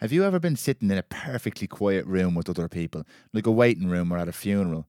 Have 0.00 0.12
you 0.12 0.24
ever 0.24 0.40
been 0.40 0.56
sitting 0.56 0.90
in 0.90 0.96
a 0.96 1.02
perfectly 1.02 1.66
quiet 1.66 2.06
room 2.06 2.34
with 2.34 2.48
other 2.48 2.68
people, 2.68 3.04
like 3.34 3.46
a 3.46 3.50
waiting 3.50 3.86
room 3.86 4.10
or 4.10 4.16
at 4.16 4.28
a 4.28 4.32
funeral, 4.32 4.88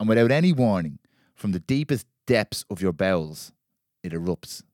and 0.00 0.08
without 0.08 0.32
any 0.32 0.52
warning, 0.52 0.98
from 1.36 1.52
the 1.52 1.60
deepest 1.60 2.06
depths 2.26 2.64
of 2.68 2.82
your 2.82 2.92
bowels, 2.92 3.52
it 4.02 4.12
erupts? 4.12 4.64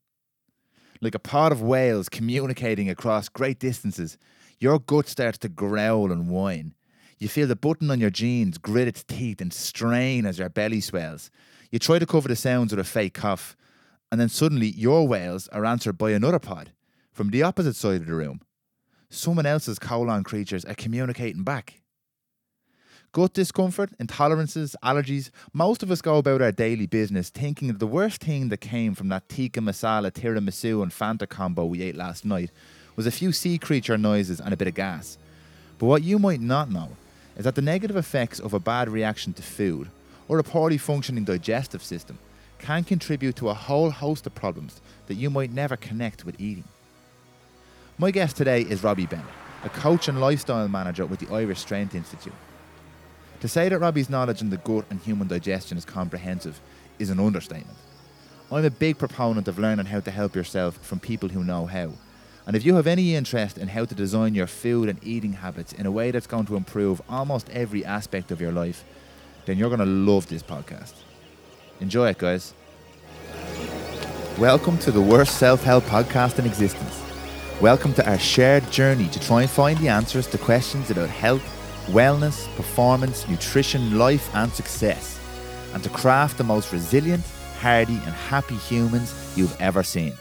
Like 1.03 1.15
a 1.15 1.19
pod 1.19 1.53
of 1.53 1.61
whales 1.61 2.09
communicating 2.09 2.89
across 2.89 3.29
great 3.29 3.59
distances, 3.59 4.17
your 4.59 4.79
gut 4.79 5.07
starts 5.07 5.37
to 5.41 5.51
growl 5.51 6.11
and 6.11 6.31
whine. 6.31 6.73
You 7.19 7.29
feel 7.29 7.47
the 7.47 7.55
button 7.55 7.91
on 7.91 8.01
your 8.01 8.09
jeans 8.09 8.57
grit 8.57 8.89
its 8.89 9.05
teeth 9.05 9.43
and 9.43 9.53
strain 9.53 10.25
as 10.25 10.39
your 10.39 10.49
belly 10.49 10.81
swells. 10.81 11.31
You 11.71 11.79
try 11.79 11.99
to 11.99 12.07
cover 12.07 12.29
the 12.29 12.37
sounds 12.37 12.73
with 12.73 12.81
a 12.81 12.85
fake 12.85 13.13
cough, 13.13 13.55
and 14.11 14.19
then 14.19 14.31
suddenly 14.31 14.69
your 14.69 15.07
wails 15.07 15.47
are 15.49 15.67
answered 15.67 15.99
by 15.99 16.13
another 16.13 16.39
pod 16.39 16.73
from 17.13 17.29
the 17.29 17.43
opposite 17.43 17.77
side 17.77 18.01
of 18.01 18.07
the 18.07 18.15
room. 18.15 18.41
Someone 19.15 19.47
else's 19.47 19.79
colon 19.79 20.25
creatures 20.25 20.65
are 20.65 20.75
communicating 20.75 21.45
back. 21.45 21.81
Gut 23.13 23.33
discomfort, 23.33 23.97
intolerances, 23.99 24.75
allergies, 24.83 25.31
most 25.53 25.85
of 25.85 25.91
us 25.93 26.03
go 26.03 26.19
about 26.19 26.43
our 26.43 26.51
daily 26.51 26.87
business 26.87 27.31
thinking 27.31 27.69
that 27.69 27.79
the 27.79 27.87
worst 27.87 28.21
thing 28.21 28.49
that 28.49 28.57
came 28.57 28.93
from 28.93 29.09
that 29.11 29.29
tikka 29.29 29.61
masala, 29.61 30.11
tiramisu, 30.11 30.83
and 30.83 30.91
Fanta 30.91 31.29
combo 31.29 31.65
we 31.65 31.81
ate 31.81 31.95
last 31.95 32.25
night 32.25 32.51
was 32.97 33.07
a 33.07 33.13
few 33.13 33.31
sea 33.31 33.57
creature 33.57 33.97
noises 33.97 34.41
and 34.41 34.53
a 34.53 34.57
bit 34.57 34.67
of 34.67 34.75
gas. 34.75 35.17
But 35.79 35.87
what 35.87 36.03
you 36.03 36.19
might 36.19 36.41
not 36.41 36.69
know 36.69 36.89
is 37.37 37.45
that 37.45 37.55
the 37.55 37.63
negative 37.63 37.97
effects 37.97 38.41
of 38.41 38.53
a 38.53 38.59
bad 38.59 38.89
reaction 38.89 39.33
to 39.35 39.43
food 39.43 39.91
or 40.27 40.41
a 40.41 40.45
poorly 40.45 40.77
functioning 40.77 41.23
digestive 41.23 41.85
system 41.85 42.19
can 42.59 42.83
contribute 42.83 43.37
to 43.37 43.49
a 43.49 43.55
whole 43.55 43.91
host 43.91 44.27
of 44.27 44.35
problems 44.35 44.81
that 45.07 45.15
you 45.15 45.31
might 45.31 45.53
never 45.53 45.77
connect 45.77 46.25
with 46.25 46.41
eating. 46.41 46.65
My 47.97 48.11
guest 48.11 48.37
today 48.37 48.63
is 48.63 48.83
Robbie 48.83 49.07
Bennett, 49.07 49.25
a 49.63 49.69
coach 49.69 50.09
and 50.09 50.21
lifestyle 50.21 50.67
manager 50.67 51.07
with 51.07 51.21
the 51.21 51.33
Irish 51.33 51.61
Strength 51.61 51.95
Institute. 51.95 52.35
To 53.39 53.47
say 53.47 53.69
that 53.69 53.79
Robbie's 53.79 54.11
knowledge 54.11 54.41
in 54.41 54.51
the 54.51 54.57
gut 54.57 54.87
and 54.91 54.99
human 54.99 55.29
digestion 55.29 55.79
is 55.79 55.85
comprehensive 55.85 56.61
is 56.99 57.11
an 57.11 57.21
understatement. 57.21 57.79
I'm 58.51 58.65
a 58.65 58.71
big 58.71 58.99
proponent 58.99 59.47
of 59.47 59.61
learning 59.61 59.87
how 59.87 60.01
to 60.01 60.11
help 60.11 60.35
yourself 60.35 60.77
from 60.79 60.99
people 60.99 61.29
who 61.29 61.45
know 61.45 61.67
how. 61.67 61.93
And 62.49 62.57
if 62.57 62.67
you 62.67 62.75
have 62.75 62.89
any 62.89 63.15
interest 63.15 63.59
in 63.59 63.69
how 63.69 63.85
to 63.85 63.95
design 63.95 64.35
your 64.35 64.49
food 64.49 64.89
and 64.89 64.99
eating 65.05 65.35
habits 65.35 65.73
in 65.73 65.87
a 65.87 65.93
way 65.93 66.11
that's 66.11 66.27
going 66.27 66.47
to 66.47 66.57
improve 66.57 67.01
almost 67.09 67.49
every 67.51 67.85
aspect 67.85 68.33
of 68.33 68.41
your 68.41 68.51
life, 68.51 68.85
then 69.47 69.57
you're 69.57 69.69
going 69.69 69.79
to 69.79 69.87
love 69.87 70.27
this 70.27 70.43
podcast. 70.43 70.95
Enjoy 71.79 72.09
it, 72.09 72.19
guys. 72.19 72.55
Welcome 74.37 74.79
to 74.79 74.91
the 74.91 75.01
worst 75.01 75.39
self 75.39 75.63
help 75.63 75.85
podcast 75.85 76.41
in 76.41 76.45
existence. 76.45 77.04
Welcome 77.61 77.95
to 77.95 78.11
our 78.11 78.19
shared 78.19 78.69
journey 78.73 79.09
to 79.09 79.21
try 79.21 79.43
and 79.43 79.51
find 79.51 79.79
the 79.79 79.89
answers 79.89 80.27
to 80.27 80.39
questions 80.39 80.91
about 80.91 81.09
health, 81.09 81.43
wellness, 81.87 82.53
performance, 82.57 83.29
nutrition, 83.29 83.97
life, 83.97 84.29
and 84.35 84.53
success, 84.53 85.21
and 85.73 85.81
to 85.85 85.89
craft 85.89 86.37
the 86.37 86.45
most 86.45 86.73
resilient, 86.73 87.25
hardy, 87.61 87.95
and 87.95 88.13
happy 88.13 88.57
humans 88.57 89.15
you've 89.37 89.57
ever 89.61 89.85
seen. 89.85 90.15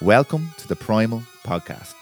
Welcome 0.00 0.52
to 0.58 0.68
the 0.68 0.76
Prymal 0.76 1.26
Podcast. 1.44 1.94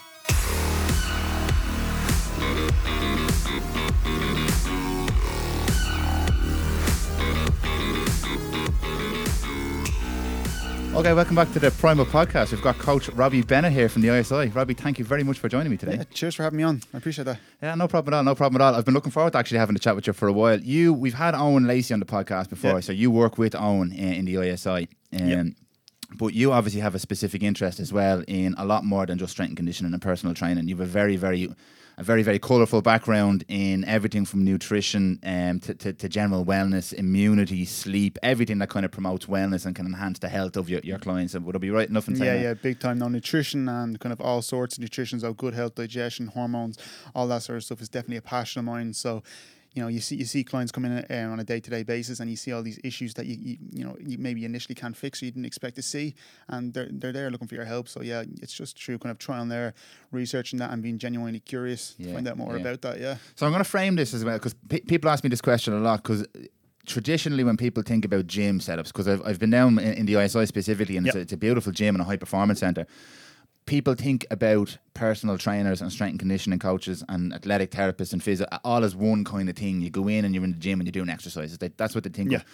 Okay, 10.99 11.13
welcome 11.13 11.37
back 11.37 11.53
to 11.53 11.61
the 11.61 11.69
Prymal 11.69 12.07
Podcast. 12.07 12.51
We've 12.51 12.61
got 12.61 12.77
Coach 12.79 13.09
Robbie 13.11 13.43
Bennett 13.43 13.73
here 13.73 13.89
from 13.89 14.03
the 14.03 14.09
ISI. 14.19 14.49
Robbie, 14.49 14.75
thank 14.75 14.99
you 14.99 15.05
very 15.05 15.23
much 15.23 15.39
for 15.39 15.49
joining 15.49 15.71
me 15.71 15.77
today. 15.77 15.95
Yeah, 15.99 16.03
cheers 16.13 16.35
for 16.35 16.43
having 16.43 16.57
me 16.57 16.65
on. 16.65 16.83
I 16.93 16.97
appreciate 16.99 17.25
that. 17.27 17.39
Yeah, 17.63 17.77
no 17.77 17.87
problem 17.87 18.15
at 18.15 18.17
all. 18.17 18.25
No 18.25 18.35
problem 18.35 18.61
at 18.61 18.65
all. 18.65 18.75
I've 18.75 18.85
been 18.85 18.95
looking 18.95 19.13
forward 19.13 19.31
to 19.35 19.39
actually 19.39 19.59
having 19.59 19.77
a 19.77 19.79
chat 19.79 19.95
with 19.95 20.09
you 20.09 20.13
for 20.13 20.27
a 20.27 20.33
while. 20.33 20.59
You, 20.61 20.93
we've 20.93 21.15
had 21.15 21.37
Owen 21.37 21.69
Lacey 21.69 21.95
on 21.95 22.01
the 22.01 22.07
podcast 22.07 22.51
before, 22.51 22.73
Yeah. 22.73 22.81
so 22.81 22.91
you 22.91 23.13
work 23.13 23.39
with 23.39 23.55
Owen 23.55 23.93
in, 23.93 24.13
in 24.15 24.25
the 24.25 24.43
ISI. 24.43 24.89
Um, 25.13 25.29
Yep. 25.29 25.47
But 26.19 26.35
you 26.35 26.51
obviously 26.53 26.81
have 26.81 26.97
a 26.97 26.99
specific 26.99 27.45
interest 27.45 27.79
as 27.79 27.93
well 27.93 28.25
in 28.27 28.55
a 28.59 28.65
lot 28.65 28.83
more 28.85 29.07
than 29.07 29.19
just 29.19 29.31
strength 29.33 29.51
and 29.51 29.57
conditioning 29.59 29.93
and 29.93 30.03
personal 30.03 30.35
training. 30.35 30.67
You 30.67 30.75
have 30.77 30.81
a 30.89 30.91
very, 30.91 31.17
very, 31.17 31.49
a 31.99 32.05
very, 32.05 32.23
very 32.23 32.39
colourful 32.39 32.81
background 32.81 33.45
in 33.49 33.85
everything 33.85 34.25
from 34.25 34.45
nutrition 34.45 35.19
um, 35.25 35.59
to, 35.59 35.75
to, 35.75 35.93
to 35.93 36.09
general 36.09 36.45
wellness, 36.45 36.93
immunity, 36.93 37.65
sleep, 37.65 38.17
everything 38.23 38.59
that 38.59 38.71
kind 38.71 38.87
of 38.87 38.93
promotes 38.93 39.27
wellness 39.27 39.67
and 39.67 39.75
can 39.75 39.85
enhance 39.85 40.21
the 40.21 40.29
health 40.29 40.57
of 40.57 40.71
your, 40.71 40.81
your 40.85 41.01
clients. 41.01 41.35
And 41.35 41.45
would 41.45 41.57
I 41.57 41.59
be 41.59 41.71
right 41.71 41.89
enough 41.89 42.07
in 42.07 42.15
saying 42.15 42.25
Yeah, 42.31 42.37
that? 42.37 42.43
yeah, 42.43 42.55
big 42.55 42.79
time. 42.79 42.99
Now, 43.01 43.09
nutrition 43.09 43.69
and 43.69 43.99
kind 43.99 44.13
of 44.13 44.21
all 44.21 44.43
sorts 44.43 44.77
of 44.77 44.83
nutrition, 44.83 45.19
so 45.19 45.35
good 45.35 45.55
health, 45.55 45.75
digestion, 45.75 46.29
hormones, 46.29 46.79
all 47.17 47.27
that 47.27 47.43
sort 47.43 47.57
of 47.57 47.65
stuff 47.65 47.83
is 47.83 47.89
definitely 47.89 48.19
a 48.19 48.23
passion 48.23 48.61
of 48.61 48.67
mine. 48.67 48.93
So, 48.95 49.25
you 49.75 49.83
know, 49.83 49.89
you 49.89 50.01
see 50.01 50.17
you 50.17 50.25
see 50.25 50.43
clients 50.45 50.73
come 50.73 50.85
in 50.87 50.93
uh, 50.93 51.29
on 51.31 51.41
a 51.41 51.45
day 51.45 51.61
to 51.61 51.71
day 51.71 51.83
basis, 51.83 52.21
and 52.21 52.29
you 52.31 52.37
see 52.37 52.53
all 52.53 52.63
these 52.63 52.81
issues 52.83 53.15
that 53.15 53.27
you, 53.27 53.37
you 53.39 53.57
you 53.71 53.85
know 53.85 53.97
you 54.01 54.19
maybe 54.19 54.45
initially 54.45 54.75
can't 54.75 54.97
fix 54.97 55.23
or 55.23 55.27
you 55.27 55.31
didn't 55.31 55.45
expect 55.47 55.77
to 55.77 55.83
see, 55.83 56.15
and 56.49 56.73
they're 56.75 56.89
they're 56.91 57.13
there 57.13 57.31
looking 57.31 57.47
for 57.49 57.55
your 57.55 57.65
help. 57.67 57.89
So 57.89 58.03
yeah, 58.03 58.25
it's 58.43 58.53
just 58.53 58.77
true, 58.77 58.99
kind 58.99 59.11
of 59.11 59.19
trying 59.19 59.49
there, 59.49 59.75
researching 60.11 60.59
that, 60.61 60.71
and 60.73 60.83
being 60.83 60.99
genuinely 60.99 61.41
curious 61.41 61.95
Yeah, 61.99 62.09
to 62.09 62.13
find 62.15 62.29
out 62.29 62.37
more 62.39 62.55
yeah. 62.57 62.61
about 62.63 62.83
that. 62.83 63.01
Yeah. 63.01 63.17
So 63.37 63.47
I'm 63.47 63.53
going 63.53 63.63
to 63.63 63.69
frame 63.71 63.95
this 63.97 64.15
as 64.15 64.25
well 64.25 64.37
because 64.39 64.55
pe- 64.69 64.81
people 64.81 65.11
ask 65.11 65.23
me 65.23 65.31
this 65.31 65.43
question 65.43 65.75
a 65.75 65.81
lot 65.81 66.03
because 66.03 66.27
traditionally 66.87 67.45
when 67.45 67.57
people 67.57 67.83
think 67.83 68.05
about 68.05 68.27
gym 68.27 68.61
setups, 68.61 68.87
because 68.87 69.07
I've, 69.07 69.23
I've 69.25 69.39
been 69.39 69.51
down 69.51 69.79
in, 69.79 69.93
in 69.95 70.07
the 70.07 70.15
ISI 70.21 70.47
specifically 70.47 70.97
and 70.97 71.07
it's, 71.07 71.17
a, 71.17 71.21
it's 71.21 71.33
a 71.35 71.37
beautiful 71.37 71.73
gym 71.73 71.95
and 71.95 72.03
a 72.03 72.05
high 72.05 72.17
performance 72.17 72.61
center. 72.61 72.87
People 73.69 73.95
think 73.95 74.27
about 74.31 74.79
personal 74.95 75.37
trainers 75.37 75.83
and 75.83 75.93
strength 75.93 76.13
and 76.13 76.19
conditioning 76.21 76.59
coaches 76.59 77.05
and 77.09 77.35
athletic 77.35 77.71
therapists 77.71 78.15
and 78.15 78.23
physio 78.23 78.47
all 78.65 78.83
as 78.83 78.97
one 78.97 79.25
kind 79.25 79.49
of 79.51 79.57
thing. 79.57 79.83
You 79.83 79.91
go 79.91 80.09
in 80.09 80.25
and 80.25 80.35
you're 80.35 80.43
in 80.45 80.53
the 80.53 80.59
gym 80.59 80.81
and 80.81 80.87
you're 80.87 80.93
doing 81.05 81.11
exercises. 81.11 81.59
They, 81.59 81.69
that's 81.77 81.95
what 81.95 82.03
they 82.05 82.11
think 82.11 82.31
Yeah. 82.33 82.39
of. 82.39 82.45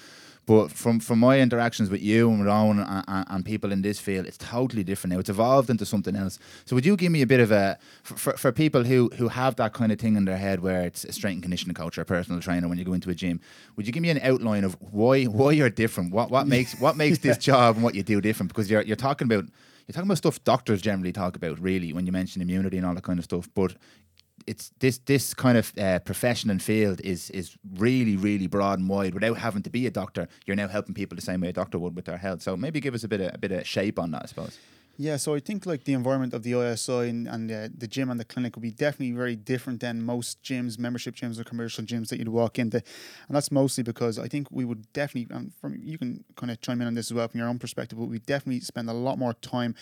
But 0.47 0.73
from 0.73 0.99
from 1.01 1.21
my 1.21 1.41
interactions 1.41 1.89
with 1.89 2.03
you 2.03 2.29
and 2.29 2.41
with 2.41 2.49
Owen 2.49 2.79
and, 2.81 3.05
and, 3.09 3.27
and 3.31 3.45
people 3.47 3.73
in 3.73 3.81
this 3.83 3.99
field, 4.01 4.27
it's 4.27 4.37
totally 4.37 4.83
different 4.85 5.15
now. 5.15 5.21
It's 5.21 5.31
evolved 5.31 5.71
into 5.71 5.87
something 5.87 6.15
else. 6.17 6.39
So 6.67 6.75
would 6.77 6.85
you 6.85 6.97
give 6.97 7.13
me 7.13 7.23
a 7.23 7.27
bit 7.27 7.41
of 7.41 7.51
a 7.53 7.79
for, 8.03 8.17
for, 8.17 8.33
for 8.37 8.53
people 8.53 8.83
who 8.85 9.09
who 9.17 9.29
have 9.29 9.55
that 9.57 9.73
kind 9.73 9.91
of 9.93 9.99
thing 10.01 10.17
in 10.17 10.25
their 10.27 10.37
head 10.37 10.61
where 10.61 10.83
it's 10.83 11.05
a 11.05 11.13
strength 11.13 11.37
and 11.37 11.43
conditioning 11.45 11.75
coach 11.75 11.97
or 11.97 12.03
a 12.03 12.05
personal 12.05 12.41
trainer 12.43 12.69
when 12.69 12.77
you 12.77 12.85
go 12.85 12.93
into 12.93 13.09
a 13.09 13.15
gym? 13.15 13.41
Would 13.77 13.87
you 13.87 13.93
give 13.93 14.03
me 14.03 14.11
an 14.11 14.21
outline 14.21 14.65
of 14.65 14.77
why 14.81 15.25
why 15.25 15.53
you're 15.53 15.71
different? 15.71 16.13
What 16.13 16.31
what 16.31 16.47
makes 16.47 16.79
what 16.79 16.97
makes 16.97 17.19
this 17.21 17.39
job 17.51 17.77
and 17.77 17.85
what 17.85 17.95
you 17.95 18.03
do 18.03 18.21
different? 18.21 18.49
Because 18.49 18.69
you're 18.71 18.83
you're 18.83 18.97
talking 18.97 19.25
about 19.33 19.45
you're 19.87 19.93
talking 19.93 20.09
about 20.09 20.19
stuff 20.19 20.43
doctors 20.45 20.81
generally 20.81 21.13
talk 21.13 21.37
about 21.37 21.59
really 21.59 21.93
when 21.93 22.07
you 22.07 22.13
mention 22.13 22.43
immunity 22.43 22.77
and 22.77 22.87
all 22.87 22.95
that 22.95 23.05
kind 23.05 23.19
of 23.19 23.25
stuff, 23.25 23.49
but 23.55 23.75
it's 24.47 24.73
this 24.81 24.99
this 24.99 25.33
kind 25.35 25.57
of 25.57 25.73
uh, 25.79 25.99
profession 26.01 26.51
and 26.51 26.63
field 26.63 27.01
is 27.03 27.31
is 27.31 27.57
really 27.77 28.17
really 28.17 28.47
broad 28.47 28.79
and 28.79 28.89
wide. 28.89 29.15
Without 29.15 29.39
having 29.39 29.63
to 29.63 29.71
be 29.71 29.87
a 29.87 29.91
doctor, 29.91 30.29
you're 30.47 30.57
now 30.57 30.69
helping 30.69 30.95
people 30.95 31.17
the 31.17 31.23
same 31.23 31.41
way 31.41 31.49
a 31.49 31.53
doctor 31.53 31.79
would 31.79 31.97
with 31.97 32.05
their 32.05 32.19
health. 32.19 32.43
So 32.43 32.57
maybe 32.57 32.81
give 32.81 32.95
us 32.95 33.05
a 33.05 33.09
bit 33.09 33.21
of 33.21 33.35
a 33.35 33.39
bit 33.39 33.53
of 33.53 33.67
shape 33.67 33.99
on 33.99 34.11
that, 34.13 34.23
I 34.25 34.27
suppose. 34.27 34.59
Yeah, 34.97 35.17
so 35.17 35.35
I 35.35 35.41
think 35.41 35.67
like 35.67 35.85
the 35.85 35.93
environment 35.93 36.35
of 36.35 36.45
the 36.45 36.53
ISI 36.53 37.09
and, 37.09 37.27
and 37.27 37.51
the 37.51 37.89
gym 37.89 38.11
and 38.11 38.21
the 38.21 38.25
clinic 38.25 38.55
would 38.55 38.63
be 38.63 38.71
definitely 38.71 39.11
very 39.11 39.35
different 39.35 39.81
than 39.81 40.05
most 40.05 40.41
gyms, 40.45 40.79
membership 40.79 41.17
gyms 41.17 41.37
or 41.39 41.43
commercial 41.43 41.83
gyms 41.83 42.11
that 42.11 42.19
you'd 42.19 42.29
walk 42.29 42.61
into, 42.61 42.77
and 42.77 43.35
that's 43.35 43.51
mostly 43.51 43.83
because 43.83 44.21
I 44.21 44.29
think 44.29 44.53
we 44.53 44.65
would 44.65 44.93
definitely, 44.93 45.35
and 45.35 45.53
from 45.61 45.81
you 45.83 45.99
can 45.99 46.23
kind 46.37 46.53
of 46.53 46.61
chime 46.61 46.81
in 46.81 46.87
on 46.87 46.95
this 46.95 47.09
as 47.09 47.15
well 47.15 47.27
from 47.27 47.41
your 47.41 47.49
own 47.49 47.59
perspective, 47.59 47.99
but 47.99 48.05
we 48.05 48.21
definitely 48.21 48.61
spend 48.61 48.89
a 48.89 48.93
lot 48.93 49.19
more 49.19 49.35
time 49.35 49.75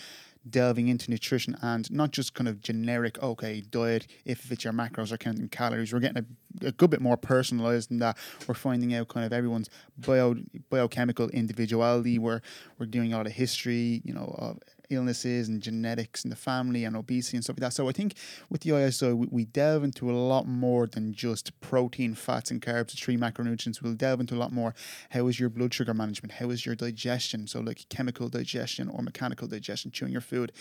delving 0.49 0.87
into 0.89 1.09
nutrition 1.09 1.55
and 1.61 1.89
not 1.89 2.11
just 2.11 2.33
kind 2.33 2.47
of 2.49 2.59
generic 2.59 3.21
okay 3.23 3.61
diet 3.61 4.07
if 4.25 4.51
it's 4.51 4.63
your 4.63 4.73
macros 4.73 5.11
or 5.11 5.17
counting 5.17 5.47
calories. 5.47 5.93
We're 5.93 5.99
getting 5.99 6.25
a, 6.61 6.67
a 6.67 6.71
good 6.71 6.89
bit 6.89 7.01
more 7.01 7.15
personalized 7.17 7.89
than 7.89 7.99
that. 7.99 8.17
We're 8.47 8.55
finding 8.55 8.93
out 8.93 9.07
kind 9.07 9.25
of 9.25 9.31
everyone's 9.31 9.69
bio 9.97 10.35
biochemical 10.69 11.29
individuality. 11.29 12.17
We're 12.17 12.41
we're 12.77 12.87
doing 12.87 13.13
a 13.13 13.17
lot 13.17 13.27
of 13.27 13.33
history 13.33 14.01
you 14.03 14.13
know 14.13 14.35
of 14.37 14.59
illnesses 14.89 15.47
and 15.47 15.61
genetics 15.61 16.23
and 16.23 16.31
the 16.31 16.35
family 16.35 16.83
and 16.83 16.95
obesity 16.95 17.37
and 17.37 17.43
stuff 17.43 17.55
like 17.55 17.61
that. 17.61 17.73
So 17.73 17.89
i 17.89 17.91
think 17.91 18.15
with 18.49 18.61
the 18.61 18.75
ISI 18.75 19.13
we, 19.13 19.27
we 19.29 19.45
delve 19.45 19.83
into 19.83 20.09
a 20.09 20.13
lot 20.13 20.47
more 20.47 20.87
than 20.87 21.13
just 21.13 21.59
protein 21.61 22.15
fats 22.15 22.51
and 22.51 22.61
carbs 22.61 22.91
the 22.91 22.97
three 22.97 23.17
macronutrients. 23.17 23.81
We'll 23.81 23.93
delve 23.93 24.19
into 24.19 24.35
a 24.35 24.37
lot 24.37 24.51
more 24.51 24.73
how 25.11 25.27
is 25.27 25.39
your 25.39 25.49
blood 25.49 25.73
sugar 25.73 25.93
management? 25.93 26.33
How 26.33 26.49
is 26.49 26.65
your 26.65 26.75
digestion? 26.75 27.47
So 27.47 27.59
like 27.59 27.87
chemical 27.89 28.29
digestion 28.29 28.89
or 28.89 29.01
mechanical 29.01 29.47
digestion 29.47 29.91
chewing 29.91 30.11
your 30.11 30.21
food. 30.21 30.51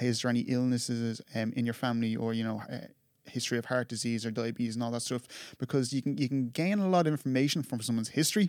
Is 0.00 0.22
there 0.22 0.30
any 0.30 0.40
illnesses 0.40 1.20
um, 1.34 1.52
in 1.56 1.64
your 1.64 1.74
family 1.74 2.16
or 2.16 2.34
you 2.34 2.44
know 2.44 2.62
uh, 2.70 2.78
history 3.24 3.58
of 3.58 3.66
heart 3.66 3.88
disease 3.88 4.26
or 4.26 4.30
diabetes 4.30 4.74
and 4.74 4.82
all 4.82 4.90
that 4.92 5.02
stuff? 5.02 5.22
Because 5.58 5.92
you 5.92 6.02
can 6.02 6.16
you 6.18 6.28
can 6.28 6.48
gain 6.48 6.78
a 6.78 6.88
lot 6.88 7.06
of 7.06 7.12
information 7.12 7.62
from 7.62 7.80
someone's 7.80 8.10
history 8.10 8.48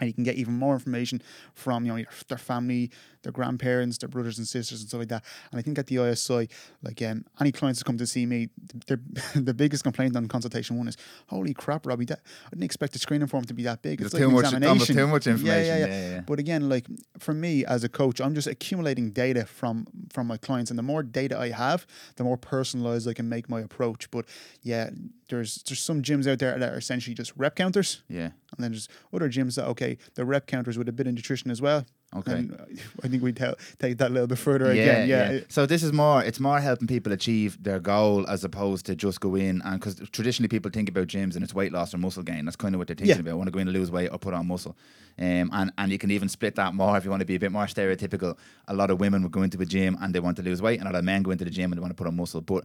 and 0.00 0.08
you 0.08 0.14
can 0.14 0.24
get 0.24 0.36
even 0.36 0.54
more 0.54 0.74
information 0.74 1.22
from 1.54 1.84
you 1.84 1.94
know 1.94 2.04
their 2.28 2.38
family 2.38 2.90
their 3.22 3.32
grandparents, 3.32 3.98
their 3.98 4.08
brothers 4.08 4.38
and 4.38 4.46
sisters, 4.46 4.80
and 4.80 4.88
stuff 4.88 4.98
like 5.00 5.08
that. 5.08 5.24
And 5.50 5.58
I 5.58 5.62
think 5.62 5.78
at 5.78 5.86
the 5.86 5.96
ISI, 6.02 6.48
like 6.82 7.02
um, 7.02 7.24
any 7.40 7.52
clients 7.52 7.78
that 7.80 7.84
come 7.84 7.98
to 7.98 8.06
see 8.06 8.26
me, 8.26 8.48
their 8.86 9.00
the 9.34 9.54
biggest 9.54 9.84
complaint 9.84 10.16
on 10.16 10.26
consultation 10.28 10.76
one 10.78 10.88
is, 10.88 10.96
"Holy 11.28 11.54
crap, 11.54 11.86
Robbie! 11.86 12.04
That 12.06 12.20
I 12.46 12.50
didn't 12.50 12.64
expect 12.64 12.92
the 12.92 12.98
screening 12.98 13.28
form 13.28 13.44
to 13.44 13.54
be 13.54 13.62
that 13.64 13.82
big. 13.82 14.00
It's 14.00 14.12
like 14.14 14.22
too 14.22 14.28
an 14.28 14.34
much, 14.34 14.44
examination." 14.44 14.96
too 14.96 15.06
much 15.06 15.26
Yeah, 15.26 15.32
information. 15.32 15.66
yeah, 15.66 15.78
yeah. 15.78 15.86
yeah, 15.86 16.08
yeah. 16.14 16.20
But 16.20 16.38
again, 16.38 16.68
like 16.68 16.86
for 17.18 17.34
me 17.34 17.64
as 17.64 17.84
a 17.84 17.88
coach, 17.88 18.20
I'm 18.20 18.34
just 18.34 18.46
accumulating 18.46 19.10
data 19.10 19.44
from 19.46 19.86
from 20.12 20.26
my 20.26 20.36
clients, 20.36 20.70
and 20.70 20.78
the 20.78 20.82
more 20.82 21.02
data 21.02 21.38
I 21.38 21.50
have, 21.50 21.86
the 22.16 22.24
more 22.24 22.36
personalized 22.36 23.08
I 23.08 23.14
can 23.14 23.28
make 23.28 23.48
my 23.48 23.60
approach. 23.60 24.10
But 24.10 24.26
yeah, 24.62 24.90
there's 25.28 25.62
there's 25.66 25.80
some 25.80 26.02
gyms 26.02 26.26
out 26.30 26.38
there 26.38 26.58
that 26.58 26.72
are 26.72 26.78
essentially 26.78 27.14
just 27.14 27.32
rep 27.36 27.54
counters, 27.56 28.02
Yeah. 28.08 28.30
and 28.56 28.58
then 28.58 28.70
there's 28.72 28.88
other 29.12 29.28
gyms 29.28 29.56
that 29.56 29.66
okay, 29.68 29.98
the 30.14 30.24
rep 30.24 30.46
counters 30.46 30.78
with 30.78 30.88
a 30.88 30.92
bit 30.92 31.06
of 31.06 31.14
nutrition 31.14 31.50
as 31.50 31.60
well. 31.60 31.84
Okay. 32.16 32.32
And 32.32 32.80
I 33.04 33.08
think 33.08 33.22
we 33.22 33.32
take 33.32 33.98
that 33.98 34.08
a 34.08 34.08
little 34.08 34.26
bit 34.26 34.38
further 34.38 34.70
again. 34.70 35.06
Yeah, 35.08 35.40
So 35.48 35.66
this 35.66 35.82
is 35.82 35.92
more. 35.92 36.22
It's 36.24 36.40
more 36.40 36.58
helping 36.58 36.88
people 36.88 37.12
achieve 37.12 37.62
their 37.62 37.80
goal 37.80 38.26
as 38.28 38.44
opposed 38.44 38.86
to 38.86 38.96
just 38.96 39.20
go 39.20 39.34
in 39.34 39.60
and 39.62 39.78
because 39.78 40.00
traditionally 40.10 40.48
people 40.48 40.70
think 40.70 40.88
about 40.88 41.06
gyms 41.08 41.34
and 41.34 41.44
it's 41.44 41.52
weight 41.54 41.70
loss 41.72 41.92
or 41.92 41.98
muscle 41.98 42.22
gain. 42.22 42.46
That's 42.46 42.56
kind 42.56 42.74
of 42.74 42.78
what 42.78 42.88
they're 42.88 42.96
thinking 42.96 43.16
Yeah. 43.16 43.20
about. 43.20 43.30
I 43.32 43.34
want 43.34 43.48
to 43.48 43.52
go 43.52 43.58
in 43.58 43.68
and 43.68 43.76
lose 43.76 43.90
weight 43.90 44.08
or 44.10 44.18
put 44.18 44.32
on 44.32 44.46
muscle. 44.48 44.74
Um, 45.20 45.50
and 45.52 45.72
and 45.76 45.90
you 45.90 45.98
can 45.98 46.12
even 46.12 46.28
split 46.28 46.54
that 46.54 46.74
more 46.74 46.96
if 46.96 47.04
you 47.04 47.10
want 47.10 47.20
to 47.20 47.26
be 47.26 47.34
a 47.34 47.40
bit 47.40 47.50
more 47.52 47.66
stereotypical. 47.66 48.38
A 48.68 48.74
lot 48.74 48.88
of 48.90 49.00
women 49.00 49.22
would 49.24 49.32
go 49.32 49.42
into 49.42 49.60
a 49.60 49.66
gym 49.66 49.98
and 50.00 50.14
they 50.14 50.20
want 50.20 50.36
to 50.36 50.44
lose 50.44 50.62
weight, 50.62 50.78
and 50.78 50.88
a 50.88 50.92
lot 50.92 50.98
of 51.00 51.04
men 51.04 51.24
go 51.24 51.32
into 51.32 51.44
the 51.44 51.50
gym 51.50 51.72
and 51.72 51.76
they 51.78 51.80
want 51.82 51.90
to 51.90 51.96
put 51.96 52.06
on 52.06 52.14
muscle. 52.16 52.40
But 52.40 52.64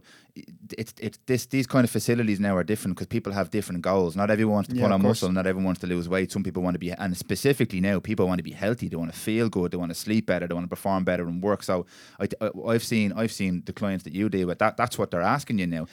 it's 0.78 0.94
it's 1.00 1.18
this 1.26 1.46
these 1.46 1.66
kind 1.66 1.82
of 1.84 1.90
facilities 1.90 2.38
now 2.38 2.56
are 2.56 2.62
different 2.62 2.96
because 2.96 3.08
people 3.08 3.32
have 3.32 3.50
different 3.50 3.82
goals. 3.82 4.14
Not 4.14 4.30
everyone 4.30 4.54
wants 4.54 4.68
to 4.70 4.76
Yeah, 4.76 4.84
put 4.84 4.92
on 4.92 5.02
muscle. 5.02 5.32
Not 5.32 5.48
everyone 5.48 5.64
wants 5.64 5.80
to 5.80 5.88
lose 5.88 6.08
weight. 6.08 6.30
Some 6.30 6.44
people 6.44 6.62
want 6.62 6.76
to 6.76 6.78
be, 6.78 6.92
and 6.92 7.16
specifically 7.16 7.80
now, 7.80 7.98
people 7.98 8.28
want 8.28 8.38
to 8.38 8.44
be 8.44 8.52
healthy. 8.52 8.88
They 8.88 8.96
want 8.96 9.12
to 9.12 9.18
feel 9.18 9.33
good. 9.48 9.70
They 9.70 9.76
want 9.76 9.90
to 9.90 9.94
sleep 9.94 10.26
better. 10.26 10.46
They 10.46 10.54
want 10.54 10.64
to 10.64 10.68
perform 10.68 11.04
better 11.04 11.24
and 11.26 11.42
work. 11.42 11.62
So 11.62 11.86
I, 12.20 12.28
I've 12.66 12.84
seen, 12.84 13.12
I've 13.12 13.32
seen 13.32 13.62
the 13.66 13.72
clients 13.72 14.04
that 14.04 14.14
you 14.14 14.28
deal 14.28 14.46
with. 14.48 14.58
That 14.58 14.76
that's 14.76 14.98
what 14.98 15.10
they're 15.10 15.20
asking 15.22 15.58
you 15.58 15.66
now. 15.66 15.86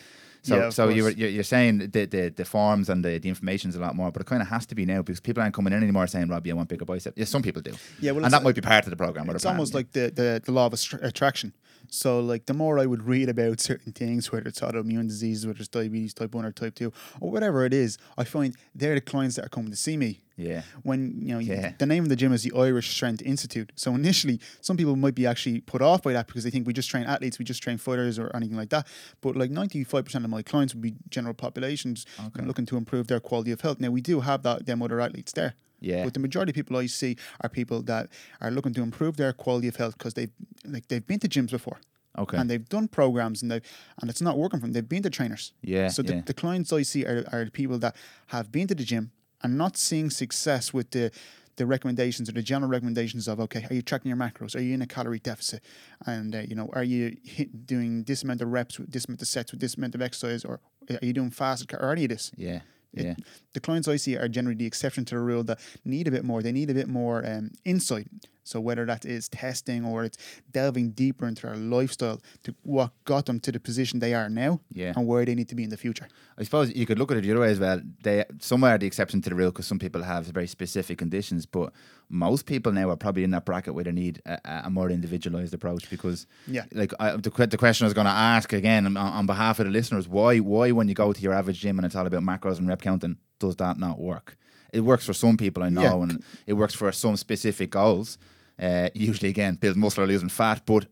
So, 0.44 0.58
Yeah, 0.58 0.70
so 0.70 0.90
you 0.90 1.04
were, 1.04 1.10
course. 1.10 1.20
you're, 1.20 1.30
you're 1.30 1.44
saying 1.44 1.78
the, 1.78 2.06
the 2.06 2.30
the 2.36 2.46
forms 2.46 2.90
and 2.90 3.06
the, 3.06 3.20
the 3.20 3.30
information 3.30 3.70
is 3.70 3.76
a 3.76 3.80
lot 3.80 3.96
more, 3.96 4.12
but 4.12 4.22
it 4.24 4.26
kind 4.26 4.42
of 4.42 4.48
has 4.48 4.66
to 4.68 4.76
be 4.76 4.86
now 4.86 5.02
because 5.04 5.20
people 5.20 5.44
aren't 5.44 5.54
coming 5.54 5.72
in 5.72 5.84
anymore 5.84 6.08
saying, 6.08 6.30
"Robbie, 6.30 6.52
I 6.52 6.56
want 6.56 6.68
bigger 6.68 6.86
bicep." 6.86 7.14
Yeah, 7.16 7.26
some 7.26 7.44
people 7.44 7.62
do. 7.62 7.74
Yeah, 8.00 8.12
well, 8.14 8.26
and 8.26 8.34
that 8.34 8.42
might 8.42 8.56
be 8.56 8.62
part 8.62 8.86
of 8.86 8.90
the 8.90 8.96
program. 8.96 9.28
the 9.28 9.34
it's 9.36 9.44
plan, 9.44 9.54
almost 9.56 9.74
yeah. 9.74 9.78
like 9.78 9.92
the, 9.92 10.12
the, 10.12 10.42
the 10.44 10.52
law 10.52 10.66
of 10.66 10.74
attra- 10.74 11.00
attraction. 11.04 11.54
So, 11.94 12.22
like, 12.22 12.46
the 12.46 12.54
more 12.54 12.80
I 12.80 12.86
would 12.86 13.04
read 13.04 13.28
about 13.28 13.60
certain 13.60 13.92
things, 13.92 14.32
whether 14.32 14.48
it's 14.48 14.62
autoimmune 14.62 15.10
diseases, 15.10 15.46
whether 15.46 15.60
it's 15.60 15.68
diabetes 15.68 16.14
type 16.14 16.34
1 16.34 16.46
or 16.46 16.52
type 16.54 16.74
2, 16.76 16.92
or 17.20 17.30
whatever 17.32 17.66
it 17.66 17.74
is, 17.74 17.98
I 18.18 18.24
find 18.24 18.56
they're 18.74 18.96
the 18.96 19.02
clients 19.02 19.36
that 19.36 19.46
are 19.46 19.50
coming 19.50 19.72
to 19.72 19.78
see 19.78 19.98
me. 19.98 20.22
yeah, 20.38 20.62
When, 20.84 21.20
you 21.22 21.34
know, 21.34 21.40
Yeah. 21.40 21.74
the 21.78 21.86
name 21.86 22.04
of 22.04 22.10
the 22.10 22.16
gym 22.16 22.32
is 22.32 22.44
the 22.44 22.54
Irish 22.56 22.90
Strength 22.92 23.22
Institute. 23.24 23.74
So, 23.76 23.94
initially, 23.94 24.40
some 24.62 24.78
people 24.78 24.96
might 24.96 25.16
be 25.16 25.28
actually 25.28 25.60
put 25.60 25.82
off 25.82 26.02
by 26.02 26.14
that 26.14 26.28
because 26.28 26.46
they 26.46 26.50
think 26.50 26.66
we 26.66 26.72
just 26.72 26.90
train 26.90 27.04
athletes, 27.04 27.38
we 27.38 27.44
just 27.46 27.62
train 27.62 27.78
fighters 27.78 28.18
or 28.18 28.34
anything 28.34 28.56
like 28.56 28.70
that. 28.70 28.88
But, 29.20 29.36
like, 29.36 29.52
95% 29.52 30.24
of 30.24 30.32
my 30.32 30.42
clients 30.44 30.74
would 30.74 30.82
be 30.82 30.96
general 31.10 31.34
populations 31.34 32.06
of 32.18 32.48
looking 32.48 32.66
to 32.68 32.78
improve 32.78 33.08
their 33.08 33.20
quality 33.20 33.52
of 33.52 33.60
health. 33.62 33.82
Now, 33.82 33.90
we 33.92 34.00
do 34.02 34.22
have 34.22 34.44
that, 34.44 34.66
them 34.66 34.82
other 34.82 35.02
athletes 35.02 35.34
there. 35.34 35.56
Yeah. 35.82 36.04
But 36.04 36.14
the 36.14 36.20
majority 36.20 36.52
of 36.52 36.56
people 36.56 36.78
I 36.78 36.86
see 36.86 37.18
are 37.42 37.50
people 37.50 37.82
that 37.84 38.10
are 38.40 38.52
looking 38.52 38.74
to 38.76 38.82
improve 38.82 39.18
their 39.18 39.34
quality 39.34 39.68
of 39.68 39.76
health 39.76 39.98
because 39.98 40.14
they've 40.14 40.32
like 40.66 40.88
they've 40.88 41.06
been 41.06 41.20
to 41.20 41.28
gyms 41.28 41.52
before 41.52 41.80
okay, 42.18 42.38
and 42.38 42.50
they've 42.50 42.68
done 42.70 42.88
programs 42.88 43.42
and 43.42 43.52
they 43.52 43.62
and 44.00 44.10
it's 44.10 44.22
not 44.22 44.38
working 44.38 44.60
for 44.60 44.68
them. 44.68 44.74
They've 44.74 44.88
been 44.88 45.04
to 45.04 45.10
trainers. 45.10 45.54
yeah, 45.62 45.88
So 45.90 46.02
the, 46.02 46.16
yeah. 46.16 46.22
the 46.26 46.34
clients 46.34 46.72
I 46.72 46.84
see 46.84 47.06
are, 47.06 47.26
are 47.32 47.46
the 47.46 47.52
people 47.52 47.78
that 47.80 47.96
have 48.28 48.52
been 48.52 48.68
to 48.68 48.76
the 48.76 48.84
gym 48.84 49.12
and 49.42 49.58
not 49.58 49.78
seeing 49.78 50.10
success 50.10 50.74
with 50.74 50.92
the 50.92 51.12
the 51.58 51.66
recommendations 51.66 52.30
or 52.30 52.32
the 52.32 52.42
general 52.42 52.72
recommendations 52.72 53.28
of 53.28 53.40
okay, 53.40 53.66
are 53.70 53.74
you 53.74 53.82
tracking 53.82 54.10
your 54.10 54.18
macros? 54.18 54.56
Are 54.56 54.62
you 54.62 54.74
in 54.74 54.82
a 54.82 54.88
calorie 54.88 55.20
deficit? 55.20 55.62
And 56.06 56.34
uh, 56.36 56.40
you 56.40 56.56
know, 56.56 56.70
are 56.74 56.84
you 56.84 57.18
hit, 57.24 57.66
doing 57.66 58.04
this 58.04 58.24
amount 58.24 58.42
of 58.42 58.48
reps 58.50 58.80
with 58.80 58.92
this 58.92 59.06
amount 59.06 59.22
of 59.22 59.28
sets 59.28 59.52
with 59.52 59.62
this 59.62 59.76
amount 59.76 59.96
of 59.96 60.02
exercise, 60.02 60.46
or 60.46 60.60
are 60.90 61.06
you 61.06 61.14
doing 61.14 61.30
fast 61.30 61.72
or 61.74 61.92
any 61.92 62.06
of 62.06 62.10
this? 62.10 62.32
yeah, 62.36 62.62
It- 62.94 63.06
yeah. 63.06 63.16
the 63.54 63.60
clients 63.60 63.88
I 63.88 63.96
see 63.98 64.18
are 64.18 64.28
generally 64.28 64.58
the 64.58 64.66
exception 64.66 65.06
to 65.06 65.16
the 65.16 65.22
rule 65.22 65.44
that 65.46 65.60
need 65.86 66.08
a 66.08 66.12
bit 66.12 66.24
more. 66.26 66.42
They 66.42 66.52
need 66.52 66.70
a 66.70 66.74
bit 66.74 66.88
more 66.88 67.26
um, 67.26 67.52
insight. 67.66 68.08
So 68.44 68.60
whether 68.60 68.86
that 68.86 69.06
is 69.06 69.30
testing 69.30 69.86
or 69.86 70.04
it's 70.04 70.18
delving 70.52 70.92
deeper 70.92 71.28
into 71.28 71.46
their 71.48 71.56
lifestyle 71.56 72.20
to 72.44 72.56
what 72.64 72.92
got 73.06 73.26
them 73.28 73.40
to 73.42 73.52
the 73.52 73.60
position 73.60 74.00
they 74.00 74.14
are 74.14 74.30
now 74.30 74.62
Yeah. 74.74 74.94
and 74.96 75.06
where 75.08 75.24
they 75.26 75.36
need 75.36 75.48
to 75.50 75.56
be 75.56 75.64
in 75.64 75.70
the 75.70 75.78
future. 75.78 76.08
I 76.38 76.44
suppose 76.44 76.74
you 76.76 76.86
could 76.86 76.98
look 76.98 77.12
at 77.12 77.18
it 77.18 77.22
the 77.22 77.32
other 77.32 77.42
way 77.42 77.52
as 77.52 77.60
well. 77.60 77.82
They 78.04 78.26
some 78.40 78.64
are 78.64 78.78
the 78.78 78.88
exception 78.88 79.22
to 79.22 79.30
the 79.30 79.36
rule 79.36 79.52
because 79.52 79.68
some 79.68 79.80
people 79.80 80.02
have 80.04 80.26
very 80.26 80.48
specific 80.48 80.98
conditions, 80.98 81.46
but 81.46 81.72
most 82.10 82.46
people 82.46 82.72
now 82.72 82.90
are 82.90 82.98
probably 82.98 83.24
in 83.24 83.32
that 83.32 83.46
bracket 83.46 83.74
where 83.76 83.84
they 83.84 83.92
need 83.92 84.22
a, 84.26 84.40
a 84.66 84.70
more 84.70 84.90
individualized 84.90 85.54
approach. 85.54 85.90
Because, 85.90 86.26
Yeah. 86.48 86.66
like 86.74 86.94
I, 87.00 87.12
the 87.18 87.30
the 87.48 87.58
question 87.58 87.86
I 87.86 87.88
was 87.88 87.94
going 87.94 88.06
to 88.06 88.12
ask 88.12 88.54
again 88.54 88.86
on, 88.88 88.98
on 88.98 89.26
behalf 89.28 89.60
of 89.60 89.66
the 89.66 89.72
listeners, 89.72 90.08
why 90.08 90.40
why 90.40 90.72
when 90.72 90.88
you 90.88 90.94
go 90.96 91.14
to 91.14 91.22
your 91.22 91.34
average 91.34 91.60
gym 91.60 91.78
and 91.78 91.86
it's 91.86 91.96
all 91.96 92.08
about 92.08 92.24
macros 92.24 92.58
and 92.58 92.68
rep 92.68 92.82
counting, 92.82 93.18
does 93.40 93.56
that 93.58 93.78
not 93.78 94.00
work? 94.00 94.36
It 94.74 94.82
works 94.82 95.06
for 95.06 95.14
some 95.14 95.38
people, 95.38 95.64
I 95.64 95.70
know, 95.70 95.82
Yeah. 95.82 96.04
and 96.04 96.24
it 96.48 96.54
works 96.54 96.74
for 96.74 96.92
some 96.92 97.18
specific 97.18 97.72
goals. 97.72 98.18
Uh, 98.60 98.90
usually, 98.94 99.30
again, 99.30 99.56
building 99.56 99.82
muscle 99.82 100.04
or 100.04 100.08
losing 100.08 100.30
fat, 100.30 100.62
but 100.66 100.86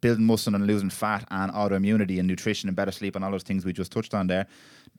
building 0.00 0.26
muscle 0.26 0.54
and 0.54 0.66
losing 0.66 0.90
fat 0.90 1.24
and 1.30 1.50
autoimmunity 1.52 2.18
and 2.18 2.28
nutrition 2.28 2.68
and 2.68 2.76
better 2.76 2.92
sleep 2.92 3.16
and 3.16 3.24
all 3.24 3.30
those 3.30 3.42
things 3.42 3.64
we 3.64 3.72
just 3.72 3.90
touched 3.90 4.14
on 4.14 4.26
there. 4.26 4.46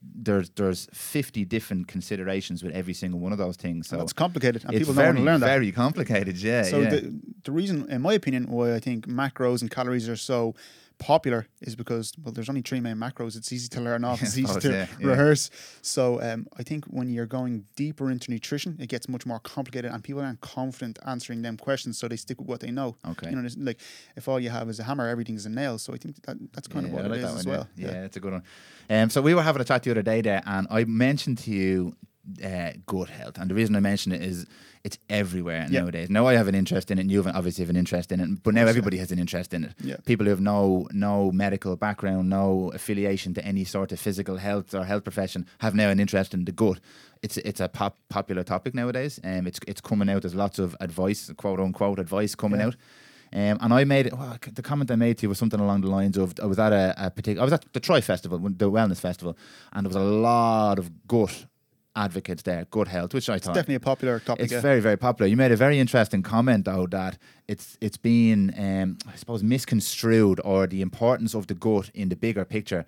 There's 0.02 0.50
there's 0.52 0.88
50 0.94 1.46
different 1.46 1.88
considerations 1.88 2.64
with 2.64 2.74
every 2.74 2.94
single 2.94 3.20
one 3.20 3.32
of 3.32 3.38
those 3.38 3.56
things. 3.56 3.88
So 3.88 3.98
That's 3.98 4.14
complicated, 4.14 4.64
and 4.66 4.76
people 4.76 4.94
very, 4.94 5.08
don't 5.08 5.16
want 5.16 5.26
to 5.26 5.32
learn 5.32 5.40
that. 5.42 5.48
very 5.48 5.72
complicated. 5.72 6.38
Yeah. 6.38 6.64
So 6.64 6.80
yeah. 6.82 6.90
the 6.90 7.20
the 7.44 7.52
reason, 7.52 7.90
in 7.90 8.02
my 8.02 8.14
opinion, 8.14 8.48
why 8.50 8.74
I 8.76 8.80
think 8.80 9.08
macros 9.08 9.62
and 9.62 9.72
calories 9.72 10.08
are 10.10 10.16
so 10.18 10.56
popular 11.00 11.48
is 11.62 11.76
because 11.76 12.14
well, 12.24 12.32
there's 12.32 12.50
only 12.50 12.62
three 12.62 12.80
main 12.80 12.96
macros. 12.98 13.36
It's 13.36 13.52
easy 13.54 13.68
to 13.70 13.82
learn 13.82 14.04
off. 14.04 14.22
It's 14.28 14.38
easy 14.38 14.48
suppose, 14.48 14.64
to 14.64 14.72
yeah, 14.72 14.88
yeah. 15.00 15.08
rehearse. 15.08 15.50
So 15.82 16.22
um, 16.22 16.48
I 16.58 16.64
think 16.64 16.86
when 16.86 17.10
you're 17.10 17.26
going 17.26 17.66
deeper 17.76 18.10
into 18.12 18.32
nutrition, 18.32 18.78
it 18.80 18.88
gets 18.88 19.08
much 19.08 19.26
more 19.26 19.40
complicated, 19.40 19.92
and 19.92 20.04
people 20.04 20.22
aren't 20.22 20.42
confident 20.42 21.00
answering 21.06 21.42
them 21.42 21.58
questions, 21.58 21.98
so 21.98 22.08
they 22.08 22.16
stick 22.16 22.40
with 22.40 22.48
what 22.48 22.60
they 22.62 22.72
know. 22.72 22.96
Okay. 23.08 23.30
You 23.30 23.36
know, 23.36 23.48
like 23.58 23.80
if 24.16 24.28
all 24.28 24.40
you 24.40 24.50
have 24.50 24.70
is 24.70 24.80
a 24.80 24.84
hammer, 24.84 25.08
everything 25.08 25.36
is 25.36 25.46
a 25.46 25.50
nail. 25.50 25.78
So 25.78 25.94
I 25.94 25.98
think 25.98 26.22
that 26.24 26.38
that's 26.54 26.68
kind 26.68 26.86
Yeah, 26.86 26.90
of 26.90 26.96
what 26.96 27.06
I 27.06 27.08
like 27.10 27.20
it 27.20 27.24
is 27.24 27.32
that 27.34 27.40
as 27.40 27.46
one, 27.46 27.54
yeah. 27.76 27.86
well. 27.88 27.96
Yeah. 27.96 28.06
it's 28.06 28.18
a 28.18 28.20
good 28.20 28.34
one. 28.34 28.44
Um, 28.90 29.10
so 29.10 29.22
we 29.22 29.34
were 29.36 29.44
having 29.44 29.62
a 29.62 29.66
chat 29.66 29.84
the 29.84 29.92
other 29.92 30.02
day 30.02 30.22
there, 30.22 30.42
and 30.46 30.68
I 30.70 30.86
mentioned 30.86 31.38
to 31.40 31.52
you 31.52 31.96
uh, 32.44 32.72
gut 32.86 33.10
health, 33.10 33.38
and 33.38 33.50
the 33.50 33.56
reason 33.56 33.76
I 33.76 33.80
mention 33.80 34.12
it 34.12 34.22
is 34.22 34.46
it's 34.84 34.98
everywhere 35.10 35.68
nowadays. 35.70 36.10
Now 36.10 36.28
I 36.28 36.36
have 36.36 36.48
an 36.48 36.56
interest 36.56 36.92
in 36.92 36.98
it, 36.98 37.02
and 37.02 37.12
you 37.12 37.22
have 37.22 37.36
obviously 37.36 37.64
have 37.64 37.70
an 37.70 37.76
interest 37.76 38.12
in 38.12 38.20
it, 38.20 38.44
but 38.44 38.54
now 38.54 38.66
everybody 38.66 38.98
has 38.98 39.12
an 39.12 39.20
interest 39.20 39.54
in 39.54 39.66
it. 39.66 39.74
Yeah. 39.82 39.98
People 40.06 40.26
who 40.26 40.30
have 40.30 40.42
no 40.42 40.88
no 40.92 41.32
medical 41.32 41.76
background, 41.76 42.30
no 42.30 42.72
affiliation 42.74 43.34
to 43.34 43.46
any 43.46 43.66
sort 43.66 43.92
of 43.92 44.00
physical 44.00 44.38
health 44.38 44.74
or 44.74 44.86
health 44.86 45.04
profession 45.04 45.46
have 45.60 45.76
now 45.76 45.90
an 45.90 46.00
interest 46.00 46.34
in 46.34 46.46
the 46.46 46.52
gut. 46.52 46.80
It's 47.22 47.38
it's 47.38 47.60
a 47.60 47.68
pop, 47.68 47.98
popular 48.10 48.44
topic 48.44 48.74
nowadays. 48.74 49.20
Um, 49.24 49.48
it's 49.48 49.60
it's 49.68 49.82
coming 49.82 50.10
out. 50.10 50.22
There's 50.22 50.36
lots 50.36 50.60
of 50.60 50.76
advice, 50.80 51.32
quote 51.36 51.60
unquote 51.60 52.00
advice 52.00 52.36
coming 52.36 52.62
out. 52.62 52.76
Um, 53.34 53.58
and 53.60 53.74
I 53.74 53.84
made 53.84 54.14
well, 54.14 54.38
the 54.54 54.62
comment 54.62 54.90
I 54.90 54.96
made 54.96 55.18
to 55.18 55.24
you 55.24 55.30
was 55.30 55.38
something 55.38 55.60
along 55.60 55.82
the 55.82 55.90
lines 55.90 56.18
of 56.18 56.34
I 56.42 56.46
was 56.46 56.60
at 56.60 56.72
a, 56.72 56.94
a 56.98 57.12
particular 57.12 57.42
I 57.42 57.44
was 57.44 57.54
at 57.54 57.66
the 57.74 57.82
Troy 57.82 58.00
Festival, 58.00 58.40
the 58.40 58.72
Wellness 58.72 59.00
Festival, 59.00 59.38
and 59.74 59.86
there 59.86 59.90
was 59.90 59.98
a 59.98 60.00
lot 60.00 60.80
of 60.80 61.08
gut 61.08 61.46
advocates 61.98 62.44
there, 62.44 62.66
gut 62.72 62.88
health, 62.88 63.14
which 63.14 63.30
I 63.30 63.40
thought 63.40 63.56
Definitely 63.56 63.76
a 63.76 63.80
popular 63.80 64.20
topic. 64.20 64.44
it's 64.44 64.54
yeah. 64.54 64.62
very 64.62 64.80
very 64.80 64.98
popular. 64.98 65.28
You 65.28 65.36
made 65.36 65.52
a 65.52 65.58
very 65.58 65.80
interesting 65.80 66.22
comment 66.24 66.66
though 66.66 66.88
that 66.88 67.18
it's 67.48 67.78
it's 67.82 67.98
been 67.98 68.54
um, 68.58 68.98
I 69.12 69.16
suppose 69.16 69.44
misconstrued 69.44 70.40
or 70.44 70.68
the 70.68 70.82
importance 70.82 71.34
of 71.34 71.48
the 71.48 71.56
gut 71.56 71.90
in 71.94 72.10
the 72.10 72.16
bigger 72.16 72.46
picture 72.46 72.86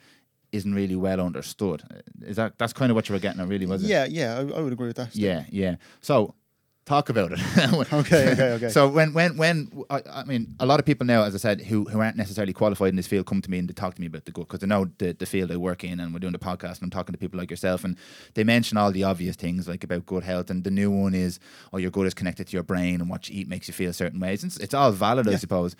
isn't 0.52 0.74
really 0.74 0.96
well 0.96 1.20
understood. 1.20 1.84
Is 2.22 2.36
that 2.38 2.58
that's 2.58 2.74
kind 2.74 2.92
of 2.92 2.96
what 2.96 3.10
you 3.10 3.14
were 3.14 3.20
getting 3.20 3.42
at, 3.42 3.48
really, 3.48 3.66
was 3.66 3.84
it? 3.84 3.88
yeah, 3.88 4.06
yeah, 4.06 4.38
I, 4.38 4.58
I 4.58 4.62
would 4.62 4.74
agree 4.74 4.88
with 4.88 4.98
that. 4.98 5.16
Yeah, 5.16 5.44
yeah. 5.50 5.76
So 6.02 6.34
talk 6.90 7.10
about 7.10 7.32
it. 7.32 7.40
Okay, 7.94 8.32
okay, 8.32 8.52
okay. 8.58 8.70
So 8.70 8.88
when 8.88 9.14
when 9.14 9.38
when 9.38 9.84
I, 9.90 10.02
I 10.12 10.24
mean 10.24 10.56
a 10.60 10.66
lot 10.66 10.80
of 10.80 10.86
people 10.86 11.06
now, 11.06 11.24
as 11.24 11.36
I 11.36 11.38
said, 11.38 11.62
who 11.62 11.86
who 11.86 12.00
aren't 12.00 12.18
necessarily 12.18 12.54
qualified 12.54 12.90
in 12.90 12.96
this 12.96 13.08
field, 13.08 13.26
come 13.26 13.42
to 13.42 13.52
me 13.52 13.60
and 13.60 13.70
they 13.70 13.74
talk 13.74 13.96
to 13.96 14.02
me 14.02 14.08
about 14.08 14.26
the 14.26 14.32
gut 14.32 14.48
because 14.48 14.60
they 14.60 14.68
know 14.68 14.90
the, 14.98 15.14
the 15.14 15.26
field 15.26 15.52
I 15.52 15.58
work 15.58 15.84
in, 15.84 16.00
and 16.00 16.14
we're 16.14 16.20
doing 16.20 16.34
the 16.34 16.40
podcast, 16.40 16.76
and 16.78 16.84
I'm 16.84 16.90
talking 16.90 17.14
to 17.14 17.20
people 17.20 17.40
like 17.40 17.52
yourself, 17.52 17.84
and 17.84 17.96
they 18.34 18.44
mention 18.44 18.78
all 18.78 18.92
the 18.92 19.04
obvious 19.04 19.36
things 19.36 19.68
like 19.68 19.84
about 19.84 20.06
gut 20.06 20.24
health, 20.24 20.50
and 20.50 20.64
the 20.64 20.72
new 20.72 20.90
one 20.90 21.14
is, 21.14 21.40
oh, 21.72 21.78
your 21.78 21.92
gut 21.92 22.08
is 22.08 22.14
connected 22.14 22.48
to 22.48 22.54
your 22.54 22.64
brain, 22.64 23.02
and 23.02 23.10
what 23.10 23.30
you 23.30 23.40
eat 23.40 23.48
makes 23.48 23.68
you 23.68 23.74
feel 23.74 23.94
certain 23.94 24.20
ways. 24.20 24.44
It's, 24.44 24.58
it's 24.58 24.74
all 24.74 24.92
valid, 24.92 25.28
I 25.28 25.36
suppose. 25.36 25.76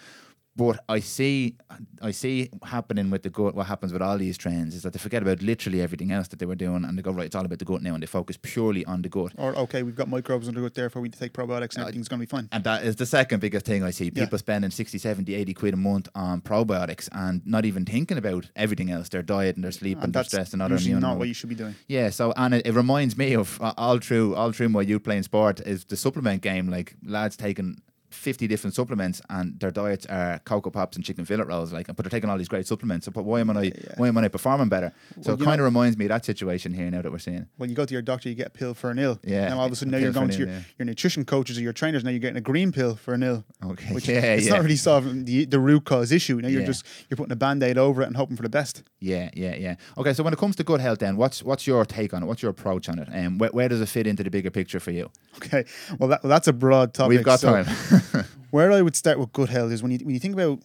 But 0.60 0.84
I 0.90 1.00
see, 1.00 1.56
I 2.02 2.12
see 2.12 2.50
happening 2.64 3.10
with 3.10 3.24
the 3.24 3.30
gut. 3.30 3.56
What 3.56 3.68
happens 3.68 3.94
with 3.94 4.02
all 4.02 4.18
these 4.18 4.38
trends 4.38 4.76
is 4.76 4.84
that 4.84 4.92
they 4.92 5.00
forget 5.00 5.22
about 5.22 5.42
literally 5.42 5.82
everything 5.82 6.12
else 6.12 6.28
that 6.28 6.40
they 6.40 6.46
were 6.46 6.56
doing, 6.56 6.84
and 6.84 6.98
they 6.98 7.02
go 7.02 7.12
right. 7.12 7.28
It's 7.28 7.36
all 7.36 7.46
about 7.46 7.60
the 7.60 7.66
gut 7.66 7.82
now, 7.82 7.94
and 7.94 8.04
they 8.04 8.08
focus 8.08 8.38
purely 8.42 8.84
on 8.84 9.02
the 9.02 9.08
gut. 9.08 9.32
Or 9.38 9.56
okay, 9.56 9.84
we've 9.84 9.96
got 9.96 10.10
microbes 10.10 10.50
in 10.50 10.56
the 10.56 10.60
gut, 10.60 10.74
therefore 10.74 11.02
we 11.02 11.06
need 11.06 11.14
to 11.14 11.20
take 11.20 11.32
probiotics 11.32 11.76
and 11.76 11.84
everything's 11.84 12.10
going 12.10 12.20
to 12.20 12.28
be 12.28 12.30
fine. 12.30 12.50
And 12.52 12.66
that 12.66 12.84
is 12.84 12.98
the 12.98 13.06
second 13.06 13.40
biggest 13.40 13.66
thing 13.66 13.84
I 13.84 13.92
see. 13.92 14.12
Yeah. 14.14 14.26
People 14.26 14.38
spending 14.38 14.70
60, 14.70 14.98
70, 14.98 15.34
80 15.34 15.54
quid 15.54 15.74
a 15.76 15.78
month 15.78 16.10
on 16.14 16.42
probiotics 16.42 17.08
and 17.14 17.42
not 17.48 17.64
even 17.64 17.86
thinking 17.86 18.18
about 18.18 18.50
everything 18.58 18.92
else 18.92 19.08
their 19.08 19.22
diet 19.22 19.56
and 19.56 19.64
their 19.64 19.72
sleep 19.72 20.00
and, 20.00 20.06
And 20.06 20.14
their 20.14 20.26
stress 20.26 20.52
and 20.52 20.62
other 20.62 20.76
usually 20.76 21.00
not 21.00 21.18
what 21.18 21.30
you 21.30 21.34
should 21.34 21.48
be 21.48 21.56
doing. 21.56 21.76
Yeah, 21.88 22.10
so 22.10 22.34
and 22.36 22.54
it, 22.54 22.68
it 22.68 22.74
reminds 22.74 23.18
me 23.18 23.34
of 23.34 23.62
uh, 23.62 23.74
all 23.78 24.00
through 24.00 24.36
all 24.36 24.52
through 24.52 24.68
my 24.68 24.82
youth 24.82 25.04
playing 25.04 25.24
sport 25.24 25.62
is 25.62 25.86
the 25.86 25.96
supplement 25.96 26.42
game. 26.42 26.68
Like 26.68 26.96
lads 27.02 27.38
taking 27.38 27.82
50 28.12 28.48
different 28.48 28.74
supplements 28.76 29.22
and 29.30 29.60
their 29.60 29.72
diets 29.72 30.06
are 30.08 30.40
cocoa 30.46 30.70
pops 30.72 30.96
and 30.98 31.06
chicken 31.06 31.26
fillet 31.26 31.44
rolls 31.44 31.72
like 31.72 31.88
but 31.88 31.98
they're 31.98 32.10
taking 32.10 32.30
all 32.30 32.38
these 32.38 32.48
great 32.48 32.66
supplements 32.68 33.06
so 33.06 33.12
but 33.12 33.24
why 33.24 33.40
am 33.40 33.50
I 33.52 33.72
why 33.98 34.08
am 34.08 34.18
I 34.18 34.28
performing 34.28 34.68
better 34.70 34.92
so 35.22 35.34
Well, 35.34 35.42
it 35.42 35.46
kind 35.46 35.62
of 35.62 35.66
reminds 35.66 35.98
me 35.98 36.06
of 36.06 36.10
that 36.10 36.26
situation 36.26 36.74
here 36.74 36.90
now 36.90 37.02
that 37.02 37.12
we're 37.12 37.20
seeing 37.20 37.48
When 37.58 37.70
you 37.70 37.76
go 37.76 37.86
to 37.86 37.94
your 37.94 38.02
doctor, 38.02 38.30
you 38.30 38.36
get 38.36 38.48
a 38.48 38.50
pill 38.52 38.74
for 38.74 38.90
an 38.92 39.00
ill. 39.00 39.20
Yeah, 39.24 39.50
Now 39.50 39.60
all 39.60 39.66
of 39.68 39.72
a 39.72 39.76
sudden, 39.76 39.94
a 39.94 39.98
now 39.98 40.04
you're 40.04 40.12
going 40.14 40.30
to 40.30 40.38
your, 40.38 40.48
yeah. 40.48 40.60
your 40.78 40.86
nutrition 40.86 41.24
coaches 41.26 41.58
or 41.58 41.62
your 41.62 41.74
trainers. 41.74 42.04
Now 42.04 42.10
you're 42.12 42.20
getting 42.20 42.38
a 42.38 42.42
green 42.42 42.72
pill 42.72 42.96
for 42.96 43.14
an 43.14 43.24
ill. 43.24 43.46
okay 43.64 43.94
Which 43.94 44.08
yeah 44.10 44.34
it's 44.34 44.48
yeah 44.48 44.54
not 44.54 44.64
really 44.64 44.76
solving 44.76 45.26
the 45.26 45.46
the 45.46 45.60
root 45.60 45.86
cause 45.86 46.12
issue. 46.12 46.38
Now 46.42 46.48
you're 46.48 46.62
Yeah. 46.62 46.68
just 46.68 46.86
you're 47.10 47.18
putting 47.18 47.32
a 47.32 47.36
band 47.36 47.62
aid 47.64 47.78
over 47.78 48.02
it 48.02 48.08
and 48.08 48.16
hoping 48.18 48.36
for 48.38 48.44
the 48.44 48.50
best. 48.50 48.84
yeah 49.00 49.30
yeah 49.34 49.56
yeah 49.56 49.76
okay 49.98 50.14
so 50.14 50.24
when 50.24 50.34
it 50.34 50.40
comes 50.40 50.56
to 50.56 50.64
gut 50.64 50.80
health 50.82 51.00
then 51.00 51.16
what's 51.16 51.44
what's 51.44 51.68
your 51.68 51.86
take 51.86 52.14
on 52.14 52.24
it 52.24 52.26
what's 52.26 52.42
your 52.42 52.52
approach 52.52 52.90
on 52.90 52.98
it 53.00 53.08
and 53.12 53.40
where, 53.40 53.50
where 53.52 53.70
does 53.70 53.82
it 53.82 53.88
fit 53.90 54.08
into 54.08 54.24
the 54.24 54.30
bigger 54.30 54.50
picture 54.52 54.80
for 54.80 54.92
you 54.92 55.10
Okay, 55.38 55.64
well 56.00 56.10
that, 56.10 56.24
well, 56.24 56.30
that's 56.30 56.48
a 56.48 56.54
broad 56.54 56.94
topic. 56.94 57.10
we've 57.10 57.24
got 57.24 57.40
So 57.40 57.52
time 57.64 57.66
Where 58.52 58.72
I 58.72 58.82
would 58.82 58.96
start 58.96 59.20
with 59.20 59.32
gut 59.34 59.50
health 59.50 59.72
is 59.72 59.82
when 59.84 59.92
you 59.92 60.00
when 60.00 60.14
you 60.14 60.20
think 60.20 60.34
about 60.34 60.60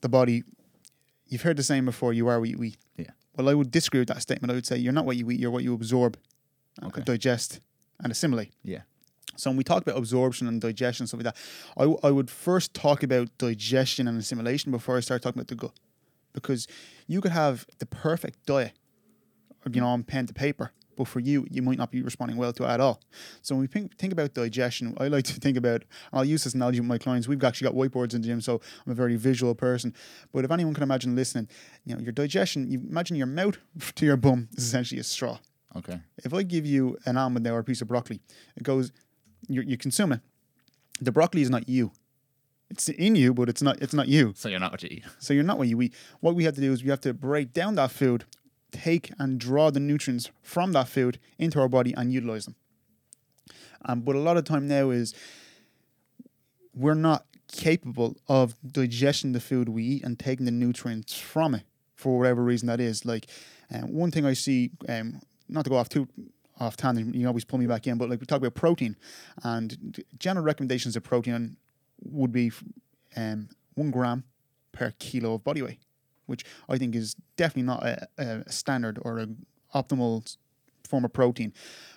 the 0.00 0.08
body. 0.08 0.42
You've 1.28 1.42
heard 1.42 1.56
the 1.56 1.62
saying 1.62 1.84
before: 1.84 2.12
"You 2.12 2.28
are 2.28 2.40
what 2.40 2.48
you 2.48 2.62
eat." 2.62 2.76
Yeah. 2.96 3.10
Well, 3.36 3.48
I 3.48 3.54
would 3.54 3.70
disagree 3.70 4.00
with 4.00 4.08
that 4.08 4.22
statement. 4.22 4.50
I 4.50 4.54
would 4.54 4.66
say 4.66 4.76
you're 4.78 4.92
not 4.92 5.04
what 5.06 5.16
you 5.16 5.30
eat; 5.30 5.38
you're 5.40 5.50
what 5.50 5.62
you 5.62 5.72
absorb, 5.74 6.16
Okay. 6.82 7.02
digest, 7.02 7.60
and 8.02 8.10
assimilate. 8.12 8.52
yeah 8.64 8.82
So 9.36 9.50
when 9.50 9.56
we 9.56 9.64
talk 9.64 9.82
about 9.82 9.96
absorption 9.96 10.48
and 10.48 10.60
digestion 10.60 11.04
and 11.04 11.08
stuff 11.08 11.20
like 11.24 11.34
that, 11.34 11.36
I, 11.76 11.82
w- 11.82 12.00
I 12.02 12.10
would 12.10 12.30
first 12.30 12.74
talk 12.74 13.02
about 13.02 13.28
digestion 13.38 14.08
and 14.08 14.18
assimilation 14.18 14.72
before 14.72 14.96
I 14.96 15.00
start 15.00 15.22
talking 15.22 15.38
about 15.40 15.48
the 15.48 15.54
gut, 15.54 15.74
because 16.32 16.66
you 17.06 17.20
could 17.20 17.32
have 17.32 17.64
the 17.78 17.86
perfect 17.86 18.44
diet, 18.46 18.72
you 19.72 19.80
know, 19.80 19.86
on 19.86 20.02
pen 20.02 20.26
to 20.26 20.34
paper, 20.34 20.72
but 20.96 21.08
for 21.08 21.20
you, 21.20 21.46
you 21.50 21.62
might 21.62 21.78
not 21.78 21.90
be 21.90 22.02
responding 22.02 22.36
well 22.36 22.52
to 22.52 22.64
it 22.64 22.68
at 22.68 22.80
all. 22.80 23.00
So 23.42 23.54
when 23.54 23.62
we 23.62 23.66
think, 23.66 23.96
think 23.96 24.12
about 24.12 24.34
digestion, 24.34 24.94
I 24.98 25.08
like 25.08 25.24
to 25.24 25.34
think 25.34 25.56
about. 25.56 25.84
I'll 26.12 26.24
use 26.24 26.44
this 26.44 26.54
analogy 26.54 26.80
with 26.80 26.88
my 26.88 26.98
clients. 26.98 27.28
We've 27.28 27.42
actually 27.42 27.66
got 27.66 27.74
whiteboards 27.74 28.14
in 28.14 28.22
the 28.22 28.28
gym, 28.28 28.40
so 28.40 28.60
I'm 28.86 28.92
a 28.92 28.94
very 28.94 29.16
visual 29.16 29.54
person. 29.54 29.94
But 30.32 30.44
if 30.44 30.50
anyone 30.50 30.74
can 30.74 30.82
imagine 30.82 31.14
listening, 31.14 31.48
you 31.84 31.94
know, 31.94 32.00
your 32.00 32.12
digestion, 32.12 32.70
you 32.70 32.80
imagine 32.88 33.16
your 33.16 33.26
mouth 33.26 33.58
to 33.94 34.06
your 34.06 34.16
bum 34.16 34.48
is 34.56 34.64
essentially 34.64 35.00
a 35.00 35.04
straw 35.04 35.38
okay 35.76 36.00
if 36.24 36.34
I 36.34 36.42
give 36.42 36.66
you 36.66 36.98
an 37.06 37.16
almond 37.16 37.44
now 37.44 37.54
or 37.54 37.60
a 37.60 37.64
piece 37.64 37.80
of 37.80 37.88
broccoli, 37.88 38.20
it 38.56 38.62
goes, 38.62 38.92
you, 39.48 39.62
you 39.62 39.76
consume 39.76 40.12
it. 40.12 40.20
The 41.00 41.12
broccoli 41.12 41.42
is 41.42 41.50
not 41.50 41.68
you. 41.68 41.92
It's 42.68 42.88
in 42.88 43.16
you, 43.16 43.34
but 43.34 43.48
it's 43.48 43.62
not. 43.62 43.82
It's 43.82 43.94
not 43.94 44.06
you. 44.06 44.32
so 44.36 44.48
you're 44.48 44.60
not 44.60 44.70
what 44.70 44.82
you 44.82 44.88
eat 44.92 45.04
So 45.18 45.34
you're 45.34 45.42
not 45.42 45.58
what 45.58 45.66
you 45.66 45.80
eat. 45.82 45.94
What 46.20 46.36
we 46.36 46.44
have 46.44 46.54
to 46.54 46.60
do 46.60 46.72
is 46.72 46.84
we 46.84 46.90
have 46.90 47.00
to 47.00 47.12
break 47.12 47.52
down 47.52 47.74
that 47.76 47.90
food, 47.90 48.24
take 48.70 49.12
and 49.18 49.38
draw 49.38 49.70
the 49.70 49.80
nutrients 49.80 50.30
from 50.42 50.72
that 50.72 50.88
food 50.88 51.18
into 51.38 51.60
our 51.60 51.68
body 51.68 51.94
and 51.96 52.12
utilize 52.12 52.44
them. 52.44 52.56
Um, 53.84 54.00
but 54.02 54.16
a 54.16 54.20
lot 54.20 54.36
of 54.36 54.44
time 54.44 54.66
now 54.68 54.90
is 54.90 55.14
we're 56.74 56.94
not 56.94 57.26
capable 57.50 58.16
of 58.28 58.54
digesting 58.64 59.32
the 59.32 59.40
food 59.40 59.68
we 59.68 59.82
eat 59.82 60.04
and 60.04 60.18
taking 60.18 60.46
the 60.46 60.52
nutrients 60.52 61.18
from 61.18 61.54
it 61.54 61.64
for 61.94 62.18
whatever 62.18 62.42
reason 62.42 62.68
that 62.68 62.80
is. 62.80 63.04
Like 63.04 63.26
um, 63.72 63.92
one 63.92 64.10
thing 64.10 64.24
I 64.24 64.34
see, 64.34 64.70
um, 64.88 65.20
not 65.48 65.64
to 65.64 65.70
go 65.70 65.76
off 65.76 65.88
too 65.88 66.08
off 66.58 66.76
tangent, 66.76 67.14
you 67.14 67.26
always 67.26 67.44
pull 67.44 67.58
me 67.58 67.66
back 67.66 67.86
in, 67.86 67.96
but 67.96 68.10
like 68.10 68.20
we 68.20 68.26
talk 68.26 68.38
about 68.38 68.54
protein, 68.54 68.94
and 69.42 70.04
general 70.18 70.44
recommendations 70.44 70.94
of 70.94 71.02
protein 71.02 71.56
would 72.02 72.32
be 72.32 72.52
um, 73.16 73.48
one 73.74 73.90
gram 73.90 74.24
per 74.72 74.92
kilo 74.98 75.34
of 75.34 75.44
body 75.44 75.62
weight, 75.62 75.78
which 76.30 76.44
I 76.68 76.78
think 76.78 76.94
is 76.94 77.16
definitely 77.36 77.64
not 77.64 77.82
a, 77.84 78.08
a 78.18 78.50
standard 78.50 78.98
or 79.02 79.18
a 79.18 79.26
optimal 79.74 80.36
form 80.88 81.04
of 81.04 81.12
protein. 81.12 81.52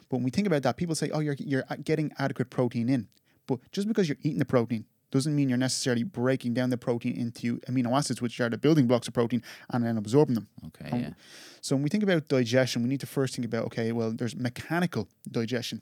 But 0.09 0.17
when 0.17 0.23
we 0.23 0.31
think 0.31 0.47
about 0.47 0.63
that, 0.63 0.77
people 0.77 0.95
say, 0.95 1.09
"Oh, 1.11 1.19
you're 1.19 1.35
you're 1.39 1.63
getting 1.83 2.11
adequate 2.19 2.49
protein 2.49 2.89
in," 2.89 3.07
but 3.47 3.59
just 3.71 3.87
because 3.87 4.07
you're 4.09 4.21
eating 4.21 4.39
the 4.39 4.45
protein 4.45 4.85
doesn't 5.11 5.35
mean 5.35 5.47
you're 5.47 5.59
necessarily 5.59 6.03
breaking 6.03 6.55
down 6.55 6.71
the 6.71 6.77
protein 6.77 7.15
into 7.15 7.59
amino 7.69 7.95
acids, 7.95 8.19
which 8.19 8.41
are 8.41 8.49
the 8.49 8.57
building 8.57 8.87
blocks 8.87 9.07
of 9.07 9.13
protein, 9.13 9.43
and 9.69 9.85
then 9.85 9.95
absorbing 9.97 10.33
them. 10.33 10.47
okay 10.65 10.89
Um, 10.91 10.99
yeah 11.01 11.13
So 11.61 11.75
when 11.75 11.83
we 11.83 11.89
think 11.89 12.03
about 12.03 12.27
digestion, 12.27 12.81
we 12.83 12.89
need 12.89 12.99
to 13.01 13.05
first 13.07 13.35
think 13.35 13.45
about 13.45 13.65
okay, 13.65 13.91
well, 13.91 14.11
there's 14.11 14.35
mechanical 14.35 15.07
digestion 15.31 15.81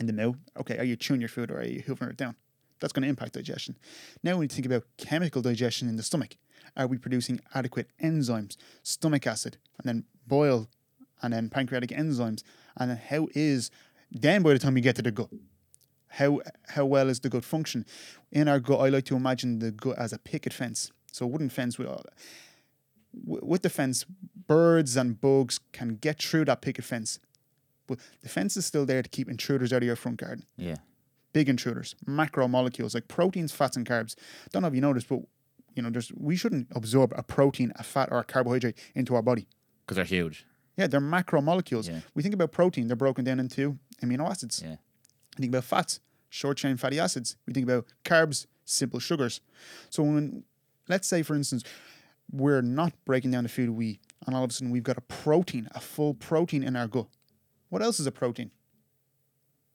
in 0.00 0.06
the 0.06 0.12
mouth. 0.12 0.36
Okay, 0.60 0.76
are 0.78 0.84
you 0.84 0.96
chewing 0.96 1.20
your 1.20 1.28
food 1.28 1.50
or 1.50 1.58
are 1.60 1.64
you 1.64 1.82
hoovering 1.82 2.10
it 2.10 2.16
down? 2.16 2.34
That's 2.80 2.92
going 2.92 3.04
to 3.04 3.08
impact 3.08 3.32
digestion. 3.34 3.76
Now 4.22 4.34
we 4.36 4.42
need 4.42 4.50
to 4.50 4.56
think 4.56 4.66
about 4.66 4.84
chemical 4.98 5.42
digestion 5.42 5.88
in 5.88 5.96
the 5.96 6.02
stomach. 6.02 6.36
Are 6.76 6.86
we 6.86 6.98
producing 6.98 7.40
adequate 7.54 7.90
enzymes, 8.02 8.56
stomach 8.82 9.26
acid, 9.26 9.58
and 9.78 9.88
then 9.88 10.04
bile, 10.26 10.68
and 11.22 11.32
then 11.32 11.48
pancreatic 11.48 11.90
enzymes, 11.90 12.42
and 12.76 12.90
then 12.90 13.00
how 13.08 13.28
is 13.34 13.70
then 14.10 14.42
by 14.42 14.52
the 14.52 14.58
time 14.58 14.74
we 14.74 14.80
get 14.80 14.96
to 14.96 15.02
the 15.02 15.10
gut, 15.10 15.30
how 16.08 16.40
how 16.68 16.84
well 16.84 17.08
is 17.08 17.20
the 17.20 17.28
gut 17.28 17.44
function? 17.44 17.84
In 18.30 18.48
our 18.48 18.60
gut, 18.60 18.80
I 18.80 18.88
like 18.88 19.04
to 19.06 19.16
imagine 19.16 19.58
the 19.58 19.70
gut 19.70 19.98
as 19.98 20.12
a 20.12 20.18
picket 20.18 20.52
fence. 20.52 20.92
So 21.12 21.24
a 21.24 21.28
wooden 21.28 21.48
fence 21.48 21.78
with 21.78 21.88
with 23.24 23.62
the 23.62 23.70
fence, 23.70 24.04
birds 24.46 24.96
and 24.96 25.20
bugs 25.20 25.58
can 25.72 25.96
get 25.96 26.22
through 26.22 26.44
that 26.46 26.60
picket 26.60 26.84
fence. 26.84 27.18
But 27.86 27.98
the 28.20 28.28
fence 28.28 28.56
is 28.56 28.66
still 28.66 28.84
there 28.84 29.02
to 29.02 29.08
keep 29.08 29.28
intruders 29.28 29.72
out 29.72 29.78
of 29.78 29.86
your 29.86 29.96
front 29.96 30.18
garden. 30.18 30.44
yeah 30.56 30.76
Big 31.32 31.48
intruders, 31.48 31.94
macromolecules 32.06 32.94
like 32.94 33.08
proteins, 33.08 33.52
fats, 33.52 33.76
and 33.76 33.86
carbs. 33.86 34.14
Don't 34.50 34.62
know 34.62 34.68
if 34.68 34.74
you 34.74 34.80
noticed, 34.80 35.08
but 35.08 35.20
you 35.76 35.82
know, 35.82 35.90
there's 35.90 36.10
we 36.16 36.34
shouldn't 36.36 36.66
absorb 36.74 37.12
a 37.16 37.22
protein, 37.22 37.72
a 37.76 37.82
fat, 37.84 38.08
or 38.10 38.18
a 38.18 38.24
carbohydrate 38.24 38.76
into 38.94 39.14
our 39.14 39.22
body. 39.22 39.46
because 39.84 39.96
they're 39.96 40.04
huge 40.18 40.44
Yeah, 40.76 40.88
they're 40.88 41.00
macromolecules. 41.00 41.88
Yeah. 41.88 42.00
We 42.14 42.22
think 42.22 42.34
about 42.34 42.50
protein, 42.50 42.88
they're 42.88 42.96
broken 42.96 43.24
down 43.24 43.38
into 43.38 43.78
amino 44.02 44.28
acids. 44.28 44.60
yeah 44.64 44.76
We 45.36 45.42
think 45.42 45.52
about 45.52 45.64
fats, 45.64 46.00
short 46.30 46.56
chain 46.56 46.76
fatty 46.76 46.98
acids. 46.98 47.36
We 47.46 47.52
think 47.52 47.64
about 47.70 47.86
carbs, 48.04 48.46
simple 48.64 48.98
sugars. 49.00 49.40
So 49.90 50.02
when 50.02 50.44
let's 50.88 51.06
say 51.06 51.22
for 51.22 51.34
instance, 51.36 51.62
we're 52.32 52.62
not 52.62 52.92
breaking 53.04 53.30
down 53.30 53.44
the 53.44 53.48
food 53.50 53.70
we 53.70 53.86
eat, 53.86 54.00
and 54.26 54.34
all 54.34 54.42
of 54.44 54.50
a 54.50 54.52
sudden 54.52 54.70
we've 54.72 54.82
got 54.90 54.98
a 54.98 55.02
protein, 55.02 55.68
a 55.74 55.80
full 55.80 56.14
protein 56.14 56.62
in 56.64 56.74
our 56.74 56.88
gut. 56.88 57.06
What 57.68 57.82
else 57.82 58.00
is 58.00 58.06
a 58.06 58.12
protein? 58.12 58.50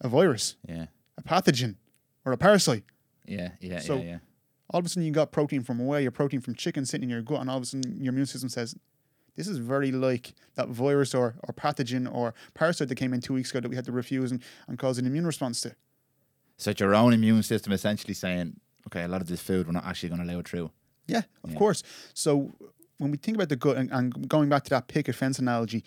A 0.01 0.07
virus, 0.09 0.55
yeah 0.67 0.87
a 1.17 1.21
pathogen, 1.21 1.75
or 2.25 2.31
a 2.33 2.37
parasite. 2.37 2.83
yeah 3.25 3.49
yeah 3.61 3.79
So- 3.79 3.97
yeah 3.97 4.03
yeah 4.03 4.17
All 4.71 4.79
of 4.79 4.85
a 4.85 4.89
sudden 4.89 5.03
you 5.03 5.11
got 5.11 5.31
protein 5.31 5.63
from 5.63 5.85
whey, 5.85 6.01
your 6.01 6.11
protein 6.11 6.41
from 6.41 6.55
chicken 6.55 6.85
sitting 6.85 7.03
in 7.03 7.09
your 7.09 7.21
gut, 7.21 7.41
and 7.41 7.49
all 7.49 7.57
of 7.57 7.63
a 7.63 7.65
sudden 7.65 7.97
your 8.01 8.11
immune 8.13 8.25
system 8.25 8.49
says, 8.49 8.75
This 9.35 9.47
is 9.47 9.57
very 9.57 9.91
like 9.91 10.33
that 10.55 10.69
virus 10.69 11.13
or, 11.13 11.35
or 11.47 11.53
pathogen 11.53 12.11
or 12.13 12.33
parasite 12.53 12.87
that 12.87 12.95
came 12.95 13.13
in 13.13 13.21
two 13.21 13.33
weeks 13.33 13.51
ago 13.51 13.59
that 13.59 13.69
we 13.69 13.75
had 13.75 13.85
to 13.85 13.91
refuse 13.91 14.31
and, 14.31 14.41
and 14.67 14.79
cause 14.79 14.97
an 14.97 15.05
immune 15.05 15.25
response 15.27 15.61
to. 15.61 15.75
So 16.57 16.71
it's 16.71 16.79
your 16.79 16.95
own 16.95 17.11
immune 17.13 17.43
system 17.43 17.73
essentially 17.73 18.13
saying, 18.13 18.59
okay, 18.87 19.03
a 19.03 19.07
lot 19.07 19.21
of 19.21 19.27
this 19.27 19.41
food 19.41 19.67
we're 19.67 19.73
not 19.73 19.85
actually 19.85 20.09
going 20.09 20.25
to 20.25 20.31
allow 20.31 20.39
it 20.39 20.47
through. 20.47 20.71
Yeah, 21.07 21.23
of 21.43 21.51
Yeah. 21.51 21.57
course. 21.57 21.83
So 22.13 22.51
when 22.97 23.11
we 23.11 23.17
think 23.17 23.35
about 23.35 23.49
the 23.49 23.55
gut 23.57 23.77
and, 23.77 23.91
and 23.91 24.29
going 24.29 24.47
back 24.47 24.63
to 24.65 24.69
that 24.69 24.87
picket 24.87 25.15
fence 25.15 25.39
analogy, 25.39 25.83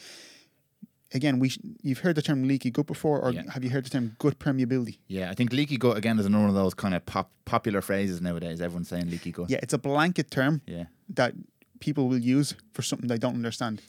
again, 1.12 1.38
we 1.38 1.48
sh- 1.50 1.58
you've 1.82 1.98
heard 1.98 2.16
the 2.16 2.22
term 2.22 2.46
leaky 2.48 2.70
gut 2.70 2.86
before, 2.86 3.20
or 3.20 3.32
Yeah. 3.32 3.42
have 3.52 3.62
you 3.64 3.70
heard 3.70 3.84
the 3.84 3.90
term 3.90 4.16
gut 4.18 4.38
permeability? 4.38 4.98
Yeah, 5.08 5.30
I 5.30 5.34
think 5.34 5.52
leaky 5.52 5.76
gut 5.76 5.96
again 5.96 6.18
is 6.18 6.26
another 6.26 6.42
one 6.46 6.50
of 6.50 6.54
those 6.56 6.74
kind 6.74 6.94
of 6.94 7.04
pop, 7.06 7.30
popular 7.44 7.80
phrases 7.82 8.20
nowadays. 8.20 8.60
Everyone's 8.60 8.88
saying 8.88 9.10
leaky 9.10 9.32
gut. 9.32 9.50
Yeah, 9.50 9.58
it's 9.62 9.74
a 9.74 9.78
blanket 9.78 10.30
term 10.30 10.60
Yeah. 10.66 10.84
that 11.10 11.34
people 11.80 12.08
will 12.08 12.18
use 12.18 12.54
for 12.72 12.82
something 12.82 13.08
they 13.08 13.18
don't 13.18 13.34
understand. 13.34 13.82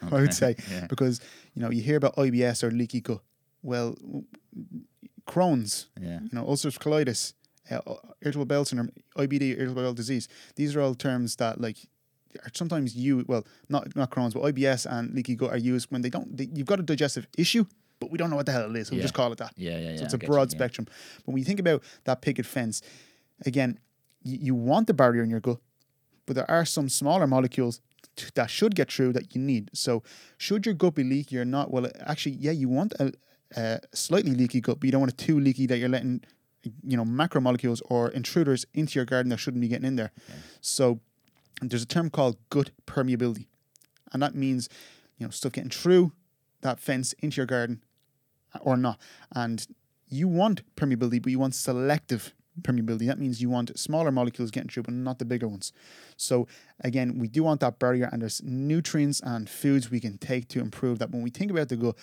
I 0.00 0.20
would 0.20 0.34
say 0.34 0.56
Yeah. 0.70 0.86
because 0.88 1.20
you 1.54 1.62
know 1.62 1.70
you 1.70 1.82
hear 1.82 1.96
about 1.96 2.16
IBS 2.16 2.64
or 2.64 2.70
leaky 2.72 3.00
gut. 3.00 3.20
Well, 3.62 3.96
Crohn's, 5.26 5.86
Yeah. 6.00 6.20
you 6.22 6.30
know, 6.32 6.44
ulcerative 6.44 6.78
colitis, 6.78 7.34
uh, 7.70 7.80
irritable 8.22 8.44
bowel 8.46 8.64
syndrome, 8.64 8.90
IBD, 9.16 9.56
irritable 9.56 9.82
bowel 9.82 9.94
disease. 9.94 10.26
These 10.56 10.74
are 10.74 10.80
all 10.80 10.94
terms 10.94 11.36
that 11.36 11.60
like 11.60 11.76
sometimes 12.52 12.94
you 12.96 13.24
well 13.28 13.44
not 13.68 13.94
not 13.96 14.10
Crohn's, 14.10 14.34
but 14.34 14.42
IBS 14.42 14.86
and 14.90 15.14
leaky 15.14 15.36
gut 15.36 15.50
are 15.50 15.58
used 15.58 15.90
when 15.90 16.02
they 16.02 16.10
don't. 16.10 16.36
They, 16.36 16.48
you've 16.52 16.66
got 16.66 16.80
a 16.80 16.82
digestive 16.82 17.26
issue, 17.36 17.64
but 18.00 18.10
we 18.10 18.18
don't 18.18 18.30
know 18.30 18.36
what 18.36 18.46
the 18.46 18.52
hell 18.52 18.68
it 18.68 18.76
is. 18.78 18.88
So 18.88 18.96
we 18.96 19.02
just 19.02 19.14
call 19.14 19.32
it 19.32 19.38
that. 19.38 19.52
Yeah, 19.56 19.78
yeah, 19.78 19.90
yeah. 19.90 19.96
So 19.96 20.04
it's 20.04 20.14
I 20.14 20.16
a 20.16 20.26
broad 20.26 20.50
you, 20.50 20.54
yeah. 20.54 20.58
spectrum. 20.58 20.86
But 21.24 21.32
when 21.32 21.38
you 21.38 21.44
think 21.44 21.60
about 21.60 21.82
that 22.04 22.20
picket 22.20 22.46
fence, 22.46 22.82
again, 23.46 23.78
you, 24.22 24.38
you 24.40 24.54
want 24.54 24.86
the 24.86 24.94
barrier 24.94 25.22
in 25.22 25.30
your 25.30 25.40
gut, 25.40 25.58
but 26.26 26.36
there 26.36 26.50
are 26.50 26.64
some 26.64 26.88
smaller 26.88 27.26
molecules 27.26 27.80
t- 28.16 28.26
that 28.34 28.50
should 28.50 28.74
get 28.74 28.90
through 28.90 29.12
that 29.14 29.34
you 29.34 29.40
need. 29.40 29.70
So 29.72 30.02
should 30.38 30.66
your 30.66 30.74
gut 30.74 30.94
be 30.94 31.04
leaky 31.04 31.38
or 31.38 31.44
not? 31.44 31.70
Well, 31.70 31.88
actually, 32.00 32.36
yeah, 32.36 32.52
you 32.52 32.68
want 32.68 32.92
a, 32.98 33.12
a 33.56 33.80
slightly 33.92 34.32
leaky 34.32 34.60
gut, 34.60 34.80
but 34.80 34.86
you 34.86 34.92
don't 34.92 35.00
want 35.00 35.12
it 35.12 35.18
too 35.18 35.38
leaky 35.38 35.66
that 35.66 35.78
you're 35.78 35.88
letting, 35.88 36.22
you 36.84 36.96
know, 36.96 37.04
macromolecules 37.04 37.82
or 37.86 38.10
intruders 38.10 38.66
into 38.74 38.98
your 38.98 39.04
garden 39.04 39.30
that 39.30 39.38
shouldn't 39.38 39.60
be 39.60 39.68
getting 39.68 39.86
in 39.86 39.96
there. 39.96 40.12
So 40.60 41.00
there's 41.70 41.82
a 41.82 41.86
term 41.86 42.10
called 42.10 42.36
gut 42.50 42.70
permeability, 42.86 43.46
and 44.12 44.22
that 44.22 44.34
means, 44.34 44.68
you 45.18 45.26
know, 45.26 45.30
stuff 45.30 45.52
getting 45.52 45.70
through 45.70 46.12
that 46.62 46.80
fence 46.80 47.12
into 47.14 47.36
your 47.36 47.46
garden 47.46 47.82
or 48.60 48.76
not. 48.76 48.98
And 49.34 49.66
you 50.08 50.28
want 50.28 50.62
permeability, 50.76 51.22
but 51.22 51.30
you 51.30 51.38
want 51.38 51.54
selective 51.54 52.34
permeability. 52.60 53.06
That 53.06 53.18
means 53.18 53.40
you 53.40 53.48
want 53.48 53.78
smaller 53.78 54.10
molecules 54.10 54.50
getting 54.50 54.68
through, 54.68 54.84
but 54.84 54.94
not 54.94 55.18
the 55.18 55.24
bigger 55.24 55.48
ones. 55.48 55.72
So 56.16 56.46
again, 56.80 57.18
we 57.18 57.28
do 57.28 57.42
want 57.42 57.60
that 57.60 57.78
barrier, 57.78 58.08
and 58.12 58.22
there's 58.22 58.42
nutrients 58.42 59.20
and 59.20 59.48
foods 59.48 59.90
we 59.90 60.00
can 60.00 60.18
take 60.18 60.48
to 60.48 60.60
improve 60.60 60.98
that. 60.98 61.10
When 61.10 61.22
we 61.22 61.30
think 61.30 61.50
about 61.50 61.68
the 61.68 61.76
gut, 61.76 61.96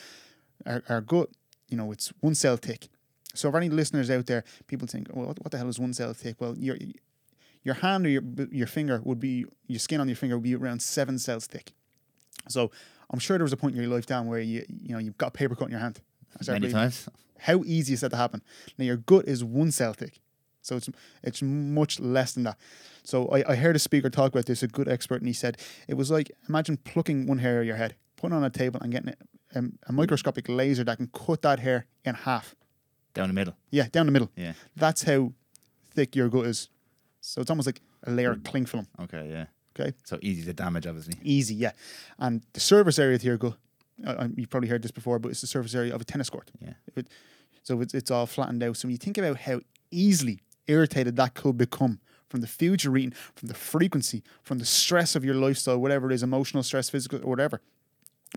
our, 0.66 0.84
our 0.90 1.02
gut, 1.02 1.30
you 1.68 1.78
know, 1.78 1.92
it's 1.92 2.12
one 2.20 2.36
cell 2.36 2.58
thick. 2.58 2.88
So, 3.36 3.52
for 3.52 3.58
any 3.58 3.70
listeners 3.70 4.10
out 4.10 4.26
there, 4.26 4.44
people 4.66 4.88
think, 4.88 5.08
well, 5.14 5.28
what, 5.28 5.52
the 5.52 5.58
hell 5.58 5.70
is 5.70 5.80
one 5.80 5.94
cell 5.94 6.14
thick? 6.14 6.42
Well, 6.42 6.58
your 6.58 6.78
your 7.70 7.76
hand 7.76 8.06
or 8.06 8.10
your 8.10 8.24
your 8.52 8.68
finger 8.68 8.98
would 9.04 9.20
be 9.20 9.46
your 9.68 9.80
skin 9.80 10.00
on 10.02 10.08
your 10.08 10.20
finger 10.24 10.36
would 10.38 10.50
be 10.52 10.56
around 10.56 10.82
seven 10.82 11.20
cells 11.20 11.46
thick. 11.54 11.68
So, 12.48 12.72
I'm 13.12 13.20
sure 13.20 13.38
there 13.38 13.50
was 13.50 13.54
a 13.54 13.62
point 13.64 13.76
in 13.76 13.82
your 13.82 13.92
life 13.96 14.06
down 14.14 14.28
where 14.28 14.40
you 14.52 14.66
you 14.88 14.92
know 14.94 15.00
you've 15.00 15.18
got 15.18 15.28
a 15.28 15.38
paper 15.42 15.56
cut 15.56 15.66
in 15.66 15.72
your 15.72 15.86
hand. 15.88 16.02
Many 16.48 16.72
times. 16.72 17.10
How 17.48 17.64
easy 17.66 17.94
is 17.94 18.02
that 18.02 18.10
to 18.10 18.18
happen? 18.18 18.42
Now 18.78 18.86
your 18.86 18.98
gut 18.98 19.26
is 19.34 19.44
one 19.44 19.72
cell 19.72 19.94
thick, 19.94 20.20
so 20.62 20.76
it's 20.78 20.90
it's 21.24 21.42
much 21.42 22.00
less 22.00 22.34
than 22.34 22.44
that. 22.44 22.58
So 23.04 23.28
I, 23.28 23.52
I 23.52 23.56
heard 23.56 23.76
a 23.76 23.80
speaker 23.80 24.10
talk 24.10 24.32
about 24.34 24.46
this, 24.46 24.62
a 24.64 24.68
good 24.68 24.88
expert, 24.88 25.22
and 25.22 25.28
he 25.28 25.34
said 25.34 25.58
it 25.88 25.96
was 25.96 26.10
like 26.12 26.32
imagine 26.48 26.78
plucking 26.78 27.28
one 27.28 27.40
hair 27.40 27.62
of 27.62 27.68
your 27.68 27.78
head, 27.78 27.96
putting 28.18 28.36
it 28.36 28.38
on 28.38 28.44
a 28.44 28.50
table, 28.50 28.80
and 28.82 28.92
getting 28.92 29.14
a, 29.56 29.64
a 29.88 29.94
microscopic 29.94 30.50
laser 30.50 30.84
that 30.84 30.98
can 30.98 31.08
cut 31.08 31.42
that 31.42 31.60
hair 31.60 31.86
in 32.06 32.16
half. 32.16 32.56
Down 33.14 33.30
the 33.30 33.34
middle. 33.34 33.56
Yeah, 33.72 33.88
down 33.92 34.06
the 34.06 34.12
middle. 34.12 34.32
Yeah. 34.36 34.54
That's 34.76 35.04
how 35.04 35.34
thick 35.92 36.16
your 36.16 36.30
gut 36.30 36.46
is. 36.46 36.70
So 37.30 37.42
it's 37.42 37.50
almost 37.52 37.68
like 37.68 37.82
a 38.04 38.12
layer 38.12 38.32
of 38.32 38.44
cling 38.44 38.66
film. 38.66 38.88
Okay, 39.00 39.30
yeah. 39.30 39.46
Okay, 39.80 39.96
So 40.04 40.18
easy 40.22 40.44
to 40.46 40.54
damage, 40.54 40.88
obviously. 40.88 41.14
easy, 41.24 41.54
yeah. 41.54 41.72
And 42.18 42.42
the 42.54 42.60
surface 42.60 42.98
area 42.98 43.18
to 43.20 43.26
your 43.26 43.38
gut, 43.38 43.56
uh, 44.06 44.10
uh, 44.10 44.28
you've 44.36 44.50
probably 44.50 44.68
heard 44.68 44.82
this 44.82 44.92
before, 44.92 45.20
but 45.20 45.30
it's 45.30 45.42
the 45.42 45.48
surface 45.48 45.76
area 45.76 45.94
of 45.94 46.02
a 46.02 46.04
tennis 46.04 46.30
court. 46.30 46.52
Yeah. 46.60 46.74
It, 46.96 47.08
so 47.64 47.80
it's, 47.82 47.94
it's 47.94 48.10
all 48.10 48.26
flattened 48.26 48.64
out. 48.64 48.78
So 48.78 48.88
when 48.88 48.94
you 48.94 48.98
think 48.98 49.18
about 49.18 49.38
how 49.38 49.62
easily 49.92 50.40
irritated 50.68 51.16
that 51.18 51.36
could 51.36 51.56
become 51.58 52.00
from 52.30 52.42
the 52.42 52.48
food 52.48 52.84
you're 52.84 52.98
eating, 52.98 53.14
from 53.36 53.48
the 53.48 53.54
frequency, 53.54 54.24
from 54.42 54.58
the 54.58 54.66
stress 54.66 55.16
of 55.16 55.24
your 55.24 55.36
lifestyle, 55.36 55.78
whatever 55.78 56.10
it 56.10 56.16
is, 56.16 56.24
emotional 56.24 56.64
stress, 56.64 56.90
physical, 56.90 57.20
or 57.24 57.30
whatever, 57.30 57.62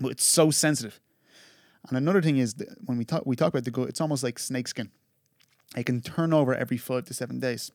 but 0.00 0.12
it's 0.12 0.24
so 0.24 0.50
sensitive. 0.50 1.00
And 1.88 1.96
another 1.96 2.22
thing 2.22 2.36
is 2.36 2.54
that 2.54 2.68
when 2.84 2.98
we 2.98 3.04
talk 3.04 3.26
we 3.26 3.36
talk 3.36 3.48
about 3.48 3.64
the 3.64 3.70
gut, 3.70 3.88
it's 3.88 4.00
almost 4.00 4.22
like 4.22 4.38
snakeskin. 4.38 4.90
It 5.76 5.86
can 5.86 6.00
turn 6.02 6.32
over 6.32 6.54
every 6.54 6.76
five 6.76 7.06
to 7.06 7.14
seven 7.14 7.40
days. 7.40 7.72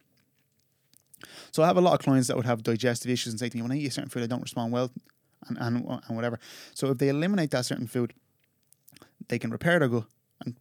So 1.52 1.64
I 1.64 1.68
have 1.68 1.78
a 1.78 1.82
lot 1.82 1.94
of 1.94 2.00
clients 2.00 2.28
that 2.28 2.38
would 2.38 2.46
have 2.46 2.64
digestive 2.64 3.12
issues 3.12 3.34
and 3.34 3.40
say 3.40 3.50
to 3.50 3.58
me, 3.58 3.62
when 3.62 3.72
I 3.72 3.78
eat 3.78 3.88
a 3.88 3.92
certain 3.92 4.10
food, 4.10 4.24
I 4.24 4.28
don't 4.28 4.42
respond 4.42 4.72
well 4.72 4.92
and, 5.48 5.58
and, 5.58 6.02
and 6.08 6.16
whatever. 6.16 6.40
So 6.74 6.92
if 6.92 6.98
they 6.98 7.10
eliminate 7.10 7.52
that 7.52 7.66
certain 7.66 7.88
food, 7.88 8.14
they 9.28 9.40
can 9.40 9.50
repair 9.50 9.80
their 9.80 9.90
gut 9.90 10.06
and 10.46 10.58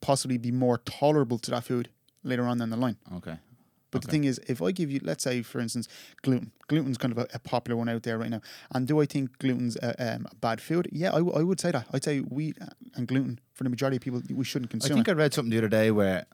possibly 0.00 0.38
be 0.38 0.50
more 0.50 0.78
tolerable 0.78 1.38
to 1.38 1.50
that 1.50 1.64
food 1.64 1.88
later 2.22 2.44
on 2.44 2.58
down 2.58 2.70
the 2.70 2.76
line. 2.76 2.96
Okay. 3.16 3.36
But 3.90 4.02
the 4.02 4.08
thing 4.08 4.24
is, 4.24 4.38
if 4.46 4.60
I 4.60 4.70
give 4.70 4.90
you, 4.90 5.00
let's 5.02 5.24
say, 5.24 5.40
for 5.40 5.60
instance, 5.60 5.88
gluten. 6.20 6.52
Gluten's 6.68 6.98
kind 6.98 7.10
of 7.10 7.16
a, 7.16 7.26
a 7.32 7.38
popular 7.38 7.74
one 7.74 7.88
out 7.88 8.02
there 8.02 8.18
right 8.18 8.28
now. 8.28 8.42
And 8.70 8.86
do 8.86 9.00
I 9.00 9.06
think 9.06 9.38
gluten's 9.38 9.76
a, 9.76 10.14
um, 10.14 10.26
a 10.30 10.34
bad 10.34 10.60
food? 10.60 10.90
Yeah, 10.92 11.08
I, 11.08 11.18
w- 11.18 11.34
I 11.34 11.42
would 11.42 11.58
say 11.58 11.70
that. 11.70 11.86
I'd 11.94 12.04
say 12.04 12.18
wheat 12.18 12.58
and 12.94 13.08
gluten, 13.08 13.40
for 13.54 13.64
the 13.64 13.70
majority 13.70 13.96
of 13.96 14.02
people, 14.02 14.20
we 14.28 14.44
shouldn't 14.44 14.70
consume. 14.70 14.92
I 14.92 14.94
think 14.96 15.08
it. 15.08 15.12
I 15.12 15.14
read 15.14 15.32
something 15.32 15.50
the 15.50 15.56
other 15.56 15.68
day 15.68 15.90
where 15.90 16.26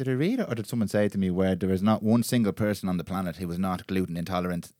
did 0.00 0.08
I 0.08 0.12
read 0.12 0.40
it 0.40 0.48
or 0.48 0.54
did 0.54 0.66
someone 0.66 0.88
say 0.88 1.04
it 1.04 1.12
to 1.12 1.18
me 1.18 1.28
where 1.30 1.54
there 1.54 1.70
is 1.70 1.82
not 1.82 2.02
one 2.02 2.22
single 2.22 2.54
person 2.54 2.88
on 2.88 2.96
the 2.96 3.04
planet 3.04 3.36
who 3.36 3.50
is 3.50 3.58
not 3.58 3.86
gluten 3.86 4.16
intolerant 4.16 4.72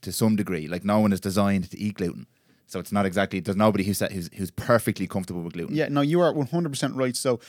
to 0.00 0.10
some 0.10 0.36
degree. 0.36 0.66
Like 0.66 0.86
no 0.86 1.00
one 1.00 1.12
is 1.12 1.20
designed 1.20 1.70
to 1.70 1.78
eat 1.78 1.96
gluten. 1.96 2.26
So 2.66 2.80
it's 2.80 2.90
not 2.90 3.04
exactly 3.04 3.40
there's 3.40 3.58
nobody 3.58 3.84
who's 3.84 4.00
who's, 4.00 4.30
who's 4.34 4.50
perfectly 4.50 5.06
comfortable 5.06 5.42
with 5.42 5.52
gluten. 5.52 5.76
Yeah, 5.76 5.88
no, 5.88 6.00
you 6.00 6.18
are 6.22 6.32
100% 6.32 6.96
right. 6.96 7.14
So 7.14 7.40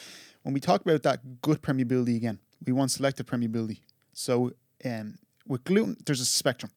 when 0.43 0.53
we 0.53 0.59
talk 0.59 0.81
about 0.81 1.03
that 1.03 1.41
gut 1.41 1.61
permeability 1.61 2.17
again, 2.17 2.39
we 2.65 2.73
want 2.73 2.91
selective 2.91 3.27
permeability. 3.27 3.79
So 4.11 4.51
um, 4.83 5.17
with 5.47 5.63
gluten, 5.63 5.95
there's 6.05 6.19
a 6.19 6.25
spectrum. 6.25 6.73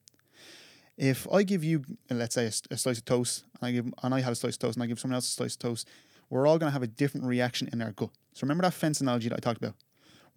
If 0.97 1.27
I 1.33 1.43
give 1.43 1.65
you, 1.65 1.83
let's 2.09 2.35
say, 2.35 2.45
a 2.45 2.77
slice 2.77 2.99
of 2.99 3.03
toast, 3.03 3.43
and 3.59 3.67
I 3.67 3.71
give, 3.73 3.93
and 4.03 4.13
I 4.15 4.21
have 4.21 4.31
a 4.31 4.35
slice 4.35 4.55
of 4.55 4.59
toast, 4.59 4.77
and 4.77 4.83
I 4.83 4.87
give 4.87 5.01
someone 5.01 5.15
else 5.15 5.27
a 5.27 5.31
slice 5.31 5.55
of 5.55 5.59
toast, 5.59 5.85
we're 6.29 6.47
all 6.47 6.57
going 6.57 6.69
to 6.69 6.73
have 6.73 6.83
a 6.83 6.87
different 6.87 7.25
reaction 7.25 7.67
in 7.73 7.81
our 7.81 7.91
gut. 7.91 8.11
So 8.33 8.45
remember 8.45 8.61
that 8.61 8.73
fence 8.73 9.01
analogy 9.01 9.27
that 9.27 9.35
I 9.35 9.39
talked 9.39 9.57
about. 9.57 9.75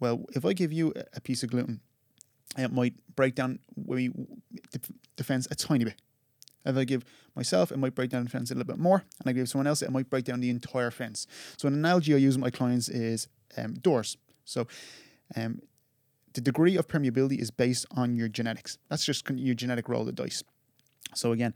Well, 0.03 0.25
if 0.35 0.43
I 0.43 0.51
give 0.51 0.73
you 0.73 0.91
a- 1.13 1.21
piece 1.21 1.43
of 1.43 1.49
gluten, 1.51 1.79
it 2.57 2.73
might 2.73 2.93
break 3.15 3.35
down 3.35 3.59
we, 3.77 4.09
the, 5.15 5.23
fence 5.23 5.47
a 5.49 5.55
tiny 5.55 5.85
bit. 5.85 6.01
If 6.65 6.75
I 6.75 6.83
give 6.83 7.05
myself, 7.37 7.71
it 7.71 7.77
might 7.77 7.95
break 7.95 8.09
down 8.09 8.25
the 8.25 8.29
fence 8.29 8.51
a 8.51 8.53
little 8.53 8.67
bit 8.67 8.79
more, 8.79 9.05
and 9.19 9.29
I 9.29 9.31
give 9.31 9.47
someone 9.47 9.65
else, 9.65 9.81
it 9.81 9.93
might 9.93 10.09
break 10.09 10.25
down 10.25 10.41
the 10.41 10.49
entire 10.49 10.91
fence. 10.91 11.25
So 11.55 11.69
an 11.69 11.73
analogy 11.73 12.13
I 12.13 12.17
use 12.17 12.35
with 12.35 12.41
my 12.41 12.49
clients 12.49 12.89
is 12.89 13.29
um, 13.57 13.75
doors. 13.75 14.17
So 14.43 14.67
um, 15.37 15.61
the 16.33 16.41
degree 16.41 16.75
of 16.75 16.85
permeability 16.89 17.39
is 17.39 17.49
based 17.49 17.85
on 17.91 18.17
your 18.17 18.27
genetics. 18.27 18.77
That's 18.89 19.05
just 19.05 19.29
your 19.29 19.55
genetic 19.55 19.87
roll 19.87 20.01
of 20.01 20.07
the 20.07 20.11
dice. 20.11 20.43
So 21.15 21.31
again, 21.31 21.53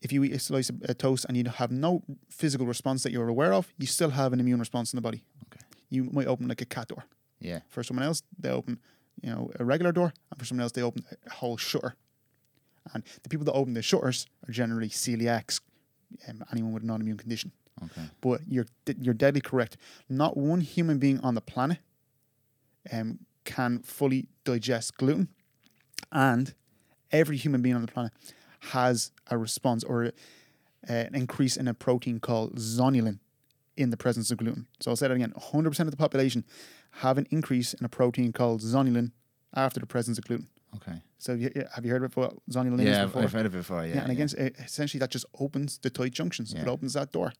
if 0.00 0.10
you 0.10 0.24
eat 0.24 0.32
a 0.32 0.38
slice 0.38 0.70
of 0.70 0.96
toast 0.96 1.26
and 1.28 1.36
you 1.36 1.44
have 1.44 1.70
no 1.70 2.02
physical 2.30 2.66
response 2.66 3.02
that 3.02 3.12
you're 3.12 3.28
aware 3.28 3.52
of, 3.52 3.74
you 3.76 3.86
still 3.86 4.10
have 4.10 4.32
an 4.32 4.40
immune 4.40 4.58
response 4.58 4.94
in 4.94 4.96
the 4.96 5.02
body. 5.02 5.22
Okay. 5.52 5.66
You 5.90 6.08
might 6.10 6.28
open 6.28 6.48
like 6.48 6.62
a 6.62 6.64
cat 6.64 6.88
door. 6.88 7.04
Yeah. 7.40 7.60
For 7.68 7.82
someone 7.82 8.04
else, 8.04 8.22
they 8.38 8.50
open, 8.50 8.80
you 9.22 9.30
know, 9.30 9.50
a 9.58 9.64
regular 9.64 9.92
door, 9.92 10.12
and 10.30 10.38
for 10.38 10.44
someone 10.44 10.62
else, 10.62 10.72
they 10.72 10.82
open 10.82 11.04
a 11.26 11.30
whole 11.30 11.56
shutter. 11.56 11.94
And 12.94 13.04
the 13.22 13.28
people 13.28 13.44
that 13.44 13.52
open 13.52 13.74
the 13.74 13.82
shutters 13.82 14.26
are 14.48 14.52
generally 14.52 14.88
celiacs, 14.88 15.60
um, 16.28 16.42
anyone 16.52 16.72
with 16.72 16.82
an 16.82 16.88
non-immune 16.88 17.18
condition. 17.18 17.52
Okay. 17.84 18.08
But 18.20 18.40
you're 18.48 18.66
you're 18.98 19.14
deadly 19.14 19.40
correct. 19.40 19.76
Not 20.08 20.36
one 20.36 20.60
human 20.60 20.98
being 20.98 21.20
on 21.20 21.34
the 21.34 21.40
planet 21.40 21.78
um, 22.92 23.20
can 23.44 23.80
fully 23.80 24.28
digest 24.44 24.96
gluten, 24.96 25.28
and 26.10 26.54
every 27.12 27.36
human 27.36 27.62
being 27.62 27.76
on 27.76 27.82
the 27.82 27.88
planet 27.88 28.12
has 28.72 29.12
a 29.28 29.38
response 29.38 29.84
or 29.84 30.04
a, 30.04 30.12
an 30.88 31.14
increase 31.14 31.56
in 31.56 31.68
a 31.68 31.74
protein 31.74 32.18
called 32.18 32.56
zonulin 32.56 33.18
in 33.76 33.90
the 33.90 33.96
presence 33.96 34.30
of 34.30 34.38
gluten. 34.38 34.66
So 34.80 34.90
I'll 34.90 34.96
say 34.96 35.06
that 35.06 35.14
again: 35.14 35.32
100% 35.36 35.80
of 35.80 35.90
the 35.90 35.96
population 35.96 36.44
have 37.02 37.18
an 37.18 37.26
increase 37.30 37.74
in 37.74 37.84
a 37.84 37.88
protein 37.88 38.32
called 38.32 38.60
zonulin 38.62 39.12
after 39.54 39.80
the 39.80 39.86
presence 39.86 40.18
of 40.18 40.24
gluten. 40.24 40.48
Okay. 40.76 41.00
So 41.18 41.32
have 41.32 41.40
you, 41.40 41.50
have 41.74 41.84
you 41.84 41.90
heard 41.92 42.04
of 42.04 42.16
what 42.16 42.34
zonulin 42.50 42.80
is 42.80 42.86
Yeah, 42.86 43.02
I've, 43.02 43.08
before? 43.08 43.22
I've 43.22 43.32
heard 43.32 43.46
of 43.46 43.54
it 43.54 43.58
before. 43.58 43.84
Yeah. 43.86 43.94
Yeah, 43.94 44.02
and 44.02 44.12
again, 44.12 44.28
uh, 44.38 44.50
essentially 44.64 44.98
that 45.00 45.10
just 45.10 45.26
opens 45.40 45.78
the 45.78 45.90
tight 45.90 46.12
junctions. 46.12 46.52
It 46.54 46.66
opens 46.68 46.92
that 46.94 47.12
door. 47.12 47.32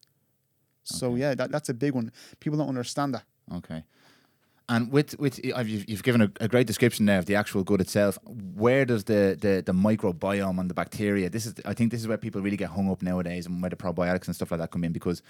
So 0.85 1.09
Okay. 1.09 1.21
yeah, 1.21 1.35
that, 1.35 1.51
that's 1.53 1.69
a 1.69 1.75
big 1.75 1.93
one. 1.95 2.11
People 2.41 2.59
don't 2.59 2.69
understand 2.69 3.15
that. 3.15 3.25
Okay. 3.53 3.85
And 4.71 4.93
with 4.93 5.19
with 5.19 5.43
you've, 5.43 5.89
you've 5.89 6.03
given 6.03 6.21
a, 6.21 6.31
a 6.41 6.49
great 6.49 6.67
description 6.67 7.07
there 7.07 7.19
of 7.19 7.25
the 7.25 7.35
actual 7.37 7.65
gut 7.65 7.81
itself. 7.81 8.19
Where 8.65 8.85
does 8.85 9.05
the, 9.05 9.35
the 9.41 9.63
the 9.65 9.73
microbiome 9.73 10.59
and 10.61 10.69
the 10.69 10.75
bacteria? 10.75 11.31
This 11.31 11.47
is 11.47 11.55
I 11.65 11.73
think 11.73 11.91
this 11.91 12.01
is 12.03 12.07
where 12.09 12.19
people 12.19 12.43
really 12.43 12.59
get 12.59 12.69
hung 12.71 12.91
up 12.91 13.01
nowadays, 13.01 13.47
and 13.47 13.63
where 13.63 13.71
the 13.71 13.77
probiotics 13.77 14.27
and 14.27 14.35
stuff 14.37 14.51
like 14.51 14.61
that 14.61 14.71
come 14.71 14.85
in. 14.85 14.93
Because 14.93 15.23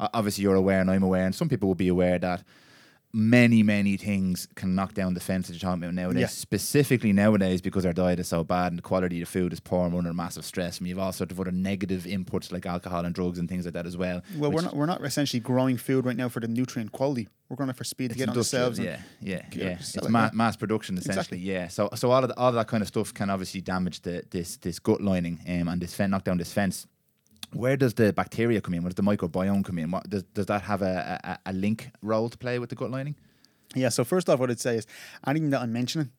obviously 0.00 0.42
you're 0.44 0.54
aware, 0.54 0.80
and 0.80 0.90
I'm 0.90 1.02
aware, 1.02 1.26
and 1.26 1.34
some 1.34 1.46
people 1.50 1.66
will 1.68 1.74
be 1.74 1.88
aware 1.88 2.18
that 2.18 2.42
many 3.16 3.62
many 3.62 3.96
things 3.96 4.46
can 4.56 4.74
knock 4.74 4.92
down 4.92 5.14
the 5.14 5.20
fence 5.20 5.46
that 5.46 5.54
you're 5.54 5.60
talking 5.60 5.82
about 5.82 5.94
nowadays. 5.94 6.20
Yeah. 6.20 6.26
Specifically 6.26 7.14
nowadays 7.14 7.62
because 7.62 7.86
our 7.86 7.94
diet 7.94 8.20
is 8.20 8.28
so 8.28 8.44
bad 8.44 8.72
and 8.72 8.78
the 8.78 8.82
quality 8.82 9.22
of 9.22 9.26
the 9.26 9.32
food 9.32 9.54
is 9.54 9.60
poor 9.60 9.84
and 9.86 9.94
we're 9.94 10.00
under 10.00 10.12
massive 10.12 10.44
stress. 10.44 10.78
And 10.78 10.86
you 10.86 10.94
have 10.94 11.02
all 11.02 11.12
sorts 11.12 11.32
of 11.32 11.40
other 11.40 11.50
negative 11.50 12.02
inputs 12.02 12.52
like 12.52 12.66
alcohol 12.66 13.06
and 13.06 13.14
drugs 13.14 13.38
and 13.38 13.48
things 13.48 13.64
like 13.64 13.72
that 13.72 13.86
as 13.86 13.96
well. 13.96 14.22
Well, 14.36 14.52
we're 14.52 14.60
not 14.60 14.76
we're 14.76 14.86
not 14.86 15.02
essentially 15.02 15.40
growing 15.40 15.78
food 15.78 16.04
right 16.04 16.16
now 16.16 16.28
for 16.28 16.40
the 16.40 16.48
nutrient 16.48 16.92
quality. 16.92 17.28
We're 17.48 17.56
growing 17.56 17.70
it 17.70 17.76
for 17.76 17.84
speed 17.84 18.10
to 18.10 18.16
get 18.18 18.28
on 18.28 18.34
the 18.34 18.44
shelves. 18.44 18.78
Yeah, 18.78 19.00
yeah, 19.20 19.46
yeah. 19.52 19.78
It's 19.80 19.96
it, 19.96 20.10
ma- 20.10 20.30
mass 20.34 20.56
production 20.56 20.98
essentially. 20.98 21.38
Exactly. 21.38 21.38
Yeah. 21.38 21.68
So 21.68 21.88
so 21.94 22.10
all 22.10 22.22
of 22.22 22.28
the, 22.28 22.36
all 22.36 22.48
of 22.50 22.54
that 22.56 22.68
kind 22.68 22.82
of 22.82 22.88
stuff 22.88 23.14
can 23.14 23.30
obviously 23.30 23.62
damage 23.62 24.02
the 24.02 24.24
this 24.30 24.58
this 24.58 24.78
gut 24.78 25.00
lining 25.00 25.40
um, 25.48 25.68
and 25.68 25.80
this 25.80 25.94
fen- 25.94 26.10
knock 26.10 26.24
down 26.24 26.36
this 26.36 26.52
fence. 26.52 26.86
Where 27.52 27.76
does 27.76 27.94
the 27.94 28.12
bacteria 28.12 28.60
come 28.60 28.74
in? 28.74 28.82
Where 28.82 28.90
does 28.90 28.96
the 28.96 29.02
microbiome 29.02 29.64
come 29.64 29.78
in? 29.78 29.90
What 29.90 30.08
does 30.10 30.22
does 30.34 30.46
that 30.46 30.62
have 30.62 30.82
a, 30.82 31.20
a, 31.24 31.50
a 31.50 31.52
link 31.52 31.90
role 32.02 32.28
to 32.28 32.36
play 32.38 32.58
with 32.58 32.70
the 32.70 32.76
gut 32.76 32.90
lining? 32.90 33.14
Yeah. 33.74 33.88
So 33.90 34.04
first 34.04 34.28
off, 34.28 34.38
what 34.40 34.50
I'd 34.50 34.60
say 34.60 34.76
is 34.76 34.86
anything 35.26 35.50
that 35.50 35.60
I'm 35.62 35.72
mentioning, 35.72 36.10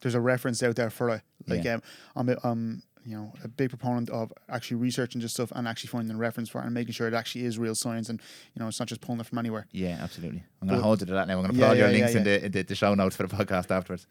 there's 0.00 0.14
a 0.14 0.20
reference 0.20 0.62
out 0.62 0.76
there 0.76 0.90
for 0.90 1.10
it. 1.10 1.22
Like 1.46 1.64
Yeah. 1.64 1.74
um, 1.74 1.82
I'm 2.16 2.28
a, 2.28 2.36
um, 2.46 2.82
you 3.04 3.16
know 3.16 3.32
a 3.44 3.48
big 3.48 3.68
proponent 3.70 4.10
of 4.10 4.32
actually 4.48 4.78
researching 4.78 5.20
just 5.20 5.34
stuff 5.34 5.52
and 5.54 5.68
actually 5.68 5.88
finding 5.88 6.16
a 6.16 6.18
reference 6.18 6.48
for 6.48 6.60
it 6.60 6.64
and 6.64 6.74
making 6.74 6.92
sure 6.92 7.06
it 7.06 7.14
actually 7.14 7.44
is 7.44 7.56
real 7.56 7.76
science 7.76 8.08
and 8.08 8.20
you 8.54 8.60
know 8.60 8.66
it's 8.66 8.80
not 8.80 8.88
just 8.88 9.00
pulling 9.00 9.20
it 9.20 9.26
from 9.26 9.38
anywhere. 9.38 9.66
Yeah, 9.70 9.98
absolutely. 10.00 10.42
I'm 10.60 10.66
going 10.68 10.80
to 10.80 10.84
hold 10.84 11.00
you 11.00 11.06
to 11.06 11.12
that 11.12 11.28
now. 11.28 11.34
I'm 11.38 11.42
going 11.44 11.52
to 11.52 11.52
put 11.54 11.60
Yeah, 11.60 11.68
all 11.68 11.74
your 11.76 11.86
yeah, 11.86 11.92
links 11.98 12.12
yeah, 12.14 12.18
in, 12.18 12.24
the, 12.24 12.44
in 12.46 12.52
the 12.52 12.62
the 12.62 12.74
show 12.74 12.94
notes 12.94 13.14
for 13.16 13.24
the 13.26 13.34
podcast 13.36 13.70
afterwards. 13.70 14.06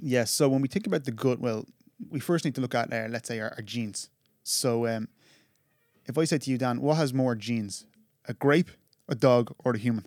Yes. 0.00 0.30
So 0.30 0.48
when 0.48 0.62
we 0.62 0.68
think 0.68 0.86
about 0.86 1.04
the 1.04 1.10
gut, 1.12 1.40
well, 1.40 1.66
we 2.10 2.20
first 2.20 2.44
need 2.44 2.54
to 2.54 2.60
look 2.60 2.74
at, 2.74 2.92
uh, 2.92 3.08
let's 3.10 3.28
say, 3.28 3.40
our, 3.40 3.52
our 3.56 3.62
genes. 3.62 4.08
So 4.44 4.86
um, 4.86 5.08
if 6.08 6.18
I 6.18 6.24
said 6.24 6.42
to 6.42 6.50
you, 6.50 6.58
Dan, 6.58 6.80
what 6.80 6.96
has 6.96 7.12
more 7.14 7.34
genes, 7.34 7.86
a 8.26 8.34
grape, 8.34 8.70
a 9.08 9.14
dog, 9.14 9.54
or 9.64 9.72
a 9.72 9.78
human? 9.78 10.06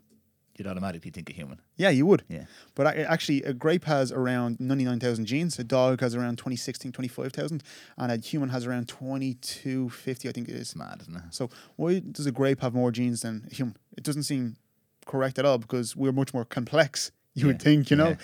You'd 0.58 0.68
automatically 0.68 1.10
think 1.12 1.30
a 1.30 1.34
human. 1.34 1.60
Yeah, 1.78 1.90
you 1.90 2.06
would. 2.06 2.24
Yeah. 2.28 2.44
But 2.76 2.86
I, 2.88 2.92
actually, 3.04 3.42
a 3.44 3.54
grape 3.54 3.86
has 3.86 4.12
around 4.12 4.60
99,000 4.60 5.26
genes, 5.26 5.58
a 5.58 5.64
dog 5.64 6.02
has 6.02 6.14
around 6.14 6.38
2016, 6.38 6.92
25,000, 6.92 7.64
and 7.98 8.12
a 8.12 8.18
human 8.18 8.50
has 8.50 8.66
around 8.68 8.88
2250, 8.90 10.30
I 10.30 10.32
think 10.32 10.50
it 10.50 10.56
is. 10.56 10.62
It's 10.62 10.76
mad, 10.76 11.00
isn't 11.02 11.16
it? 11.16 11.24
So 11.32 11.50
why 11.78 12.00
does 12.00 12.26
a 12.26 12.32
grape 12.32 12.62
have 12.62 12.74
more 12.74 12.92
genes 12.92 13.22
than 13.22 13.48
a 13.50 13.56
human? 13.56 13.78
It 13.98 14.04
doesn't 14.04 14.24
seem 14.24 14.58
correct 15.06 15.40
at 15.40 15.46
all 15.46 15.58
because 15.58 15.96
we're 15.96 16.12
much 16.12 16.34
more 16.34 16.46
complex, 16.46 17.12
you 17.34 17.48
would 17.48 17.62
think, 17.62 17.90
you 17.90 17.98
know? 17.98 18.10
yeah. 18.10 18.16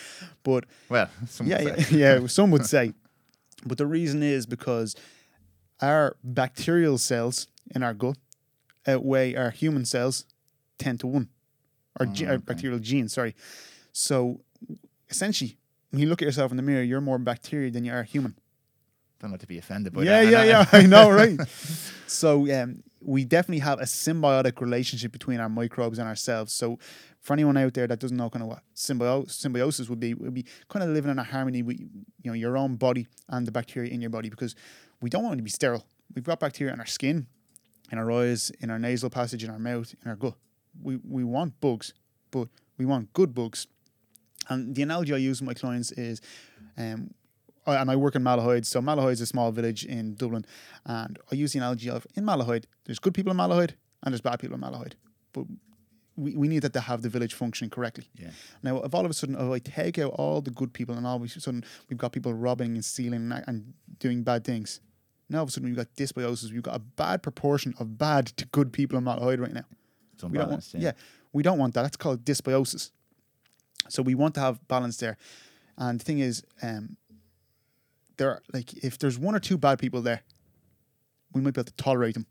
But 0.44 0.66
Well, 0.90 1.10
some 1.28 1.48
yeah, 1.48 1.63
would 1.63 1.78
yeah, 1.78 1.84
say. 1.84 1.98
yeah, 1.98 2.28
some 2.28 2.52
would 2.52 2.66
say. 2.76 2.94
But 3.66 3.78
the 3.80 3.88
reason 3.88 4.22
is 4.22 4.46
because 4.46 4.96
our 5.82 6.16
bacterial 6.24 6.98
cells 6.98 7.48
in 7.74 7.84
our 7.84 7.94
gut 7.94 8.18
outweigh 8.88 9.36
our 9.36 9.50
human 9.52 9.86
cells 9.86 10.26
10 10.80 10.98
to 11.00 11.08
1 11.08 11.30
or, 12.00 12.06
ge- 12.08 12.24
Oh, 12.24 12.34
or 12.36 12.38
bacterial 12.40 12.80
genes. 12.80 13.14
Sorry. 13.14 13.36
So 13.92 14.42
essentially, 15.10 15.58
when 15.92 16.02
you 16.02 16.08
look 16.08 16.22
at 16.22 16.26
yourself 16.26 16.52
in 16.52 16.58
the 16.58 16.64
mirror, 16.64 16.84
you're 16.84 17.02
more 17.02 17.18
bacteria 17.18 17.72
than 17.72 17.84
you 17.86 17.92
are 17.94 18.04
human. 18.04 18.36
Don't 19.20 19.32
know 19.32 19.38
to 19.38 19.48
be 19.48 19.58
offended 19.58 19.94
by 19.94 20.04
yeah, 20.04 20.24
that. 20.24 20.32
yeah, 20.32 20.40
I 20.40 20.46
yeah. 20.46 20.66
I 20.72 20.86
know, 20.86 21.10
right? 21.10 21.40
so 22.08 22.50
um, 22.62 22.84
we 23.02 23.26
definitely 23.26 23.60
have 23.60 23.80
a 23.80 23.84
symbiotic 23.86 24.62
relationship 24.62 25.12
between 25.12 25.40
our 25.40 25.50
microbes 25.50 25.98
and 25.98 26.08
ourselves. 26.08 26.54
So 26.54 26.78
for 27.20 27.34
anyone 27.34 27.58
out 27.58 27.74
there 27.74 27.88
that 27.88 28.00
doesn't 28.00 28.16
know 28.16 28.30
kind 28.30 28.44
of 28.44 28.50
what 28.50 28.60
symbio- 28.76 29.30
symbiosis 29.30 29.90
would 29.90 30.00
be, 30.00 30.14
would 30.14 30.36
be 30.36 30.46
kind 30.70 30.84
of 30.84 30.92
living 30.92 31.10
in 31.10 31.18
a 31.18 31.24
harmony 31.24 31.64
with 31.64 31.80
you 31.80 31.90
know 32.26 32.34
your 32.34 32.58
own 32.58 32.76
body 32.76 33.08
and 33.30 33.48
the 33.48 33.52
bacteria 33.52 33.92
in 33.92 34.02
your 34.02 34.12
body 34.12 34.30
because 34.30 34.56
we 35.02 35.10
don't 35.10 35.24
want 35.24 35.38
to 35.38 35.44
be 35.44 35.50
sterile. 35.50 35.86
We've 36.14 36.24
got 36.24 36.40
bacteria 36.40 36.74
in 36.74 36.80
our 36.80 36.86
skin, 36.86 37.26
in 37.91 37.97
our 37.97 38.12
eyes, 38.12 38.52
in 38.60 38.69
our 38.69 38.80
nasal 38.80 39.10
passage, 39.10 39.43
in 39.43 39.50
our 39.50 39.60
mouth, 39.60 39.93
in 40.04 40.10
our 40.10 40.15
gut. 40.15 40.36
We 40.82 40.97
we 40.97 41.23
want 41.23 41.60
bugs, 41.62 41.93
but 42.32 42.47
we 42.78 42.86
want 42.86 43.13
good 43.13 43.34
bugs. 43.34 43.67
And 44.50 44.76
the 44.76 44.82
analogy 44.84 45.13
I 45.13 45.17
use 45.17 45.41
with 45.41 45.47
my 45.47 45.54
clients 45.54 45.91
is, 45.93 46.21
um, 46.78 47.13
I- 47.65 47.76
and 47.82 47.91
I 47.91 47.95
work 47.97 48.15
in 48.15 48.23
Malahide. 48.23 48.65
So 48.65 48.82
Malahide 48.82 49.12
is 49.13 49.21
a 49.21 49.26
small 49.26 49.52
village 49.52 49.84
in 49.86 50.15
Dublin, 50.15 50.45
and 50.86 51.19
I 51.32 51.36
use 51.36 51.52
the 51.54 51.60
analogy 51.60 51.89
of 51.89 52.06
in 52.15 52.23
Malahide, 52.23 52.65
there's 52.86 53.00
good 53.00 53.13
people 53.13 53.32
in 53.32 53.38
Malahide 53.38 53.71
and 54.04 54.13
there's 54.13 54.21
bad 54.21 54.39
people 54.39 54.56
in 54.56 54.62
Malahide, 54.62 54.93
but 55.34 55.45
we, 56.15 56.34
we 56.36 56.47
need 56.47 56.62
that 56.63 56.73
to 56.73 56.80
have 56.82 57.02
the 57.02 57.10
village 57.10 57.34
functioning 57.34 57.69
correctly. 57.69 58.10
Yeah. 58.15 58.30
Now, 58.63 58.82
if 58.82 58.93
all 58.95 59.06
of 59.06 59.12
a 59.12 59.13
sudden, 59.13 59.36
if 59.36 59.41
I 59.52 59.60
take 59.60 60.00
out 60.00 60.12
all 60.13 60.41
the 60.41 60.50
good 60.52 60.71
people 60.73 60.95
and 60.95 61.06
all 61.06 61.17
of 61.17 61.23
a 61.23 61.28
sudden 61.28 61.63
we've 61.89 61.97
got 61.97 62.12
people 62.12 62.34
robbing 62.34 62.76
and 62.76 62.86
stealing 62.86 63.32
and, 63.32 63.43
and 63.47 63.73
doing 64.00 64.23
bad 64.23 64.43
things, 64.43 64.80
now 65.30 65.40
all 65.40 65.44
of 65.44 65.50
a 65.50 65.52
sudden 65.52 65.70
we've 65.70 65.76
got 65.78 65.94
dysbiosis. 65.96 66.52
We've 66.52 66.62
got 66.63 66.76
a 66.76 66.80
bad 66.80 67.22
proportion 67.24 67.74
of 67.80 67.98
bad 67.98 68.28
to 68.38 68.46
good 68.48 68.72
people 68.72 68.98
in 68.98 69.04
Malahide 69.04 69.40
right 69.40 69.54
now. 69.54 69.66
It's 70.13 70.24
We 70.24 70.30
don't 70.30 70.34
want, 70.38 70.44
unbalanced. 70.44 70.74
yeah. 70.76 70.92
we 71.34 71.44
don't 71.44 71.58
want 71.60 71.74
that. 71.76 71.84
That's 71.84 71.98
called 71.98 72.24
dysbiosis. 72.26 72.92
So 73.90 74.02
we 74.02 74.16
want 74.16 74.34
to 74.36 74.40
have 74.42 74.66
balance 74.68 74.98
there. 74.98 75.18
And 75.78 76.00
the 76.00 76.04
thing 76.04 76.20
is, 76.20 76.44
um, 76.62 76.98
there 78.18 78.32
are, 78.32 78.42
like 78.54 78.74
if 78.84 78.98
there's 78.98 79.20
one 79.20 79.36
or 79.36 79.40
two 79.40 79.58
bad 79.58 79.80
people 79.80 80.02
there, 80.02 80.22
we 81.34 81.42
might 81.42 81.54
be 81.54 81.60
able 81.62 81.66
to 81.66 81.74
tolerate 81.74 82.16
them. 82.16 82.26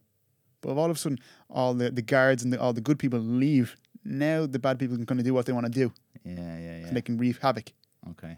But 0.61 0.73
if 0.73 0.79
all 0.79 0.91
of 0.91 0.97
a 0.97 0.99
sudden 0.99 1.19
all 1.49 1.75
the, 1.75 1.91
the 1.91 2.03
guards 2.03 2.43
and 2.43 2.53
the, 2.53 2.61
all 2.61 2.73
the 2.73 2.81
good 2.81 2.99
people 2.99 3.21
leave, 3.21 3.77
now 4.05 4.47
the 4.47 4.59
bad 4.59 4.79
people 4.79 4.97
can 4.97 5.07
kind 5.07 5.21
of 5.21 5.27
do 5.27 5.35
what 5.35 5.47
they 5.47 5.53
want 5.53 5.67
to 5.67 5.71
do, 5.73 5.93
Yeah, 6.25 6.35
yeah, 6.35 6.59
yeah. 6.59 6.87
and 6.89 6.97
they 6.97 7.03
can 7.03 7.19
wreak 7.19 7.39
havoc 7.41 7.73
Okay. 8.11 8.37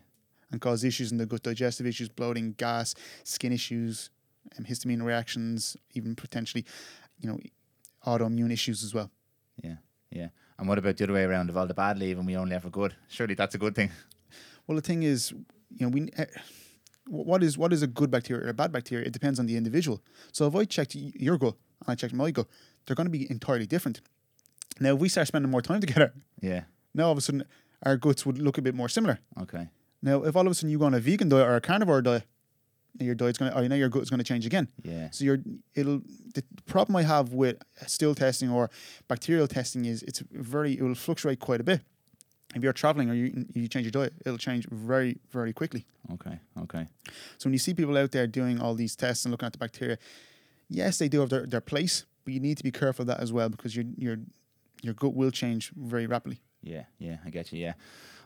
and 0.51 0.61
cause 0.61 0.85
issues 0.85 1.11
in 1.13 1.19
the 1.19 1.27
gut, 1.27 1.43
digestive 1.43 1.87
issues, 1.87 2.09
bloating, 2.09 2.53
gas, 2.53 2.95
skin 3.25 3.53
issues, 3.53 4.11
um, 4.59 4.65
histamine 4.65 5.03
reactions, 5.03 5.77
even 5.95 6.15
potentially, 6.15 6.65
you 7.19 7.29
know, 7.29 7.39
autoimmune 8.07 8.53
issues 8.53 8.83
as 8.85 8.95
well. 8.95 9.11
Yeah, 9.63 9.77
yeah. 10.11 10.29
And 10.59 10.69
what 10.69 10.79
about 10.79 10.97
the 10.97 11.05
other 11.05 11.13
way 11.13 11.25
around? 11.25 11.51
If 11.51 11.57
all 11.57 11.67
the 11.67 11.75
bad 11.75 11.99
leave 11.99 12.19
and 12.19 12.27
we 12.27 12.37
only 12.37 12.55
have 12.55 12.65
a 12.65 12.71
good, 12.71 12.95
surely 13.09 13.35
that's 13.35 13.55
a 13.55 13.59
good 13.59 13.75
thing. 13.75 13.91
Well, 14.67 14.77
the 14.77 14.83
thing 14.83 15.03
is, 15.03 15.33
you 15.71 15.87
know, 15.87 15.89
we 15.89 16.11
uh, 16.19 16.25
what 17.07 17.43
is 17.43 17.57
what 17.57 17.73
is 17.73 17.83
a 17.83 17.87
good 17.87 18.11
bacteria 18.11 18.47
or 18.47 18.49
a 18.51 18.55
bad 18.55 18.71
bacteria? 18.73 19.07
It 19.07 19.13
depends 19.13 19.39
on 19.41 19.47
the 19.47 19.57
individual. 19.57 20.03
So 20.33 20.47
if 20.47 20.55
I 20.55 20.65
checked 20.65 20.95
your 20.95 21.39
gut 21.39 21.55
and 21.81 21.89
I 21.93 21.95
checked 21.95 22.13
my 22.15 22.31
gut, 22.31 22.47
they're 22.87 22.97
going 22.97 23.07
to 23.07 23.11
be 23.11 23.31
entirely 23.31 23.67
different. 23.67 24.01
Now, 24.81 24.95
if 24.95 25.01
we 25.01 25.09
start 25.09 25.27
spending 25.27 25.51
more 25.51 25.63
time 25.63 25.81
together, 25.81 26.13
Yeah. 26.41 26.65
now 26.95 27.07
all 27.07 27.13
of 27.13 27.19
a 27.19 27.21
sudden 27.21 27.45
our 27.83 27.97
guts 27.97 28.27
would 28.27 28.39
look 28.39 28.59
a 28.59 28.63
bit 28.63 28.75
more 28.75 28.89
similar. 28.89 29.21
Okay. 29.41 29.69
Now, 30.03 30.23
if 30.25 30.37
all 30.37 30.47
of 30.47 30.53
a 30.53 30.55
sudden 30.55 30.71
you 30.71 30.79
go 30.79 30.85
on 30.85 30.95
a 30.95 31.01
vegan 31.01 31.29
diet 31.29 31.47
or 31.49 31.57
a 31.57 31.61
carnivore 31.61 32.03
diet, 32.03 32.25
your 33.01 33.15
diet's 33.15 33.39
going 33.39 33.51
to, 33.51 33.59
or 33.59 33.63
oh, 33.63 33.67
now 33.67 33.75
your 33.75 33.89
gut's 33.89 34.11
going 34.11 34.19
to 34.19 34.25
change 34.25 34.47
again. 34.47 34.69
Yeah. 34.83 35.11
So 35.11 35.25
you're 35.25 35.39
it'll 35.75 36.03
the 36.35 36.43
problem 36.67 36.97
I 36.97 37.03
have 37.03 37.33
with 37.33 37.57
stool 37.87 38.15
testing 38.15 38.51
or 38.51 38.71
bacterial 39.09 39.47
testing 39.47 39.85
is 39.85 40.03
it's 40.03 40.21
very 40.31 40.79
it 40.79 40.83
will 40.83 40.95
fluctuate 40.95 41.41
quite 41.41 41.61
a 41.61 41.65
bit. 41.65 41.81
If 42.55 42.63
you're 42.63 42.73
traveling 42.73 43.11
or 43.11 43.15
you 43.15 43.47
you 43.55 43.69
change 43.69 43.85
your 43.85 43.93
diet, 43.93 44.15
it'll 44.25 44.39
change 44.39 44.67
very 44.71 45.19
very 45.31 45.53
quickly. 45.53 45.87
Okay. 46.13 46.39
Okay. 46.63 46.87
So 47.39 47.47
when 47.47 47.53
you 47.53 47.59
see 47.59 47.75
people 47.75 47.97
out 47.97 48.13
there 48.13 48.27
doing 48.27 48.61
all 48.61 48.75
these 48.75 48.97
tests 48.97 49.25
and 49.25 49.33
looking 49.33 49.47
at 49.47 49.53
the 49.53 49.59
bacteria, 49.59 49.99
yes, 50.69 50.99
they 50.99 51.09
do 51.09 51.21
have 51.21 51.31
their, 51.31 51.47
their 51.47 51.61
place, 51.61 52.07
but 52.25 52.33
you 52.35 52.41
need 52.41 52.57
to 52.59 52.65
be 52.65 52.71
careful 52.71 53.03
of 53.03 53.09
that 53.09 53.21
as 53.21 53.33
well 53.33 53.49
because 53.49 53.77
your 53.77 53.85
your 53.97 54.19
your 54.83 54.95
gut 54.95 55.15
will 55.15 55.31
change 55.31 55.73
very 55.77 56.07
rapidly. 56.07 56.41
Yeah, 56.63 56.85
yeah, 56.99 57.19
I 57.25 57.31
get 57.31 57.53
you. 57.53 57.61
Yeah. 57.61 57.75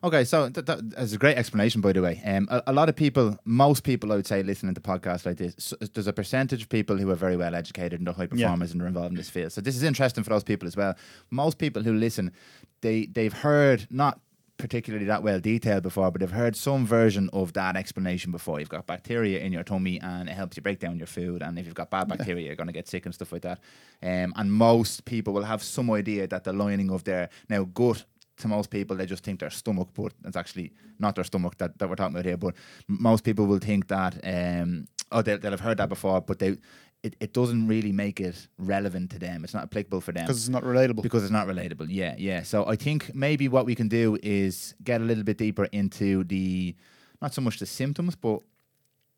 Okay, 0.04 0.24
so 0.24 0.48
that, 0.48 0.66
that, 0.66 0.90
that's 0.90 1.12
a 1.12 1.18
great 1.18 1.36
explanation, 1.36 1.80
by 1.80 1.92
the 1.92 2.02
way. 2.02 2.20
Um, 2.24 2.48
a, 2.50 2.62
a 2.68 2.72
lot 2.72 2.88
of 2.88 2.96
people, 2.96 3.38
most 3.44 3.84
people, 3.84 4.10
I 4.12 4.16
would 4.16 4.26
say, 4.26 4.42
listening 4.42 4.74
to 4.74 4.80
podcasts 4.80 5.24
like 5.24 5.36
this, 5.36 5.54
so 5.58 5.76
there's 5.76 6.08
a 6.08 6.12
percentage 6.12 6.62
of 6.62 6.68
people 6.68 6.96
who 6.96 7.08
are 7.10 7.14
very 7.14 7.36
well 7.36 7.54
educated 7.54 8.00
and 8.00 8.06
they're 8.06 8.14
high 8.14 8.24
Yeah. 8.24 8.46
performers 8.46 8.72
and 8.72 8.82
are 8.82 8.86
involved 8.88 9.10
in 9.10 9.16
this 9.16 9.30
field. 9.30 9.52
So 9.52 9.60
this 9.60 9.76
is 9.76 9.84
interesting 9.84 10.24
for 10.24 10.30
those 10.30 10.42
people 10.44 10.66
as 10.66 10.76
well. 10.76 10.96
Most 11.30 11.58
people 11.58 11.82
who 11.84 11.92
listen, 11.94 12.32
they 12.80 13.06
they've 13.06 13.32
heard 13.32 13.86
not 13.90 14.18
particularly 14.58 15.06
that 15.06 15.22
well 15.22 15.40
detailed 15.40 15.82
before, 15.82 16.10
but 16.10 16.20
they've 16.20 16.30
heard 16.30 16.54
some 16.56 16.84
version 16.86 17.28
of 17.32 17.52
that 17.52 17.76
explanation 17.76 18.30
before. 18.32 18.60
You've 18.60 18.68
got 18.68 18.86
bacteria 18.86 19.40
in 19.40 19.52
your 19.52 19.64
tummy 19.64 20.00
and 20.00 20.28
it 20.28 20.32
helps 20.32 20.56
you 20.56 20.62
break 20.62 20.78
down 20.78 20.98
your 20.98 21.06
food. 21.08 21.42
And 21.42 21.58
if 21.58 21.66
you've 21.66 21.74
got 21.74 21.90
bad 21.90 22.06
bacteria, 22.08 22.46
you're 22.46 22.54
going 22.56 22.68
to 22.68 22.72
get 22.72 22.86
sick 22.88 23.04
and 23.06 23.14
stuff 23.14 23.32
like 23.32 23.42
that. 23.42 23.58
Um, 24.02 24.32
and 24.36 24.52
most 24.52 25.04
people 25.04 25.32
will 25.32 25.42
have 25.44 25.62
some 25.64 25.90
idea 25.90 26.28
that 26.28 26.44
the 26.44 26.52
lining 26.52 26.90
of 26.92 27.02
their 27.04 27.28
now 27.48 27.64
gut 27.64 28.04
to 28.42 28.48
most 28.48 28.70
people 28.70 28.96
they 28.96 29.06
just 29.06 29.24
think 29.24 29.40
their 29.40 29.50
stomach, 29.50 29.88
but 29.94 30.12
it's 30.24 30.36
actually 30.36 30.72
not 30.98 31.14
their 31.14 31.24
stomach 31.24 31.56
that, 31.58 31.78
that 31.78 31.88
we're 31.88 31.96
talking 31.96 32.14
about 32.14 32.24
here. 32.26 32.36
But 32.36 32.54
most 32.88 33.24
people 33.24 33.46
will 33.46 33.58
think 33.58 33.88
that 33.88 34.12
um, 34.24 34.86
oh 35.10 35.22
they'll, 35.22 35.38
they'll 35.38 35.50
have 35.52 35.60
heard 35.60 35.78
that 35.78 35.88
before, 35.88 36.20
but 36.20 36.38
they 36.38 36.56
it, 37.02 37.16
it 37.18 37.32
doesn't 37.32 37.66
really 37.66 37.90
make 37.90 38.20
it 38.20 38.46
relevant 38.58 39.10
to 39.10 39.18
them. 39.18 39.42
It's 39.42 39.54
not 39.54 39.64
applicable 39.64 40.00
for 40.00 40.12
them 40.12 40.24
Because 40.24 40.38
it's 40.38 40.48
not 40.48 40.62
relatable. 40.62 41.02
because 41.02 41.24
it's 41.24 41.32
not 41.32 41.48
relatable. 41.48 41.86
Yeah, 41.90 42.14
yeah. 42.16 42.44
So 42.44 42.64
I 42.68 42.76
think 42.76 43.12
maybe 43.14 43.48
what 43.48 43.66
we 43.66 43.74
can 43.74 43.88
do 43.88 44.16
is 44.22 44.74
get 44.84 45.00
a 45.00 45.04
little 45.04 45.24
bit 45.24 45.36
deeper 45.38 45.64
into 45.72 46.22
the 46.24 46.76
not 47.20 47.34
so 47.34 47.40
much 47.40 47.58
the 47.58 47.66
symptoms, 47.66 48.14
but 48.14 48.40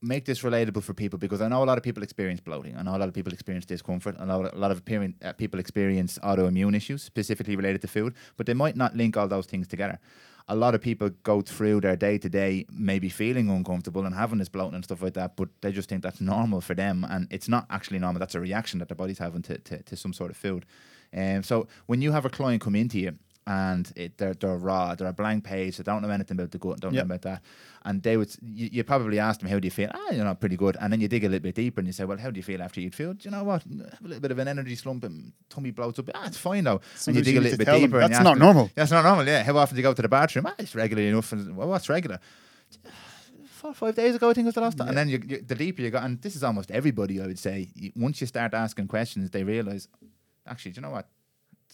make 0.05 0.25
this 0.25 0.43
relatable 0.43 0.83
for 0.83 0.95
people 0.95 1.19
because 1.19 1.41
I 1.41 1.49
know 1.49 1.63
a 1.63 1.65
lot 1.65 1.79
of 1.79 1.85
people 1.85 2.03
experience 2.03 2.41
bloating. 2.41 2.77
I 2.77 2.83
know 2.83 2.97
a 2.97 2.99
lot 2.99 3.09
of 3.09 3.15
people 3.15 3.33
experience 3.33 3.65
discomfort. 3.65 4.17
I 4.19 4.25
know 4.25 4.49
a 4.53 4.59
lot 4.59 4.71
of 4.71 4.83
uh, 4.89 5.33
people 5.33 5.59
experience 5.59 6.19
autoimmune 6.23 6.77
issues 6.77 7.03
specifically 7.03 7.57
related 7.57 7.81
to 7.83 7.89
food, 7.89 8.15
but 8.37 8.47
they 8.47 8.55
might 8.55 8.77
not 8.77 8.95
link 8.95 9.17
all 9.17 9.29
those 9.29 9.47
things 9.47 9.67
together. 9.67 9.99
A 10.47 10.55
lot 10.55 10.75
of 10.75 10.83
people 10.83 11.09
go 11.23 11.41
through 11.41 11.81
their 11.81 11.97
day 11.97 12.19
to 12.19 12.29
day, 12.29 12.67
maybe 12.71 13.09
feeling 13.09 13.49
uncomfortable 13.49 14.05
and 14.05 14.15
having 14.15 14.39
this 14.39 14.51
bloating 14.51 14.75
and 14.75 14.85
stuff 14.85 15.01
like 15.01 15.15
that, 15.15 15.37
but 15.37 15.49
they 15.63 15.73
just 15.73 15.89
think 15.89 16.03
that's 16.03 16.21
normal 16.21 16.61
for 16.61 16.75
them, 16.75 17.07
and 17.09 17.27
it's 17.31 17.49
not 17.49 17.67
actually 17.71 17.99
normal. 17.99 18.21
That's 18.21 18.35
a 18.35 18.41
reaction 18.41 18.79
that 18.81 18.89
their 18.89 18.97
body's 18.97 19.19
having 19.19 19.41
to, 19.43 19.57
to, 19.57 19.83
to 19.83 19.97
some 19.97 20.13
sort 20.13 20.31
of 20.31 20.37
food. 20.37 20.67
Um, 21.17 21.43
so 21.43 21.67
when 21.87 22.03
you 22.03 22.13
have 22.13 22.27
a 22.27 22.31
client 22.31 22.61
come 22.61 22.75
into 22.75 22.99
you 22.99 23.15
and 23.47 23.93
it, 23.97 24.17
they're, 24.19 24.35
they're 24.35 24.57
raw, 24.57 24.95
they're 24.95 25.09
a 25.09 25.13
blank 25.13 25.45
page, 25.45 25.77
they 25.77 25.83
don't 25.83 26.01
know 26.03 26.09
anything 26.11 26.37
about 26.39 26.51
the 26.51 26.59
gut, 26.59 26.81
don't 26.81 26.95
Yep. 26.95 27.03
know 27.07 27.15
about 27.15 27.23
that, 27.23 27.43
and 27.85 28.03
they 28.03 28.17
would, 28.17 28.35
you, 28.43 28.71
you 28.73 28.85
probably 28.85 29.19
ask 29.19 29.41
them, 29.41 29.51
how 29.51 29.59
do 29.59 29.67
you 29.67 29.71
feel? 29.71 29.91
Ah, 29.95 30.11
you 30.13 30.25
know, 30.25 30.35
pretty 30.35 30.57
good. 30.57 30.77
And 30.81 30.91
then 30.93 31.01
you 31.03 31.09
dig 31.09 31.25
a 31.25 31.29
little 31.29 31.43
bit 31.43 31.55
deeper 31.55 31.81
and 31.81 31.87
you 31.87 31.93
say, 31.93 32.05
well, 32.07 32.17
how 32.17 32.31
do 32.31 32.39
you 32.39 32.43
feel 32.43 32.63
after 32.63 32.81
you 32.81 32.87
eat 32.87 32.95
food? 32.95 33.19
Do 33.19 33.29
you 33.29 33.37
know 33.37 33.45
what? 33.45 33.63
Have 33.65 34.01
a 34.05 34.09
little 34.09 34.21
bit 34.23 34.31
of 34.31 34.39
an 34.39 34.49
energy 34.49 34.75
slump 34.75 35.05
and 35.05 35.33
tummy 35.51 35.73
bloats 35.73 35.99
up. 35.99 36.09
Ah, 36.15 36.27
it's 36.27 36.39
fine 36.39 36.65
though. 36.65 36.81
and 37.07 37.17
you 37.17 37.23
dig 37.23 37.37
a 37.37 37.41
little 37.43 37.59
bit 37.59 37.67
them, 37.67 37.81
deeper. 37.81 38.01
and 38.01 38.05
you 38.11 38.15
That's 38.15 38.25
not 38.25 38.31
them- 38.31 38.39
normal. 38.39 38.71
That's 38.75 38.91
not 38.91 39.03
normal, 39.05 39.27
yeah. 39.27 39.43
How 39.43 39.57
often 39.59 39.75
do 39.77 39.81
you 39.81 39.87
go 39.89 39.93
to 39.93 40.01
the 40.03 40.09
bathroom? 40.09 40.47
Ah, 40.47 40.55
it's 40.59 40.75
regular 40.75 41.03
enough. 41.03 41.31
And, 41.33 41.55
well, 41.55 41.69
what's 41.69 41.89
regular? 41.91 42.21
Four 43.47 43.71
or 43.71 43.75
five 43.75 43.95
days 43.95 44.15
ago, 44.15 44.31
I 44.31 44.33
think 44.35 44.47
was 44.47 44.55
the 44.55 44.61
last 44.61 44.77
time. 44.79 44.89
And 44.89 44.97
then 44.97 45.09
you, 45.09 45.23
you, 45.27 45.41
the 45.43 45.55
deeper 45.55 45.83
you 45.83 45.91
go, 45.91 45.99
and 45.99 46.21
this 46.21 46.37
is 46.37 46.43
almost 46.45 46.71
everybody, 46.71 47.21
I 47.21 47.27
would 47.27 47.39
say, 47.39 47.69
you, 47.75 47.93
once 47.97 48.21
you 48.21 48.27
start 48.27 48.53
asking 48.55 48.89
questions, 48.89 49.31
they 49.31 49.43
realize, 49.45 49.89
actually, 50.47 50.73
do 50.73 50.79
you 50.79 50.83
know 50.83 50.91
what? 50.91 51.09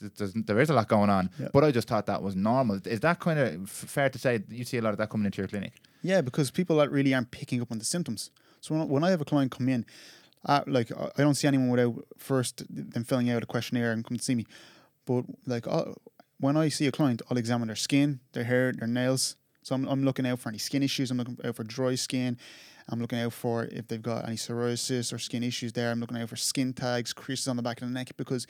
Th- 0.00 0.12
There's, 0.16 0.32
there 0.34 0.58
is 0.60 0.70
a 0.70 0.74
lot 0.74 0.88
going 0.88 1.10
on, 1.10 1.30
Yeah. 1.38 1.48
but 1.52 1.62
I 1.64 1.70
just 1.70 1.86
thought 1.88 2.06
that 2.06 2.22
was 2.22 2.34
normal. 2.34 2.80
Is 2.84 3.00
that 3.00 3.20
kind 3.20 3.38
of 3.38 3.62
f- 3.62 3.68
fair 3.68 4.08
to 4.10 4.18
say? 4.18 4.42
You 4.48 4.64
see 4.64 4.78
a 4.78 4.82
lot 4.82 4.92
of 4.92 4.98
that 4.98 5.10
coming 5.10 5.26
into 5.26 5.40
your 5.42 5.48
clinic. 5.48 5.74
Yeah, 6.02 6.20
because 6.22 6.50
people 6.50 6.76
that 6.78 6.90
really 6.90 7.12
aren't 7.14 7.30
picking 7.30 7.60
up 7.60 7.70
on 7.70 7.78
the 7.78 7.84
symptoms. 7.84 8.30
So 8.60 8.74
when, 8.74 8.88
when 8.88 9.04
I 9.04 9.10
have 9.10 9.20
a 9.20 9.24
client 9.24 9.50
come 9.52 9.68
in, 9.68 9.84
uh, 10.46 10.62
like 10.66 10.90
I 10.92 11.10
I 11.18 11.22
don't 11.22 11.34
see 11.34 11.46
anyone 11.48 11.68
without 11.70 12.04
first 12.18 12.64
them 12.68 13.04
filling 13.04 13.30
out 13.30 13.42
a 13.42 13.46
questionnaire 13.46 13.92
and 13.92 14.04
come 14.04 14.16
to 14.16 14.24
see 14.24 14.34
me. 14.34 14.46
But 15.06 15.24
like 15.46 15.68
i 15.68 15.84
when 16.38 16.56
I 16.56 16.70
see 16.70 16.86
a 16.86 16.92
client, 16.92 17.20
I'll 17.30 17.36
examine 17.36 17.66
their 17.68 17.76
skin, 17.76 18.20
their 18.32 18.44
hair, 18.44 18.72
their 18.72 18.88
nails. 18.88 19.36
So 19.62 19.74
I'm, 19.74 19.86
I'm 19.86 20.04
looking 20.04 20.26
out 20.26 20.38
for 20.40 20.48
any 20.48 20.56
skin 20.56 20.82
issues. 20.82 21.10
I'm 21.10 21.18
looking 21.18 21.36
out 21.44 21.54
for 21.54 21.64
dry 21.64 21.94
skin. 21.96 22.38
I'm 22.88 22.98
looking 22.98 23.18
out 23.20 23.34
for 23.34 23.64
if 23.66 23.88
they've 23.88 24.00
got 24.02 24.26
any 24.26 24.36
psoriasis 24.36 25.12
or 25.12 25.18
skin 25.18 25.42
issues 25.42 25.74
there. 25.74 25.90
I'm 25.90 26.00
looking 26.00 26.16
out 26.16 26.30
for 26.30 26.36
skin 26.36 26.72
tags, 26.72 27.12
creases 27.12 27.46
on 27.46 27.56
the 27.56 27.62
back 27.62 27.82
of 27.82 27.88
the 27.88 27.92
neck 27.92 28.08
because 28.16 28.46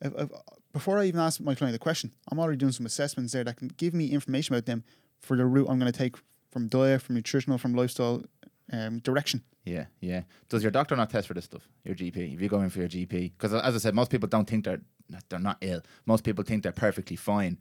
if, 0.00 0.12
if, 0.16 0.30
before 0.74 0.98
I 0.98 1.04
even 1.04 1.20
ask 1.20 1.40
my 1.40 1.54
client 1.54 1.72
the 1.72 1.78
question, 1.78 2.12
I'm 2.30 2.38
already 2.38 2.58
doing 2.58 2.72
some 2.72 2.84
assessments 2.84 3.32
there 3.32 3.44
that 3.44 3.56
can 3.56 3.68
give 3.68 3.94
me 3.94 4.08
information 4.08 4.54
about 4.54 4.66
them 4.66 4.82
for 5.20 5.36
the 5.36 5.46
route 5.46 5.68
I'm 5.70 5.78
going 5.78 5.90
to 5.90 5.96
take 5.96 6.16
from 6.50 6.68
diet, 6.68 7.00
from 7.00 7.14
nutritional, 7.14 7.58
from 7.58 7.74
lifestyle 7.74 8.24
um, 8.72 8.98
direction. 8.98 9.42
Yeah, 9.64 9.86
yeah. 10.00 10.22
Does 10.48 10.62
your 10.62 10.72
doctor 10.72 10.96
not 10.96 11.10
test 11.10 11.28
for 11.28 11.34
this 11.34 11.44
stuff? 11.44 11.66
Your 11.84 11.94
GP, 11.94 12.34
if 12.34 12.42
you 12.42 12.48
go 12.48 12.60
in 12.60 12.70
for 12.70 12.80
your 12.80 12.88
GP, 12.88 13.32
because 13.38 13.54
as 13.54 13.74
I 13.74 13.78
said, 13.78 13.94
most 13.94 14.10
people 14.10 14.28
don't 14.28 14.50
think 14.50 14.64
they're 14.64 14.80
they're 15.28 15.38
not 15.38 15.58
ill. 15.60 15.80
Most 16.06 16.24
people 16.24 16.42
think 16.44 16.62
they're 16.62 16.72
perfectly 16.72 17.16
fine 17.16 17.58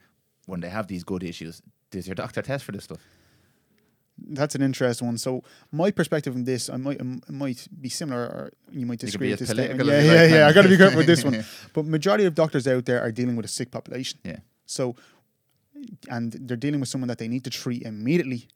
when 0.47 0.61
they 0.61 0.69
have 0.69 0.87
these 0.87 1.03
gut 1.03 1.23
issues. 1.23 1.61
Does 1.91 2.07
your 2.07 2.15
doctor 2.15 2.41
test 2.41 2.63
for 2.63 2.71
this 2.71 2.85
stuff? 2.85 2.99
That's 4.17 4.55
an 4.55 4.61
interesting 4.61 5.07
one. 5.07 5.17
So 5.17 5.43
my 5.71 5.91
perspective 5.91 6.35
on 6.35 6.43
this, 6.43 6.69
I 6.69 6.77
might 6.77 7.01
I 7.01 7.31
might 7.31 7.67
be 7.81 7.89
similar, 7.89 8.21
or 8.21 8.51
you 8.71 8.85
might 8.85 8.99
disagree 8.99 9.31
with 9.31 9.39
this 9.39 9.49
statement. 9.49 9.85
Yeah, 9.85 10.01
yeah, 10.01 10.21
like, 10.21 10.31
yeah. 10.31 10.47
I 10.47 10.53
got 10.53 10.61
to 10.63 10.69
be 10.69 10.77
careful 10.77 10.97
with 10.97 11.07
this 11.07 11.23
one. 11.23 11.43
But 11.73 11.85
majority 11.85 12.25
of 12.25 12.35
doctors 12.35 12.67
out 12.67 12.85
there 12.85 13.01
are 13.01 13.11
dealing 13.11 13.35
with 13.35 13.45
a 13.45 13.49
sick 13.49 13.71
population. 13.71 14.19
Yeah. 14.23 14.37
So 14.65 14.95
and 16.09 16.31
they're 16.33 16.57
dealing 16.57 16.79
with 16.79 16.89
someone 16.89 17.07
that 17.07 17.17
they 17.17 17.27
need 17.27 17.43
to 17.43 17.49
treat 17.49 17.83
immediately, 17.83 18.47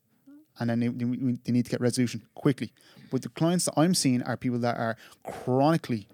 and 0.60 0.70
then 0.70 0.80
they, 0.80 0.88
they, 0.88 1.06
they 1.06 1.52
need 1.52 1.66
to 1.66 1.72
get 1.72 1.82
resolution 1.82 2.22
quickly. 2.36 2.74
But 3.12 3.22
the 3.22 3.30
clients 3.30 3.66
that 3.66 3.74
I'm 3.78 3.94
seeing 3.94 4.24
are 4.24 4.38
people 4.38 4.60
that 4.60 4.78
are 4.78 4.98
chronically 5.24 6.08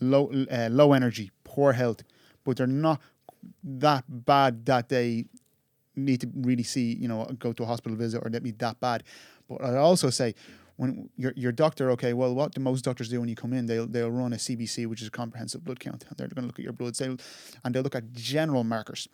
low 0.00 0.30
uh, 0.50 0.68
low 0.70 0.92
energy, 0.92 1.30
poor 1.44 1.72
health, 1.72 2.02
but 2.44 2.56
they're 2.56 2.66
not 2.66 3.00
that 3.62 4.04
bad 4.08 4.66
that 4.66 4.88
they 4.88 5.26
need 5.96 6.20
to 6.20 6.30
really 6.34 6.62
see 6.62 6.94
you 6.94 7.08
know 7.08 7.24
go 7.38 7.52
to 7.52 7.62
a 7.62 7.66
hospital 7.66 7.96
visit 7.96 8.22
or 8.24 8.30
that 8.30 8.42
be 8.42 8.52
that 8.52 8.78
bad. 8.80 9.02
But 9.48 9.64
I 9.64 9.76
also 9.76 10.10
say 10.10 10.34
when 10.76 11.08
your 11.16 11.32
your 11.36 11.52
doctor, 11.52 11.90
okay, 11.92 12.12
well, 12.12 12.34
what 12.34 12.52
do 12.52 12.60
most 12.60 12.84
doctors 12.84 13.08
do 13.08 13.20
when 13.20 13.28
you 13.28 13.36
come 13.36 13.52
in? 13.52 13.66
They'll 13.66 13.86
they'll 13.86 14.10
run 14.10 14.32
a 14.32 14.36
CBC, 14.36 14.86
which 14.86 15.02
is 15.02 15.08
a 15.08 15.10
comprehensive 15.10 15.64
blood 15.64 15.80
count. 15.80 16.04
They're 16.16 16.28
going 16.28 16.42
to 16.42 16.46
look 16.46 16.58
at 16.58 16.64
your 16.64 16.72
blood 16.72 16.96
cell, 16.96 17.16
and 17.64 17.74
they'll 17.74 17.82
look 17.82 17.94
at 17.94 18.12
general 18.12 18.64
markers 18.64 19.08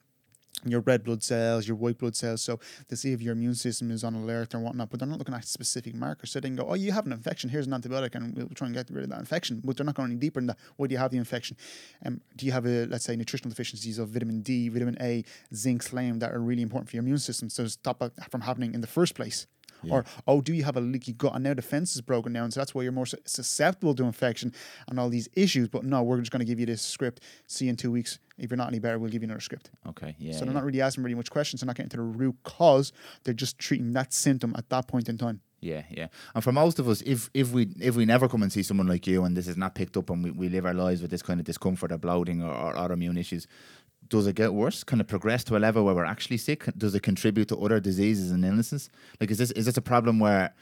your 0.64 0.80
red 0.80 1.02
blood 1.02 1.22
cells, 1.22 1.66
your 1.66 1.76
white 1.76 1.98
blood 1.98 2.14
cells, 2.14 2.42
so 2.42 2.60
to 2.88 2.96
see 2.96 3.12
if 3.12 3.20
your 3.20 3.32
immune 3.32 3.54
system 3.54 3.90
is 3.90 4.04
on 4.04 4.14
alert 4.14 4.54
or 4.54 4.60
whatnot. 4.60 4.90
But 4.90 5.00
they're 5.00 5.08
not 5.08 5.18
looking 5.18 5.34
at 5.34 5.44
specific 5.44 5.94
markers. 5.94 6.30
So 6.30 6.40
they 6.40 6.48
can 6.48 6.56
go, 6.56 6.66
oh, 6.68 6.74
you 6.74 6.92
have 6.92 7.06
an 7.06 7.12
infection. 7.12 7.50
Here's 7.50 7.66
an 7.66 7.72
antibiotic, 7.72 8.14
and 8.14 8.36
we'll 8.36 8.48
try 8.48 8.66
and 8.66 8.74
get 8.74 8.88
rid 8.90 9.04
of 9.04 9.10
that 9.10 9.18
infection. 9.20 9.60
But 9.64 9.76
they're 9.76 9.86
not 9.86 9.94
going 9.94 10.10
any 10.10 10.20
deeper 10.20 10.40
than 10.40 10.48
that. 10.48 10.58
Why 10.76 10.86
do 10.86 10.92
you 10.92 10.98
have 10.98 11.10
the 11.10 11.18
infection? 11.18 11.56
Um, 12.04 12.20
do 12.36 12.46
you 12.46 12.52
have 12.52 12.66
a 12.66 12.86
let's 12.86 13.04
say 13.04 13.16
nutritional 13.16 13.50
deficiencies 13.50 13.98
of 13.98 14.10
vitamin 14.10 14.40
D, 14.40 14.68
vitamin 14.68 14.96
A, 15.00 15.24
zinc, 15.54 15.82
selenium 15.82 16.18
that 16.20 16.32
are 16.32 16.40
really 16.40 16.62
important 16.62 16.90
for 16.90 16.96
your 16.96 17.02
immune 17.02 17.18
system, 17.18 17.48
so 17.50 17.66
stop 17.66 18.02
it 18.02 18.12
from 18.30 18.42
happening 18.42 18.74
in 18.74 18.80
the 18.80 18.86
first 18.86 19.14
place. 19.14 19.46
Yeah. 19.82 19.94
Or, 19.94 20.04
oh, 20.26 20.40
do 20.40 20.52
you 20.52 20.64
have 20.64 20.76
a 20.76 20.80
leaky 20.80 21.12
gut? 21.12 21.34
And 21.34 21.44
now 21.44 21.54
the 21.54 21.62
fence 21.62 21.94
is 21.94 22.00
broken 22.00 22.32
down. 22.32 22.50
So 22.50 22.60
that's 22.60 22.74
why 22.74 22.82
you're 22.82 22.92
more 22.92 23.06
susceptible 23.06 23.94
to 23.94 24.04
infection 24.04 24.52
and 24.88 24.98
all 24.98 25.08
these 25.08 25.28
issues. 25.34 25.68
But 25.68 25.84
no, 25.84 26.02
we're 26.02 26.18
just 26.20 26.30
going 26.30 26.40
to 26.40 26.46
give 26.46 26.60
you 26.60 26.66
this 26.66 26.82
script. 26.82 27.20
See 27.46 27.66
you 27.66 27.70
in 27.70 27.76
two 27.76 27.90
weeks. 27.90 28.18
If 28.38 28.50
you're 28.50 28.56
not 28.56 28.68
any 28.68 28.78
better, 28.78 28.98
we'll 28.98 29.10
give 29.10 29.22
you 29.22 29.26
another 29.26 29.40
script. 29.40 29.70
Okay. 29.88 30.16
Yeah. 30.18 30.32
So 30.32 30.40
they're 30.40 30.48
yeah. 30.48 30.52
not 30.54 30.64
really 30.64 30.80
asking 30.80 31.04
really 31.04 31.14
much 31.14 31.30
questions. 31.30 31.60
They're 31.60 31.66
not 31.66 31.76
getting 31.76 31.90
to 31.90 31.96
the 31.98 32.02
root 32.02 32.36
cause. 32.44 32.92
They're 33.24 33.34
just 33.34 33.58
treating 33.58 33.92
that 33.92 34.12
symptom 34.12 34.54
at 34.56 34.68
that 34.70 34.88
point 34.88 35.08
in 35.08 35.18
time. 35.18 35.40
Yeah, 35.62 35.82
yeah. 35.90 36.08
And 36.34 36.42
for 36.42 36.50
most 36.50 36.80
of 36.80 36.88
us, 36.88 37.02
if 37.02 37.30
if 37.34 37.52
we 37.52 37.68
if 37.78 37.94
we 37.94 38.04
never 38.04 38.28
come 38.28 38.42
and 38.42 38.52
see 38.52 38.64
someone 38.64 38.88
like 38.88 39.06
you 39.06 39.22
and 39.22 39.36
this 39.36 39.46
is 39.46 39.56
not 39.56 39.76
picked 39.76 39.96
up 39.96 40.10
and 40.10 40.24
we, 40.24 40.30
we 40.32 40.48
live 40.48 40.66
our 40.66 40.74
lives 40.74 41.00
with 41.00 41.12
this 41.12 41.22
kind 41.22 41.38
of 41.38 41.46
discomfort 41.46 41.92
or 41.92 41.98
bloating 41.98 42.42
or, 42.42 42.52
or 42.52 42.74
autoimmune 42.74 43.16
issues, 43.16 43.46
does 44.12 44.26
it 44.26 44.36
get 44.36 44.52
worse? 44.52 44.84
Can 44.84 45.00
it 45.00 45.08
progress 45.08 45.42
to 45.44 45.56
a 45.56 45.58
level 45.58 45.84
where 45.84 45.94
we're 45.94 46.04
actually 46.04 46.36
sick? 46.36 46.66
Does 46.76 46.94
it 46.94 47.02
contribute 47.02 47.48
to 47.48 47.56
other 47.56 47.80
diseases 47.80 48.30
and 48.30 48.44
illnesses? 48.44 48.90
Like, 49.18 49.30
is 49.30 49.38
this 49.38 49.50
is 49.52 49.64
this 49.64 49.78
a 49.78 49.82
problem 49.82 50.20
where? 50.20 50.54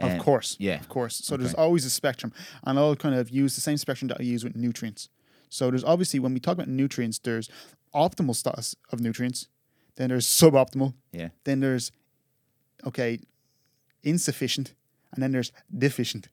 Uh, 0.00 0.08
of 0.08 0.18
course, 0.18 0.56
yeah, 0.60 0.78
of 0.78 0.90
course. 0.90 1.16
So 1.16 1.34
okay. 1.34 1.42
there's 1.42 1.54
always 1.54 1.86
a 1.86 1.90
spectrum, 1.90 2.32
and 2.64 2.78
I'll 2.78 2.94
kind 2.94 3.14
of 3.14 3.30
use 3.30 3.54
the 3.54 3.62
same 3.62 3.78
spectrum 3.78 4.08
that 4.08 4.18
I 4.20 4.24
use 4.24 4.44
with 4.44 4.54
nutrients. 4.54 5.08
So 5.48 5.70
there's 5.70 5.84
obviously 5.84 6.20
when 6.20 6.34
we 6.34 6.40
talk 6.40 6.52
about 6.52 6.68
nutrients, 6.68 7.18
there's 7.18 7.48
optimal 7.94 8.36
status 8.36 8.76
of 8.92 9.00
nutrients, 9.00 9.48
then 9.96 10.10
there's 10.10 10.26
suboptimal, 10.26 10.92
yeah, 11.10 11.30
then 11.44 11.60
there's 11.60 11.90
okay, 12.86 13.20
insufficient, 14.02 14.74
and 15.14 15.22
then 15.22 15.32
there's 15.32 15.50
deficient 15.76 16.28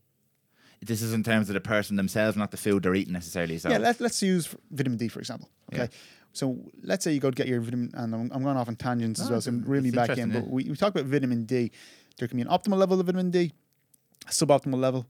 this 0.82 1.02
is 1.02 1.14
in 1.14 1.24
terms 1.24 1.50
of 1.50 1.54
the 1.54 1.62
person 1.62 1.96
themselves, 1.96 2.38
not 2.38 2.52
the 2.52 2.58
food 2.58 2.84
they're 2.84 2.96
eating 2.96 3.14
necessarily. 3.14 3.58
So 3.58 3.70
yeah, 3.70 3.78
let, 3.78 4.00
let's 4.00 4.22
use 4.22 4.54
vitamin 4.72 4.98
D 4.98 5.08
for 5.08 5.20
example. 5.20 5.50
Okay, 5.74 5.84
yeah. 5.84 5.88
So 6.36 6.58
let's 6.84 7.06
say 7.06 7.14
you 7.14 7.22
go 7.22 7.32
to 7.32 7.36
get 7.36 7.48
your 7.48 7.62
vitamin, 7.62 7.92
and 7.94 8.14
I'm, 8.14 8.32
I'm 8.34 8.44
going 8.44 8.58
off 8.58 8.68
on 8.68 8.76
tangents 8.76 9.22
as 9.22 9.30
well, 9.30 9.40
so 9.40 9.50
I'm 9.50 9.64
really 9.64 9.90
back 9.90 10.18
in. 10.18 10.32
But 10.32 10.48
we, 10.48 10.66
we 10.66 10.76
talk 10.76 10.92
about 10.94 11.06
vitamin 11.06 11.46
D. 11.46 11.72
There 12.18 12.28
can 12.28 12.36
be 12.36 12.42
an 12.42 12.50
optimal 12.50 12.78
level 12.78 13.00
of 13.00 13.06
vitamin 13.06 13.32
D, 13.32 13.54
a 14.28 14.32
suboptimal 14.32 14.78
level, 14.78 15.06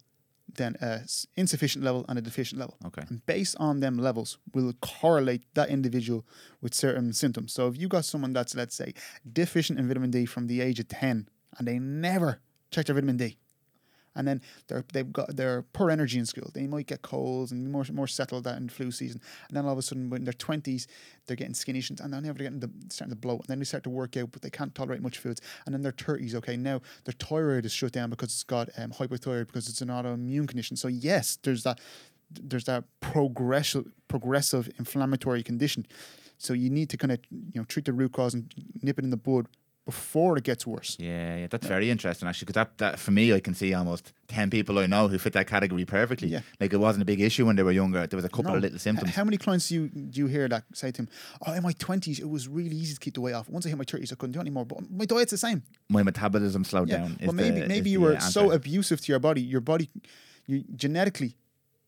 then 0.53 0.75
a 0.81 1.01
insufficient 1.35 1.83
level, 1.83 2.05
and 2.07 2.19
a 2.19 2.21
deficient 2.21 2.59
level. 2.59 2.77
Okay. 2.85 3.01
And 3.09 3.25
based 3.25 3.55
on 3.59 3.79
them 3.79 3.97
levels, 3.97 4.37
will 4.53 4.71
correlate 4.81 5.41
that 5.55 5.69
individual 5.69 6.27
with 6.61 6.75
certain 6.75 7.11
symptoms. 7.11 7.53
So 7.53 7.67
if 7.69 7.77
you 7.77 7.87
got 7.87 8.05
someone 8.05 8.31
that's 8.31 8.53
let's 8.53 8.75
say 8.75 8.93
deficient 9.33 9.79
in 9.79 9.87
vitamin 9.87 10.11
D 10.11 10.27
from 10.27 10.45
the 10.45 10.61
age 10.61 10.79
of 10.79 10.87
ten, 10.89 11.27
and 11.57 11.67
they 11.67 11.79
never 11.79 12.39
check 12.69 12.85
their 12.85 12.93
vitamin 12.93 13.17
D, 13.17 13.37
and 14.15 14.27
then 14.27 14.41
they're 14.67 14.83
they've 14.93 15.11
got 15.11 15.35
they're 15.35 15.61
poor 15.61 15.91
energy 15.91 16.17
in 16.17 16.25
school. 16.25 16.49
They 16.53 16.67
might 16.67 16.87
get 16.87 17.01
colds 17.01 17.51
and 17.51 17.71
more 17.71 17.85
more 17.91 18.07
settled 18.07 18.45
that 18.45 18.57
in 18.57 18.69
flu 18.69 18.91
season. 18.91 19.21
And 19.47 19.57
then 19.57 19.65
all 19.65 19.73
of 19.73 19.77
a 19.77 19.81
sudden, 19.81 20.09
when 20.09 20.23
they're 20.23 20.33
twenties, 20.33 20.87
they're 21.25 21.35
getting 21.35 21.53
skinny 21.53 21.75
and 21.99 22.13
then 22.13 22.23
they're 22.23 22.33
getting 22.33 22.59
the, 22.59 22.71
starting 22.89 23.13
to 23.13 23.19
bloat. 23.19 23.41
And 23.41 23.47
then 23.47 23.59
they 23.59 23.65
start 23.65 23.83
to 23.83 23.89
work 23.89 24.15
out, 24.17 24.31
but 24.31 24.41
they 24.41 24.49
can't 24.49 24.73
tolerate 24.73 25.01
much 25.01 25.17
foods. 25.17 25.41
And 25.65 25.73
then 25.73 25.81
they're 25.81 25.91
thirties. 25.91 26.35
Okay, 26.35 26.55
now 26.55 26.81
their 27.03 27.13
thyroid 27.13 27.65
is 27.65 27.71
shut 27.71 27.91
down 27.91 28.09
because 28.09 28.29
it's 28.29 28.43
got 28.43 28.69
um, 28.77 28.91
hypothyroid 28.91 29.47
because 29.47 29.67
it's 29.67 29.81
an 29.81 29.89
autoimmune 29.89 30.47
condition. 30.47 30.77
So 30.77 30.87
yes, 30.87 31.37
there's 31.43 31.63
that 31.63 31.79
there's 32.31 32.65
that 32.65 32.85
progressive 33.01 33.85
progressive 34.07 34.69
inflammatory 34.79 35.43
condition. 35.43 35.85
So 36.37 36.53
you 36.53 36.69
need 36.69 36.89
to 36.89 36.97
kind 36.97 37.11
of 37.11 37.19
you 37.29 37.59
know 37.61 37.65
treat 37.65 37.85
the 37.85 37.93
root 37.93 38.13
cause 38.13 38.33
and 38.33 38.53
nip 38.81 38.99
it 38.99 39.03
in 39.03 39.09
the 39.09 39.17
bud 39.17 39.47
before 39.85 40.35
it 40.37 40.43
gets 40.43 40.65
worse. 40.65 40.97
Yeah, 40.99 41.37
yeah, 41.37 41.47
that's 41.47 41.65
yeah. 41.65 41.69
very 41.69 41.89
interesting 41.91 42.27
actually. 42.27 42.45
Because 42.47 42.55
that, 42.55 42.77
that 42.79 42.99
for 42.99 43.11
me, 43.11 43.33
I 43.33 43.39
can 43.39 43.53
see 43.53 43.73
almost 43.73 44.13
ten 44.27 44.49
people 44.49 44.79
I 44.79 44.87
know 44.87 45.07
who 45.07 45.17
fit 45.17 45.33
that 45.33 45.47
category 45.47 45.85
perfectly. 45.85 46.29
Yeah. 46.29 46.41
like 46.59 46.73
it 46.73 46.77
wasn't 46.77 47.03
a 47.03 47.05
big 47.05 47.21
issue 47.21 47.45
when 47.45 47.55
they 47.55 47.63
were 47.63 47.71
younger. 47.71 48.05
There 48.07 48.17
was 48.17 48.25
a 48.25 48.29
couple 48.29 48.51
no. 48.51 48.55
of 48.55 48.63
little 48.63 48.79
symptoms. 48.79 49.09
H- 49.09 49.15
how 49.15 49.23
many 49.23 49.37
clients 49.37 49.69
do 49.69 49.75
you 49.75 49.87
do 49.89 50.21
you 50.21 50.27
hear 50.27 50.47
that 50.49 50.63
say 50.73 50.91
to 50.91 51.03
him, 51.03 51.09
"Oh, 51.45 51.53
in 51.53 51.61
my 51.61 51.73
twenties, 51.73 52.19
it 52.19 52.29
was 52.29 52.47
really 52.47 52.75
easy 52.75 52.95
to 52.95 52.99
keep 52.99 53.13
the 53.13 53.21
weight 53.21 53.33
off. 53.33 53.47
Once 53.47 53.65
I 53.65 53.69
hit 53.69 53.77
my 53.77 53.83
thirties, 53.83 54.11
I 54.11 54.15
couldn't 54.15 54.33
do 54.33 54.39
it 54.39 54.41
anymore. 54.41 54.65
But 54.65 54.89
my 54.89 55.05
diet's 55.05 55.31
the 55.31 55.37
same. 55.37 55.63
My 55.89 56.01
metabolism 56.01 56.63
slowed 56.63 56.89
yeah. 56.89 56.97
down. 56.97 57.17
Well, 57.21 57.33
maybe 57.33 57.61
the, 57.61 57.67
maybe 57.67 57.89
you 57.91 58.01
were 58.01 58.19
so 58.19 58.51
abusive 58.51 59.01
to 59.01 59.11
your 59.11 59.19
body. 59.19 59.41
Your 59.41 59.61
body, 59.61 59.89
you 60.47 60.63
genetically 60.75 61.35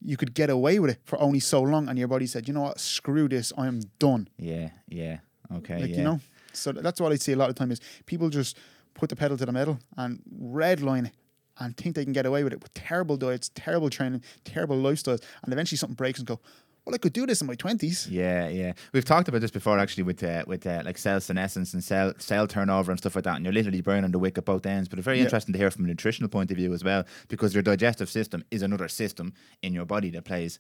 you 0.02 0.18
could 0.18 0.34
get 0.36 0.50
away 0.50 0.78
with 0.80 0.92
it 0.92 1.00
for 1.06 1.20
only 1.20 1.40
so 1.40 1.62
long, 1.62 1.90
and 1.90 1.98
your 1.98 2.08
body 2.08 2.28
said, 2.28 2.48
"You 2.48 2.54
know 2.54 2.62
what? 2.62 2.80
Screw 2.80 3.28
this. 3.28 3.52
I 3.58 3.66
am 3.68 3.82
done." 3.98 4.28
Yeah, 4.38 4.70
yeah, 4.88 5.18
okay, 5.56 5.80
like 5.80 5.90
yeah. 5.90 5.98
you 5.98 6.04
know. 6.04 6.20
So 6.58 6.72
that's 6.72 7.00
what 7.00 7.12
I 7.12 7.15
see 7.15 7.34
a 7.34 7.38
lot 7.38 7.50
of 7.50 7.56
time 7.56 7.72
is 7.72 7.80
people 8.06 8.30
just 8.30 8.58
put 8.93 9.10
the 9.10 9.15
pedal 9.15 9.38
to 9.38 9.46
the 9.46 9.52
metal 9.52 9.80
and 9.96 10.22
redline 10.41 11.08
it 11.08 11.13
and 11.60 11.76
think 11.76 11.96
they 11.96 12.04
can 12.04 12.13
get 12.13 12.26
away 12.26 12.43
with 12.43 12.54
it 12.54 12.62
with 12.62 12.74
terrible 12.74 13.17
diets, 13.17 13.50
terrible 13.56 13.89
training, 13.89 14.24
terrible 14.43 14.78
lifestyles, 14.78 15.24
and 15.43 15.54
eventually 15.54 15.78
something 15.78 15.96
breaks 15.96 16.20
and 16.20 16.28
go, 16.28 16.39
well, 16.86 16.96
I 16.96 17.00
could 17.00 17.12
do 17.12 17.26
this 17.26 17.41
in 17.41 17.48
my 17.48 17.56
twenties. 17.56 18.08
Yeah, 18.10 18.48
yeah. 18.48 18.72
We've 18.93 19.04
talked 19.04 19.28
about 19.28 19.41
this 19.41 19.52
before, 19.52 19.78
actually, 19.78 20.04
with 20.04 20.24
uh, 20.24 20.46
with 20.48 20.65
uh, 20.65 20.84
like 20.86 20.98
cell 20.98 21.20
senescence 21.20 21.74
and 21.74 21.84
cell 21.84 22.13
cell 22.17 22.48
turnover 22.48 22.91
and 22.91 22.98
stuff 22.98 23.15
like 23.15 23.26
that. 23.26 23.36
And 23.36 23.43
you're 23.43 23.54
literally 23.54 23.82
burning 23.82 24.12
the 24.12 24.20
wick 24.20 24.38
at 24.38 24.46
both 24.46 24.65
ends. 24.65 24.88
But 24.88 24.98
it's 24.98 25.04
very 25.04 25.17
yeah. 25.17 25.26
interesting 25.26 25.52
to 25.52 25.60
hear 25.60 25.70
from 25.70 25.84
a 25.84 25.88
nutritional 25.89 26.30
point 26.30 26.50
of 26.50 26.56
view 26.56 26.74
as 26.74 26.86
well, 26.86 27.04
because 27.28 27.54
your 27.54 27.62
digestive 27.62 28.10
system 28.10 28.46
is 28.52 28.62
another 28.62 28.88
system 28.88 29.34
in 29.62 29.74
your 29.74 29.86
body 29.86 30.10
that 30.12 30.24
plays 30.24 30.60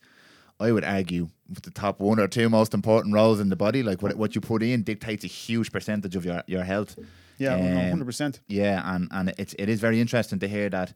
I 0.59 0.71
would 0.71 0.83
argue 0.83 1.29
the 1.49 1.71
top 1.71 1.99
one 1.99 2.19
or 2.19 2.27
two 2.27 2.49
most 2.49 2.73
important 2.73 3.13
roles 3.13 3.39
in 3.39 3.49
the 3.49 3.55
body. 3.55 3.83
Like 3.83 4.01
what 4.01 4.15
what 4.15 4.35
you 4.35 4.41
put 4.41 4.63
in 4.63 4.83
dictates 4.83 5.23
a 5.23 5.27
huge 5.27 5.71
percentage 5.71 6.15
of 6.15 6.25
your, 6.25 6.43
your 6.47 6.63
health. 6.63 6.97
Yeah, 7.37 7.55
um, 7.55 7.89
hundred 7.89 8.05
percent. 8.05 8.39
Yeah, 8.47 8.81
and 8.83 9.07
and 9.11 9.33
it's 9.37 9.53
it 9.59 9.69
is 9.69 9.79
very 9.79 10.01
interesting 10.01 10.39
to 10.39 10.47
hear 10.47 10.69
that. 10.69 10.93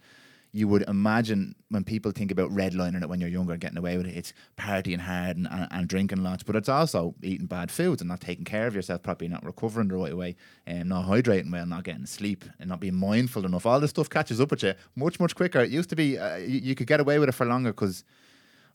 You 0.54 0.68
would 0.68 0.82
imagine 0.90 1.56
when 1.70 1.86
people 1.86 2.12
think 2.12 2.30
about 2.30 2.50
redlining 2.52 3.02
it 3.02 3.08
when 3.08 3.22
you're 3.22 3.30
younger 3.30 3.54
and 3.54 3.62
getting 3.62 3.78
away 3.78 3.96
with 3.96 4.06
it, 4.06 4.18
it's 4.18 4.34
partying 4.58 5.00
hard 5.00 5.38
and, 5.38 5.48
and, 5.50 5.66
and 5.72 5.88
drinking 5.88 6.24
lots, 6.24 6.44
but 6.44 6.58
it's 6.58 6.68
also 6.68 7.16
eating 7.24 7.46
bad 7.46 7.72
foods 7.72 8.02
and 8.02 8.10
not 8.10 8.20
taking 8.20 8.44
care 8.44 8.68
of 8.68 8.76
yourself 8.76 9.02
properly, 9.02 9.30
not 9.30 9.46
recovering 9.46 9.88
the 9.88 9.96
right 9.96 10.18
way, 10.18 10.36
and 10.68 10.82
um, 10.82 10.88
not 10.90 11.06
hydrating 11.06 11.54
well, 11.54 11.66
not 11.66 11.86
getting 11.86 12.06
sleep, 12.06 12.44
and 12.60 12.68
not 12.68 12.82
being 12.82 12.96
mindful 12.96 13.46
enough. 13.46 13.66
All 13.66 13.80
this 13.80 13.92
stuff 13.92 14.10
catches 14.10 14.42
up 14.42 14.52
with 14.52 14.64
you 14.64 14.74
much, 14.94 15.22
much 15.22 15.36
quicker. 15.36 15.62
It 15.62 15.70
used 15.70 15.90
to 15.92 15.96
be 15.96 16.20
uh, 16.20 16.36
you, 16.36 16.60
you 16.60 16.76
could 16.76 16.88
get 16.88 17.00
away 17.00 17.18
with 17.18 17.30
it 17.30 17.32
for 17.32 17.46
longer 17.46 17.72
because 17.72 18.04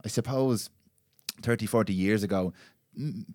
I 0.05 0.09
suppose 0.09 0.71
30, 1.43 1.67
40 1.67 1.93
years 1.93 2.23
ago, 2.23 2.53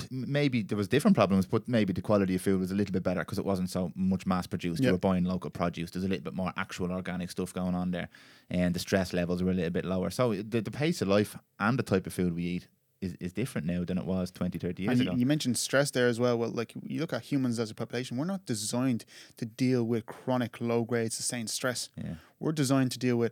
maybe 0.10 0.64
there 0.64 0.78
was 0.78 0.88
different 0.88 1.16
problems, 1.16 1.46
but 1.46 1.68
maybe 1.68 1.94
the 1.94 2.02
quality 2.02 2.36
of 2.36 2.42
food 2.42 2.60
was 2.60 2.72
a 2.72 2.76
little 2.76 2.92
bit 2.92 3.04
better 3.04 3.20
because 3.20 3.38
it 3.38 3.46
wasn't 3.46 3.70
so 3.70 3.92
much 3.96 4.26
mass 4.26 4.48
produced. 4.48 4.82
Yep. 4.82 4.88
You 4.88 4.94
were 4.94 5.00
buying 5.00 5.24
local 5.24 5.52
produce. 5.52 5.92
There's 5.92 6.06
a 6.06 6.08
little 6.08 6.24
bit 6.24 6.34
more 6.34 6.52
actual 6.58 6.92
organic 6.92 7.30
stuff 7.30 7.54
going 7.54 7.76
on 7.76 7.92
there, 7.92 8.10
and 8.50 8.74
the 8.74 8.80
stress 8.80 9.14
levels 9.14 9.44
were 9.44 9.52
a 9.52 9.54
little 9.54 9.70
bit 9.70 9.86
lower. 9.86 10.10
So 10.10 10.34
the, 10.34 10.62
the 10.62 10.72
pace 10.72 11.02
of 11.02 11.08
life 11.08 11.38
and 11.60 11.78
the 11.78 11.84
type 11.84 12.08
of 12.08 12.14
food 12.14 12.36
we 12.36 12.44
eat 12.44 12.68
is, 13.02 13.16
is 13.20 13.34
different 13.34 13.68
now 13.68 13.84
than 13.84 13.98
it 13.98 14.06
was 14.06 14.32
20, 14.32 14.58
30 14.58 14.84
years 14.84 15.00
and 15.00 15.08
ago. 15.08 15.18
You, 15.18 15.26
mentioned 15.26 15.58
stress 15.58 15.92
there 15.92 16.08
as 16.08 16.20
well. 16.20 16.38
Well, 16.38 16.50
like 16.50 16.74
you 16.84 17.00
look 17.00 17.14
at 17.14 17.24
humans 17.24 17.60
as 17.60 17.72
a 17.72 17.76
population, 17.76 18.18
we're 18.18 18.26
not 18.26 18.46
designed 18.46 19.06
to 19.38 19.46
deal 19.46 19.84
with 19.84 20.06
chronic 20.06 20.60
low 20.62 20.84
grade 20.84 21.12
sustained 21.12 21.50
stress. 21.50 21.90
Yeah. 21.98 22.16
We're 22.40 22.52
designed 22.52 22.92
to 22.92 23.00
deal 23.00 23.18
with 23.18 23.32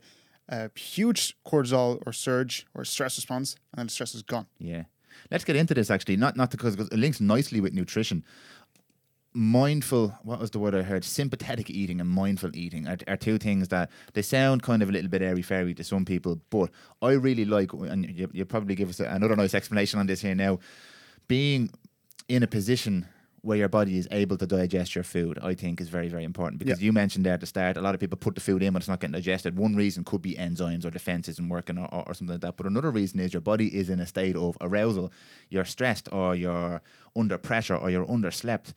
a 0.50 0.70
huge 0.78 1.38
cortisol 1.46 2.02
or 2.06 2.12
surge 2.12 2.66
or 2.74 2.84
stress 2.84 3.18
response, 3.18 3.56
and 3.72 3.80
then 3.80 3.88
the 3.88 3.92
stress 3.92 4.14
is 4.16 4.24
gone. 4.24 4.48
Yeah. 4.58 4.84
Let's 5.32 5.44
get 5.44 5.56
into 5.56 5.74
this 5.74 5.90
actually, 5.92 6.18
not 6.18 6.36
not 6.36 6.52
because 6.52 6.76
it 6.76 6.94
links 6.94 7.22
nicely 7.22 7.62
with 7.62 7.74
nutrition. 7.74 8.24
Mindful, 9.32 10.18
what 10.24 10.40
was 10.40 10.50
the 10.50 10.60
word 10.60 10.74
I 10.74 10.82
heard? 10.82 11.04
Sympathetic 11.04 11.70
eating 11.70 12.02
and 12.02 12.10
mindful 12.10 12.56
eating 12.56 12.88
are, 12.88 12.98
are 13.08 13.16
two 13.16 13.38
things 13.38 13.68
that 13.68 13.92
they 14.14 14.24
sound 14.24 14.64
kind 14.64 14.82
of 14.82 14.90
a 14.90 14.92
little 14.92 15.10
bit 15.10 15.22
airy 15.22 15.44
fairy 15.44 15.76
to 15.76 15.84
some 15.84 16.04
people, 16.04 16.42
but 16.50 16.72
I 17.02 17.12
really 17.12 17.46
like, 17.46 17.72
and 17.74 18.10
you, 18.10 18.28
you 18.34 18.46
probably 18.46 18.74
give 18.74 18.90
us 18.90 19.00
another 19.00 19.36
nice 19.36 19.54
explanation 19.54 20.00
on 20.00 20.08
this 20.08 20.22
here 20.22 20.34
now. 20.34 20.58
Being 21.28 21.70
in 22.28 22.42
a 22.42 22.48
position 22.48 23.06
where 23.41 23.58
your 23.58 23.69
body 23.69 23.97
is 23.97 24.08
able 24.12 24.38
to 24.38 24.45
digest 24.45 24.95
your 24.95 25.04
food, 25.04 25.39
I 25.41 25.54
think 25.54 25.80
is 25.80 25.89
very, 25.89 26.10
very 26.10 26.23
important. 26.23 26.60
Because 26.60 26.82
yeah. 26.82 26.86
you 26.86 26.93
mentioned 26.93 27.25
there 27.25 27.34
at 27.34 27.39
the 27.39 27.45
start, 27.45 27.78
a 27.78 27.82
lot 27.82 27.93
of 27.93 28.02
people 28.02 28.17
put 28.17 28.36
the 28.36 28.41
food 28.41 28.62
in 28.62 28.73
but 28.73 28.82
it's 28.82 28.89
not 28.89 28.99
getting 28.99 29.13
digested. 29.13 29.58
One 29.58 29.75
reason 29.75 30.04
could 30.04 30.21
be 30.21 30.36
enzymes 30.36 30.86
or 30.86 30.89
defense 30.89 31.28
isn't 31.30 31.49
working 31.49 31.78
or, 31.78 31.88
or, 31.91 32.13
something 32.13 32.34
like 32.34 32.41
that. 32.41 32.58
But 32.58 32.65
another 32.65 32.91
reason 32.91 33.19
is 33.19 33.34
your 33.34 33.41
body 33.41 33.67
is 33.67 33.89
in 33.89 33.99
a 33.99 34.06
state 34.06 34.36
of 34.36 34.58
arousal. 34.62 35.12
You're 35.49 35.65
stressed 35.65 36.10
or 36.12 36.36
you're 36.36 36.82
under 37.15 37.38
pressure 37.38 37.75
or 37.75 37.89
you're 37.89 38.06
underslept. 38.06 38.73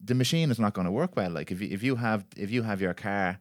the 0.00 0.14
machine 0.14 0.50
is 0.50 0.58
not 0.58 0.74
going 0.74 0.86
to 0.86 0.92
work 0.92 1.16
well. 1.16 1.30
Like 1.30 1.50
if 1.50 1.60
you, 1.60 1.68
if 1.70 1.82
you 1.82 1.96
have 1.96 2.24
if 2.36 2.50
you 2.50 2.62
have 2.62 2.80
your 2.80 2.94
car 2.94 3.38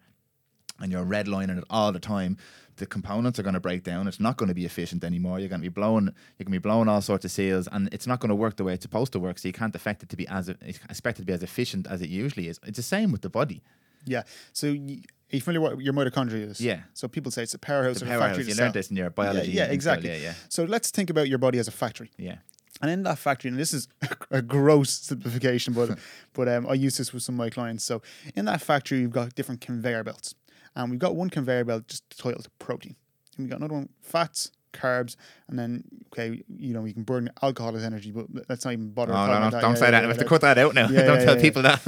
and 0.80 0.92
you're 0.92 1.06
redlining 1.06 1.58
it 1.58 1.64
all 1.70 1.92
the 1.92 2.00
time, 2.00 2.38
the 2.78 2.86
components 2.86 3.40
are 3.40 3.44
going 3.44 3.54
to 3.54 3.60
break 3.60 3.84
down. 3.84 4.08
It's 4.08 4.20
not 4.20 4.38
going 4.38 4.50
to 4.50 4.54
be 4.56 4.66
efficient 4.66 5.04
anymore. 5.04 5.40
You're 5.40 5.50
going 5.50 5.62
to 5.62 5.66
be 5.70 5.74
blowing, 5.74 6.10
you 6.38 6.46
can 6.46 6.52
be 6.52 6.58
blowing 6.58 6.88
all 6.90 7.02
sorts 7.02 7.26
of 7.26 7.32
seals, 7.32 7.68
and 7.72 7.88
it's 7.94 8.08
not 8.08 8.20
going 8.20 8.30
to 8.30 8.36
work 8.36 8.58
the 8.58 8.64
way 8.64 8.74
it's 8.74 8.84
supposed 8.84 9.12
to 9.14 9.20
work. 9.20 9.40
So 9.40 9.48
you 9.48 9.54
can't 9.54 9.74
expect 9.74 10.04
it 10.04 10.10
to 10.10 10.16
be 10.18 10.28
as 10.28 10.50
expect 10.50 11.20
it 11.20 11.22
to 11.24 11.26
be 11.26 11.34
as 11.34 11.44
efficient 11.44 11.88
as 11.88 12.02
it 12.02 12.10
usually 12.10 12.48
is. 12.48 12.60
It's 12.66 12.78
the 12.78 12.84
same 12.84 13.12
with 13.12 13.22
the 13.22 13.30
body. 13.30 13.62
Yeah. 14.06 14.24
So 14.54 14.68
y- 14.72 15.02
are 15.34 15.36
you 15.38 15.42
familiar 15.42 15.62
with 15.62 15.74
what 15.78 15.84
your 15.84 15.94
mitochondria 15.94 16.50
is? 16.52 16.62
Yeah. 16.62 16.82
So 16.94 17.08
people 17.08 17.32
say 17.32 17.42
it's 17.44 17.54
a 17.56 17.60
powerhouse 17.60 18.00
The 18.00 18.06
powerhouse. 18.06 18.38
You 18.46 18.54
learned 18.56 18.76
this 18.76 18.92
in 18.92 18.98
your 18.98 19.10
biology. 19.10 19.52
Yeah, 19.52 19.66
yeah, 19.66 19.72
exactly. 19.72 20.10
Yeah, 20.10 20.18
yeah, 20.18 20.34
So 20.50 20.66
let's 20.66 20.92
think 20.92 21.10
about 21.10 21.28
your 21.28 21.40
body 21.40 21.58
as 21.60 21.68
a 21.68 21.72
factory. 21.72 22.12
yeah. 22.18 22.36
And 22.82 22.92
in 22.92 23.04
that 23.04 23.18
factory, 23.18 23.50
and 23.50 23.58
this 23.58 23.74
is 23.74 23.88
a 24.32 24.42
gross 24.42 24.92
simplification, 24.92 25.74
but 25.74 25.98
but 26.34 26.50
um, 26.50 26.68
I 26.68 26.74
use 26.74 26.98
this 26.98 27.14
with 27.14 27.24
some 27.24 27.36
of 27.36 27.38
my 27.38 27.50
clients. 27.50 27.86
So 27.86 28.02
in 28.36 28.44
that 28.46 28.62
factory, 28.62 29.00
you've 29.00 29.12
got 29.14 29.34
different 29.34 29.62
conveyor 29.62 30.04
belts, 30.04 30.36
and 30.76 30.90
we've 30.92 31.00
got 31.00 31.16
one 31.16 31.30
conveyor 31.30 31.64
belt 31.66 31.88
just 31.88 32.04
titled 32.18 32.48
protein, 32.60 32.96
and 33.38 33.46
we've 33.46 33.50
got 33.50 33.58
another 33.60 33.76
one 33.76 33.90
fats, 34.02 34.52
carbs, 34.74 35.16
and 35.48 35.58
then 35.58 35.84
okay, 36.14 36.44
you 36.58 36.74
know, 36.74 36.86
you 36.86 36.94
can 36.94 37.04
burn 37.04 37.30
alcohol 37.42 37.76
as 37.76 37.84
energy, 37.84 38.12
but 38.12 38.26
let's 38.50 38.66
not 38.66 38.74
even 38.74 38.90
bother. 38.92 39.14
Oh, 39.14 39.16
talking 39.16 39.34
no, 39.34 39.50
no, 39.50 39.62
don't 39.62 39.72
Yeah, 39.72 39.76
say 39.76 39.86
yeah, 39.86 39.92
that. 39.92 39.98
yeah, 39.98 40.08
we 40.08 40.08
have 40.10 40.18
to 40.18 40.26
cut 40.26 40.42
that 40.42 40.58
out 40.58 40.74
now. 40.74 40.88
Don't 40.92 41.24
tell 41.26 41.38
people 41.38 41.62
that. 41.64 41.82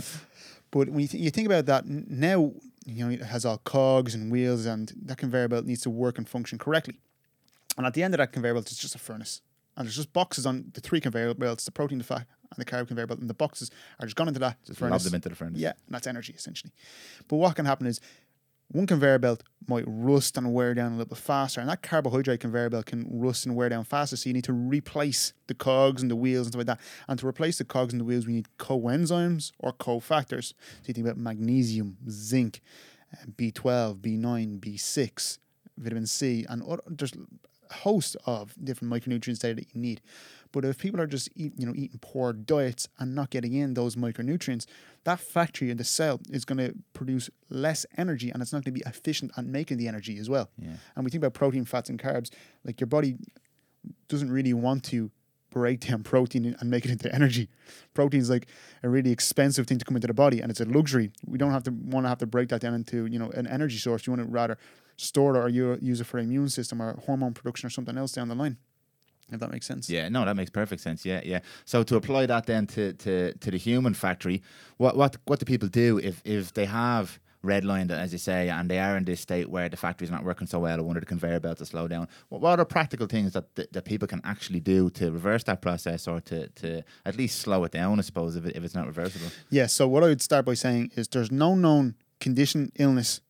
But 0.72 0.90
when 0.90 1.00
you, 1.02 1.08
th- 1.08 1.24
you 1.24 1.30
think 1.30 1.46
about 1.48 1.66
that, 1.68 1.86
now 1.88 2.52
you 2.86 3.06
know 3.06 3.10
it 3.12 3.22
has 3.24 3.46
all 3.46 3.58
cogs 3.60 4.14
and 4.16 4.32
wheels, 4.32 4.66
and 4.66 4.92
that 5.06 5.18
conveyor 5.18 5.48
belt 5.48 5.66
needs 5.66 5.82
to 5.84 5.90
work 5.90 6.18
and 6.18 6.28
function 6.28 6.58
correctly. 6.58 7.00
And 7.78 7.86
at 7.86 7.94
the 7.94 8.04
end 8.04 8.14
of 8.14 8.18
that 8.18 8.32
conveyor 8.34 8.54
belt 8.56 8.72
is 8.72 8.78
just 8.78 8.96
a 8.96 8.98
furnace, 9.00 9.42
and 9.76 9.86
there's 9.86 9.96
just 9.96 10.12
boxes 10.14 10.46
on 10.46 10.72
the 10.74 10.82
three 10.82 11.00
conveyor 11.00 11.34
belts: 11.36 11.64
the 11.66 11.72
protein, 11.72 12.00
the 12.00 12.04
fat, 12.04 12.26
and 12.52 12.58
the 12.58 12.66
carb 12.66 12.88
conveyor 12.88 13.08
belt. 13.08 13.20
And 13.20 13.30
the 13.30 13.34
boxes 13.34 13.70
are 14.00 14.06
just 14.08 14.16
gone 14.16 14.28
into 14.28 14.40
that 14.42 14.58
Just 14.66 14.82
lob 14.82 14.90
furnace. 14.90 15.04
them 15.06 15.16
into 15.16 15.30
the 15.30 15.36
furnace. 15.36 15.60
Yeah, 15.60 15.74
and 15.86 15.94
that's 15.96 16.08
energy 16.08 16.34
essentially. 16.36 16.72
But 17.28 17.38
what 17.38 17.56
can 17.56 17.66
happen 17.66 17.88
is 17.88 18.02
one 18.70 18.86
conveyor 18.86 19.20
belt 19.20 19.44
might 19.68 19.86
rust 19.88 20.38
and 20.38 20.54
wear 20.54 20.74
down 20.74 20.94
a 20.94 20.98
little 20.98 21.10
bit 21.10 21.18
faster, 21.18 21.60
and 21.62 21.70
that 21.70 21.82
carbohydrate 21.82 22.40
conveyor 22.40 22.70
belt 22.70 22.86
can 22.88 23.08
rust 23.10 23.46
and 23.46 23.56
wear 23.56 23.70
down 23.70 23.84
faster. 23.84 24.16
So 24.18 24.30
you 24.30 24.34
need 24.34 24.44
to 24.46 24.54
replace 24.54 25.34
the 25.48 25.54
cogs 25.54 26.02
and 26.02 26.12
the 26.12 26.16
wheels 26.16 26.48
and 26.48 26.54
stuff 26.54 26.60
like 26.60 26.78
that. 26.78 26.80
And 27.08 27.20
to 27.20 27.28
replace 27.28 27.58
the 27.58 27.66
cogs 27.66 27.94
and 27.94 28.00
the 28.00 28.06
wheels, 28.06 28.28
we 28.28 28.34
need 28.34 28.48
coenzymes 28.58 29.52
or 29.60 29.74
cofactors. 29.74 30.50
So 30.50 30.88
you 30.88 30.94
think 30.94 31.08
about 31.08 31.18
magnesium, 31.18 31.98
zinc, 32.10 32.62
uh, 33.14 33.26
B12, 33.38 34.00
B9, 34.00 34.60
B6, 34.60 35.38
vitamin 35.78 36.06
C, 36.06 36.46
and 36.50 36.64
there's 36.88 37.14
a 37.70 37.74
host 37.74 38.18
of 38.26 38.54
different 38.62 38.94
micronutrients 38.94 39.40
that 39.40 39.58
you 39.58 39.82
need. 39.82 40.02
But 40.52 40.66
if 40.66 40.78
people 40.78 41.00
are 41.02 41.08
just 41.08 41.30
eat, 41.36 41.54
you 41.58 41.66
know 41.66 41.74
eating 41.76 42.00
poor 42.02 42.34
diets 42.34 42.88
and 43.00 43.16
not 43.16 43.30
getting 43.30 43.54
in 43.54 43.74
those 43.74 43.96
micronutrients, 43.96 44.66
that 45.04 45.20
factory 45.20 45.70
in 45.70 45.78
the 45.78 45.84
cell 45.84 46.20
is 46.30 46.46
going 46.46 46.58
to 46.58 46.74
produce 46.94 47.30
less 47.50 47.86
energy, 47.98 48.30
and 48.30 48.42
it's 48.42 48.54
not 48.54 48.64
going 48.64 48.74
to 48.76 48.80
be 48.80 48.84
efficient 48.86 49.32
at 49.38 49.46
making 49.46 49.78
the 49.78 49.88
energy 49.88 50.18
as 50.18 50.30
well. 50.30 50.50
Yeah. 50.58 50.74
And 50.96 51.06
we 51.06 51.12
think 51.12 51.22
about 51.24 51.34
protein, 51.34 51.66
fats, 51.66 51.90
and 51.90 52.00
carbs. 52.00 52.30
Like 52.64 52.80
your 52.80 52.88
body 52.88 53.18
doesn't 54.08 54.32
really 54.32 54.54
want 54.54 54.84
to 54.86 55.12
break 55.50 55.80
down 55.80 56.04
protein 56.04 56.56
and 56.60 56.70
make 56.70 56.86
it 56.86 56.92
into 56.92 57.14
energy. 57.14 57.50
Protein 57.94 58.20
is 58.20 58.30
like 58.30 58.48
a 58.84 58.90
really 58.90 59.12
expensive 59.12 59.66
thing 59.66 59.80
to 59.80 59.86
come 59.86 59.96
into 59.96 60.08
the 60.08 60.14
body, 60.14 60.42
and 60.42 60.52
it's 60.52 60.60
a 60.60 60.66
luxury. 60.66 61.12
We 61.26 61.38
don't 61.38 61.52
have 61.52 61.64
to 61.64 61.72
want 61.72 62.06
to 62.06 62.10
have 62.10 62.20
to 62.20 62.28
break 62.28 62.50
that 62.50 62.62
down 62.62 62.74
into 62.74 63.06
you 63.06 63.20
know 63.20 63.30
an 63.32 63.48
energy 63.48 63.78
source. 63.78 64.06
You 64.06 64.14
want 64.14 64.24
to 64.28 64.32
rather 64.32 64.58
store 64.98 65.36
it 65.36 65.40
or 65.40 65.50
use 65.50 66.02
it 66.02 66.06
for 66.06 66.18
immune 66.18 66.50
system 66.50 66.82
or 66.82 67.00
hormone 67.06 67.34
production 67.34 67.68
or 67.68 67.70
something 67.70 67.98
else 67.98 68.12
down 68.12 68.28
the 68.28 68.36
line. 68.36 68.58
If 69.32 69.40
that 69.40 69.52
makes 69.52 69.66
sense. 69.66 69.90
Yeah, 69.90 70.08
no, 70.10 70.24
that 70.26 70.36
makes 70.36 70.50
perfect 70.50 70.82
sense. 70.82 71.06
Yeah, 71.06 71.22
yeah. 71.26 71.40
So 71.66 71.84
to 71.84 71.96
apply 71.98 72.28
that 72.28 72.46
then 72.46 72.66
to, 72.68 72.94
to, 72.94 73.34
to 73.34 73.52
the 73.52 73.58
human 73.58 73.94
factory, 73.94 74.42
what 74.78 74.96
what 74.96 75.18
what 75.26 75.40
do 75.40 75.46
people 75.46 75.68
do 75.68 75.98
if 75.98 76.22
if 76.24 76.54
they 76.54 76.66
have 76.66 77.20
redlined, 77.44 77.92
as 77.92 78.12
you 78.12 78.18
say, 78.18 78.50
and 78.50 78.70
they 78.70 78.80
are 78.80 78.98
in 78.98 79.06
this 79.06 79.22
state 79.22 79.50
where 79.50 79.70
the 79.70 79.78
factory's 79.78 80.12
not 80.12 80.24
working 80.24 80.48
so 80.48 80.60
well, 80.60 80.80
or 80.80 80.84
one 80.84 80.98
of 80.98 81.02
the 81.02 81.08
conveyor 81.08 81.40
belts 81.40 81.60
to 81.60 81.66
slow 81.66 81.88
down? 81.88 82.08
What, 82.30 82.42
what 82.42 82.60
are 82.60 82.66
practical 82.66 83.06
things 83.08 83.34
that, 83.34 83.54
that 83.56 83.74
that 83.74 83.86
people 83.86 84.08
can 84.08 84.22
actually 84.24 84.62
do 84.62 84.90
to 84.92 85.12
reverse 85.12 85.44
that 85.44 85.62
process, 85.62 86.08
or 86.08 86.22
to, 86.22 86.48
to 86.48 86.84
at 87.06 87.18
least 87.18 87.40
slow 87.40 87.66
it 87.66 87.74
down? 87.74 88.00
I 88.00 88.04
suppose 88.04 88.38
if 88.38 88.46
it, 88.46 88.56
if 88.56 88.64
it's 88.64 88.76
not 88.76 88.88
reversible. 88.88 89.28
Yeah, 89.50 89.68
so 89.68 89.88
what 89.88 90.04
I 90.04 90.08
would 90.08 90.22
start 90.22 90.46
by 90.46 90.54
saying 90.54 90.92
is 90.96 91.08
there's 91.10 91.32
no 91.32 91.54
known 91.54 91.96
condition, 92.22 92.72
illness 92.80 93.22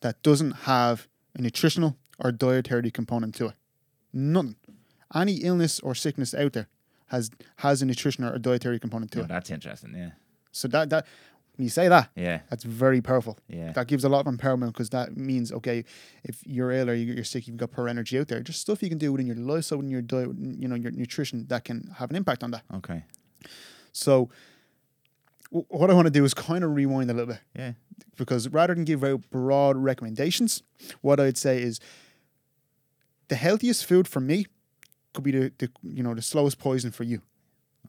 that 0.00 0.22
doesn't 0.22 0.52
have 0.52 1.08
a 1.34 1.40
nutritional 1.40 1.96
or 2.18 2.30
dietary 2.30 2.90
component 2.90 3.34
to 3.36 3.46
it. 3.46 3.54
None. 4.12 4.56
Any 5.14 5.34
illness 5.36 5.80
or 5.80 5.94
sickness 5.94 6.34
out 6.34 6.52
there 6.52 6.68
has 7.08 7.30
has 7.56 7.82
a 7.82 7.86
nutrition 7.86 8.24
or 8.24 8.34
a 8.34 8.38
dietary 8.38 8.78
component 8.80 9.10
to 9.12 9.20
Oh, 9.20 9.22
it. 9.24 9.28
that's 9.28 9.50
interesting. 9.50 9.94
Yeah, 9.94 10.10
So 10.52 10.66
that 10.68 10.90
that 10.90 11.06
when 11.56 11.64
you 11.64 11.70
say 11.70 11.88
that, 11.88 12.10
yeah, 12.16 12.40
that's 12.50 12.64
very 12.64 13.00
powerful. 13.00 13.38
yeah. 13.48 13.72
That 13.72 13.86
gives 13.86 14.04
a 14.04 14.08
lot 14.10 14.26
of 14.26 14.34
empowerment 14.34 14.66
because 14.72 14.90
that 14.90 15.16
means 15.16 15.52
okay, 15.52 15.84
if 16.24 16.42
you're 16.46 16.70
ill 16.72 16.90
or 16.90 16.94
you- 16.94 17.14
you're 17.14 17.24
sick, 17.24 17.46
you've 17.48 17.56
got 17.56 17.70
poor 17.70 17.88
energy 17.88 18.18
out 18.18 18.28
there. 18.28 18.42
Just 18.42 18.60
stuff 18.60 18.82
you 18.82 18.88
can 18.90 18.98
do 18.98 19.10
within 19.12 19.26
your 19.26 19.36
lifestyle, 19.36 19.78
within 19.78 19.90
your 19.90 20.02
diet, 20.02 20.30
you 20.38 20.68
know, 20.68 20.74
your 20.74 20.90
nutrition 20.92 21.46
that 21.48 21.64
can 21.64 21.88
have 21.96 22.10
an 22.10 22.16
impact 22.16 22.42
on 22.42 22.50
that. 22.50 22.64
Okay. 22.74 23.04
So, 23.92 24.28
w- 25.50 25.64
what 25.70 25.88
I 25.90 25.94
want 25.94 26.06
to 26.06 26.10
do 26.10 26.24
is 26.26 26.34
kind 26.34 26.62
of 26.64 26.74
rewind 26.74 27.10
a 27.10 27.14
little 27.14 27.32
bit 27.34 27.40
Yeah. 27.54 27.72
because 28.18 28.48
rather 28.50 28.74
than 28.74 28.84
give 28.84 29.02
out 29.04 29.22
broad 29.30 29.76
recommendations, 29.78 30.62
what 31.00 31.18
I'd 31.20 31.38
say 31.38 31.62
is 31.62 31.80
the 33.28 33.36
healthiest 33.36 33.86
food 33.86 34.06
for 34.06 34.20
me 34.20 34.46
could 35.16 35.24
be 35.24 35.32
the, 35.32 35.52
the 35.58 35.68
you 35.82 36.02
know 36.02 36.14
the 36.14 36.22
slowest 36.22 36.58
poison 36.60 36.92
for 36.92 37.02
you. 37.02 37.20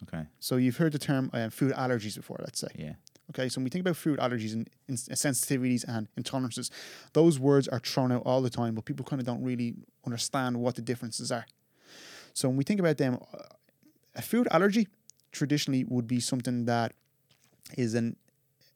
Okay. 0.03 0.25
So 0.39 0.57
you've 0.57 0.77
heard 0.77 0.93
the 0.93 0.99
term 0.99 1.29
uh, 1.33 1.49
food 1.49 1.73
allergies 1.73 2.15
before, 2.15 2.37
let's 2.39 2.59
say. 2.59 2.67
Yeah. 2.75 2.93
Okay, 3.31 3.49
so 3.49 3.59
when 3.59 3.65
we 3.65 3.69
think 3.69 3.81
about 3.81 3.97
food 3.97 4.19
allergies 4.19 4.53
and, 4.53 4.69
and 4.87 4.97
sensitivities 4.97 5.83
and 5.85 6.07
intolerances, 6.15 6.69
those 7.11 7.37
words 7.37 7.67
are 7.67 7.79
thrown 7.79 8.11
out 8.11 8.23
all 8.25 8.41
the 8.41 8.49
time, 8.49 8.73
but 8.73 8.85
people 8.85 9.03
kind 9.03 9.19
of 9.19 9.25
don't 9.25 9.43
really 9.43 9.75
understand 10.05 10.55
what 10.57 10.75
the 10.75 10.81
differences 10.81 11.29
are. 11.29 11.45
So 12.33 12.47
when 12.47 12.57
we 12.57 12.63
think 12.63 12.79
about 12.79 12.97
them, 12.97 13.19
uh, 13.33 13.39
a 14.15 14.21
food 14.21 14.47
allergy 14.49 14.87
traditionally 15.33 15.83
would 15.83 16.07
be 16.07 16.21
something 16.21 16.65
that 16.65 16.93
is 17.77 17.95
an 17.95 18.15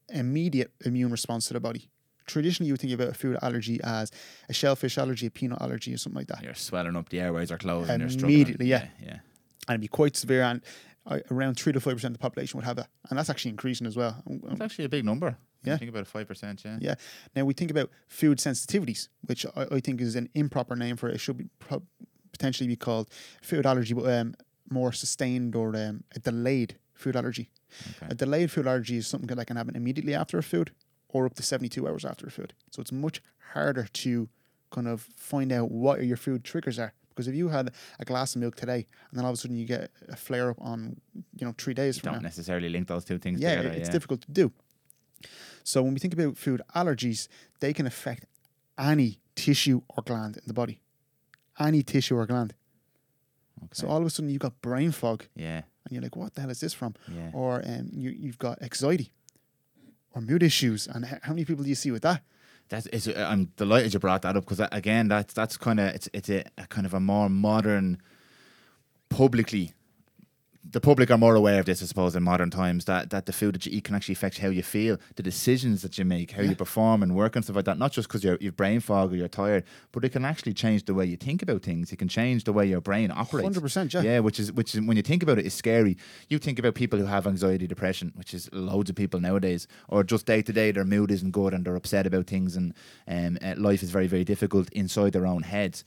immediate 0.10 0.72
immune 0.84 1.12
response 1.12 1.48
to 1.48 1.54
the 1.54 1.62
body. 1.62 1.90
Traditionally, 2.32 2.68
you 2.68 2.74
would 2.74 2.82
think 2.82 2.94
about 2.94 3.10
a 3.10 3.14
food 3.14 3.38
allergy 3.42 3.80
as 3.84 4.12
a 4.48 4.54
shellfish 4.54 4.98
allergy, 4.98 5.28
a 5.28 5.32
peanut 5.32 5.62
allergy, 5.62 5.94
or 5.94 5.98
something 5.98 6.20
like 6.20 6.28
that. 6.28 6.44
You're 6.44 6.54
swelling 6.54 6.96
up, 6.96 7.10
the 7.10 7.20
airways 7.20 7.52
are 7.52 7.58
closed, 7.58 7.90
and 7.90 8.00
you're 8.02 8.10
struggling. 8.10 8.36
Immediately, 8.36 8.68
yeah. 8.68 8.88
yeah. 9.00 9.06
yeah. 9.06 9.20
And 9.68 9.76
it'd 9.76 9.82
be 9.82 9.88
quite 9.88 10.16
severe, 10.16 10.44
and 10.44 10.62
uh, 11.06 11.20
around 11.30 11.56
3 11.56 11.74
to 11.74 11.80
5% 11.80 12.04
of 12.04 12.14
the 12.14 12.20
population 12.20 12.58
would 12.58 12.66
have 12.66 12.78
that. 12.78 12.88
And 13.10 13.20
that's 13.20 13.30
actually 13.30 13.52
increasing 13.52 13.86
as 13.86 13.98
well. 13.98 14.24
It's 14.28 14.62
actually 14.62 14.86
a 14.86 14.90
big 14.90 15.04
number. 15.04 15.38
Yeah. 15.64 15.78
Think 15.78 15.90
about 15.90 16.08
five 16.08 16.28
percent. 16.28 16.64
Yeah. 16.66 16.78
Yeah. 16.82 16.96
Now 17.36 17.46
we 17.46 17.54
think 17.54 17.70
about 17.70 17.92
food 18.08 18.40
sensitivities, 18.40 19.10
which 19.28 19.46
I, 19.56 19.68
I 19.72 19.80
think 19.80 20.02
is 20.02 20.16
an 20.16 20.28
improper 20.34 20.76
name 20.76 20.98
for 20.98 21.08
it. 21.08 21.16
It 21.16 21.20
should 21.20 21.38
be 21.38 21.50
pro- 21.60 21.84
potentially 22.32 22.68
be 22.68 22.76
called 22.76 23.10
food 23.44 23.68
allergy, 23.68 23.94
but 23.94 24.12
um, 24.12 24.34
more 24.72 24.92
sustained 24.92 25.56
or 25.56 25.76
um, 25.76 26.04
a 26.16 26.20
delayed 26.20 26.78
food 26.96 27.16
allergy. 27.16 27.52
Okay. 27.98 28.12
A 28.12 28.16
delayed 28.16 28.52
food 28.52 28.66
allergy 28.66 28.98
is 28.98 29.08
something 29.08 29.36
that 29.36 29.46
can 29.46 29.58
happen 29.58 29.76
immediately 29.76 30.16
after 30.16 30.38
a 30.38 30.44
food 30.44 30.72
or 31.14 31.26
up 31.26 31.34
to 31.36 31.44
72 31.44 31.88
hours 31.88 32.06
after 32.06 32.26
a 32.28 32.32
food. 32.32 32.54
So 32.72 32.82
it's 32.82 32.92
much 32.92 33.22
harder 33.54 33.88
to 33.92 34.30
kind 34.72 34.88
of 34.88 35.02
find 35.16 35.52
out 35.52 35.72
what 35.72 36.04
your 36.04 36.18
food 36.18 36.44
triggers 36.44 36.80
are. 36.80 36.94
Because 37.10 37.28
if 37.28 37.36
you 37.36 37.50
had 37.50 37.72
a 38.00 38.06
glass 38.06 38.36
of 38.36 38.42
milk 38.42 38.56
today 38.56 38.86
and 39.10 39.18
then 39.18 39.26
all 39.26 39.32
of 39.32 39.38
a 39.38 39.38
sudden 39.38 39.58
you 39.58 39.66
get 39.66 39.92
a 40.08 40.16
flare 40.16 40.52
up 40.52 40.58
on, 40.62 41.00
you 41.36 41.46
know, 41.46 41.54
three 41.58 41.74
days 41.74 41.98
from 42.00 42.14
don't 42.14 42.22
now, 42.22 42.28
necessarily 42.28 42.70
link 42.70 42.88
those 42.88 43.04
two 43.04 43.18
things 43.18 43.42
yeah, 43.42 43.58
together. 43.58 43.76
it's 43.76 43.90
yeah. 43.90 43.92
difficult 43.92 44.22
to 44.22 44.32
do. 44.32 44.52
So 45.64 45.84
when 45.84 45.94
we 45.94 46.00
think 46.00 46.14
about 46.14 46.38
food 46.38 46.62
allergies, 46.76 47.28
they 47.60 47.74
can 47.74 47.86
affect 47.86 48.26
any 48.80 49.20
tissue 49.36 49.82
or 49.90 50.04
gland 50.04 50.38
in 50.38 50.44
the 50.48 50.54
body, 50.54 50.80
any 51.60 51.84
tissue 51.84 52.16
or 52.16 52.26
gland. 52.26 52.54
Okay. 53.64 53.70
So 53.74 53.88
all 53.88 54.00
of 54.00 54.06
a 54.06 54.10
sudden 54.10 54.30
you've 54.30 54.40
got 54.42 54.60
brain 54.62 54.92
fog, 54.92 55.26
Yeah. 55.36 55.58
and 55.86 55.92
you're 55.92 56.02
like, 56.02 56.16
"What 56.16 56.34
the 56.34 56.42
hell 56.42 56.50
is 56.50 56.62
this 56.62 56.74
from?" 56.74 56.96
Yeah. 57.14 57.30
Or 57.34 57.62
um, 57.64 57.90
you 57.94 58.10
you've 58.10 58.40
got 58.40 58.62
anxiety, 58.64 59.12
or 60.14 60.22
mood 60.22 60.44
issues, 60.44 60.88
and 60.88 61.06
how 61.06 61.34
many 61.34 61.46
people 61.46 61.64
do 61.64 61.70
you 61.70 61.76
see 61.76 61.92
with 61.92 62.04
that? 62.04 62.22
That's 62.70 63.08
uh, 63.08 63.28
I'm 63.30 63.46
delighted 63.58 63.94
you 63.94 64.00
brought 64.00 64.22
that 64.22 64.38
up 64.38 64.46
because 64.46 64.66
again, 64.72 65.10
that's 65.10 65.34
that's 65.34 65.58
kind 65.58 65.80
of 65.80 65.94
it's 65.94 66.10
it's 66.14 66.30
a, 66.30 66.44
a 66.58 66.68
kind 66.68 66.86
of 66.86 66.94
a 66.94 67.00
more 67.00 67.30
modern, 67.30 68.02
publicly. 69.10 69.74
The 70.64 70.80
public 70.80 71.10
are 71.10 71.18
more 71.18 71.34
aware 71.34 71.60
of 71.60 71.66
this, 71.66 71.82
I 71.82 71.88
suppose, 71.88 72.16
in 72.16 72.22
modern 72.22 72.52
times. 72.52 72.86
That 72.86 73.10
that 73.10 73.26
the 73.26 73.34
food 73.34 73.56
that 73.56 73.66
you 73.66 73.72
eat 73.76 73.84
can 73.86 73.96
actually 73.96 74.14
affect 74.14 74.38
how 74.38 74.50
you 74.50 74.62
feel, 74.62 74.98
the 75.16 75.24
decisions 75.24 75.82
that 75.82 75.98
you 75.98 76.06
make, 76.06 76.32
how 76.32 76.44
Yeah. 76.44 76.52
you 76.52 76.56
perform 76.56 77.02
and 77.02 77.16
work 77.16 77.36
and 77.36 77.44
stuff 77.44 77.56
like 77.56 77.66
that. 77.66 77.80
Not 77.80 77.92
just 77.92 78.08
because 78.08 78.24
you're 78.24 78.38
you've 78.40 78.56
brain 78.56 78.80
fog 78.80 79.12
or 79.12 79.16
you're 79.16 79.28
tired, 79.28 79.64
but 79.92 80.06
it 80.06 80.10
can 80.10 80.24
actually 80.24 80.54
change 80.54 80.86
the 80.86 80.94
way 80.94 81.06
you 81.08 81.18
think 81.18 81.42
about 81.42 81.64
things. 81.64 81.92
It 81.92 81.98
can 81.98 82.08
change 82.08 82.44
the 82.44 82.54
way 82.54 82.68
your 82.68 82.80
brain 82.80 83.10
operates. 83.10 83.44
Hundred 83.46 83.62
percent, 83.62 83.92
yeah. 83.96 84.04
Yeah, 84.04 84.20
which 84.20 84.40
is 84.40 84.52
which 84.52 84.76
is 84.76 84.82
when 84.82 84.98
you 84.98 85.04
think 85.04 85.24
about 85.24 85.40
it, 85.40 85.48
is 85.48 85.54
scary. 85.56 85.98
You 86.30 86.38
think 86.38 86.60
about 86.60 86.76
people 86.76 87.00
who 87.00 87.06
have 87.06 87.26
anxiety, 87.26 87.66
depression, 87.66 88.12
which 88.16 88.32
is 88.36 88.48
loads 88.54 88.92
of 88.92 88.96
people 88.96 89.20
nowadays, 89.20 89.68
or 89.88 90.04
just 90.04 90.28
day 90.28 90.44
to 90.44 90.54
day, 90.54 90.72
their 90.72 90.86
mood 90.86 91.10
isn't 91.10 91.32
good 91.32 91.56
and 91.56 91.66
they're 91.66 91.76
upset 91.76 92.06
about 92.06 92.28
things, 92.28 92.56
and 92.56 92.76
um, 93.08 93.40
uh, 93.42 93.56
life 93.58 93.82
is 93.82 93.90
very 93.90 94.08
very 94.08 94.24
difficult 94.24 94.70
inside 94.74 95.14
their 95.14 95.26
own 95.26 95.42
heads. 95.42 95.84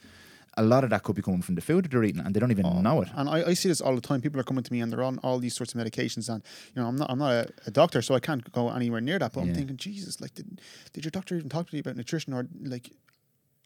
A 0.57 0.63
lot 0.63 0.85
of 0.85 0.91
that 0.91 1.03
could 1.03 1.17
be 1.17 1.23
coming 1.23 1.43
from 1.43 1.55
the 1.57 1.61
food 1.61 1.85
that 1.85 1.91
they're 1.91 2.05
eating, 2.05 2.21
and 2.25 2.35
they 2.35 2.41
don't 2.41 2.51
even 2.51 2.65
Oh, 2.67 2.81
know 2.81 3.03
it. 3.03 3.09
And 3.15 3.29
I, 3.29 3.49
I 3.51 3.55
see 3.55 3.69
this 3.69 3.81
all 3.81 3.95
the 3.95 4.01
time. 4.01 4.21
People 4.21 4.41
are 4.41 4.45
coming 4.45 4.63
to 4.63 4.73
me 4.73 4.81
and 4.81 4.93
they're 4.93 5.03
on 5.03 5.19
all 5.19 5.39
these 5.39 5.55
sorts 5.57 5.75
of 5.75 5.81
medications. 5.81 6.29
And 6.33 6.43
you 6.75 6.81
know, 6.83 6.89
I'm 6.89 6.97
not 6.97 7.11
I'm 7.11 7.19
not 7.19 7.33
a, 7.33 7.49
a 7.67 7.71
doctor, 7.71 8.01
so 8.03 8.15
I 8.15 8.21
can't 8.21 8.51
go 8.53 8.71
anywhere 8.71 9.01
near 9.01 9.19
that. 9.19 9.33
But 9.33 9.41
I'm 9.43 9.55
thinking, 9.55 9.77
Jesus, 9.77 10.21
like, 10.21 10.35
did, 10.35 10.61
did 10.93 11.05
your 11.05 11.11
doctor 11.11 11.35
even 11.37 11.49
talk 11.49 11.69
to 11.71 11.77
you 11.77 11.81
about 11.81 11.97
nutrition 11.97 12.33
or 12.33 12.47
like? 12.63 12.91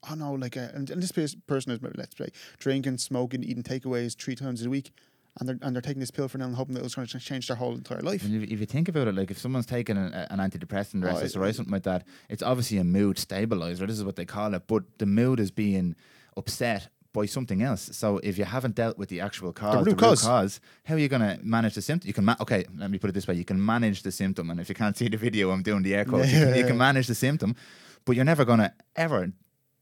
Oh 0.08 0.14
no, 0.14 0.32
like, 0.32 0.56
uh, 0.56 0.68
and, 0.74 0.88
and 0.90 1.02
this 1.02 1.10
person 1.46 1.72
is 1.72 1.80
let's 1.96 2.16
say 2.16 2.28
drinking, 2.58 2.98
smoking, 2.98 3.42
eating 3.42 3.64
takeaways 3.64 4.16
three 4.16 4.36
times 4.36 4.64
a 4.64 4.70
week, 4.70 4.92
and 5.40 5.48
they're 5.48 5.58
and 5.60 5.74
they're 5.74 5.82
taking 5.82 5.98
this 5.98 6.12
pill 6.12 6.28
for 6.28 6.38
now 6.38 6.44
and 6.46 6.54
hoping 6.54 6.76
that 6.76 6.84
it's 6.84 6.94
going 6.94 7.08
to 7.08 7.18
change 7.18 7.48
their 7.48 7.56
whole 7.56 7.74
entire 7.74 8.00
life. 8.00 8.22
And 8.24 8.32
if, 8.42 8.48
if 8.48 8.60
you 8.60 8.66
think 8.66 8.88
about 8.88 9.08
it, 9.08 9.16
like 9.16 9.30
if 9.32 9.38
someone's 9.38 9.66
taking 9.66 9.96
an, 9.96 10.12
an 10.14 10.38
antidepressant 10.38 11.04
or 11.04 11.08
Oh, 11.08 11.14
SSRI, 11.14 11.52
something 11.52 11.72
like 11.72 11.82
that, 11.82 12.04
it's 12.28 12.44
obviously 12.44 12.78
a 12.78 12.84
mood 12.84 13.18
stabilizer. 13.18 13.86
This 13.86 13.98
is 13.98 14.04
what 14.04 14.14
they 14.14 14.24
call 14.24 14.54
it. 14.54 14.62
But 14.68 14.84
the 14.98 15.06
mood 15.06 15.40
is 15.40 15.50
being 15.50 15.96
upset 16.38 16.88
by 17.12 17.26
something 17.26 17.62
else. 17.62 17.90
So 17.92 18.18
if 18.18 18.38
you 18.38 18.44
haven't 18.44 18.74
dealt 18.74 18.98
with 18.98 19.08
the 19.08 19.20
actual 19.20 19.52
cause, 19.52 19.84
the 19.84 19.90
root 19.90 19.98
cause. 19.98 20.60
how 20.84 20.94
are 20.94 20.98
you 20.98 21.08
going 21.08 21.22
to 21.22 21.38
manage 21.42 21.74
the 21.74 21.82
symptom? 21.82 22.06
You 22.06 22.14
can, 22.14 22.24
ma- 22.24 22.36
okay, 22.40 22.64
let 22.76 22.90
me 22.90 22.98
put 22.98 23.10
it 23.10 23.14
this 23.14 23.26
way: 23.26 23.34
you 23.34 23.44
can 23.44 23.64
manage 23.64 24.02
the 24.02 24.12
symptom, 24.12 24.50
and 24.50 24.60
if 24.60 24.68
you 24.68 24.74
can't 24.74 24.96
see 24.96 25.08
the 25.08 25.16
video, 25.16 25.50
I'm 25.50 25.62
doing 25.62 25.82
the 25.82 25.94
air 25.94 26.04
quotes. 26.04 26.32
you, 26.32 26.38
can, 26.44 26.54
you 26.56 26.64
can 26.64 26.78
manage 26.88 27.06
the 27.06 27.14
symptom, 27.14 27.56
but 28.04 28.14
you're 28.14 28.24
never 28.24 28.44
going 28.44 28.60
to 28.60 28.72
ever 28.96 29.32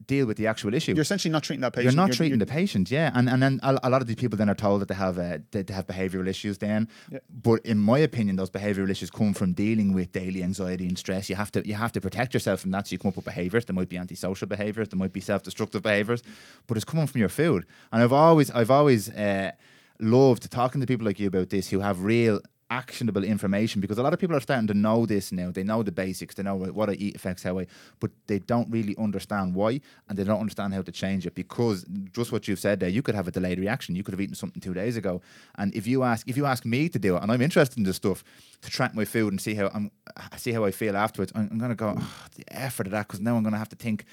deal 0.04 0.26
with 0.26 0.36
the 0.36 0.46
actual 0.46 0.74
issue. 0.74 0.92
You're 0.92 1.02
essentially 1.02 1.32
not 1.32 1.42
treating 1.42 1.62
that 1.62 1.72
patient. 1.72 1.94
You're 1.94 2.06
not 2.06 2.12
treating 2.14 2.38
the 2.38 2.46
patient, 2.46 2.90
yeah, 2.90 3.10
and 3.14 3.28
and 3.28 3.42
then 3.42 3.60
a, 3.62 3.78
a 3.84 3.90
lot 3.90 4.02
of 4.02 4.06
these 4.08 4.16
people 4.16 4.36
then 4.36 4.48
are 4.48 4.54
told 4.54 4.80
that 4.82 4.88
they 4.88 4.94
have 4.94 5.18
uh, 5.18 5.38
that 5.52 5.66
they 5.66 5.74
have 5.74 5.86
behavioural 5.86 6.28
issues. 6.28 6.58
Then, 6.58 6.88
Yeah. 7.10 7.20
but 7.30 7.64
in 7.64 7.78
my 7.78 7.98
opinion, 7.98 8.36
those 8.36 8.50
behavioural 8.50 8.90
issues 8.90 9.10
come 9.10 9.32
from 9.34 9.52
dealing 9.54 9.92
with 9.94 10.12
daily 10.12 10.42
anxiety 10.42 10.86
and 10.86 10.98
stress. 10.98 11.30
You 11.30 11.36
have 11.36 11.50
to 11.52 11.66
you 11.66 11.74
have 11.74 11.92
to 11.92 12.00
protect 12.00 12.34
yourself 12.34 12.60
from 12.60 12.70
that. 12.72 12.86
So 12.86 12.92
you 12.92 12.98
come 12.98 13.08
up 13.08 13.16
with 13.16 13.24
behaviours. 13.24 13.64
There 13.64 13.74
might 13.74 13.88
be 13.88 13.96
antisocial 13.98 14.46
behaviours. 14.46 14.88
There 14.88 14.98
might 14.98 15.12
be 15.12 15.20
self-destructive 15.20 15.82
behaviours, 15.82 16.22
but 16.66 16.76
it's 16.76 16.84
coming 16.84 17.06
from 17.06 17.20
your 17.20 17.30
food. 17.30 17.64
And 17.92 18.02
I've 18.02 18.12
always 18.12 18.50
I've 18.50 18.70
always 18.70 19.08
uh, 19.10 19.52
loved 19.98 20.50
talking 20.50 20.80
to 20.80 20.86
people 20.86 21.06
like 21.06 21.18
you 21.18 21.26
about 21.28 21.50
this 21.50 21.70
who 21.70 21.80
have 21.80 22.02
real 22.02 22.40
actionable 22.70 23.22
information 23.22 23.80
because 23.80 23.98
a 23.98 24.02
lot 24.02 24.12
of 24.12 24.18
people 24.18 24.36
are 24.36 24.40
starting 24.40 24.66
to 24.66 24.74
know 24.74 25.06
this 25.06 25.30
now. 25.32 25.50
They 25.50 25.62
know 25.62 25.82
the 25.82 25.92
basics. 25.92 26.34
They 26.34 26.42
know 26.42 26.56
what 26.56 26.90
I 26.90 26.94
eat 26.94 27.14
affects 27.16 27.42
how 27.42 27.58
I, 27.58 27.66
but 28.00 28.10
they 28.26 28.38
don't 28.38 28.70
really 28.70 28.96
understand 28.98 29.54
why 29.54 29.80
and 30.08 30.18
they 30.18 30.24
don't 30.24 30.40
understand 30.40 30.74
how 30.74 30.82
to 30.82 30.92
change 30.92 31.26
it 31.26 31.34
because 31.34 31.84
just 32.12 32.32
what 32.32 32.48
you've 32.48 32.58
said 32.58 32.80
there, 32.80 32.88
you 32.88 33.02
could 33.02 33.14
have 33.14 33.28
a 33.28 33.30
delayed 33.30 33.58
reaction. 33.58 33.94
You 33.94 34.02
could 34.02 34.12
have 34.14 34.20
eaten 34.20 34.34
something 34.34 34.60
two 34.60 34.74
days 34.74 34.96
ago, 34.96 35.20
and 35.56 35.74
if 35.74 35.86
you 35.86 36.02
ask 36.02 36.28
if 36.28 36.36
you 36.36 36.46
ask 36.46 36.64
me 36.64 36.88
to 36.88 36.98
do 36.98 37.16
it, 37.16 37.22
and 37.22 37.30
I'm 37.30 37.42
interested 37.42 37.78
in 37.78 37.84
this 37.84 37.96
stuff 37.96 38.24
to 38.62 38.70
track 38.70 38.94
my 38.94 39.04
food 39.04 39.32
and 39.32 39.40
see 39.40 39.54
how 39.54 39.70
I'm 39.72 39.90
see 40.36 40.52
how 40.52 40.64
I 40.64 40.70
feel 40.70 40.96
afterwards, 40.96 41.32
I'm, 41.34 41.48
I'm 41.50 41.58
gonna 41.58 41.74
go 41.74 41.94
oh, 41.98 42.18
the 42.36 42.44
effort 42.48 42.86
of 42.86 42.92
that 42.92 43.06
because 43.06 43.20
now 43.20 43.36
I'm 43.36 43.42
gonna 43.42 43.58
have 43.58 43.68
to 43.70 43.76
think. 43.76 44.04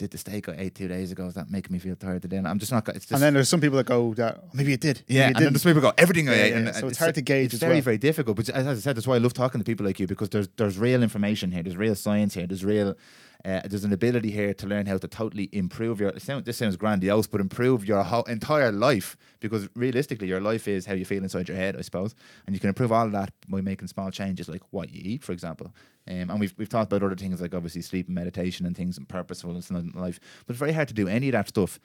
Did 0.00 0.12
the 0.12 0.18
steak 0.18 0.48
I 0.48 0.54
ate 0.56 0.74
two 0.74 0.88
days 0.88 1.12
ago? 1.12 1.26
Is 1.26 1.34
that 1.34 1.50
making 1.50 1.72
me 1.74 1.78
feel 1.78 1.94
tired 1.94 2.22
today? 2.22 2.38
And 2.38 2.48
I'm 2.48 2.58
just 2.58 2.72
not. 2.72 2.88
It's 2.88 3.04
just 3.04 3.12
And 3.12 3.22
then 3.22 3.34
there's 3.34 3.50
some 3.50 3.60
people 3.60 3.76
that 3.76 3.84
go 3.86 4.14
that 4.14 4.40
"Oh, 4.42 4.48
maybe 4.54 4.72
it 4.72 4.80
did. 4.80 5.02
yeah, 5.06 5.06
maybe 5.06 5.20
and 5.26 5.30
it 5.30 5.34
then 5.34 5.42
didn't." 5.42 5.52
there's 5.52 5.64
people 5.74 5.82
go 5.82 5.92
everything 5.98 6.26
I 6.30 6.32
Yeah, 6.36 6.42
ate, 6.44 6.50
yeah, 6.52 6.56
and. 6.68 6.74
So 6.74 6.86
uh, 6.86 6.88
it's 6.88 6.98
hard 6.98 7.14
to 7.16 7.20
gauge 7.20 7.52
It's 7.52 7.60
very 7.60 7.74
well. 7.74 7.82
very 7.82 7.98
difficult. 7.98 8.34
But 8.38 8.48
as 8.48 8.66
I 8.66 8.74
said, 8.76 8.96
that's 8.96 9.06
why 9.06 9.16
I 9.16 9.18
love 9.18 9.34
talking 9.34 9.60
to 9.60 9.64
people 9.64 9.84
like 9.84 10.00
you 10.00 10.06
because 10.06 10.30
there's 10.30 10.48
there's 10.56 10.78
real 10.78 11.02
information 11.02 11.50
here. 11.52 11.62
There's 11.62 11.76
real 11.76 11.94
science 11.94 12.32
here. 12.32 12.46
There's 12.46 12.64
real. 12.64 12.96
Uh, 13.44 13.60
there's 13.64 13.84
an 13.84 13.92
ability 13.92 14.30
here 14.30 14.52
to 14.52 14.66
learn 14.66 14.86
how 14.86 14.98
to 14.98 15.08
totally 15.08 15.48
improve 15.52 15.98
your. 16.00 16.12
sound- 16.18 16.44
This 16.44 16.58
sounds 16.58 16.76
grandiose, 16.76 17.26
but 17.26 17.40
improve 17.40 17.86
your 17.86 18.02
whole 18.02 18.24
entire 18.24 18.70
life 18.70 19.16
because 19.40 19.68
realistically, 19.74 20.28
your 20.28 20.40
life 20.40 20.68
is 20.68 20.84
how 20.86 20.92
you 20.94 21.04
feel 21.06 21.22
inside 21.22 21.48
your 21.48 21.56
head, 21.56 21.76
I 21.76 21.80
suppose, 21.80 22.14
and 22.46 22.54
you 22.54 22.60
can 22.60 22.68
improve 22.68 22.92
all 22.92 23.06
of 23.06 23.12
that 23.12 23.32
by 23.48 23.60
making 23.62 23.88
small 23.88 24.10
changes, 24.10 24.48
like 24.48 24.62
what 24.70 24.90
you 24.92 25.00
eat, 25.04 25.22
for 25.24 25.32
example. 25.32 25.72
Um, 26.08 26.28
and 26.30 26.40
we've 26.40 26.54
we've 26.58 26.68
talked 26.68 26.92
about 26.92 27.04
other 27.04 27.16
things 27.16 27.40
like 27.40 27.54
obviously 27.54 27.82
sleep 27.82 28.06
and 28.08 28.14
meditation 28.14 28.66
and 28.66 28.76
things 28.76 28.98
and 28.98 29.08
purposefulness 29.08 29.70
in 29.70 29.90
life, 29.92 30.20
but 30.46 30.52
it's 30.54 30.58
very 30.60 30.72
hard 30.72 30.88
to 30.88 30.94
do 30.94 31.08
any 31.08 31.28
of 31.28 31.32
that 31.32 31.48
stuff 31.48 31.78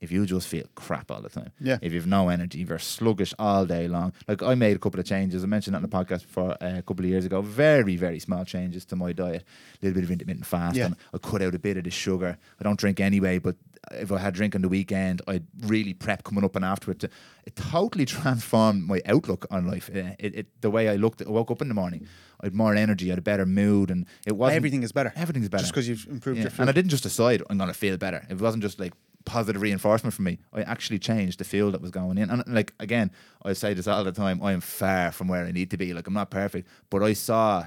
if 0.00 0.10
you 0.10 0.26
just 0.26 0.48
feel 0.48 0.64
crap 0.74 1.10
all 1.10 1.20
the 1.22 1.28
time. 1.28 1.52
Yeah. 1.60 1.78
If 1.80 1.92
you've 1.92 2.06
no 2.06 2.28
energy, 2.28 2.62
if 2.62 2.68
you're 2.68 2.78
sluggish 2.78 3.32
all 3.38 3.66
day 3.66 3.86
long. 3.88 4.12
Like 4.26 4.42
I 4.42 4.54
made 4.54 4.74
a 4.76 4.78
couple 4.78 4.98
of 4.98 5.06
changes. 5.06 5.44
I 5.44 5.46
mentioned 5.46 5.74
that 5.74 5.82
in 5.82 5.88
the 5.88 5.96
podcast 5.96 6.22
before 6.22 6.52
uh, 6.62 6.78
a 6.78 6.82
couple 6.82 7.04
of 7.04 7.10
years 7.10 7.24
ago. 7.24 7.40
Very, 7.40 7.96
very 7.96 8.18
small 8.18 8.44
changes 8.44 8.84
to 8.86 8.96
my 8.96 9.12
diet. 9.12 9.44
A 9.80 9.86
little 9.86 9.94
bit 9.94 10.04
of 10.04 10.10
intermittent 10.10 10.46
fasting. 10.46 10.82
Yeah. 10.82 10.94
I 11.14 11.18
cut 11.18 11.42
out 11.42 11.54
a 11.54 11.58
bit 11.58 11.76
of 11.76 11.84
the 11.84 11.90
sugar. 11.90 12.36
I 12.60 12.64
don't 12.64 12.78
drink 12.78 12.98
anyway, 13.00 13.38
but 13.38 13.56
if 13.92 14.10
I 14.12 14.18
had 14.18 14.34
drink 14.34 14.54
on 14.54 14.62
the 14.62 14.68
weekend, 14.68 15.22
I'd 15.28 15.44
really 15.60 15.92
prep 15.94 16.24
coming 16.24 16.44
up 16.44 16.56
and 16.56 16.64
after 16.64 16.90
it. 16.90 17.04
It 17.04 17.56
totally 17.56 18.04
transformed 18.22 18.84
my 18.86 19.00
outlook 19.06 19.46
on 19.50 19.66
life. 19.66 19.90
Uh, 19.94 20.14
It, 20.18 20.34
it, 20.34 20.46
the 20.60 20.70
way 20.70 20.88
I 20.88 20.96
looked, 20.96 21.22
I 21.22 21.28
woke 21.30 21.50
up 21.50 21.60
in 21.62 21.68
the 21.68 21.74
morning, 21.74 22.06
I 22.40 22.46
had 22.46 22.54
more 22.54 22.74
energy, 22.74 23.06
I 23.08 23.10
had 23.10 23.18
a 23.18 23.22
better 23.22 23.46
mood, 23.46 23.90
and 23.90 24.06
it 24.26 24.36
wasn't 24.36 24.56
everything 24.56 24.82
is 24.82 24.92
better. 24.92 25.12
Everything's 25.16 25.48
better. 25.48 25.62
Just 25.62 25.72
because 25.72 25.88
you've 25.88 26.06
improved 26.08 26.38
Yeah, 26.38 26.44
your 26.44 26.50
food. 26.50 26.60
And 26.62 26.70
I 26.70 26.72
didn't 26.72 26.90
just 26.90 27.02
decide 27.02 27.42
I'm 27.50 27.58
going 27.58 27.68
to 27.70 27.74
feel 27.78 27.96
better. 27.96 28.24
It 28.28 28.40
wasn't 28.40 28.62
just 28.62 28.78
like 28.80 28.92
positive 29.24 29.62
reinforcement 29.62 30.14
for 30.14 30.22
me. 30.22 30.38
I 30.52 30.62
actually 30.62 30.98
changed 30.98 31.38
the 31.38 31.44
feel 31.44 31.70
that 31.72 31.80
was 31.80 31.90
going 31.90 32.18
in. 32.18 32.30
And 32.30 32.42
like 32.46 32.72
again, 32.80 33.10
I 33.44 33.52
say 33.52 33.74
this 33.74 33.86
all 33.86 34.04
the 34.04 34.12
time. 34.12 34.42
I 34.42 34.52
am 34.52 34.60
far 34.60 35.12
from 35.12 35.28
where 35.28 35.44
I 35.44 35.52
need 35.52 35.70
to 35.70 35.76
be. 35.76 35.94
Like 35.94 36.06
I'm 36.06 36.14
not 36.14 36.30
perfect, 36.30 36.68
but 36.90 37.02
I 37.02 37.12
saw 37.12 37.64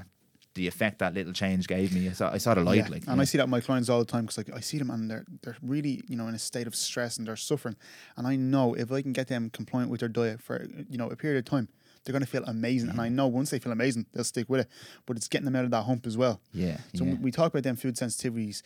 the 0.56 0.68
effect 0.68 0.99
that 0.99 1.14
little 1.14 1.34
change 1.34 1.68
gave 1.68 1.93
me. 1.93 2.08
I 2.08 2.14
saw, 2.14 2.32
I 2.32 2.38
saw 2.38 2.53
the 2.53 2.62
light. 2.64 2.78
Yeah, 2.78 2.88
Like, 2.89 3.08
and 3.08 3.18
yeah. 3.18 3.22
I 3.22 3.26
see 3.26 3.38
that 3.38 3.43
in 3.43 3.49
my 3.49 3.60
clients 3.60 3.89
all 3.89 3.99
the 3.99 4.06
time 4.06 4.22
because 4.22 4.38
like 4.38 4.53
I 4.56 4.62
see 4.62 4.78
them 4.78 4.89
and 4.89 5.12
they're 5.12 5.26
they're 5.43 5.58
really 5.62 6.01
you 6.08 6.16
know 6.16 6.28
in 6.28 6.36
a 6.36 6.39
state 6.39 6.66
of 6.66 6.76
stress 6.76 7.18
and 7.18 7.28
they're 7.28 7.36
suffering, 7.36 7.76
and 8.18 8.26
I 8.26 8.36
know 8.36 8.74
if 8.74 8.91
I 8.91 9.01
can 9.01 9.14
get 9.14 9.28
them 9.28 9.49
compliant 9.49 9.91
with 9.91 9.99
their 9.99 10.10
diet 10.10 10.41
for 10.41 10.66
you 10.89 10.97
know 10.97 11.10
a 11.10 11.16
period 11.16 11.39
of 11.39 11.45
time, 11.45 11.68
they're 12.03 12.14
going 12.14 12.24
to 12.24 12.30
feel 12.30 12.43
amazing, 12.45 12.89
and 12.89 13.01
I 13.01 13.10
know 13.10 13.28
once 13.28 13.49
they 13.49 13.60
feel 13.60 13.74
amazing, 13.74 14.06
they'll 14.14 14.24
stick 14.24 14.49
with 14.49 14.62
it. 14.62 14.68
But 15.06 15.18
it's 15.18 15.28
getting 15.28 15.45
them 15.45 15.56
out 15.56 15.66
of 15.66 15.72
that 15.72 15.84
hump 15.84 16.08
as 16.08 16.18
well. 16.18 16.39
yeah, 16.53 16.78
So 16.95 17.03
yeah. 17.03 17.16
we 17.20 17.32
talk 17.32 17.51
about 17.51 17.64
them 17.64 17.76
food 17.76 17.95
sensitivities, 17.95 18.62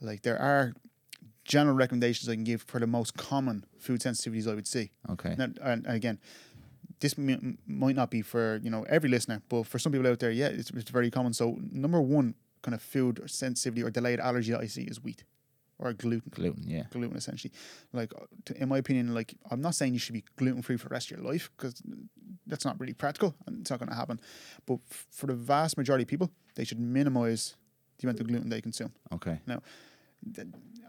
like 0.00 0.22
there 0.22 0.38
are 0.38 0.74
general 1.48 1.74
recommendations 1.74 2.28
I 2.28 2.34
can 2.34 2.44
give 2.44 2.62
for 2.62 2.78
the 2.78 2.86
most 2.86 3.16
common 3.16 3.64
food 3.78 4.00
sensitivities 4.00 4.46
I 4.46 4.54
would 4.54 4.66
see. 4.68 4.90
okay. 5.10 5.34
Now, 5.36 5.44
and, 5.62 5.86
and 5.86 5.96
again, 5.96 6.18
this 7.00 7.14
m- 7.18 7.58
might 7.66 7.96
not 7.96 8.10
be 8.10 8.22
for 8.22 8.60
you 8.62 8.70
know 8.70 8.84
every 8.88 9.08
listener, 9.08 9.42
but 9.48 9.66
for 9.66 9.78
some 9.80 9.90
people 9.92 10.06
out 10.06 10.18
there, 10.20 10.30
yeah, 10.30 10.48
it's, 10.48 10.70
it's 10.70 10.90
very 10.90 11.10
common. 11.10 11.32
So 11.32 11.56
number 11.72 12.00
one 12.00 12.34
kind 12.62 12.74
of 12.74 12.82
food 12.82 13.20
sensitivity 13.26 13.82
or 13.82 13.90
delayed 13.90 14.20
allergy 14.20 14.52
that 14.52 14.60
I 14.60 14.66
see 14.66 14.82
is 14.82 15.02
wheat 15.02 15.24
or 15.78 15.92
gluten. 15.92 16.30
Gluten. 16.34 16.64
Yeah. 16.66 16.84
Gluten, 16.90 17.16
essentially, 17.16 17.52
like 17.92 18.12
to, 18.46 18.60
in 18.60 18.68
my 18.68 18.78
opinion, 18.78 19.14
like 19.14 19.34
I'm 19.50 19.60
not 19.60 19.74
saying 19.76 19.92
you 19.94 20.00
should 20.00 20.14
be 20.14 20.24
gluten 20.36 20.60
free 20.62 20.76
for 20.76 20.88
the 20.88 20.92
rest 20.92 21.10
of 21.10 21.18
your 21.18 21.26
life 21.32 21.50
because 21.56 21.80
that's 22.46 22.64
not 22.64 22.78
really 22.80 22.94
practical 22.94 23.34
and 23.46 23.60
it's 23.60 23.70
not 23.70 23.78
going 23.78 23.90
to 23.90 23.94
happen. 23.94 24.20
But 24.66 24.78
f- 24.90 25.06
for 25.10 25.26
the 25.28 25.34
vast 25.34 25.76
majority 25.78 26.02
of 26.02 26.08
people, 26.08 26.30
they 26.56 26.64
should 26.64 26.80
minimize 26.80 27.54
the 27.98 28.06
amount 28.06 28.20
of 28.20 28.26
gluten 28.26 28.48
they 28.48 28.60
consume. 28.60 28.92
Okay. 29.12 29.38
Th- 29.46 29.60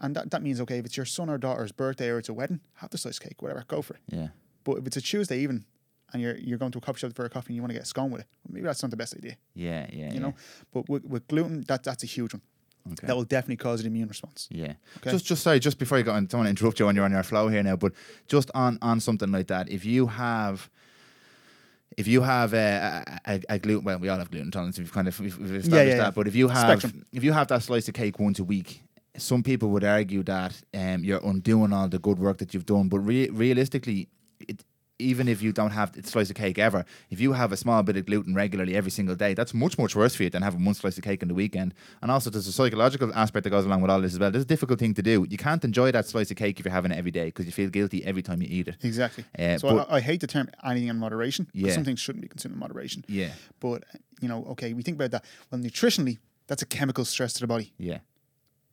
And 0.02 0.16
that, 0.16 0.32
that 0.32 0.42
means 0.42 0.62
okay, 0.62 0.78
if 0.78 0.86
it's 0.86 0.98
your 0.98 1.06
son 1.06 1.30
or 1.30 1.38
daughter's 1.38 1.72
birthday 1.72 2.10
or 2.10 2.20
it's 2.20 2.30
a 2.30 2.34
wedding, 2.34 2.62
have 2.76 2.90
the 2.90 2.98
slice 2.98 3.20
cake, 3.20 3.42
whatever, 3.42 3.64
go 3.68 3.82
for 3.82 3.96
it. 3.96 4.02
Yeah. 4.10 4.30
But 4.64 4.78
if 4.78 4.88
it's 4.88 4.98
a 4.98 5.02
Tuesday 5.02 5.40
even, 5.40 5.66
and 6.14 6.22
you're 6.22 6.38
you're 6.38 6.58
going 6.58 6.72
to 6.72 6.78
a 6.78 6.82
coffee 6.82 7.00
shop 7.00 7.14
for 7.14 7.26
a 7.26 7.30
coffee 7.30 7.50
and 7.50 7.56
you 7.56 7.62
want 7.62 7.72
to 7.72 7.76
get 7.76 7.84
a 7.84 7.86
scone 7.86 8.12
with 8.12 8.22
it, 8.22 8.28
maybe 8.48 8.66
that's 8.66 8.82
not 8.82 8.92
the 8.92 8.98
best 8.98 9.16
idea, 9.16 9.36
Yeah. 9.56 9.88
Yeah. 9.92 10.14
you 10.14 10.20
know. 10.20 10.34
But 10.74 10.90
with, 10.90 11.06
with 11.06 11.28
gluten, 11.28 11.64
that 11.68 11.84
that's 11.84 12.04
a 12.04 12.08
huge 12.08 12.34
one. 12.34 12.42
Okay. 12.94 13.08
That 13.08 13.16
will 13.16 13.26
definitely 13.26 13.58
cause 13.58 13.82
an 13.82 13.88
immune 13.88 14.08
response. 14.08 14.48
Yeah. 14.50 14.74
Okay. 14.98 15.12
Just, 15.12 15.26
just 15.26 15.44
sorry, 15.44 15.60
just 15.60 15.78
before 15.78 15.98
you 15.98 16.04
go 16.04 16.12
on, 16.12 16.26
don't 16.26 16.40
want 16.40 16.48
to 16.48 16.50
interrupt 16.50 16.80
you 16.80 16.86
when 16.86 16.96
you're 16.96 17.06
on 17.06 17.12
your 17.12 17.24
flow 17.24 17.48
here 17.48 17.62
now, 17.62 17.76
but 17.76 17.92
just 18.28 18.50
on 18.56 18.80
on 18.82 19.00
something 19.00 19.32
like 19.32 19.48
that, 19.48 19.70
if 19.70 19.86
you 19.86 20.08
have. 20.08 20.70
If 21.98 22.08
you 22.08 22.22
have 22.22 22.54
a, 22.54 23.04
a, 23.28 23.42
a, 23.50 23.60
gluten, 23.60 23.84
well, 23.84 23.98
we 24.00 24.08
all 24.08 24.20
have 24.20 24.32
gluten 24.32 24.48
intolerance. 24.48 24.78
We've 24.78 24.94
kind 24.94 25.08
of 25.10 25.20
we've, 25.20 25.38
we've 25.38 25.56
established 25.56 25.88
yeah, 25.88 25.96
yeah. 25.96 26.04
that. 26.04 26.16
But 26.16 26.28
if 26.28 26.36
you 26.36 26.48
have 26.48 26.80
Spectrum. 26.80 27.06
if 27.12 27.26
you 27.26 27.34
have 27.34 27.48
that 27.50 27.62
slice 27.62 27.90
of 27.90 27.94
cake 27.96 28.20
once 28.20 28.40
a 28.40 28.44
week, 28.44 28.84
some 29.18 29.44
people 29.44 29.70
would 29.70 29.84
argue 29.84 30.24
that 30.24 30.62
um, 30.74 31.04
you're 31.04 31.22
undoing 31.24 31.74
all 31.74 31.88
the 31.90 32.00
good 32.00 32.20
work 32.20 32.38
that 32.40 32.54
you've 32.54 32.66
done. 32.66 32.90
But 32.90 33.00
re- 33.00 33.30
realistically, 33.30 34.08
it, 34.48 34.64
even 35.02 35.30
if 35.30 35.42
you 35.42 35.54
don't 35.54 35.72
have 35.72 35.96
a 35.98 36.04
slice 36.06 36.30
of 36.30 36.36
cake 36.36 36.60
ever, 36.60 36.84
if 37.10 37.22
you 37.22 37.32
have 37.32 37.54
a 37.54 37.58
small 37.58 37.82
bit 37.84 37.96
of 37.96 38.06
gluten 38.06 38.36
regularly 38.36 38.76
every 38.76 38.92
single 38.92 39.16
day, 39.16 39.34
that's 39.34 39.54
much, 39.54 39.78
much 39.78 39.96
worse 39.96 40.14
for 40.14 40.24
you 40.24 40.30
than 40.30 40.42
having 40.42 40.64
one 40.66 40.74
slice 40.76 40.98
of 40.98 41.04
cake 41.06 41.22
on 41.24 41.30
the 41.30 41.34
weekend. 41.34 41.74
And 42.02 42.12
also, 42.12 42.30
there's 42.30 42.48
a 42.48 42.52
psychological 42.52 43.14
aspect 43.14 43.46
that 43.46 43.50
goes 43.50 43.64
along 43.66 43.82
with 43.82 43.90
all 43.92 44.02
this 44.02 44.12
as 44.14 44.20
well. 44.20 44.30
This 44.30 44.40
is 44.40 44.46
a 44.46 44.48
difficult 44.50 44.78
thing 44.80 44.94
to 44.96 45.02
do. 45.02 45.26
You 45.30 45.38
can't 45.38 45.64
enjoy 45.64 45.92
that 45.94 46.06
slice 46.06 46.32
of 46.32 46.38
cake 46.38 46.60
if 46.60 46.66
you're 46.66 46.74
having 46.74 46.92
it 46.92 46.98
every 46.98 47.12
day 47.12 47.26
because 47.26 47.46
you 47.46 47.54
feel 47.54 47.70
guilty 47.70 48.04
every 48.04 48.22
time 48.22 48.42
you 48.42 48.50
eat 48.52 48.68
it. 48.68 48.76
Exactly. 48.84 49.24
Uh, 49.38 49.58
so 49.58 49.80
I, 49.80 49.96
I 49.96 50.00
hate 50.02 50.20
the 50.20 50.28
term 50.28 50.50
anything 50.66 50.90
in 50.90 50.98
moderation. 50.98 51.48
Yeah. 51.54 51.72
Some 51.72 51.86
things 51.86 52.02
shouldn't 52.02 52.22
be 52.22 52.28
consumed 52.28 52.56
in 52.56 52.60
moderation. 52.60 53.06
Yeah, 53.08 53.32
But 53.62 53.86
you 54.20 54.28
know, 54.28 54.44
okay, 54.52 54.74
we 54.74 54.84
think 54.84 54.96
about 54.96 55.12
that. 55.12 55.24
Well, 55.50 55.62
nutritionally, 55.62 56.18
that's 56.48 56.62
a 56.62 56.66
chemical 56.66 57.06
stress 57.06 57.32
to 57.34 57.40
the 57.40 57.48
body. 57.48 57.72
yeah. 57.78 58.00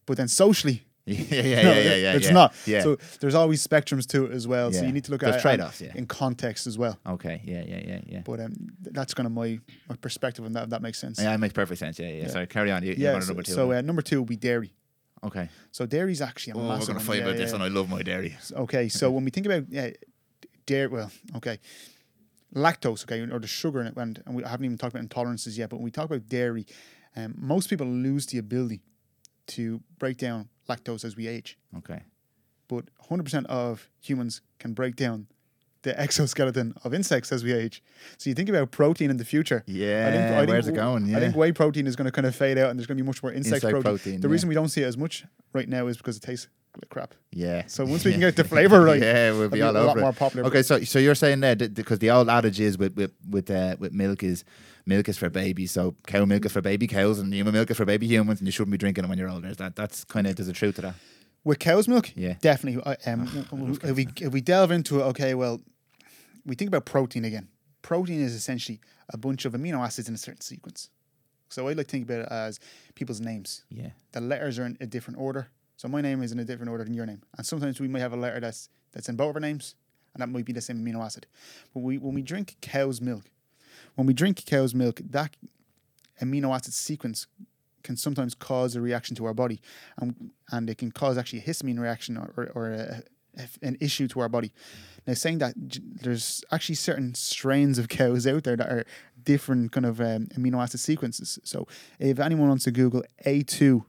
But 0.07 0.17
then 0.17 0.29
socially, 0.29 0.83
Yeah, 1.07 1.17
yeah, 1.29 1.43
yeah, 1.43 1.63
no, 1.63 1.73
yeah, 1.73 1.95
yeah. 1.95 2.13
it's 2.15 2.27
yeah. 2.27 2.33
not. 2.33 2.55
Yeah. 2.67 2.81
So 2.83 2.97
there's 3.21 3.35
always 3.37 3.65
spectrums 3.65 4.07
to 4.09 4.25
it 4.27 4.33
as 4.33 4.49
well. 4.49 4.73
So 4.73 4.83
you 4.85 4.91
need 4.93 5.05
to 5.05 5.13
look 5.13 5.21
There's 5.21 5.35
at 5.35 5.39
it 5.39 5.43
trade-offs, 5.43 5.81
yeah. 5.81 5.93
in 5.95 6.07
context 6.07 6.67
as 6.67 6.77
well. 6.79 6.99
okay. 7.07 7.41
Yeah, 7.45 7.63
yeah, 7.65 7.81
yeah, 7.87 8.01
yeah. 8.07 8.23
But 8.25 8.41
um, 8.41 8.55
that's 8.81 9.15
kind 9.15 9.27
of 9.27 9.33
my, 9.33 9.61
my 9.89 9.95
perspective 9.97 10.45
on 10.45 10.53
that. 10.55 10.65
If 10.65 10.71
that 10.71 10.83
makes 10.83 10.99
sense. 10.99 11.21
Yeah, 11.21 11.33
it 11.35 11.39
makes 11.39 11.53
perfect 11.55 11.79
sense. 11.79 11.99
Yeah, 12.01 12.09
yeah. 12.09 12.23
Yeah. 12.23 12.29
Sorry, 12.29 12.47
carry 12.49 12.73
on. 12.73 12.83
You, 12.83 12.95
you're 12.95 13.13
Yeah. 13.13 13.19
to 13.19 13.23
So, 13.23 13.29
number 13.29 13.43
two. 13.45 13.53
so 13.53 13.73
uh, 13.73 13.81
number 13.83 14.03
two 14.03 14.19
will 14.19 14.27
be 14.27 14.37
dairy. 14.37 14.73
okay. 15.23 15.49
So 15.71 15.87
dairy 15.87 16.11
is 16.11 16.21
actually 16.21 16.53
a 16.53 16.57
Oh, 16.57 16.61
we're 16.63 16.75
going 16.75 16.87
to 16.87 16.93
one. 16.95 17.01
fight 17.01 17.19
Yeah, 17.19 17.23
about 17.27 17.37
this 17.37 17.53
yeah. 17.53 17.59
one. 17.59 17.63
I 17.63 17.69
love 17.69 17.89
my 17.89 18.03
dairy. 18.03 18.37
Okay, 18.53 18.89
so 18.89 19.09
when 19.15 19.25
we 19.25 19.31
think 19.31 19.47
about 19.47 19.65
uh, 19.77 19.91
dairy, 20.67 20.89
well, 20.89 21.11
okay, 21.37 21.59
lactose, 22.55 23.05
okay, 23.05 23.21
or 23.33 23.39
the 23.39 23.47
sugar 23.47 23.81
in 23.81 23.87
it, 23.89 23.97
and, 23.97 24.23
and 24.27 24.35
we 24.35 24.43
haven't 24.43 24.65
even 24.65 24.79
talked 24.79 24.95
about 24.95 25.09
intolerances 25.09 25.57
yet, 25.59 25.71
but 25.71 25.77
when 25.77 25.85
we 25.85 25.91
talk 25.91 26.07
about 26.07 26.29
dairy, 26.29 26.67
um, 27.15 27.35
most 27.39 27.69
people 27.71 27.87
lose 27.87 28.27
the 28.27 28.39
ability 28.39 28.81
to 29.49 29.81
break 29.99 30.17
down 30.17 30.49
lactose 30.69 31.05
as 31.05 31.17
we 31.17 31.27
age. 31.27 31.59
Okay. 31.79 32.01
but 32.69 32.85
100% 33.09 33.47
of 33.47 33.89
humans 34.01 34.41
can 34.59 34.73
break 34.75 34.97
down 34.97 35.27
the 35.83 35.99
exoskeleton 36.05 36.75
of 36.83 36.93
insects 36.93 37.31
as 37.31 37.45
we 37.45 37.53
age. 37.53 37.81
So 38.19 38.29
you 38.29 38.35
think 38.35 38.49
about 38.49 38.73
protein 38.73 39.09
in 39.11 39.19
the 39.19 39.25
future. 39.25 39.63
Yeah, 39.67 40.45
where's 40.45 40.67
it 40.67 40.75
going? 40.75 41.07
Yeah. 41.07 41.19
I 41.19 41.21
think 41.21 41.37
whey 41.37 41.53
protein 41.53 41.87
is 41.87 41.95
going 41.95 42.07
to 42.07 42.11
kind 42.13 42.27
of 42.27 42.35
fade 42.35 42.59
out, 42.59 42.71
and 42.71 42.79
there's 42.79 42.89
going 42.89 42.99
to 42.99 43.03
be 43.05 43.07
much 43.07 43.23
more 43.23 43.31
insect, 43.33 43.63
Insect 43.63 43.71
protein. 43.71 43.83
protein, 43.83 44.21
The 44.21 44.27
yeah. 44.29 44.33
reason 44.33 44.49
we 44.49 44.57
don't 44.57 44.69
see 44.69 44.83
it 44.83 44.87
as 44.87 44.97
much 44.97 45.25
right 45.53 45.69
now 45.69 45.87
is 45.87 45.97
because 45.97 46.17
it 46.17 46.23
tastes 46.23 46.49
crap. 46.91 47.15
yeah. 47.33 47.65
So 47.67 47.85
once 47.85 48.05
we 48.05 48.13
can 48.13 48.21
get 48.21 48.37
the 48.37 48.45
flavor 48.45 48.83
right, 48.83 49.01
yeah, 49.03 49.31
we'll 49.33 49.49
be 49.49 49.63
all 49.63 49.75
a 49.77 49.79
over 49.79 49.87
lot 49.89 49.97
it. 49.97 50.01
more 50.01 50.13
popular. 50.13 50.47
Okay, 50.49 50.63
so 50.63 50.81
so 50.81 50.99
you're 50.99 51.15
saying 51.15 51.41
that 51.41 51.75
because 51.75 51.99
the 51.99 52.11
old 52.11 52.29
adage 52.29 52.61
is 52.61 52.77
with 52.79 52.95
with 52.97 53.13
with 53.29 53.51
uh, 53.51 53.77
with 53.79 53.93
milk 53.93 54.23
is 54.23 54.45
milk 54.85 55.09
is 55.09 55.19
for 55.19 55.29
babies, 55.31 55.71
so 55.73 55.95
cow 56.07 56.25
milk 56.25 56.45
is 56.45 56.53
for 56.53 56.61
baby 56.61 56.87
cows, 56.87 57.19
and 57.19 57.33
human 57.33 57.53
milk 57.53 57.71
is 57.71 57.77
for 57.77 57.85
baby 57.85 58.07
humans, 58.07 58.41
and 58.41 58.47
you 58.49 58.53
shouldn't 58.53 58.73
be 58.73 58.79
drinking 58.79 59.05
it 59.05 59.09
when 59.09 59.19
you're 59.19 59.29
older. 59.31 59.55
That 59.55 59.77
that's 59.77 60.05
kind 60.05 60.27
of 60.27 60.37
there's 60.37 60.49
a 60.49 60.53
truth 60.53 60.77
to 60.77 60.83
that? 60.83 60.95
With 61.45 61.59
cow's 61.61 61.87
milk, 61.87 62.11
Yeah. 62.17 62.35
definitely. 62.41 62.83
Um, 63.07 63.79
if 63.85 63.97
we 63.97 64.09
if 64.21 64.33
we 64.33 64.41
delve 64.41 64.71
into 64.73 65.01
it, 65.01 65.05
okay, 65.05 65.35
well, 65.35 65.61
we 66.45 66.55
think 66.57 66.69
about 66.69 66.85
protein 66.87 67.25
again. 67.25 67.49
Protein 67.83 68.21
is 68.21 68.35
essentially 68.35 68.81
a 69.11 69.17
bunch 69.17 69.45
of 69.45 69.53
amino 69.53 69.79
acids 69.85 70.09
in 70.09 70.15
a 70.15 70.19
certain 70.19 70.41
sequence. 70.41 70.91
So 71.49 71.69
I 71.69 71.75
like 71.75 71.87
to 71.87 71.93
think 71.93 72.05
about 72.11 72.23
it 72.23 72.29
as 72.33 72.59
people's 72.97 73.21
names. 73.21 73.63
Yeah. 73.71 73.91
The 74.11 74.21
letters 74.21 74.59
are 74.59 74.67
in 74.67 74.77
a 74.81 74.87
different 74.87 75.21
order. 75.21 75.47
So 75.77 75.89
my 75.89 76.01
name 76.01 76.23
is 76.23 76.33
in 76.33 76.39
a 76.39 76.45
different 76.45 76.71
order 76.71 76.85
than 76.85 76.95
your 76.95 77.07
name, 77.07 77.23
and 77.37 77.47
sometimes 77.47 77.81
we 77.81 77.89
might 77.89 78.01
have 78.01 78.13
a 78.13 78.17
letter 78.17 78.41
that's 78.41 78.69
that's 78.93 79.09
in 79.09 79.17
both 79.17 79.31
of 79.31 79.37
our 79.37 79.41
names, 79.41 79.75
and 80.15 80.23
that 80.23 80.29
might 80.29 80.45
be 80.45 80.53
the 80.53 80.61
same 80.61 80.85
amino 80.85 81.05
acid. 81.05 81.27
But 81.75 81.81
we 81.81 81.99
when 81.99 82.15
we 82.15 82.23
drink 82.23 82.57
cow's 82.61 83.01
milk, 83.01 83.25
when 83.95 84.07
we 84.07 84.15
drink 84.15 84.45
cow's 84.47 84.75
milk, 84.75 85.01
that 85.11 85.37
amino 86.23 86.55
acid 86.55 86.73
sequence 86.73 87.27
can 87.83 87.97
sometimes 87.97 88.35
cause 88.35 88.75
a 88.75 88.81
reaction 88.81 89.15
to 89.17 89.27
our 89.27 89.35
body, 89.35 89.61
and 89.99 90.31
and 90.51 90.71
it 90.71 90.79
can 90.79 90.91
cause 90.93 91.19
actually 91.19 91.41
a 91.41 91.43
histamine 91.43 91.79
reaction 91.79 92.17
or, 92.17 92.33
or, 92.37 92.51
or 92.55 92.73
a, 92.73 93.03
an 93.63 93.77
issue 93.81 94.09
to 94.09 94.21
our 94.21 94.29
body. 94.29 94.53
Now, 95.07 95.15
saying 95.15 95.39
that 95.39 95.55
there's 95.57 96.43
actually 96.51 96.75
certain 96.75 97.15
strains 97.15 97.79
of 97.79 97.89
cows 97.89 98.27
out 98.27 98.45
there 98.45 98.57
that 98.57 98.69
are 98.69 98.85
different 99.23 99.73
kind 99.73 99.87
of 99.87 100.01
um, 100.01 100.27
amino 100.37 100.61
acid 100.63 100.81
sequences. 100.81 101.39
So, 101.45 101.69
if 101.99 102.19
anyone 102.19 102.49
wants 102.49 102.65
to 102.65 102.73
Google 102.73 103.05
A2 103.25 103.85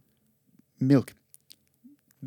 milk, 0.80 1.14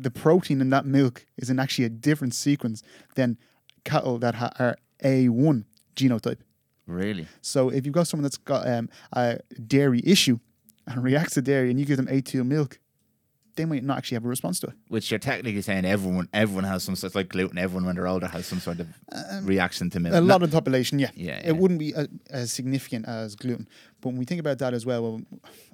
the 0.01 0.11
protein 0.11 0.61
in 0.61 0.69
that 0.71 0.85
milk 0.85 1.25
is 1.37 1.49
in 1.49 1.59
actually 1.59 1.85
a 1.85 1.89
different 1.89 2.33
sequence 2.33 2.83
than 3.15 3.37
cattle 3.83 4.17
that 4.19 4.35
ha- 4.35 4.51
are 4.59 4.75
A1 5.03 5.65
genotype. 5.95 6.39
Really? 6.87 7.27
So 7.41 7.69
if 7.69 7.85
you've 7.85 7.93
got 7.93 8.07
someone 8.07 8.23
that's 8.23 8.37
got 8.37 8.67
um, 8.67 8.89
a 9.13 9.39
dairy 9.67 10.01
issue 10.03 10.39
and 10.87 11.03
reacts 11.03 11.35
to 11.35 11.41
dairy 11.41 11.69
and 11.69 11.79
you 11.79 11.85
give 11.85 11.97
them 11.97 12.07
A2 12.07 12.45
milk, 12.45 12.79
they 13.61 13.65
might 13.65 13.83
not 13.83 13.97
actually 13.99 14.15
have 14.15 14.25
a 14.25 14.27
response 14.27 14.59
to 14.61 14.67
it. 14.67 14.73
Which 14.87 15.11
you're 15.11 15.19
technically 15.19 15.61
saying 15.61 15.85
everyone 15.85 16.27
everyone 16.33 16.63
has 16.63 16.83
some 16.83 16.95
sort 16.95 17.11
of 17.11 17.15
like 17.15 17.29
gluten. 17.29 17.57
Everyone 17.59 17.85
when 17.85 17.95
they're 17.95 18.07
older 18.07 18.27
has 18.27 18.47
some 18.47 18.59
sort 18.59 18.79
of 18.79 18.87
reaction 19.47 19.89
to 19.91 19.99
milk. 19.99 20.15
Um, 20.15 20.23
A 20.23 20.27
Not- 20.27 20.33
lot 20.33 20.43
of 20.43 20.49
the 20.51 20.55
population, 20.55 20.97
yeah. 20.99 21.11
Yeah, 21.15 21.39
yeah. 21.39 21.49
It 21.49 21.57
wouldn't 21.57 21.79
be 21.79 21.91
a, 21.93 22.07
as 22.31 22.51
significant 22.51 23.07
as 23.07 23.35
gluten. 23.35 23.67
But 24.01 24.09
when 24.09 24.17
we 24.17 24.25
think 24.25 24.39
about 24.39 24.57
that 24.59 24.73
as 24.73 24.83
well, 24.85 25.01
well 25.03 25.21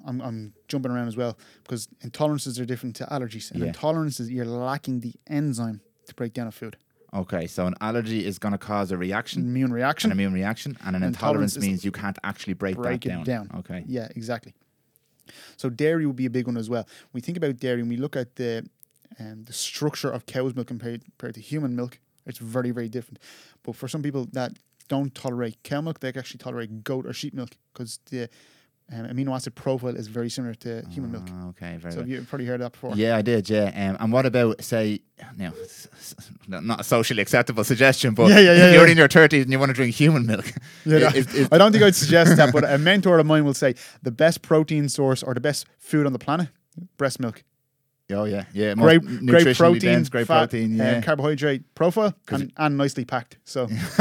I'm, 0.04 0.20
I'm 0.20 0.52
jumping 0.68 0.92
around 0.92 1.08
as 1.08 1.16
well 1.16 1.38
because 1.62 1.88
intolerances 2.04 2.60
are 2.60 2.66
different 2.66 2.94
to 2.96 3.04
allergies. 3.06 3.50
And 3.50 3.62
Yeah. 3.62 3.72
intolerances, 3.72 4.30
you're 4.30 4.44
lacking 4.44 5.00
the 5.00 5.14
enzyme 5.26 5.80
to 6.06 6.14
break 6.14 6.34
down 6.34 6.46
a 6.46 6.52
food. 6.52 6.76
Okay, 7.14 7.46
so 7.46 7.66
an 7.66 7.74
allergy 7.80 8.26
is 8.26 8.38
going 8.38 8.52
to 8.52 8.58
cause 8.58 8.92
a 8.92 8.98
reaction, 8.98 9.40
Immune 9.42 9.72
reaction. 9.72 10.10
an 10.12 10.18
immune 10.18 10.34
reaction, 10.34 10.76
and 10.84 10.94
an 10.94 11.02
Intolerance 11.02 11.56
intolerance 11.56 11.58
means 11.58 11.82
you 11.82 11.90
can't 11.90 12.18
actually 12.22 12.52
break, 12.52 12.76
break 12.76 13.00
that 13.00 13.20
it 13.20 13.24
down. 13.24 13.50
Okay. 13.60 13.82
Yeah, 13.86 14.08
exactly. 14.14 14.52
So 15.56 15.70
dairy 15.70 16.06
would 16.06 16.16
be 16.16 16.26
a 16.26 16.30
big 16.30 16.46
one 16.46 16.56
as 16.56 16.68
well. 16.68 16.86
We 17.12 17.20
think 17.20 17.36
about 17.36 17.58
dairy 17.58 17.80
and 17.80 17.88
we 17.88 17.96
look 17.96 18.16
at 18.16 18.36
the 18.36 18.68
um, 19.18 19.44
the 19.44 19.52
structure 19.52 20.10
of 20.10 20.26
cow's 20.26 20.54
milk 20.54 20.68
compared, 20.68 21.02
compared 21.04 21.34
to 21.34 21.40
human 21.40 21.74
milk. 21.74 21.98
It's 22.26 22.38
very 22.38 22.70
very 22.70 22.88
different. 22.88 23.18
But 23.62 23.76
for 23.76 23.88
some 23.88 24.02
people 24.02 24.26
that 24.32 24.52
don't 24.88 25.14
tolerate 25.14 25.62
cow 25.62 25.80
milk, 25.80 26.00
they 26.00 26.08
actually 26.08 26.38
tolerate 26.38 26.82
goat 26.84 27.06
or 27.06 27.12
sheep 27.12 27.34
milk 27.34 27.56
because 27.72 28.00
the 28.10 28.28
um, 28.90 29.04
amino 29.06 29.34
acid 29.34 29.54
profile 29.54 29.94
is 29.96 30.06
very 30.08 30.30
similar 30.30 30.54
to 30.54 30.82
human 30.90 31.12
milk. 31.12 31.24
Ah, 31.30 31.48
Okay, 31.48 31.76
very 31.76 31.92
So 31.92 32.02
you've 32.02 32.26
probably 32.28 32.46
heard 32.46 32.60
that 32.62 32.72
before. 32.72 32.94
Yeah, 32.94 33.16
I 33.16 33.22
did. 33.22 33.48
Yeah, 33.50 33.66
um, 33.90 33.96
and 34.00 34.12
what 34.12 34.24
about 34.26 34.62
say, 34.64 35.00
now, 35.36 35.52
s- 35.62 35.88
s- 35.98 36.30
not 36.46 36.80
a 36.80 36.84
socially 36.84 37.20
acceptable 37.20 37.64
suggestion, 37.64 38.14
but 38.14 38.28
Yeah, 38.30 38.38
yeah, 38.38 38.52
yeah, 38.54 38.66
if 38.68 38.74
you're 38.74 38.86
yeah. 38.86 38.92
in 38.92 38.96
your 38.98 39.08
thirties 39.08 39.42
and 39.44 39.52
you 39.52 39.58
want 39.58 39.70
to 39.70 39.74
drink 39.74 39.94
human 39.94 40.24
milk, 40.26 40.46
Yeah, 40.86 41.12
is- 41.14 41.34
is- 41.34 41.48
I 41.52 41.58
don't 41.58 41.72
think 41.72 41.84
I'd 41.84 41.94
suggest 41.94 42.36
that, 42.36 42.52
but 42.52 42.64
a 42.64 42.78
mentor 42.78 43.18
of 43.18 43.26
mine 43.26 43.44
will 43.44 43.54
say 43.54 43.74
the 44.02 44.10
best 44.10 44.40
protein 44.42 44.88
source 44.88 45.22
or 45.22 45.34
the 45.34 45.40
best 45.40 45.66
food 45.78 46.06
on 46.06 46.12
the 46.12 46.18
planet, 46.18 46.48
breast 46.96 47.20
milk. 47.20 47.44
oh 48.10 48.24
yeah, 48.24 48.44
yeah, 48.54 48.72
great, 48.74 49.02
great 49.26 49.54
protein, 49.54 49.80
dense, 49.92 50.08
great 50.08 50.26
fat, 50.26 50.48
protein, 50.48 50.80
uh, 50.80 50.84
yeah. 50.84 51.00
carbohydrate 51.02 51.62
profile, 51.74 52.14
and, 52.30 52.50
and 52.56 52.78
nicely 52.78 53.04
packed. 53.04 53.36
So 53.44 53.66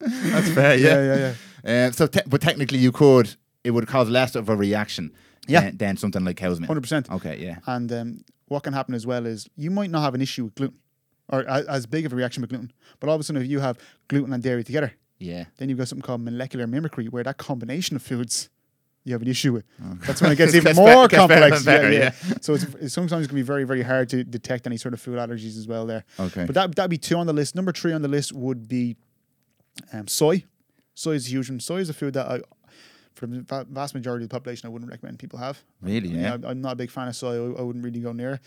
That's 0.00 0.48
fair. 0.50 0.76
yeah, 0.76 0.88
Yeah, 0.88 1.02
yeah, 1.02 1.16
yeah, 1.16 1.34
Um, 1.66 1.92
so, 1.92 2.06
te- 2.06 2.20
but 2.26 2.40
technically, 2.40 2.78
you 2.78 2.92
could. 2.92 3.34
It 3.64 3.72
would 3.72 3.86
cause 3.88 4.08
less 4.08 4.34
of 4.36 4.48
a 4.48 4.54
reaction. 4.56 5.12
Yeah. 5.48 5.60
Than, 5.62 5.76
than 5.76 5.96
something 5.96 6.24
like 6.24 6.36
cow's 6.36 6.58
milk. 6.60 6.68
hundred 6.68 6.80
percent. 6.82 7.10
Okay. 7.10 7.38
Yeah. 7.38 7.58
And 7.66 7.92
um, 7.92 8.24
what 8.48 8.62
can 8.62 8.72
happen 8.72 8.94
as 8.94 9.06
well 9.06 9.26
is 9.26 9.48
you 9.56 9.70
might 9.70 9.90
not 9.90 10.02
have 10.02 10.14
an 10.14 10.20
issue 10.22 10.44
with 10.44 10.54
gluten, 10.56 10.78
or 11.28 11.40
a, 11.42 11.64
as 11.68 11.86
big 11.86 12.04
of 12.06 12.12
a 12.12 12.16
reaction 12.16 12.40
with 12.40 12.50
gluten, 12.50 12.72
but 13.00 13.08
all 13.08 13.14
of 13.14 13.20
a 13.20 13.24
sudden 13.24 13.42
if 13.42 13.48
you 13.48 13.60
have 13.60 13.78
gluten 14.08 14.32
and 14.32 14.42
dairy 14.42 14.64
together, 14.64 14.92
Yeah. 15.18 15.44
then 15.58 15.68
you've 15.68 15.78
got 15.78 15.86
something 15.88 16.02
called 16.02 16.20
molecular 16.22 16.66
mimicry, 16.66 17.06
where 17.06 17.22
that 17.24 17.36
combination 17.38 17.94
of 17.96 18.02
foods 18.02 18.48
you 19.04 19.12
have 19.12 19.22
an 19.22 19.28
issue 19.28 19.52
with. 19.52 19.64
That's 20.04 20.20
when 20.20 20.32
it 20.32 20.36
gets 20.36 20.52
even 20.56 20.64
Gets 20.74 20.76
more 20.78 21.06
bet- 21.06 21.10
gets 21.10 21.26
better 21.28 21.40
complex. 21.50 21.56
and 21.58 21.64
better, 21.64 21.92
yeah. 21.92 22.12
So 22.40 22.54
it's, 22.54 22.64
it's 22.80 22.94
sometimes 22.94 23.28
can 23.28 23.36
be 23.36 23.42
very, 23.42 23.62
very 23.62 23.82
hard 23.82 24.08
to 24.10 24.24
detect 24.24 24.66
any 24.66 24.76
sort 24.78 24.94
of 24.94 25.00
food 25.00 25.16
allergies 25.18 25.56
as 25.56 25.68
well. 25.68 25.86
There, 25.86 26.04
Okay. 26.18 26.44
but 26.44 26.54
that 26.56 26.74
that'd 26.74 26.90
be 26.90 26.98
two 26.98 27.16
on 27.16 27.28
the 27.28 27.32
list. 27.32 27.54
Number 27.54 27.70
three 27.72 27.92
on 27.92 28.02
the 28.02 28.08
list 28.08 28.32
would 28.32 28.66
be 28.68 28.96
um, 29.92 30.08
soy. 30.08 30.44
Soy 30.96 31.12
is 31.12 31.26
a 31.26 31.30
huge 31.30 31.48
one. 31.50 31.60
Soy 31.60 31.76
is 31.76 31.90
a 31.90 31.94
food 31.94 32.14
that 32.14 32.26
I, 32.26 32.40
for 33.14 33.26
the 33.26 33.44
vast 33.70 33.94
majority 33.94 34.24
of 34.24 34.30
the 34.30 34.34
population, 34.34 34.66
I 34.66 34.70
wouldn't 34.70 34.90
recommend 34.90 35.18
people 35.18 35.38
have. 35.38 35.62
Really? 35.82 36.08
Yeah. 36.08 36.34
I'm, 36.34 36.44
I'm 36.44 36.60
not 36.62 36.72
a 36.72 36.76
big 36.76 36.90
fan 36.90 37.06
of 37.06 37.14
soy. 37.14 37.34
I, 37.54 37.58
I 37.60 37.62
wouldn't 37.62 37.84
really 37.84 38.00
go 38.00 38.12
near. 38.12 38.34
it. 38.34 38.40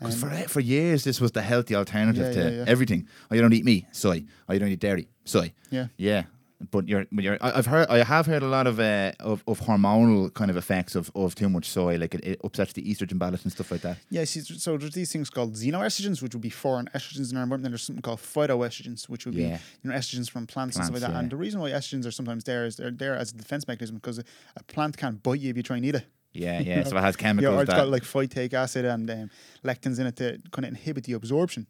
Um, 0.00 0.10
for 0.12 0.28
for 0.48 0.60
years, 0.60 1.02
this 1.04 1.18
was 1.20 1.32
the 1.32 1.40
healthy 1.42 1.74
alternative 1.74 2.26
Yeah, 2.26 2.42
to 2.42 2.50
yeah, 2.50 2.56
yeah. 2.58 2.64
everything. 2.68 3.08
Oh, 3.30 3.34
you 3.34 3.40
don't 3.40 3.52
eat 3.54 3.64
meat, 3.64 3.86
soy. 3.92 4.24
Oh, 4.48 4.52
you 4.52 4.58
don't 4.60 4.68
eat 4.68 4.80
dairy, 4.80 5.08
soy. 5.24 5.52
yeah. 5.70 5.86
Yeah, 5.96 6.24
but 6.70 6.88
you're, 6.88 7.06
you're. 7.10 7.38
I- 7.40 7.58
I've 7.58 7.66
heard, 7.66 7.88
I 7.88 8.04
have 8.04 8.26
heard 8.26 8.42
a 8.42 8.48
lot 8.48 8.66
of 8.66 8.78
uh, 8.80 9.12
of, 9.20 9.42
of 9.46 9.60
hormonal 9.60 10.32
kind 10.34 10.50
of 10.50 10.56
effects 10.56 10.94
of, 10.94 11.10
of 11.14 11.34
too 11.34 11.48
much 11.48 11.68
soy, 11.68 11.96
like 11.96 12.14
it, 12.14 12.24
it 12.24 12.40
upsets 12.44 12.72
the 12.72 12.82
estrogen 12.82 13.18
balance 13.18 13.42
and 13.44 13.52
stuff 13.52 13.70
like 13.70 13.82
that. 13.82 13.98
Yeah, 14.10 14.24
so 14.24 14.76
there's 14.76 14.94
these 14.94 15.12
things 15.12 15.30
called 15.30 15.54
xenoestrogens, 15.54 16.22
which 16.22 16.34
would 16.34 16.42
be 16.42 16.50
foreign 16.50 16.86
estrogens 16.94 17.30
in 17.30 17.36
our 17.36 17.42
environment. 17.42 17.62
Then 17.62 17.72
there's 17.72 17.82
something 17.84 18.02
called 18.02 18.20
phytoestrogens, 18.20 19.08
which 19.08 19.26
would 19.26 19.34
Yeah. 19.34 19.56
be 19.56 19.62
you 19.82 19.90
know 19.90 19.96
estrogens 19.96 20.30
from 20.30 20.46
plants, 20.46 20.76
and 20.76 20.84
stuff 20.84 20.94
like 20.94 21.00
Plants, 21.02 21.14
that. 21.14 21.20
And 21.22 21.30
the 21.30 21.36
reason 21.36 21.60
why 21.60 21.70
estrogens 21.70 22.06
are 22.06 22.10
sometimes 22.10 22.44
there 22.44 22.66
is 22.66 22.76
they're 22.76 22.90
there 22.90 23.14
as 23.16 23.32
a 23.32 23.36
defense 23.36 23.66
mechanism 23.68 23.96
because 23.96 24.18
a, 24.18 24.24
plant 24.64 24.96
can't 24.96 25.22
bite 25.22 25.40
you 25.40 25.50
if 25.50 25.56
you 25.56 25.62
try 25.62 25.76
and 25.76 25.84
eat 25.86 25.94
it. 25.96 26.06
Yeah, 26.32 26.60
yeah. 26.66 26.82
so 26.84 26.96
it 26.96 27.00
has 27.00 27.14
Yeah, 27.16 27.22
chemicals 27.22 27.54
or 27.54 27.62
it's 27.62 27.70
that. 27.70 27.76
got 27.76 27.88
like 27.88 28.02
phytic 28.02 28.52
acid 28.54 28.84
and 28.84 29.10
um, 29.10 29.30
lectins 29.64 30.00
in 30.00 30.06
it 30.06 30.16
to 30.16 30.40
kind 30.50 30.64
of 30.66 30.70
inhibit 30.72 31.04
the 31.04 31.12
absorption. 31.12 31.66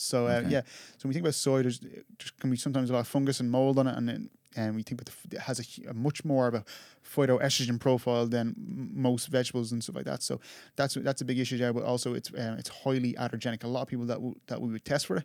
So 0.00 0.26
uh, 0.28 0.30
Okay. 0.40 0.50
yeah, 0.50 0.60
so 0.96 1.02
when 1.02 1.08
we 1.10 1.14
think 1.14 1.24
about 1.24 1.34
soy, 1.34 1.62
there's 1.62 1.80
there 1.80 2.02
can 2.40 2.50
be 2.50 2.56
sometimes 2.56 2.88
a 2.90 2.92
lot 2.92 3.00
of 3.00 3.08
fungus 3.08 3.40
and 3.40 3.50
mold 3.50 3.78
on 3.80 3.86
it, 3.88 3.96
and 3.96 4.08
then 4.08 4.30
and 4.56 4.74
we 4.74 4.82
think 4.82 5.02
it 5.02 5.38
has 5.40 5.60
a, 5.60 5.90
a 5.90 5.94
much 5.94 6.24
more 6.24 6.48
of 6.48 6.54
a 6.54 6.64
phytoestrogen 7.04 7.78
profile 7.80 8.26
than 8.26 8.54
most 8.94 9.28
vegetables 9.28 9.72
and 9.72 9.82
stuff 9.82 9.96
like 9.96 10.04
that. 10.06 10.22
So 10.22 10.40
that's 10.76 10.94
that's 10.94 11.20
a 11.20 11.24
big 11.24 11.38
issue 11.38 11.58
there. 11.58 11.72
But 11.72 11.84
also 11.84 12.14
it's 12.14 12.30
um, 12.36 12.58
it's 12.58 12.68
highly 12.68 13.14
allergenic. 13.14 13.64
A 13.64 13.68
lot 13.68 13.82
of 13.82 13.88
people 13.88 14.06
that 14.06 14.14
w- 14.14 14.34
that 14.46 14.60
we 14.60 14.70
would 14.72 14.84
test 14.84 15.06
for 15.06 15.16
it 15.18 15.24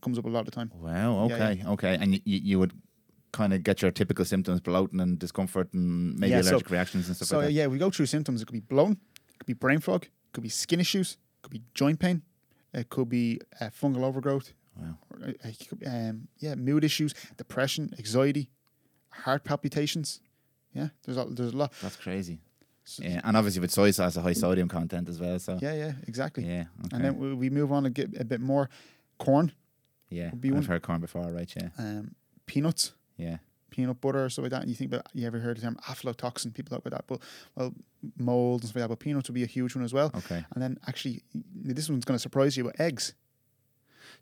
comes 0.00 0.18
up 0.18 0.24
a 0.24 0.28
lot 0.28 0.40
of 0.40 0.46
the 0.46 0.50
time. 0.52 0.70
wow. 0.74 1.28
Yeah, 1.28 1.34
Okay. 1.34 1.62
Okay. 1.66 1.94
And 2.00 2.14
you, 2.14 2.20
you, 2.24 2.58
would 2.58 2.72
kind 3.32 3.52
of 3.52 3.62
get 3.62 3.82
your 3.82 3.90
typical 3.90 4.24
symptoms, 4.24 4.60
bloating 4.60 4.98
and 5.00 5.18
discomfort, 5.18 5.68
and 5.74 6.18
maybe 6.18 6.30
Yeah, 6.30 6.40
so- 6.40 6.52
allergic 6.52 6.70
reactions 6.70 7.06
and 7.08 7.16
stuff 7.16 7.28
So 7.28 7.36
like 7.38 7.46
that. 7.48 7.52
So 7.52 7.56
yeah, 7.58 7.66
we 7.66 7.76
go 7.78 7.90
through 7.90 8.06
symptoms. 8.06 8.40
It 8.40 8.46
could 8.46 8.54
be 8.54 8.60
bloating, 8.60 8.96
it 9.32 9.38
could 9.40 9.46
be 9.46 9.52
brain 9.52 9.80
fog, 9.80 10.04
it 10.04 10.10
could 10.32 10.42
be 10.42 10.48
skin 10.48 10.80
issues, 10.80 11.12
it 11.12 11.42
could 11.42 11.52
be 11.52 11.62
joint 11.74 11.98
pain, 12.00 12.22
it 12.72 12.88
could 12.88 13.10
be 13.10 13.40
uh, 13.60 13.66
fungal 13.66 14.04
overgrowth. 14.04 14.54
Wow. 14.76 14.98
or, 15.10 15.28
it 15.28 15.68
could 15.68 15.78
be, 15.80 15.86
um, 15.86 16.28
yeah, 16.38 16.54
mood 16.54 16.84
issues, 16.84 17.14
depression, 17.36 17.92
anxiety, 17.98 18.50
heart 19.10 19.44
palpitations. 19.44 20.20
Yeah, 20.72 20.88
there's 21.04 21.16
a, 21.16 21.24
there's 21.26 21.52
a 21.52 21.56
lot. 21.56 21.72
That's 21.82 21.96
crazy. 21.96 22.40
So- 22.84 23.02
Yeah, 23.04 23.20
and 23.24 23.36
obviously 23.36 23.60
with 23.60 23.70
soy 23.70 23.90
sauce, 23.92 24.16
a 24.16 24.22
high 24.22 24.32
sodium 24.32 24.68
content 24.68 25.08
as 25.08 25.20
well. 25.20 25.38
So 25.38 25.58
Yeah, 25.62 25.74
yeah, 25.74 25.92
exactly. 26.08 26.44
yeah. 26.44 26.64
Okay. 26.86 26.96
And 26.96 27.04
then 27.04 27.16
we, 27.18 27.34
we 27.34 27.50
move 27.50 27.72
on 27.72 27.86
and 27.86 27.94
get 27.94 28.18
a 28.20 28.24
bit 28.24 28.40
more 28.40 28.68
corn, 29.18 29.52
yeah, 30.10 30.30
I've 30.32 30.44
one. 30.44 30.62
heard 30.64 30.82
corn 30.82 31.00
before, 31.00 31.30
right? 31.30 31.50
Yeah, 31.56 31.68
um, 31.78 32.14
peanuts, 32.46 32.92
yeah. 33.16 33.38
peanut 33.70 34.00
butter, 34.00 34.28
stuff 34.28 34.42
like 34.42 34.50
that. 34.50 34.60
And 34.62 34.68
you 34.70 34.76
think 34.76 34.92
about, 34.92 35.06
you 35.14 35.26
ever 35.26 35.38
heard 35.38 35.56
the 35.56 35.62
term 35.62 35.76
aflatoxin? 35.88 36.52
People 36.52 36.76
talk 36.76 36.84
about 36.84 36.98
that, 36.98 37.06
but 37.06 37.22
well, 37.54 37.72
mold 38.18 38.62
and 38.62 38.68
stuff 38.68 38.76
like 38.76 38.84
that. 38.84 38.88
But 38.88 38.98
peanuts 39.00 39.28
would 39.28 39.34
be 39.34 39.44
a 39.44 39.46
huge 39.46 39.74
one 39.74 39.84
as 39.84 39.92
well. 39.94 40.10
Okay. 40.14 40.44
And 40.52 40.62
then 40.62 40.78
actually, 40.86 41.22
this 41.54 41.88
one's 41.88 42.04
going 42.04 42.16
to 42.16 42.22
surprise 42.22 42.56
you, 42.56 42.64
but 42.64 42.78
eggs. 42.80 43.14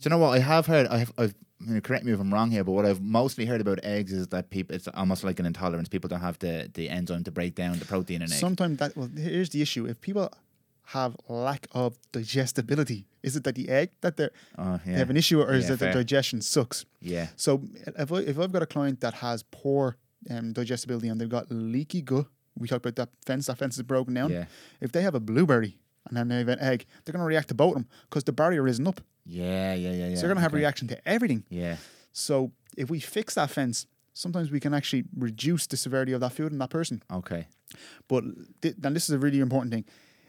Do 0.02 0.08
you 0.08 0.10
know 0.10 0.18
what 0.18 0.34
I 0.34 0.40
have 0.40 0.66
heard? 0.66 0.86
I 0.88 0.98
have. 0.98 1.12
I've, 1.16 1.34
you 1.64 1.74
know, 1.74 1.80
correct 1.80 2.04
me 2.04 2.10
if 2.12 2.18
I'm 2.18 2.34
wrong 2.34 2.50
here, 2.50 2.64
but 2.64 2.72
what 2.72 2.84
I've 2.84 3.00
mostly 3.00 3.46
heard 3.46 3.60
about 3.60 3.78
eggs 3.84 4.12
is 4.12 4.26
that 4.28 4.50
people 4.50 4.74
it's 4.74 4.88
almost 4.88 5.22
like 5.22 5.38
an 5.38 5.46
intolerance. 5.46 5.88
People 5.88 6.08
don't 6.08 6.20
have 6.20 6.38
the, 6.40 6.68
the 6.74 6.90
enzyme 6.90 7.22
to 7.22 7.30
break 7.30 7.54
down 7.54 7.78
the 7.78 7.84
protein 7.84 8.16
in 8.16 8.22
eggs. 8.24 8.40
Sometimes 8.40 8.78
that, 8.78 8.96
well, 8.96 9.08
here's 9.16 9.50
the 9.50 9.62
issue. 9.62 9.86
If 9.86 10.00
people 10.00 10.28
have 10.86 11.16
lack 11.28 11.68
of 11.70 11.96
digestibility 12.10 13.06
Is 13.22 13.36
it 13.36 13.44
that 13.44 13.54
the 13.54 13.68
egg 13.68 13.90
that 14.00 14.16
they're, 14.16 14.32
Oh, 14.58 14.80
they 14.84 14.94
have 14.94 15.10
an 15.10 15.16
issue, 15.16 15.40
or 15.40 15.52
is 15.54 15.68
Yeah, 15.68 15.74
it 15.74 15.78
that 15.78 15.92
fair. 15.92 15.92
digestion 15.94 16.40
sucks? 16.42 16.84
Yeah. 17.00 17.28
So 17.36 17.62
if 17.96 18.10
I, 18.10 18.16
if 18.16 18.36
I've 18.40 18.50
got 18.50 18.62
a 18.62 18.66
client 18.66 19.00
that 19.00 19.14
has 19.14 19.44
poor 19.52 19.96
um, 20.28 20.52
digestibility 20.52 21.06
and 21.06 21.20
they've 21.20 21.28
got 21.28 21.46
leaky 21.50 22.02
gut, 22.02 22.26
we 22.58 22.66
talked 22.66 22.84
about 22.84 22.96
that 22.96 23.10
fence. 23.24 23.46
That 23.46 23.58
fence 23.58 23.76
is 23.76 23.82
broken 23.84 24.14
down. 24.14 24.32
Yeah. 24.32 24.46
If 24.80 24.90
they 24.90 25.02
have 25.02 25.14
a 25.14 25.20
blueberry 25.20 25.78
and 26.08 26.16
then 26.16 26.26
they 26.26 26.38
have 26.38 26.48
an 26.48 26.58
egg, 26.58 26.86
they're 27.04 27.12
going 27.12 27.22
to 27.22 27.26
react 27.26 27.48
to 27.48 27.54
both 27.54 27.70
of 27.70 27.74
them 27.74 27.88
because 28.10 28.24
the 28.24 28.32
barrier 28.32 28.66
isn't 28.66 28.86
up. 28.86 29.00
Yeah. 29.24 29.74
Yeah. 29.74 29.92
Yeah. 29.92 30.08
Yeah. 30.08 30.14
so 30.14 30.20
they're 30.22 30.28
going 30.28 30.36
to 30.36 30.42
have 30.42 30.52
a 30.52 30.56
okay. 30.56 30.62
reaction 30.62 30.88
to 30.88 31.08
everything. 31.08 31.44
Yeah. 31.48 31.76
So 32.12 32.52
if 32.76 32.90
we 32.90 33.00
fix 33.00 33.34
that 33.34 33.50
fence, 33.50 33.86
sometimes 34.12 34.50
we 34.50 34.60
can 34.60 34.74
actually 34.74 35.04
reduce 35.16 35.66
the 35.66 35.76
severity 35.76 36.12
of 36.12 36.20
that 36.20 36.32
food 36.32 36.52
in 36.52 36.58
that 36.58 36.70
person. 36.70 37.02
Okay. 37.12 37.46
But 38.08 38.24
th- 38.60 38.74
then 38.78 38.94
this 38.94 39.08
is 39.08 39.14
a 39.14 39.18
really 39.18 39.40
important 39.40 39.72
thing. 39.72 39.84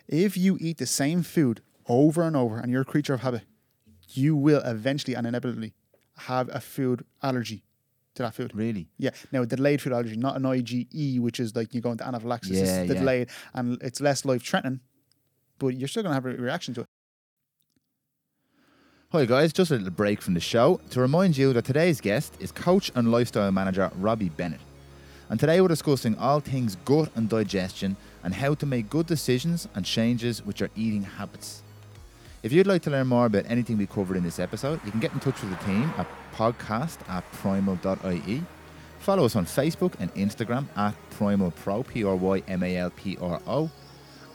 If 0.08 0.38
you 0.38 0.58
eat 0.60 0.78
the 0.78 0.86
same 0.86 1.24
food 1.24 1.62
over 1.88 2.24
and 2.24 2.36
over 2.36 2.60
and 2.60 2.72
you're 2.72 2.82
a 2.82 2.86
creature 2.86 3.14
of 3.14 3.22
habit, 3.22 3.44
you 4.10 4.36
will 4.36 4.62
eventually 4.62 5.16
and 5.16 5.26
inevitably 5.26 5.74
have 6.18 6.50
a 6.54 6.60
food 6.60 7.06
allergy 7.22 7.64
to 8.16 8.24
that 8.24 8.36
food. 8.36 8.54
Really. 8.54 8.90
Yeah. 8.98 9.12
Now, 9.32 9.44
delayed 9.46 9.82
food 9.82 9.94
allergy, 9.94 10.16
not 10.16 10.36
an 10.36 10.44
IgE, 10.44 11.20
which 11.20 11.40
is 11.40 11.56
like 11.56 11.74
you 11.74 11.82
go 11.82 11.92
into 11.92 12.06
anaphylaxis. 12.06 12.58
Yeah, 12.58 12.84
the 12.84 12.94
yeah. 12.94 13.00
delayed, 13.00 13.30
and 13.54 13.82
it's 13.82 14.00
less 14.02 14.24
life 14.26 14.44
threatening, 14.44 14.82
but 15.58 15.70
you're 15.70 15.88
still 15.88 16.04
going 16.04 16.12
to 16.12 16.16
have 16.16 16.26
a 16.26 16.42
reaction 16.42 16.74
to 16.76 16.82
it. 16.82 16.88
Hi 19.14 19.26
guys, 19.26 19.54
just 19.54 19.70
a 19.70 19.76
little 19.76 19.92
break 19.92 20.24
from 20.24 20.34
the 20.34 20.40
show 20.40 20.82
to 20.90 21.00
remind 21.00 21.38
you 21.38 21.54
that 21.54 21.66
today's 21.66 22.02
guest 22.02 22.36
is 22.40 22.52
coach 22.52 22.92
and 22.96 23.12
lifestyle 23.12 23.52
manager 23.52 23.92
Robbie 23.98 24.30
Bennett. 24.30 24.60
And 25.30 25.40
today 25.40 25.62
we're 25.62 25.68
discussing 25.68 26.18
all 26.18 26.40
things 26.40 26.78
gut 26.78 27.12
and 27.14 27.30
digestion 27.30 27.96
and 28.24 28.34
how 28.34 28.56
to 28.56 28.66
make 28.66 28.90
good 28.90 29.06
decisions 29.06 29.68
and 29.76 29.86
changes 29.86 30.44
with 30.44 30.60
your 30.60 30.72
eating 30.76 31.04
habits. 31.04 31.62
If 32.42 32.52
you'd 32.52 32.66
like 32.66 32.82
to 32.82 32.90
learn 32.90 33.06
more 33.06 33.28
about 33.28 33.46
anything 33.48 33.78
we 33.78 33.86
covered 33.86 34.18
in 34.18 34.24
this 34.24 34.40
episode, 34.40 34.84
you 34.84 34.90
can 34.90 35.00
get 35.00 35.14
in 35.14 35.20
touch 35.20 35.40
with 35.44 35.52
the 35.52 35.64
team 35.64 35.94
at 35.96 36.08
podcast 36.34 36.98
at 37.08 37.24
prymal.ie. 37.34 38.42
Follow 38.98 39.26
us 39.26 39.36
on 39.36 39.46
Facebook 39.46 39.94
and 40.00 40.12
Instagram 40.16 40.66
at 40.76 40.96
prymalpro, 41.20 41.86
P-R-Y-M-A-L-P-R-O. 41.86 43.70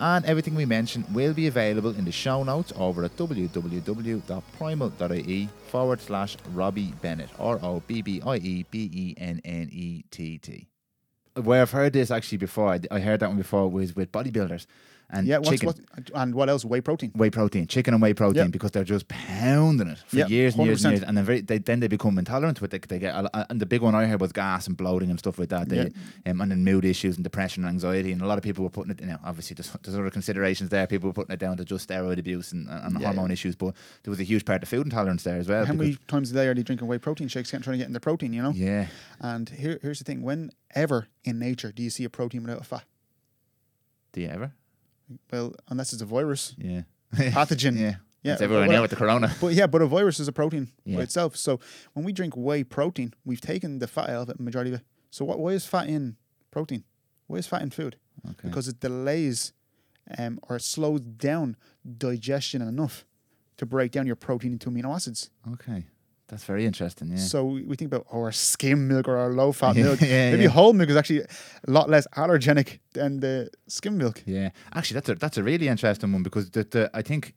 And 0.01 0.25
everything 0.27 0.55
we 0.55 0.65
mention 0.65 1.05
will 1.13 1.35
be 1.35 1.49
available 1.49 1.91
in 1.91 2.05
the 2.05 2.13
show 2.13 2.45
notes 2.45 2.73
over 2.77 3.03
at 3.05 3.17
www.prymal.ie 3.17 5.49
forward 5.69 6.01
slash 6.01 6.37
Robbie 6.55 6.95
Bennett, 7.03 7.31
R 7.39 7.59
O 7.63 7.83
B 7.87 8.01
B 8.03 8.23
I 8.25 8.37
E 8.37 8.65
B 8.71 8.89
E 8.93 9.15
N 9.19 9.41
N 9.45 9.69
E 9.73 10.05
T 10.11 10.39
T. 10.39 10.69
Where 11.35 11.63
I've 11.63 11.73
heard 11.73 11.93
this 11.93 12.11
actually 12.13 12.39
before, 12.39 12.79
I- 12.91 13.01
heard 13.01 13.19
that 13.21 13.29
one 13.29 13.37
before 13.39 13.69
was 13.69 13.95
with 13.97 14.13
bodybuilders 14.13 14.67
and 15.11 15.27
Yeah. 15.27 15.41
Chicken. 15.41 15.67
what, 15.69 15.81
and 16.15 16.35
what 16.35 16.49
else? 16.51 16.65
Whey 16.65 16.81
protein. 16.83 17.13
Whey 17.15 17.31
protein, 17.31 17.67
chicken 17.67 17.95
and 17.95 18.03
whey 18.03 18.13
protein, 18.15 18.45
Yeah. 18.45 18.49
because 18.51 18.73
they're 18.73 18.85
just 18.85 19.09
pounding 19.09 19.89
it 19.89 19.99
for 20.07 20.17
Yeah, 20.17 20.27
years 20.27 20.55
and 20.55 20.67
years 20.67 20.85
and 20.85 20.93
100%. 20.95 20.97
years, 20.99 21.03
and 21.09 21.17
then 21.17 21.25
very, 21.25 21.41
they, 21.41 21.59
then 21.59 21.81
they 21.81 21.89
become 21.89 22.19
intolerant 22.19 22.59
to 22.59 22.65
it. 22.67 22.71
They, 22.71 22.79
they 22.79 22.99
get, 22.99 23.15
a 23.15 23.47
and 23.51 23.59
the 23.61 23.67
big 23.67 23.81
one 23.81 23.95
I 23.95 24.07
heard 24.07 24.21
was 24.21 24.33
gas 24.33 24.67
and 24.67 24.77
bloating 24.77 25.09
and 25.11 25.19
stuff 25.19 25.39
like 25.39 25.49
that. 25.49 25.69
They, 25.71 25.77
Yeah. 26.27 26.31
um, 26.33 26.41
and 26.43 26.51
then 26.51 26.63
mood 26.65 26.85
issues 26.85 27.17
and 27.17 27.25
depression 27.25 27.65
and 27.65 27.71
anxiety, 27.73 28.13
and 28.13 28.21
a 28.21 28.27
lot 28.27 28.37
of 28.39 28.45
people 28.45 28.65
were 28.65 28.71
putting 28.71 28.93
it. 28.93 29.01
You 29.01 29.07
know, 29.07 29.19
obviously 29.25 29.55
there's, 29.55 29.71
there's 29.83 29.95
other 29.97 30.11
considerations 30.11 30.71
there. 30.71 30.87
People 30.87 31.09
were 31.09 31.15
putting 31.15 31.33
it 31.33 31.41
down 31.41 31.57
to 31.57 31.65
just 31.65 31.89
steroid 31.89 32.19
abuse 32.19 32.53
and, 32.53 32.69
and 32.69 33.01
Yeah, 33.01 33.07
hormone 33.07 33.29
yeah. 33.31 33.33
issues, 33.35 33.57
but 33.57 33.75
there 34.03 34.11
was 34.11 34.21
a 34.21 34.25
huge 34.25 34.45
part 34.45 34.63
of 34.63 34.69
food 34.69 34.85
intolerance 34.87 35.23
there 35.23 35.39
as 35.39 35.49
well. 35.49 35.65
How 35.65 35.73
many 35.73 35.97
times 36.07 36.31
a 36.31 36.35
day 36.35 36.47
are 36.49 36.55
they 36.55 36.63
drinking 36.63 36.87
whey 36.87 36.99
protein 36.99 37.29
shakes, 37.29 37.51
trying 37.51 37.63
to 37.63 37.77
get 37.79 37.87
in 37.87 37.93
the 37.95 38.01
protein? 38.01 38.33
You 38.35 38.43
know. 38.43 38.53
Yeah, 38.55 38.89
And 39.21 39.49
here, 39.49 39.79
here's 39.81 39.99
the 40.01 40.05
thing: 40.05 40.23
whenever 40.23 41.09
in 41.25 41.39
nature 41.39 41.73
do 41.73 41.83
you 41.83 41.91
see 41.91 42.05
a 42.05 42.11
protein 42.11 42.43
without 42.43 42.61
a 42.61 42.65
fat? 42.65 42.85
do 44.13 44.23
you 44.23 44.29
ever? 44.29 44.53
Well, 45.33 45.55
unless 45.69 45.93
it's 45.93 46.03
a 46.03 46.07
virus, 46.07 46.55
Yeah, 46.59 46.83
pathogen. 47.15 47.79
yeah, 47.79 47.95
Yeah, 48.23 48.33
It's 48.35 48.43
everywhere 48.43 48.67
but- 48.67 48.73
now 48.73 48.83
with 48.83 48.91
the 48.91 48.97
corona. 48.97 49.35
But 49.41 49.55
yeah, 49.55 49.67
but 49.67 49.81
a 49.83 49.87
virus 49.87 50.21
is 50.21 50.29
a 50.29 50.33
protein 50.33 50.69
Yeah. 50.85 50.97
by 50.97 51.03
itself. 51.03 51.37
So 51.37 51.61
when 51.95 52.05
we 52.05 52.13
drink 52.13 52.35
whey 52.37 52.65
protein, 52.65 53.15
we've 53.25 53.41
taken 53.41 53.79
the 53.79 53.87
fat 53.87 54.11
out 54.11 54.23
of 54.23 54.31
it, 54.31 54.41
majority 54.41 54.73
of 54.73 54.81
it. 54.81 54.87
So 55.11 55.25
what? 55.25 55.39
Why 55.39 55.51
is 55.51 55.65
fat 55.67 55.89
in 55.89 56.17
protein? 56.51 56.85
Why 57.27 57.39
is 57.39 57.47
fat 57.47 57.63
in 57.63 57.71
food? 57.71 57.97
Okay. 58.31 58.49
Because 58.49 58.69
it 58.69 58.81
delays, 58.81 59.53
um, 60.19 60.39
or 60.43 60.57
it 60.57 60.63
slows 60.63 61.01
down 61.01 61.57
digestion 61.97 62.61
enough 62.63 63.05
to 63.57 63.67
break 63.67 63.93
down 63.93 64.07
your 64.07 64.17
protein 64.17 64.53
into 64.53 64.71
amino 64.71 64.95
acids. 64.95 65.31
Okay, 65.53 65.85
that's 66.29 66.45
very 66.45 66.67
interesting. 66.67 67.11
Yeah. 67.11 67.17
So 67.17 67.45
we 67.45 67.75
think 67.77 67.93
about 67.93 68.07
oh, 68.13 68.21
our 68.21 68.33
skim 68.33 68.87
milk 68.87 69.09
or 69.09 69.17
our 69.17 69.33
low 69.33 69.53
fat 69.53 69.77
milk. 69.87 70.01
yeah, 70.01 70.31
Maybe 70.31 70.45
yeah. 70.45 70.51
whole 70.51 70.73
milk 70.75 70.91
is 70.91 70.97
actually 70.97 71.23
a 71.23 71.71
lot 71.71 71.89
less 71.89 72.07
allergenic 72.17 72.79
than 72.93 73.21
the 73.21 73.51
skim 73.67 73.97
milk. 73.97 74.23
Yeah, 74.27 74.51
actually, 74.75 74.95
that's 74.95 75.09
a 75.09 75.15
that's 75.15 75.39
a 75.39 75.43
really 75.43 75.69
interesting 75.69 76.13
one 76.13 76.23
because 76.23 76.51
the, 76.51 76.65
the 76.65 76.91
I 76.95 77.03
think 77.03 77.35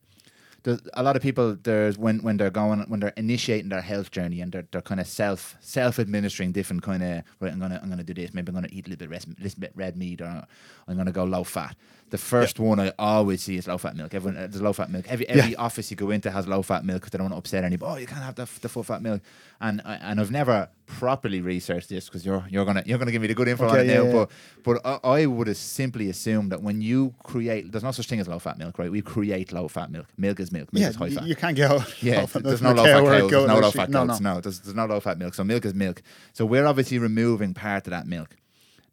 a 0.93 1.01
lot 1.01 1.15
of 1.15 1.21
people 1.21 1.57
there's 1.63 1.97
when 1.97 2.19
when 2.21 2.37
they're 2.37 2.51
going 2.51 2.81
when 2.81 2.99
they're 2.99 3.13
initiating 3.17 3.69
their 3.69 3.81
health 3.81 4.11
journey 4.11 4.41
and 4.41 4.51
they're 4.51 4.67
they're 4.71 4.81
kind 4.81 4.99
of 4.99 5.07
self 5.07 5.55
self 5.59 5.97
administering 5.99 6.51
different 6.51 6.83
kind 6.83 7.01
of 7.01 7.23
right. 7.39 7.51
I'm 7.51 7.59
gonna 7.59 7.79
I'm 7.81 7.89
gonna 7.89 8.03
do 8.03 8.13
this. 8.13 8.33
Maybe 8.33 8.49
I'm 8.49 8.55
gonna 8.55 8.67
eat 8.71 8.85
a 8.85 8.89
little 8.89 8.99
bit 9.07 9.09
res, 9.09 9.25
little 9.39 9.59
bit 9.59 9.71
red 9.75 9.97
meat 9.97 10.21
or 10.21 10.45
I'm 10.87 10.97
gonna 10.97 11.11
go 11.11 11.23
low 11.23 11.43
fat. 11.43 11.75
The 12.11 12.17
first 12.17 12.59
one 12.59 12.79
I 12.79 12.91
always 12.99 13.41
see 13.41 13.55
is 13.55 13.67
low 13.67 13.77
fat 13.77 13.95
milk. 13.95 14.13
Everyone 14.13 14.37
uh, 14.37 14.47
there's 14.47 14.61
low 14.61 14.73
fat 14.73 14.91
milk. 14.91 15.05
Every 15.07 15.27
every 15.27 15.55
office 15.55 15.89
you 15.89 15.97
go 15.97 16.11
into 16.11 16.29
has 16.29 16.47
low 16.47 16.61
fat 16.61 16.83
milk 16.85 17.01
because 17.01 17.11
they 17.11 17.17
don't 17.17 17.31
want 17.31 17.33
to 17.35 17.37
upset 17.39 17.63
anybody. 17.63 17.91
Oh, 17.91 17.97
you 17.97 18.05
can't 18.07 18.21
have 18.21 18.35
the, 18.35 18.47
the 18.61 18.69
full 18.69 18.83
fat 18.83 19.01
milk. 19.01 19.21
And 19.61 19.81
I- 19.85 19.95
and 19.95 20.19
I've 20.19 20.31
never 20.31 20.69
properly 20.99 21.41
researched 21.41 21.89
this 21.89 22.05
because 22.05 22.25
you're 22.25 22.45
you're 22.49 22.65
gonna 22.65 22.83
you're 22.85 22.97
gonna 22.97 23.11
give 23.11 23.21
me 23.21 23.27
the 23.27 23.33
good 23.33 23.47
info 23.47 23.67
on 23.67 23.79
it 23.79 23.87
yeah, 23.87 23.97
now. 23.97 24.03
yeah. 24.05 24.11
But 24.11 24.31
but 24.63 24.85
I, 24.85 25.21
I 25.21 25.25
would 25.25 25.47
have 25.47 25.57
simply 25.57 26.09
assumed 26.09 26.51
that 26.51 26.61
when 26.61 26.81
you 26.81 27.13
create, 27.23 27.71
there's 27.71 27.83
no 27.83 27.91
such 27.91 28.07
thing 28.07 28.19
as 28.19 28.27
low 28.27 28.39
fat 28.39 28.57
milk, 28.57 28.77
right? 28.79 28.91
We 28.91 29.01
create 29.01 29.51
low 29.51 29.67
fat 29.67 29.91
milk. 29.91 30.07
Milk 30.17 30.39
is 30.39 30.51
milk. 30.51 30.71
Milk 30.73 30.81
Yeah, 30.81 30.89
is 30.89 30.95
high 30.95 31.09
fat. 31.09 31.25
you 31.25 31.35
can't 31.35 31.55
get. 31.55 31.71
Yeah, 32.01 32.21
low 32.21 32.27
fat 32.27 32.43
there's 32.43 32.61
no 32.61 32.73
low 32.73 32.83
fat 32.83 33.03
cow 33.03 33.19
cows, 33.19 33.29
there's 33.31 33.47
no 33.47 33.59
low 33.59 33.71
fat 33.71 33.89
No, 33.89 34.03
no. 34.05 34.17
No, 34.19 34.41
there's, 34.41 34.59
there's 34.59 34.75
no 34.75 34.85
low 34.85 34.99
fat 34.99 35.17
milk. 35.17 35.33
So 35.33 35.43
milk 35.43 35.65
is 35.65 35.73
milk. 35.73 36.01
So 36.33 36.45
we're 36.45 36.65
obviously 36.65 36.99
removing 36.99 37.53
part 37.53 37.87
of 37.87 37.91
that 37.91 38.07
milk. 38.07 38.35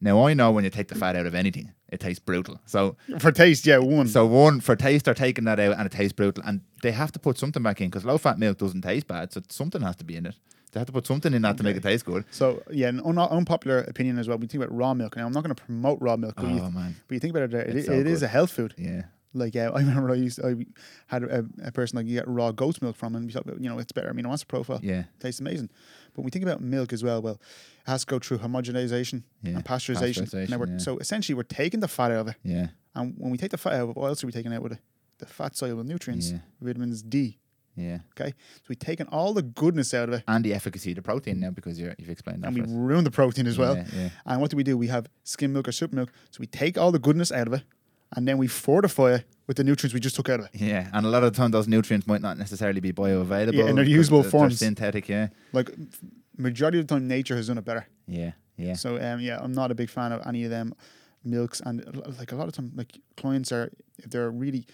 Now 0.00 0.26
I 0.26 0.34
know 0.34 0.52
when 0.52 0.62
you 0.64 0.70
take 0.70 0.88
the 0.88 0.94
fat 0.94 1.16
out 1.16 1.26
of 1.26 1.34
anything, 1.34 1.72
it 1.90 1.98
tastes 1.98 2.20
brutal. 2.24 2.60
So 2.66 2.96
For 3.18 3.32
taste, 3.32 3.66
yeah, 3.66 3.78
one. 3.78 4.06
so 4.06 4.26
one 4.26 4.60
for 4.60 4.76
taste, 4.76 5.06
they're 5.06 5.14
taking 5.14 5.44
that 5.44 5.58
out 5.58 5.76
and 5.76 5.86
it 5.86 5.92
tastes 5.92 6.12
brutal, 6.12 6.44
and 6.46 6.60
they 6.82 6.92
have 6.92 7.10
to 7.12 7.18
put 7.18 7.36
something 7.36 7.62
back 7.62 7.80
in 7.80 7.88
because 7.88 8.04
low 8.04 8.16
fat 8.18 8.38
milk 8.38 8.58
doesn't 8.58 8.82
taste 8.82 9.08
bad. 9.08 9.32
So 9.32 9.42
something 9.48 9.82
has 9.82 9.96
to 9.96 10.04
be 10.04 10.14
in 10.16 10.26
it. 10.26 10.36
They 10.72 10.80
have 10.80 10.86
to 10.86 10.92
put 10.92 11.06
something 11.06 11.32
in 11.34 11.42
that 11.42 11.56
to 11.58 11.62
make 11.62 11.76
it 11.76 11.82
taste 11.82 12.04
good. 12.04 12.24
So 12.30 12.62
yeah, 12.70 12.88
an 12.88 13.00
un- 13.04 13.18
unpopular 13.18 13.78
opinion 13.80 14.18
as 14.18 14.28
well. 14.28 14.38
We 14.38 14.46
think 14.46 14.62
about 14.62 14.76
raw 14.76 14.94
milk. 14.94 15.16
Now 15.16 15.26
I'm 15.26 15.32
not 15.32 15.42
going 15.44 15.54
to 15.54 15.62
promote 15.62 15.98
raw 16.00 16.16
milk, 16.16 16.34
but, 16.36 16.44
Oh 16.44 16.48
you, 16.48 16.70
man, 16.70 16.96
but 17.06 17.14
you 17.14 17.20
think 17.20 17.34
about 17.34 17.52
it, 17.52 17.68
it, 17.68 17.76
it 17.76 17.86
so 17.86 17.92
is 17.92 18.20
good. 18.20 18.22
a 18.26 18.28
health 18.28 18.50
food. 18.52 18.74
yeah, 18.76 19.02
Like 19.34 19.56
uh, 19.56 19.70
I 19.74 19.80
remember 19.80 20.10
I 20.10 20.14
used 20.16 20.40
I 20.44 20.56
had 21.06 21.22
a, 21.24 21.44
a 21.64 21.72
person 21.72 21.96
like 21.96 22.06
you 22.06 22.14
get 22.18 22.28
raw 22.28 22.50
goat's 22.52 22.82
milk 22.82 22.96
from, 22.96 23.14
and 23.16 23.26
we 23.26 23.32
thought 23.32 23.46
you 23.60 23.68
know 23.68 23.78
it's 23.78 23.92
better 23.92 24.12
amino 24.12 24.32
acid 24.32 24.48
profile, 24.48 24.80
yeah, 24.82 25.04
tastes 25.20 25.40
amazing. 25.40 25.70
But 26.12 26.18
when 26.22 26.24
we 26.26 26.30
think 26.30 26.44
about 26.44 26.60
milk 26.60 26.92
as 26.92 27.02
well, 27.02 27.22
well, 27.22 27.34
it 27.34 27.90
has 27.90 28.00
to 28.04 28.06
go 28.06 28.18
through 28.18 28.38
homogenization 28.38 29.22
Yeah, 29.42 29.54
and 29.56 29.64
pasteurization. 29.64 30.24
pasteurization, 30.30 30.68
yeah. 30.72 30.78
So 30.78 30.98
essentially, 30.98 31.34
we're 31.34 31.42
taking 31.44 31.80
the 31.80 31.88
fat 31.88 32.10
out 32.12 32.18
of 32.20 32.28
it, 32.28 32.36
yeah, 32.42 32.68
and 32.94 33.14
when 33.18 33.30
we 33.30 33.38
take 33.38 33.50
the 33.52 33.58
fat 33.58 33.74
out, 33.74 33.96
what 33.96 34.06
else 34.08 34.22
are 34.22 34.26
we 34.26 34.32
taking 34.32 34.52
out 34.52 34.62
with 34.62 34.72
it? 34.72 34.80
The 35.18 35.26
fat 35.26 35.56
soluble 35.56 35.82
nutrients, 35.84 36.30
Yeah. 36.30 36.38
vitamins 36.60 37.02
D. 37.02 37.38
yeah. 37.78 37.98
Okay, 38.18 38.30
so 38.30 38.64
we've 38.68 38.78
taken 38.78 39.06
all 39.08 39.32
the 39.34 39.42
goodness 39.42 39.94
out 39.94 40.08
of 40.08 40.14
it, 40.16 40.24
And 40.26 40.44
the 40.44 40.52
efficacy 40.54 40.90
of 40.92 40.96
the 40.96 41.02
protein 41.02 41.40
now 41.40 41.50
because 41.50 41.78
you're, 41.80 41.94
you've 41.98 42.10
explained 42.10 42.42
that. 42.42 42.48
and 42.48 42.56
we 42.56 42.62
for 42.62 42.66
us. 42.68 42.72
ruin 42.74 43.04
the 43.04 43.10
protein 43.10 43.46
as 43.46 43.56
well. 43.58 43.76
Yeah, 43.76 43.86
yeah. 43.94 44.08
And 44.26 44.40
what 44.40 44.50
do 44.50 44.56
we 44.56 44.64
do? 44.64 44.76
We 44.76 44.88
have 44.88 45.06
skim 45.24 45.52
milk 45.52 45.68
or 45.68 45.72
super 45.72 45.94
milk. 45.96 46.10
So 46.30 46.38
we 46.40 46.46
take 46.46 46.76
all 46.76 46.90
the 46.92 46.98
goodness 46.98 47.30
out 47.32 47.46
of 47.46 47.52
it, 47.54 47.62
and 48.14 48.26
then 48.26 48.36
we 48.38 48.46
fortify 48.48 49.14
it 49.16 49.24
with 49.46 49.56
the 49.56 49.64
nutrients 49.64 49.94
we 49.94 50.00
just 50.00 50.16
took 50.16 50.28
out 50.28 50.40
of 50.40 50.46
it. 50.46 50.50
Yeah, 50.54 50.88
and 50.92 51.06
a 51.06 51.08
lot 51.08 51.22
of 51.24 51.32
the 51.32 51.36
time 51.36 51.50
those 51.52 51.68
nutrients 51.68 52.06
might 52.06 52.20
not 52.20 52.36
necessarily 52.38 52.80
be 52.80 52.92
bioavailable. 52.92 53.54
Yeah, 53.54 53.66
and 53.66 53.78
they're 53.78 53.84
usable 53.84 54.22
they're- 54.22 54.30
forms. 54.30 54.58
They're 54.60 54.66
synthetic, 54.68 55.08
yeah. 55.08 55.28
Like 55.52 55.70
majority 56.36 56.78
of 56.80 56.86
the 56.86 56.94
time, 56.94 57.06
nature 57.08 57.36
has 57.36 57.46
done 57.48 57.58
it 57.58 57.64
better. 57.64 57.86
Yeah, 58.06 58.32
yeah. 58.56 58.74
So 58.74 58.96
um, 59.00 59.20
yeah, 59.20 59.38
I'm 59.40 59.52
not 59.52 59.70
a 59.70 59.74
big 59.74 59.90
fan 59.90 60.12
of 60.12 60.26
any 60.26 60.44
of 60.44 60.50
them 60.50 60.74
milks, 61.24 61.60
and 61.64 61.84
like 62.18 62.32
a 62.32 62.36
lot 62.36 62.46
of 62.48 62.54
time, 62.54 62.72
like 62.74 62.92
clients 63.16 63.52
are 63.52 63.70
if 63.98 64.10
they're 64.10 64.30
really 64.30 64.66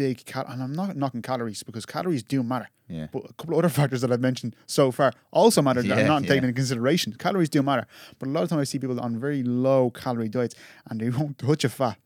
big 0.00 0.24
cal, 0.24 0.46
and 0.48 0.62
I'm 0.62 0.72
not 0.72 0.96
knocking 0.96 1.20
calories 1.30 1.62
because 1.62 1.84
calories 1.84 2.22
do 2.22 2.42
matter. 2.42 2.68
Yeah. 2.88 3.06
But 3.12 3.22
a 3.30 3.32
couple 3.34 3.54
of 3.54 3.58
other 3.60 3.68
factors 3.80 4.00
that 4.00 4.10
I've 4.10 4.20
mentioned 4.30 4.56
so 4.66 4.90
far 4.90 5.12
also 5.30 5.60
matter 5.62 5.82
that 5.82 5.88
Yeah, 5.88 6.00
I'm 6.00 6.06
not 6.14 6.22
yeah. 6.22 6.28
taking 6.28 6.44
into 6.44 6.54
consideration. 6.62 7.12
Calories 7.24 7.50
do 7.50 7.62
matter, 7.62 7.86
but 8.18 8.28
a 8.28 8.32
lot 8.32 8.42
of 8.44 8.48
time 8.48 8.58
I 8.58 8.64
see 8.64 8.78
people 8.78 8.98
on 9.00 9.18
very 9.18 9.42
low 9.42 9.90
calorie 9.90 10.28
diets 10.30 10.54
and 10.88 11.00
they 11.00 11.10
won't 11.18 11.36
touch 11.38 11.64
a 11.64 11.68
fat, 11.68 11.98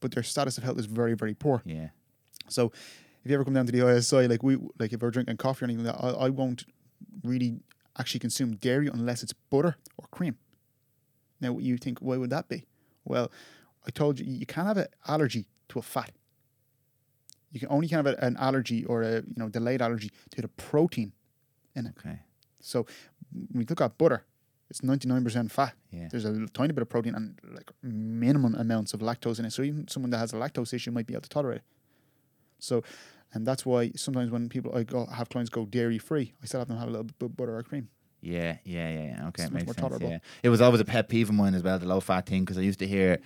but 0.00 0.12
their 0.12 0.22
status 0.22 0.56
of 0.58 0.64
health 0.64 0.78
is 0.78 0.86
very 0.86 1.14
very 1.14 1.34
poor. 1.34 1.62
Yeah. 1.64 1.88
So 2.48 2.72
if 3.24 3.30
you 3.30 3.34
ever 3.34 3.44
come 3.44 3.54
down 3.54 3.66
to 3.66 3.72
the 3.72 3.82
ISI, 3.96 4.28
like 4.28 4.42
we 4.42 4.56
like 4.78 4.92
if 4.92 5.02
we're 5.02 5.10
drinking 5.10 5.36
coffee 5.38 5.64
or 5.64 5.66
anything 5.68 5.84
like 5.84 5.96
that, 5.96 6.04
I, 6.04 6.26
I 6.26 6.28
won't 6.40 6.64
really 7.24 7.50
actually 7.98 8.20
consume 8.20 8.50
dairy 8.56 8.86
unless 8.86 9.22
it's 9.24 9.34
butter 9.50 9.74
or 9.98 10.04
cream. 10.12 10.36
Now 11.40 11.58
you 11.58 11.76
think 11.76 11.98
why 11.98 12.16
would 12.16 12.30
that 12.30 12.48
be? 12.48 12.64
Well, 13.04 13.30
I 13.86 13.90
told 13.90 14.18
you 14.20 14.26
you 14.26 14.46
can't 14.46 14.68
have 14.68 14.76
an 14.84 14.86
allergy 15.06 15.46
to 15.70 15.78
a 15.80 15.82
fat. 15.82 16.12
You 17.52 17.60
can 17.60 17.68
only 17.70 17.88
have 17.88 18.06
a, 18.06 18.14
an 18.24 18.36
allergy 18.38 18.84
or 18.84 19.02
a 19.02 19.14
you 19.16 19.36
know 19.36 19.48
delayed 19.48 19.82
allergy 19.82 20.10
to 20.34 20.42
the 20.42 20.48
protein 20.48 21.12
in 21.74 21.86
it. 21.86 21.94
Okay. 21.98 22.20
So 22.60 22.86
when 23.32 23.48
we 23.60 23.64
look 23.64 23.80
at 23.80 23.96
butter, 23.98 24.24
it's 24.68 24.82
ninety 24.82 25.08
nine 25.08 25.24
percent 25.24 25.50
fat. 25.50 25.74
Yeah. 25.90 26.08
There's 26.10 26.24
a 26.24 26.46
tiny 26.48 26.72
bit 26.72 26.82
of 26.82 26.88
protein 26.88 27.14
and 27.14 27.38
like 27.52 27.70
minimum 27.82 28.54
amounts 28.54 28.94
of 28.94 29.00
lactose 29.00 29.38
in 29.38 29.44
it. 29.46 29.52
So 29.52 29.62
even 29.62 29.88
someone 29.88 30.10
that 30.10 30.18
has 30.18 30.32
a 30.32 30.36
lactose 30.36 30.72
issue 30.74 30.90
might 30.92 31.06
be 31.06 31.14
able 31.14 31.22
to 31.22 31.28
tolerate 31.28 31.58
it. 31.58 31.64
So 32.58 32.82
And 33.32 33.46
that's 33.46 33.64
why 33.64 33.92
sometimes 33.96 34.30
when 34.30 34.48
people 34.48 34.74
I 34.74 34.82
go 34.82 35.06
have 35.06 35.28
clients 35.28 35.50
go 35.50 35.64
dairy 35.66 35.98
free, 35.98 36.34
I 36.42 36.46
still 36.46 36.60
have 36.60 36.68
them 36.68 36.78
have 36.78 36.88
a 36.88 36.90
little 36.90 37.04
bit 37.04 37.14
of 37.22 37.36
butter 37.36 37.56
or 37.56 37.62
cream. 37.62 37.88
Yeah, 38.20 38.56
yeah, 38.64 38.88
yeah, 38.90 39.02
yeah. 39.02 39.28
Okay, 39.28 39.42
It's 39.44 39.50
it 39.50 39.52
much 39.52 39.52
makes 39.52 39.66
more 39.66 39.74
sense. 39.74 39.80
tolerable. 39.80 40.10
Yeah, 40.10 40.18
it 40.42 40.48
was 40.50 40.60
always 40.60 40.80
a 40.80 40.84
pet 40.84 41.08
peeve 41.08 41.28
of 41.30 41.34
mine 41.34 41.54
as 41.54 41.62
well, 41.62 41.78
the 41.78 41.86
low 41.86 42.00
fat 42.00 42.26
thing, 42.26 42.42
because 42.44 42.58
I 42.58 42.62
used 42.62 42.78
to 42.80 42.86
hear, 42.86 43.18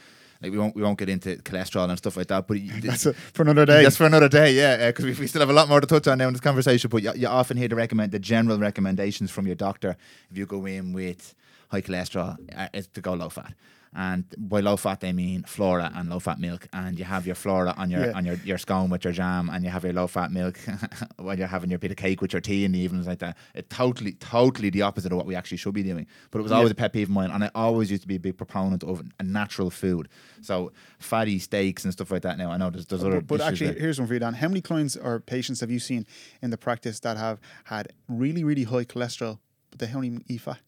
like, 0.42 0.52
we 0.52 0.58
won't 0.58 0.74
we 0.76 0.82
won't 0.82 0.98
get 0.98 1.08
into 1.08 1.36
cholesterol 1.36 1.88
and 1.88 1.98
stuff 1.98 2.16
like 2.16 2.26
that, 2.28 2.46
but 2.46 2.58
That's 2.82 3.06
it 3.06 3.16
for 3.16 3.42
another 3.42 3.66
day. 3.66 3.82
That's 3.82 3.96
for 3.96 4.06
another 4.06 4.28
day, 4.28 4.52
yeah, 4.52 4.88
because 4.88 5.04
we, 5.04 5.12
we 5.14 5.26
still 5.26 5.40
have 5.40 5.50
a 5.50 5.54
lot 5.54 5.68
more 5.68 5.80
to 5.80 5.86
touch 5.86 6.06
on 6.06 6.18
now 6.18 6.28
in 6.28 6.34
this 6.34 6.40
conversation. 6.40 6.90
But 6.90 7.02
you, 7.02 7.12
you 7.16 7.28
often 7.28 7.56
hear 7.56 7.68
the 7.68 7.76
recommend 7.76 8.12
the 8.12 8.18
general 8.18 8.58
recommendations 8.58 9.30
from 9.30 9.46
your 9.46 9.56
doctor 9.56 9.96
if 10.30 10.36
you 10.36 10.46
go 10.46 10.66
in 10.66 10.92
with 10.92 11.34
high 11.70 11.82
cholesterol 11.82 12.36
uh, 12.56 12.68
is 12.72 12.86
to 12.88 13.00
go 13.00 13.14
low 13.14 13.28
fat. 13.28 13.54
And 13.94 14.24
by 14.36 14.60
low 14.60 14.76
fat 14.76 15.00
they 15.00 15.12
mean 15.12 15.44
flora 15.44 15.92
and 15.94 16.08
low 16.10 16.18
fat 16.18 16.40
milk, 16.40 16.66
and 16.72 16.98
you 16.98 17.04
have 17.04 17.26
your 17.26 17.36
flora 17.36 17.74
on 17.76 17.90
your 17.90 18.06
Yeah. 18.06 18.12
on 18.16 18.24
your, 18.24 18.36
your 18.44 18.58
scone 18.58 18.90
with 18.90 19.04
your 19.04 19.12
jam, 19.12 19.48
and 19.50 19.64
you 19.64 19.70
have 19.70 19.84
your 19.84 19.92
low 19.92 20.06
fat 20.08 20.32
milk 20.32 20.58
when 21.16 21.38
you're 21.38 21.46
having 21.46 21.70
your 21.70 21.78
bit 21.78 21.90
of 21.92 21.96
cake 21.96 22.20
with 22.20 22.32
your 22.32 22.40
tea 22.40 22.64
in 22.64 22.72
the 22.72 22.78
evenings 22.80 23.06
like 23.06 23.20
that. 23.20 23.36
It 23.54 23.70
totally 23.70 24.12
totally 24.14 24.70
the 24.70 24.82
opposite 24.82 25.12
of 25.12 25.16
what 25.18 25.26
we 25.26 25.34
actually 25.36 25.58
should 25.58 25.74
be 25.74 25.82
doing. 25.84 26.06
But 26.30 26.40
it 26.40 26.42
was 26.42 26.50
Yeah. 26.52 26.56
always 26.58 26.72
a 26.72 26.74
pet 26.74 26.92
peeve 26.92 27.08
of 27.08 27.14
mine, 27.14 27.30
and 27.30 27.44
I 27.44 27.50
always 27.54 27.90
used 27.90 28.02
to 28.02 28.08
be 28.08 28.16
a 28.16 28.20
big 28.20 28.36
proponent 28.36 28.82
of 28.82 29.02
a 29.20 29.22
natural 29.22 29.70
food. 29.70 30.08
So 30.42 30.72
fatty 30.98 31.38
steaks 31.38 31.84
and 31.84 31.92
stuff 31.92 32.10
like 32.10 32.22
that. 32.22 32.36
Now 32.36 32.50
I 32.50 32.56
know 32.56 32.70
there's 32.70 32.86
there's 32.86 33.04
other 33.04 33.20
But, 33.20 33.26
but 33.38 33.40
actually, 33.42 33.70
there. 33.70 33.78
here's 33.80 33.98
one 34.00 34.08
for 34.08 34.14
you, 34.14 34.20
Dan. 34.20 34.34
How 34.34 34.48
many 34.48 34.60
clients 34.60 34.96
or 34.96 35.20
patients 35.20 35.60
have 35.60 35.70
you 35.70 35.78
seen 35.78 36.04
in 36.42 36.50
the 36.50 36.58
practice 36.58 37.00
that 37.00 37.16
have 37.16 37.40
had 37.64 37.92
really, 38.08 38.42
really 38.42 38.64
high 38.64 38.84
cholesterol, 38.84 39.38
but 39.70 39.78
they 39.78 39.86
don't 39.86 40.04
even 40.04 40.24
eat 40.26 40.40
fat? 40.40 40.58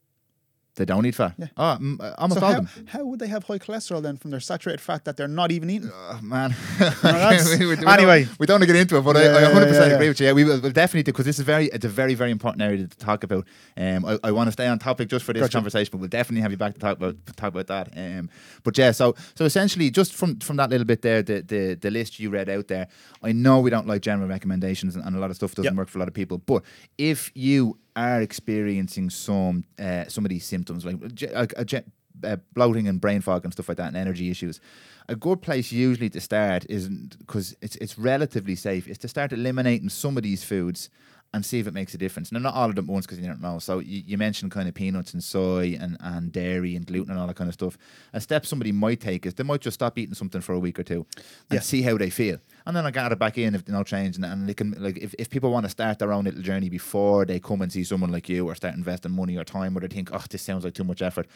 They 0.77 0.85
don't 0.85 1.05
eat 1.07 1.15
fat. 1.15 1.35
Yeah. 1.39 1.47
Oh, 1.57 1.79
mm, 1.81 1.99
uh, 2.01 2.15
almost 2.19 2.41
so 2.41 2.47
all 2.47 2.53
how, 2.53 2.59
of 2.61 2.75
them. 2.75 2.87
how 2.87 3.05
would 3.05 3.19
they 3.19 3.29
have 3.29 3.45
high 3.45 3.59
cholesterol 3.59 4.03
then 4.03 4.17
from 4.19 4.31
their 4.31 4.41
saturated 4.41 4.81
fat 4.81 5.05
that 5.07 5.17
they're 5.17 5.27
not 5.27 5.51
even 5.51 5.71
eating? 5.71 5.91
Oh, 5.93 6.21
man. 6.23 6.55
we, 7.59 7.67
we 7.67 7.77
don't- 7.77 7.89
anyway. 7.89 8.29
we 8.39 8.47
don't 8.47 8.55
want 8.57 8.63
to 8.63 8.67
get 8.67 8.77
into 8.77 8.97
it, 8.99 9.03
but 9.03 9.17
Yeah, 9.17 9.23
I, 9.33 9.45
I 9.51 9.53
100% 9.55 9.73
yeah, 9.73 9.87
yeah. 9.87 9.95
agree 9.95 10.09
with 10.09 10.21
you. 10.21 10.27
Yeah, 10.27 10.33
we 10.35 10.45
will 10.45 10.61
we'll 10.61 10.73
definitely 10.73 11.03
do 11.05 11.13
because 11.13 11.25
this 11.25 11.39
is 11.39 11.45
very, 11.47 11.67
it's 11.67 11.85
a 11.85 11.89
very, 11.89 12.15
very 12.15 12.31
important 12.31 12.61
area 12.63 12.87
to 12.87 12.97
talk 12.99 13.25
about. 13.25 13.47
Um, 13.77 14.05
I, 14.05 14.19
I 14.25 14.33
want 14.33 14.49
to 14.49 14.53
stay 14.53 14.67
on 14.67 14.79
topic 14.79 15.09
just 15.09 15.25
for 15.25 15.33
this 15.33 15.41
Gotcha. 15.41 15.57
conversation, 15.57 15.91
but 15.93 15.99
we'll 15.99 16.09
definitely 16.11 16.43
have 16.43 16.51
you 16.51 16.59
back 16.59 16.75
to 16.75 16.81
talk 16.81 16.99
about 16.99 17.17
talk 17.37 17.55
about 17.55 17.67
that. 17.69 17.89
Um, 17.97 18.29
but 18.63 18.77
yeah, 18.77 18.91
so 18.93 19.15
so 19.35 19.45
essentially, 19.47 19.91
just 19.91 20.15
from 20.15 20.39
from 20.41 20.57
that 20.57 20.69
little 20.71 20.85
bit 20.87 21.01
there, 21.03 21.23
the 21.23 21.41
the, 21.41 21.75
the 21.81 21.91
list 21.91 22.21
you 22.21 22.29
read 22.29 22.51
out 22.51 22.69
there, 22.69 22.89
I 23.23 23.33
know 23.33 23.61
we 23.61 23.71
don't 23.71 23.87
like 23.87 24.03
general 24.03 24.29
recommendations, 24.29 24.95
and, 24.95 25.05
and 25.07 25.17
a 25.17 25.19
lot 25.19 25.31
of 25.31 25.37
stuff 25.37 25.55
doesn't 25.55 25.73
Yep. 25.73 25.79
work 25.79 25.89
for 25.89 25.97
a 25.99 26.01
lot 26.01 26.09
of 26.09 26.15
people. 26.15 26.37
But 26.39 26.63
if 26.99 27.31
you 27.35 27.79
are 27.97 28.21
experiencing 28.21 29.11
some 29.11 29.65
uh, 29.79 30.05
some 30.07 30.25
of 30.25 30.29
these 30.29 30.45
symptoms, 30.45 30.85
like 30.85 30.97
a, 31.23 31.49
a, 31.57 31.65
ge- 31.65 31.85
uh, 32.23 32.37
bloating 32.55 32.87
and 32.89 33.01
brain 33.01 33.21
fog 33.21 33.45
and 33.45 33.53
stuff 33.53 33.69
like 33.69 33.79
that, 33.79 33.89
and 33.89 33.97
energy 33.97 34.31
issues, 34.31 34.61
a 35.09 35.17
good 35.17 35.43
place 35.43 35.73
usually 35.73 36.11
to 36.11 36.21
start 36.21 36.67
isn't 36.69 37.19
because 37.19 37.57
it's 37.63 37.77
it's 37.77 37.99
relatively 37.99 38.55
safe. 38.55 38.87
Is 38.87 38.99
to 38.99 39.09
start 39.09 39.33
eliminating 39.33 39.89
some 39.89 40.17
of 40.17 40.23
these 40.23 40.45
foods 40.45 40.91
and 41.35 41.45
see 41.45 41.59
if 41.59 41.67
it 41.67 41.75
makes 41.75 41.93
a 41.93 41.99
difference. 41.99 42.33
Now, 42.33 42.39
not 42.39 42.55
all 42.55 42.71
of 42.71 42.77
them 42.77 42.87
once 42.87 43.05
because 43.05 43.19
you 43.19 43.27
don't 43.27 43.43
know. 43.43 43.59
So 43.59 43.81
you, 43.81 44.03
you 44.07 44.17
mentioned 44.17 44.53
kind 44.53 44.69
of 44.69 44.75
peanuts 44.75 45.13
and 45.13 45.23
soy 45.23 45.77
and, 45.79 45.97
and 46.01 46.33
dairy 46.33 46.77
and 46.77 46.87
gluten 46.87 47.11
and 47.11 47.21
all 47.21 47.27
that 47.27 47.37
kind 47.37 47.49
of 47.49 47.55
stuff. 47.55 47.77
A 48.15 48.21
step 48.21 48.47
somebody 48.47 48.73
might 48.73 49.01
take 49.01 49.27
is 49.27 49.35
they 49.35 49.43
might 49.43 49.61
just 49.61 49.75
stop 49.75 49.99
eating 49.99 50.15
something 50.15 50.41
for 50.41 50.55
a 50.55 50.59
week 50.59 50.79
or 50.79 50.83
two 50.83 51.05
and 51.51 51.57
Yeah. 51.57 51.61
see 51.61 51.83
how 51.83 51.99
they 51.99 52.09
feel. 52.09 52.39
And 52.65 52.75
then 52.75 52.87
I 52.87 52.91
got 52.91 53.13
it 53.13 53.19
back 53.19 53.37
in 53.37 53.55
if 53.55 53.69
no 53.69 53.83
change. 53.83 54.17
And, 54.17 54.25
and 54.25 54.49
they 54.49 54.55
can 54.55 54.73
like 54.83 54.97
if, 54.99 55.15
if 55.19 55.29
people 55.29 55.51
want 55.51 55.65
to 55.67 55.71
start 55.71 55.99
their 55.99 56.13
own 56.13 56.25
little 56.25 56.43
journey 56.43 56.71
before 56.71 57.27
they 57.27 57.39
come 57.39 57.61
and 57.61 57.71
see 57.73 57.85
someone 57.85 58.11
like 58.13 58.29
you 58.29 58.47
or 58.49 58.55
start 58.55 58.75
investing 58.75 59.13
money 59.13 59.37
or 59.37 59.45
time 59.45 59.77
or 59.77 59.81
they 59.81 59.89
think, 59.89 60.11
oh, 60.13 60.23
this 60.31 60.41
sounds 60.43 60.65
like 60.65 60.75
too 60.75 60.85
much 60.85 61.03
effort. 61.03 61.27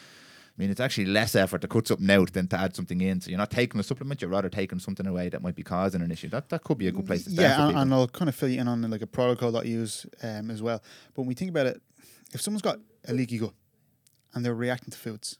I 0.61 0.63
mean, 0.63 0.69
it's 0.69 0.79
actually 0.79 1.05
less 1.05 1.33
effort 1.33 1.61
to 1.61 1.67
cut 1.67 1.87
something 1.87 2.07
out 2.11 2.33
than 2.33 2.47
to 2.49 2.55
add 2.55 2.75
something 2.75 3.01
in. 3.01 3.19
So 3.19 3.31
you're 3.31 3.39
not 3.39 3.49
taking 3.49 3.79
a 3.79 3.83
supplement; 3.83 4.21
you're 4.21 4.29
rather 4.29 4.47
taking 4.47 4.77
something 4.77 5.07
away 5.07 5.27
that 5.29 5.41
might 5.41 5.55
be 5.55 5.63
causing 5.63 6.03
an 6.03 6.11
issue. 6.11 6.29
That 6.29 6.49
that 6.49 6.63
could 6.63 6.77
be 6.77 6.87
a 6.87 6.91
good 6.91 7.07
place 7.07 7.23
to 7.23 7.31
start. 7.31 7.41
Yeah, 7.43 7.67
and, 7.69 7.77
and 7.79 7.91
I'll 7.91 8.07
kind 8.07 8.29
of 8.29 8.35
fill 8.35 8.49
you 8.49 8.61
in 8.61 8.67
on 8.67 8.87
like 8.91 9.01
a 9.01 9.07
protocol 9.07 9.51
that 9.53 9.63
I 9.63 9.67
use 9.67 10.05
um, 10.21 10.51
as 10.51 10.61
well. 10.61 10.79
But 11.15 11.23
when 11.23 11.29
we 11.29 11.33
think 11.33 11.49
about 11.49 11.65
it, 11.65 11.81
if 12.31 12.41
someone's 12.41 12.61
got 12.61 12.77
a 13.07 13.13
leaky 13.13 13.39
gut 13.39 13.55
and 14.35 14.45
they're 14.45 14.53
reacting 14.53 14.91
to 14.91 14.97
foods, 14.99 15.39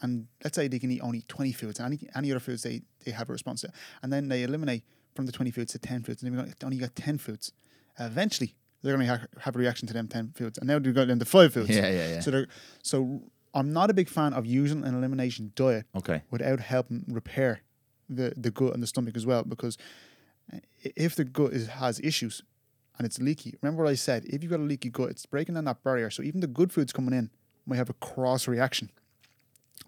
and 0.00 0.26
let's 0.42 0.56
say 0.56 0.68
they 0.68 0.78
can 0.78 0.90
eat 0.90 1.02
only 1.02 1.20
20 1.28 1.52
foods, 1.52 1.78
and 1.78 1.92
any, 1.92 2.08
any 2.16 2.30
other 2.30 2.40
foods 2.40 2.62
they, 2.62 2.80
they 3.04 3.10
have 3.10 3.28
a 3.28 3.32
response 3.32 3.60
to, 3.60 3.70
and 4.02 4.10
then 4.10 4.28
they 4.28 4.42
eliminate 4.42 4.84
from 5.14 5.26
the 5.26 5.32
20 5.32 5.50
foods 5.50 5.72
to 5.72 5.78
10 5.78 6.02
foods, 6.04 6.22
and 6.22 6.34
they've 6.34 6.54
only 6.64 6.78
got 6.78 6.96
10 6.96 7.18
foods, 7.18 7.52
eventually 7.98 8.54
they're 8.82 8.96
going 8.96 9.06
to 9.06 9.18
ha- 9.18 9.26
have 9.40 9.54
a 9.54 9.58
reaction 9.58 9.86
to 9.86 9.92
them 9.92 10.08
10 10.08 10.32
foods, 10.34 10.56
and 10.56 10.66
now 10.66 10.78
they've 10.78 10.94
got 10.94 11.08
them 11.08 11.18
to 11.18 11.26
5 11.26 11.52
foods. 11.52 11.68
Yeah, 11.76 11.90
yeah, 11.90 12.08
yeah. 12.08 12.20
So, 12.20 12.30
they're, 12.30 12.46
so 12.82 13.20
I'm 13.54 13.72
not 13.72 13.90
a 13.90 13.94
big 13.94 14.08
fan 14.08 14.32
of 14.32 14.46
using 14.46 14.84
an 14.84 14.94
elimination 14.94 15.52
diet 15.54 15.86
okay. 15.96 16.22
without 16.30 16.60
helping 16.60 17.04
repair 17.08 17.62
the, 18.08 18.32
the 18.36 18.50
gut 18.50 18.74
and 18.74 18.82
the 18.82 18.86
stomach 18.86 19.16
as 19.16 19.26
well. 19.26 19.42
Because 19.42 19.76
if 20.82 21.16
the 21.16 21.24
gut 21.24 21.52
is, 21.52 21.68
has 21.68 22.00
issues 22.00 22.42
and 22.98 23.06
it's 23.06 23.18
leaky, 23.18 23.56
remember 23.60 23.84
what 23.84 23.90
I 23.90 23.94
said? 23.94 24.24
If 24.26 24.42
you've 24.42 24.50
got 24.50 24.60
a 24.60 24.64
leaky 24.64 24.90
gut, 24.90 25.10
it's 25.10 25.26
breaking 25.26 25.54
down 25.54 25.64
that 25.64 25.82
barrier. 25.82 26.10
So 26.10 26.22
even 26.22 26.40
the 26.40 26.46
good 26.46 26.72
foods 26.72 26.92
coming 26.92 27.14
in 27.14 27.30
might 27.66 27.76
have 27.76 27.90
a 27.90 27.94
cross 27.94 28.46
reaction. 28.46 28.90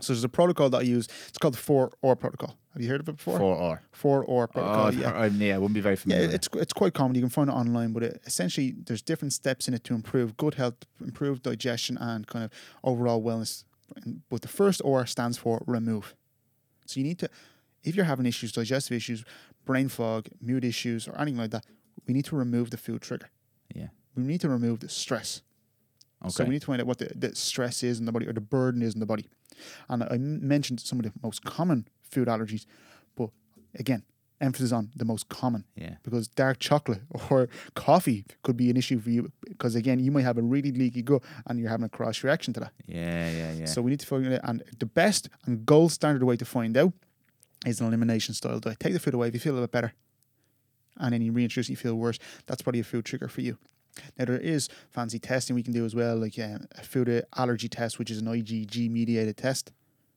So 0.01 0.13
there's 0.13 0.25
a 0.25 0.29
protocol 0.29 0.69
that 0.71 0.79
I 0.79 0.83
use. 0.83 1.07
It's 1.29 1.39
called 1.39 1.55
the 1.55 1.59
four 1.59 1.93
R 2.03 2.17
protocol. 2.17 2.57
Have 2.73 2.83
you 2.83 2.89
heard 2.89 3.01
of 3.01 3.09
it 3.09 3.17
before? 3.17 3.39
Four 3.39 3.57
R. 3.57 3.83
Four 3.93 4.21
R 4.29 4.45
Oh, 4.45 4.47
protocol. 4.47 4.87
I've 4.87 4.95
yeah. 4.99 5.13
heard- 5.13 5.33
yeah, 5.35 5.55
I 5.55 5.59
wouldn't 5.59 5.75
be 5.75 5.81
very 5.81 5.97
familiar. 5.97 6.27
Yeah, 6.29 6.35
it's 6.35 6.49
it's 6.55 6.73
quite 6.73 6.95
common. 6.95 7.15
You 7.15 7.21
can 7.21 7.31
find 7.31 7.49
it 7.51 7.53
online, 7.53 7.93
but 7.93 8.03
it, 8.03 8.23
essentially 8.27 8.75
there's 8.87 9.03
different 9.03 9.33
steps 9.33 9.69
in 9.69 9.75
it 9.75 9.85
to 9.85 9.95
improve 9.95 10.37
gut 10.37 10.55
health, 10.55 10.75
improve 11.01 11.43
digestion, 11.43 11.99
and 11.99 12.27
kind 12.27 12.45
of 12.45 12.51
overall 12.83 13.23
wellness. 13.23 13.65
But 14.31 14.43
the 14.43 14.49
first 14.49 14.81
R 14.85 15.05
stands 15.07 15.37
for 15.39 15.63
remove. 15.67 16.15
So 16.87 16.99
you 16.99 17.05
need 17.05 17.19
to, 17.21 17.29
if 17.85 17.95
you're 17.95 18.07
having 18.07 18.27
issues, 18.27 18.51
digestive 18.53 18.97
issues, 18.97 19.25
brain 19.67 19.89
fog, 19.89 20.29
mood 20.41 20.65
issues, 20.65 21.07
or 21.07 21.17
anything 21.21 21.39
like 21.39 21.51
that, 21.51 21.65
we 22.09 22.15
need 22.15 22.25
to 22.27 22.37
remove 22.37 22.71
the 22.71 22.77
food 22.79 23.03
trigger. 23.03 23.29
Yeah. 23.75 23.89
We 24.17 24.23
need 24.25 24.41
to 24.41 24.49
remove 24.49 24.81
the 24.81 24.89
stress. 24.89 25.43
Okay. 26.23 26.31
So 26.31 26.45
we 26.45 26.51
need 26.51 26.61
to 26.63 26.67
find 26.67 26.81
out 26.81 26.87
what 26.87 26.99
the, 26.99 27.13
the 27.15 27.35
stress 27.37 27.83
is 27.83 27.99
in 28.01 28.07
the 28.07 28.13
body 28.13 28.27
or 28.27 28.33
the 28.33 28.41
burden 28.41 28.81
is 28.83 28.95
in 28.95 29.01
the 29.01 29.07
body. 29.07 29.27
And 29.89 30.03
I 30.05 30.17
mentioned 30.19 30.81
some 30.81 30.99
of 30.99 31.05
the 31.05 31.13
most 31.23 31.45
common 31.45 31.89
food 32.03 32.29
allergies, 32.29 32.67
but 33.17 33.31
again, 33.75 34.05
emphasis 34.43 34.73
on 34.73 34.91
the 34.97 35.05
most 35.05 35.29
common 35.29 35.65
yeah. 35.77 35.95
because 36.03 36.27
dark 36.27 36.59
chocolate 36.59 37.01
or 37.31 37.49
coffee 37.75 38.25
could 38.43 38.57
be 38.57 38.69
an 38.71 38.77
issue 38.77 38.99
for 38.99 39.09
you 39.09 39.31
because 39.47 39.77
again 39.77 40.01
you 40.01 40.11
might 40.11 40.23
have 40.25 40.37
a 40.37 40.43
really 40.43 40.73
leaky 40.73 41.01
gut 41.01 41.23
and 41.47 41.61
you're 41.61 41.69
having 41.71 41.87
a 41.87 41.89
cross 41.89 42.25
reaction 42.25 42.53
to 42.53 42.59
that 42.59 42.73
Yeah. 42.87 43.31
Yeah. 43.31 43.53
Yeah. 43.53 43.65
so 43.67 43.81
we 43.81 43.93
need 43.93 44.01
to 44.01 44.07
find 44.07 44.27
out 44.35 44.41
and 44.43 44.65
the 44.81 44.87
best 44.87 45.29
and 45.47 45.65
gold 45.65 45.93
standard 45.93 46.25
way 46.25 46.37
to 46.37 46.45
find 46.45 46.77
out 46.77 46.93
is 47.65 47.81
an 47.81 47.87
elimination 47.87 48.35
style 48.35 48.59
diet 48.59 48.81
take 48.81 48.93
the 48.93 48.99
food 48.99 49.15
away 49.15 49.29
if 49.29 49.35
you 49.35 49.41
feel 49.41 49.53
a 49.53 49.55
little 49.55 49.69
bit 49.69 49.73
better 49.73 49.93
and 50.99 51.13
then 51.15 51.23
you 51.23 51.31
reintroduce 51.31 51.69
it 51.69 51.73
you 51.73 51.77
feel 51.77 51.95
worse 51.95 52.19
that's 52.47 52.63
probably 52.63 52.81
a 52.81 52.85
food 52.85 53.05
trigger 53.05 53.29
for 53.29 53.43
you 53.43 53.57
now 54.19 54.25
there 54.25 54.39
is 54.39 54.69
fancy 54.91 55.19
testing 55.19 55.55
we 55.55 55.63
can 55.63 55.73
do 55.73 55.85
as 55.85 55.95
well 55.95 56.17
like 56.17 56.39
um, 56.39 56.67
a 56.79 56.83
food 56.83 57.25
allergy 57.37 57.69
test 57.69 57.99
which 57.99 58.11
is 58.11 58.19
an 58.19 58.27
IgG 58.27 58.91
mediated 58.91 59.37
test 59.37 59.73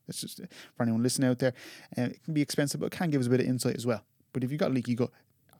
that's 0.06 0.20
just 0.20 0.40
uh, 0.40 0.46
for 0.76 0.82
anyone 0.82 1.02
listening 1.02 1.30
out 1.30 1.38
there 1.38 1.54
uh, 1.98 2.02
it 2.02 2.22
can 2.24 2.34
be 2.34 2.42
expensive 2.42 2.80
but 2.80 2.86
it 2.86 2.92
can 2.92 3.10
give 3.10 3.20
us 3.20 3.26
a 3.26 3.30
bit 3.30 3.40
of 3.40 3.46
insight 3.46 3.76
as 3.76 3.86
well 3.86 4.02
but 4.32 4.44
if 4.44 4.50
you've 4.50 4.60
got 4.60 4.72
leaky 4.72 4.94
gut 4.94 5.10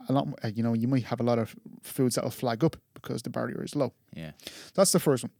a 0.09 0.13
lot 0.13 0.27
more, 0.27 0.39
uh, 0.45 0.49
you 0.49 0.63
know 0.63 0.73
you 0.73 0.87
might 0.87 1.05
have 1.05 1.21
a 1.21 1.25
lot 1.25 1.39
of 1.39 1.55
foods 1.83 2.15
that 2.15 2.25
will 2.25 2.31
flag 2.31 2.63
up 2.63 2.77
because 2.95 3.23
the 3.23 3.31
barrier 3.31 3.63
is 3.65 3.75
low 3.75 3.93
yeah. 4.15 4.31
that's 4.75 4.93
the 4.93 5.01
first 5.01 5.25
one. 5.25 5.33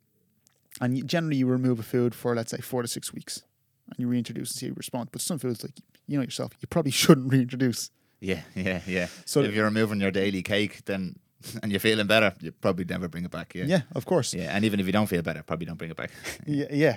And 0.81 1.09
generally, 1.09 1.37
you 1.37 1.47
remove 1.47 1.79
a 1.79 1.83
food 1.83 2.15
for 2.15 2.35
let's 2.35 2.51
say 2.51 2.59
four 2.59 2.83
to 2.83 2.89
six 2.89 3.13
weeks, 3.13 3.43
and 3.89 3.99
you 3.99 4.09
reintroduce 4.09 4.51
and 4.51 4.59
see 4.59 4.67
how 4.67 4.71
you 4.71 4.75
respond. 4.77 5.09
But 5.11 5.23
some 5.23 5.39
foods, 5.39 5.63
like 5.63 5.73
you 6.07 6.19
know 6.19 6.25
yourself, 6.25 6.53
you 6.61 6.69
probably 6.69 6.91
shouldn't 7.03 7.33
reintroduce. 7.33 7.91
Yeah. 8.21 8.41
Yeah. 8.55 8.81
Yeah. 8.87 9.09
So- 9.25 9.43
if 9.43 9.55
you're 9.55 9.65
removing 9.65 10.01
your 10.01 10.11
daily 10.11 10.43
cake, 10.43 10.85
then 10.87 11.17
and 11.63 11.71
you're 11.73 11.81
feeling 11.81 12.07
better, 12.07 12.33
you 12.41 12.53
probably 12.53 12.85
never 12.85 13.09
bring 13.09 13.25
it 13.25 13.31
back. 13.31 13.55
Yeah. 13.55 13.65
Yeah, 13.67 13.81
of 13.95 14.05
course. 14.07 14.35
Yeah. 14.35 14.55
And 14.55 14.65
even 14.65 14.81
if 14.81 14.87
you 14.87 14.93
don't 14.93 15.07
feel 15.07 15.23
better, 15.23 15.43
probably 15.43 15.67
don't 15.67 15.79
bring 15.79 15.91
it 15.91 15.97
back. 15.97 16.11
Yeah, 16.47 16.67
yeah. 16.71 16.97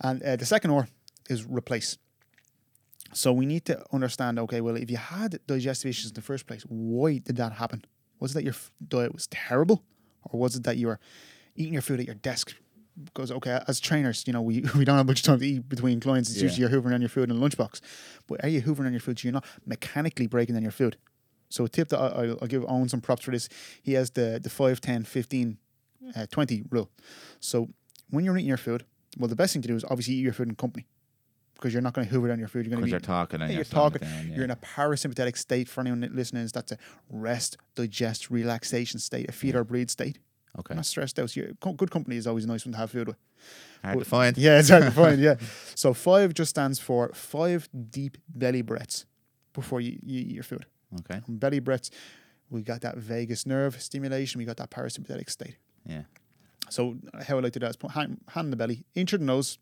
And 0.00 0.22
uh, 0.22 0.36
the 0.36 0.46
second 0.46 0.70
R 0.70 0.88
is 1.28 1.44
replace. 1.46 1.98
So 3.12 3.32
we 3.32 3.44
need 3.46 3.64
to 3.66 3.82
understand. 3.92 4.38
Okay, 4.38 4.60
well, 4.60 4.76
if 4.76 4.90
you 4.90 4.96
had 4.96 5.40
digestive 5.46 5.88
issues 5.90 6.10
in 6.10 6.14
the 6.14 6.22
first 6.22 6.46
place, 6.46 6.62
why 6.68 7.18
did 7.18 7.36
that 7.36 7.52
happen? 7.54 7.84
Was 8.20 8.32
it 8.32 8.34
that 8.34 8.44
your 8.44 8.54
diet 8.86 9.12
was 9.12 9.26
terrible, 9.28 9.82
or 10.24 10.38
was 10.40 10.54
it 10.56 10.62
that 10.64 10.76
you 10.76 10.86
were 10.86 11.00
eating 11.56 11.72
your 11.72 11.82
food 11.82 11.98
at 12.00 12.06
your 12.06 12.14
desk? 12.14 12.54
Because 13.04 13.30
okay, 13.32 13.60
as 13.66 13.80
trainers, 13.80 14.24
you 14.26 14.32
know 14.32 14.42
we, 14.42 14.60
we 14.76 14.84
don't 14.84 14.96
have 14.96 15.06
much 15.06 15.22
time 15.22 15.38
to 15.40 15.46
eat 15.46 15.68
between 15.68 15.98
clients. 16.00 16.30
It's 16.30 16.38
Yeah. 16.38 16.44
usually 16.44 16.60
you're 16.70 16.82
hoovering 16.82 16.94
on 16.94 17.00
your 17.00 17.08
food 17.08 17.30
in 17.30 17.36
a 17.36 17.40
lunchbox. 17.40 17.80
But 18.28 18.44
are 18.44 18.48
you 18.48 18.62
hoovering 18.62 18.86
on 18.86 18.92
your 18.92 19.00
food 19.00 19.18
so 19.18 19.26
you're 19.26 19.32
not 19.32 19.46
mechanically 19.66 20.26
breaking 20.26 20.54
down 20.54 20.62
your 20.62 20.72
food? 20.72 20.96
So 21.50 21.64
a 21.64 21.68
tip 21.68 21.88
that 21.88 21.98
I, 21.98 22.06
I'll, 22.06 22.38
I'll 22.40 22.48
give 22.48 22.64
Owen 22.66 22.88
some 22.88 23.00
props 23.00 23.24
for 23.24 23.32
this. 23.32 23.48
He 23.82 23.92
has 23.92 24.10
the 24.10 24.40
the 24.42 24.48
5, 24.48 24.80
10, 24.80 25.04
15, 25.04 25.58
uh, 26.16 26.26
20 26.30 26.64
rule. 26.70 26.90
So 27.40 27.68
when 28.08 28.24
you're 28.24 28.36
eating 28.36 28.48
your 28.48 28.56
food, 28.56 28.84
well, 29.18 29.28
the 29.28 29.36
best 29.36 29.52
thing 29.52 29.62
to 29.62 29.68
do 29.68 29.76
is 29.76 29.84
obviously 29.84 30.14
eat 30.14 30.22
your 30.22 30.32
food 30.32 30.48
in 30.48 30.54
company 30.54 30.86
because 31.54 31.74
you're 31.74 31.82
not 31.82 31.92
going 31.92 32.06
to 32.06 32.12
hoover 32.12 32.28
down 32.28 32.38
your 32.38 32.48
food. 32.48 32.64
You're 32.64 32.70
going 32.70 32.80
to 32.80 32.84
be 32.86 32.90
you're 32.90 33.00
talking 33.00 33.40
yeah, 33.40 33.46
you're, 33.46 33.56
you're 33.56 33.64
talking. 33.64 34.00
down, 34.00 34.28
yeah. 34.28 34.34
You're 34.36 34.44
in 34.44 34.50
a 34.50 34.56
parasympathetic 34.56 35.36
state. 35.36 35.68
For 35.68 35.80
anyone 35.82 36.08
listening, 36.14 36.42
is 36.44 36.52
that's 36.52 36.72
a 36.72 36.78
rest, 37.10 37.58
digest, 37.74 38.30
relaxation 38.30 38.98
state, 38.98 39.28
a 39.28 39.32
feed 39.32 39.54
or 39.54 39.64
breathe 39.64 39.90
state. 39.90 40.18
okay. 40.58 40.74
Not 40.74 40.86
stressed 40.86 41.18
out. 41.18 41.30
So 41.30 41.42
good 41.76 41.90
company 41.90 42.16
is 42.16 42.26
always 42.26 42.44
a 42.44 42.48
nice 42.48 42.64
one 42.64 42.72
to 42.72 42.78
have 42.78 42.90
food 42.90 43.08
with. 43.08 43.16
Hard 43.82 43.98
to 43.98 44.04
find. 44.04 44.38
Yeah, 44.38 44.58
it's 44.58 44.68
hard 44.68 44.84
to 44.84 44.90
find. 44.90 45.20
Yeah. 45.20 45.36
So 45.74 45.94
five 45.94 46.34
just 46.34 46.50
stands 46.50 46.78
for 46.78 47.10
five 47.14 47.68
deep 47.90 48.18
belly 48.28 48.62
breaths 48.62 49.06
before 49.52 49.80
you, 49.80 49.98
you 50.02 50.20
eat 50.20 50.34
your 50.34 50.44
food. 50.44 50.66
Okay. 51.00 51.20
And 51.26 51.38
belly 51.40 51.60
breaths, 51.60 51.90
We 52.50 52.62
got 52.62 52.80
that 52.80 52.96
vagus 52.98 53.46
nerve 53.46 53.80
stimulation. 53.80 54.38
We 54.40 54.44
got 54.44 54.56
that 54.56 54.70
parasympathetic 54.70 55.30
state. 55.30 55.56
Yeah. 55.86 56.02
So 56.68 56.96
how 57.26 57.38
I 57.38 57.40
like 57.40 57.52
to 57.52 57.58
do 57.60 57.64
that 57.64 57.70
is 57.70 57.76
put 57.76 57.92
hand, 57.92 58.20
hand 58.28 58.46
in 58.46 58.50
the 58.50 58.56
belly, 58.56 58.84
in 58.94 59.06
through 59.06 59.18
the 59.20 59.24
nose, 59.24 59.58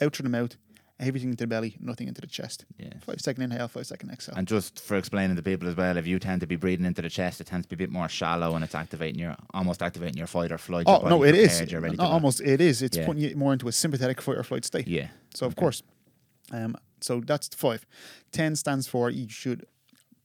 out 0.00 0.14
through 0.14 0.24
the 0.24 0.30
mouth, 0.30 0.56
everything 1.00 1.30
into 1.30 1.44
the 1.44 1.46
belly, 1.46 1.76
nothing 1.80 2.08
into 2.08 2.20
the 2.20 2.26
chest. 2.26 2.64
Yeah. 2.78 2.92
Five 3.00 3.20
second 3.20 3.42
inhale, 3.44 3.68
five 3.68 3.86
second 3.86 4.10
exhale. 4.10 4.34
And 4.36 4.46
just 4.46 4.80
for 4.80 4.96
explaining 4.96 5.36
to 5.36 5.42
people 5.42 5.68
as 5.68 5.76
well, 5.76 5.96
if 5.96 6.06
you 6.06 6.18
tend 6.18 6.40
to 6.42 6.46
be 6.46 6.56
breathing 6.56 6.84
into 6.86 7.00
the 7.02 7.08
chest, 7.10 7.40
it 7.40 7.46
tends 7.46 7.66
to 7.66 7.68
be 7.76 7.82
a 7.82 7.86
bit 7.86 7.92
more 7.92 8.08
shallow 8.08 8.54
and 8.54 8.62
it's 8.64 8.74
activating 8.74 9.18
your 9.18 9.34
almost 9.54 9.82
activating 9.82 10.16
your 10.18 10.26
fight 10.26 10.52
or 10.52 10.58
flight. 10.58 10.84
oh 10.86 11.00
your 11.00 11.10
no, 11.10 11.18
body 11.18 11.30
it 11.30 11.34
is. 11.36 11.48
prepared, 11.52 11.72
You're 11.72 11.80
ready 11.82 11.96
to 11.96 12.02
Not 12.02 12.12
almost, 12.12 12.40
it 12.42 12.60
is. 12.60 12.82
It's 12.82 12.96
Yeah. 12.98 13.06
putting 13.06 13.22
you 13.22 13.34
more 13.36 13.52
into 13.54 13.68
a 13.68 13.72
sympathetic 13.72 14.20
fight 14.22 14.36
or 14.36 14.42
flight 14.42 14.64
state. 14.66 14.86
Yeah. 14.88 15.08
So 15.34 15.46
of 15.46 15.52
Okay. 15.52 15.60
course, 15.60 15.82
um, 16.52 16.76
so 17.00 17.20
that's 17.20 17.48
five. 17.48 17.84
Ten 18.32 18.56
stands 18.56 18.86
for 18.86 19.10
you 19.10 19.28
should 19.28 19.64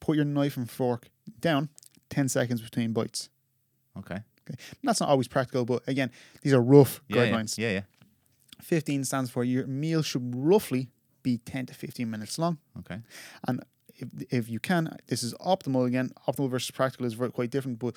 put 0.01 0.17
your 0.17 0.25
knife 0.25 0.57
and 0.57 0.69
fork 0.69 1.07
down. 1.39 1.69
Ten 2.09 2.27
seconds 2.27 2.59
between 2.61 2.91
bites. 2.91 3.29
Okay. 3.97 4.19
Okay. 4.49 4.59
That's 4.83 4.99
not 4.99 5.07
always 5.07 5.29
practical, 5.29 5.63
but 5.63 5.81
again, 5.87 6.11
these 6.41 6.53
are 6.53 6.61
rough 6.61 7.01
Yeah. 7.07 7.23
Yeah. 7.23 7.31
guidelines. 7.31 7.57
Yeah. 7.57 7.71
yeah. 7.71 7.81
15 8.61 9.05
stands 9.05 9.31
for 9.31 9.43
your 9.43 9.65
meal 9.67 10.01
should 10.01 10.35
roughly 10.35 10.89
be 11.23 11.37
10 11.37 11.67
to 11.67 11.73
15 11.73 12.09
minutes 12.09 12.37
long. 12.37 12.57
Okay. 12.79 12.99
And 13.47 13.63
if, 13.95 14.09
if 14.29 14.49
you 14.49 14.59
can, 14.59 14.97
this 15.07 15.23
is 15.23 15.33
optimal 15.35 15.87
again. 15.87 16.11
Optimal 16.27 16.49
versus 16.49 16.71
practical 16.71 17.05
is 17.05 17.15
quite 17.15 17.49
different, 17.49 17.79
but 17.79 17.95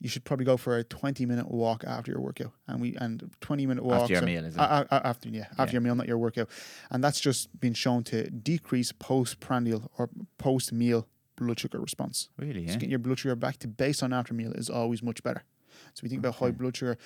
you 0.00 0.08
should 0.08 0.24
probably 0.24 0.44
go 0.44 0.56
for 0.56 0.76
a 0.76 0.84
20 0.84 1.24
minute 1.26 1.50
walk 1.50 1.84
after 1.86 2.10
your 2.12 2.20
workout. 2.20 2.52
And 2.68 2.80
we 2.80 2.96
and 2.96 3.30
20 3.40 3.66
minute 3.66 3.84
walks 3.84 4.10
your 4.10 4.22
meal, 4.22 4.44
is 4.44 4.54
it? 4.54 4.60
after 4.60 5.28
yeah, 5.28 5.46
after 5.58 5.72
your 5.72 5.80
meal, 5.80 5.94
not 5.94 6.08
your 6.08 6.18
workout. 6.18 6.48
And 6.90 7.02
that's 7.02 7.20
just 7.20 7.58
been 7.60 7.74
shown 7.74 8.02
to 8.04 8.28
decrease 8.30 8.92
postprandial 8.92 9.90
or 9.98 10.10
post 10.38 10.72
meal 10.72 11.08
blood 11.36 11.58
sugar 11.60 11.80
response. 11.80 12.28
Really? 12.38 12.66
So 12.66 12.72
Yeah. 12.72 12.78
getting 12.78 12.90
your 12.90 12.98
blood 12.98 13.18
sugar 13.18 13.34
back 13.36 13.58
to 13.58 13.68
baseline 13.68 14.14
after 14.14 14.34
meal 14.34 14.52
is 14.52 14.70
always 14.70 15.02
much 15.02 15.22
better. 15.22 15.42
So 15.94 16.00
we 16.04 16.08
think 16.08 16.20
about 16.20 16.36
high 16.36 16.52
blood 16.52 16.76
sugar. 16.76 16.96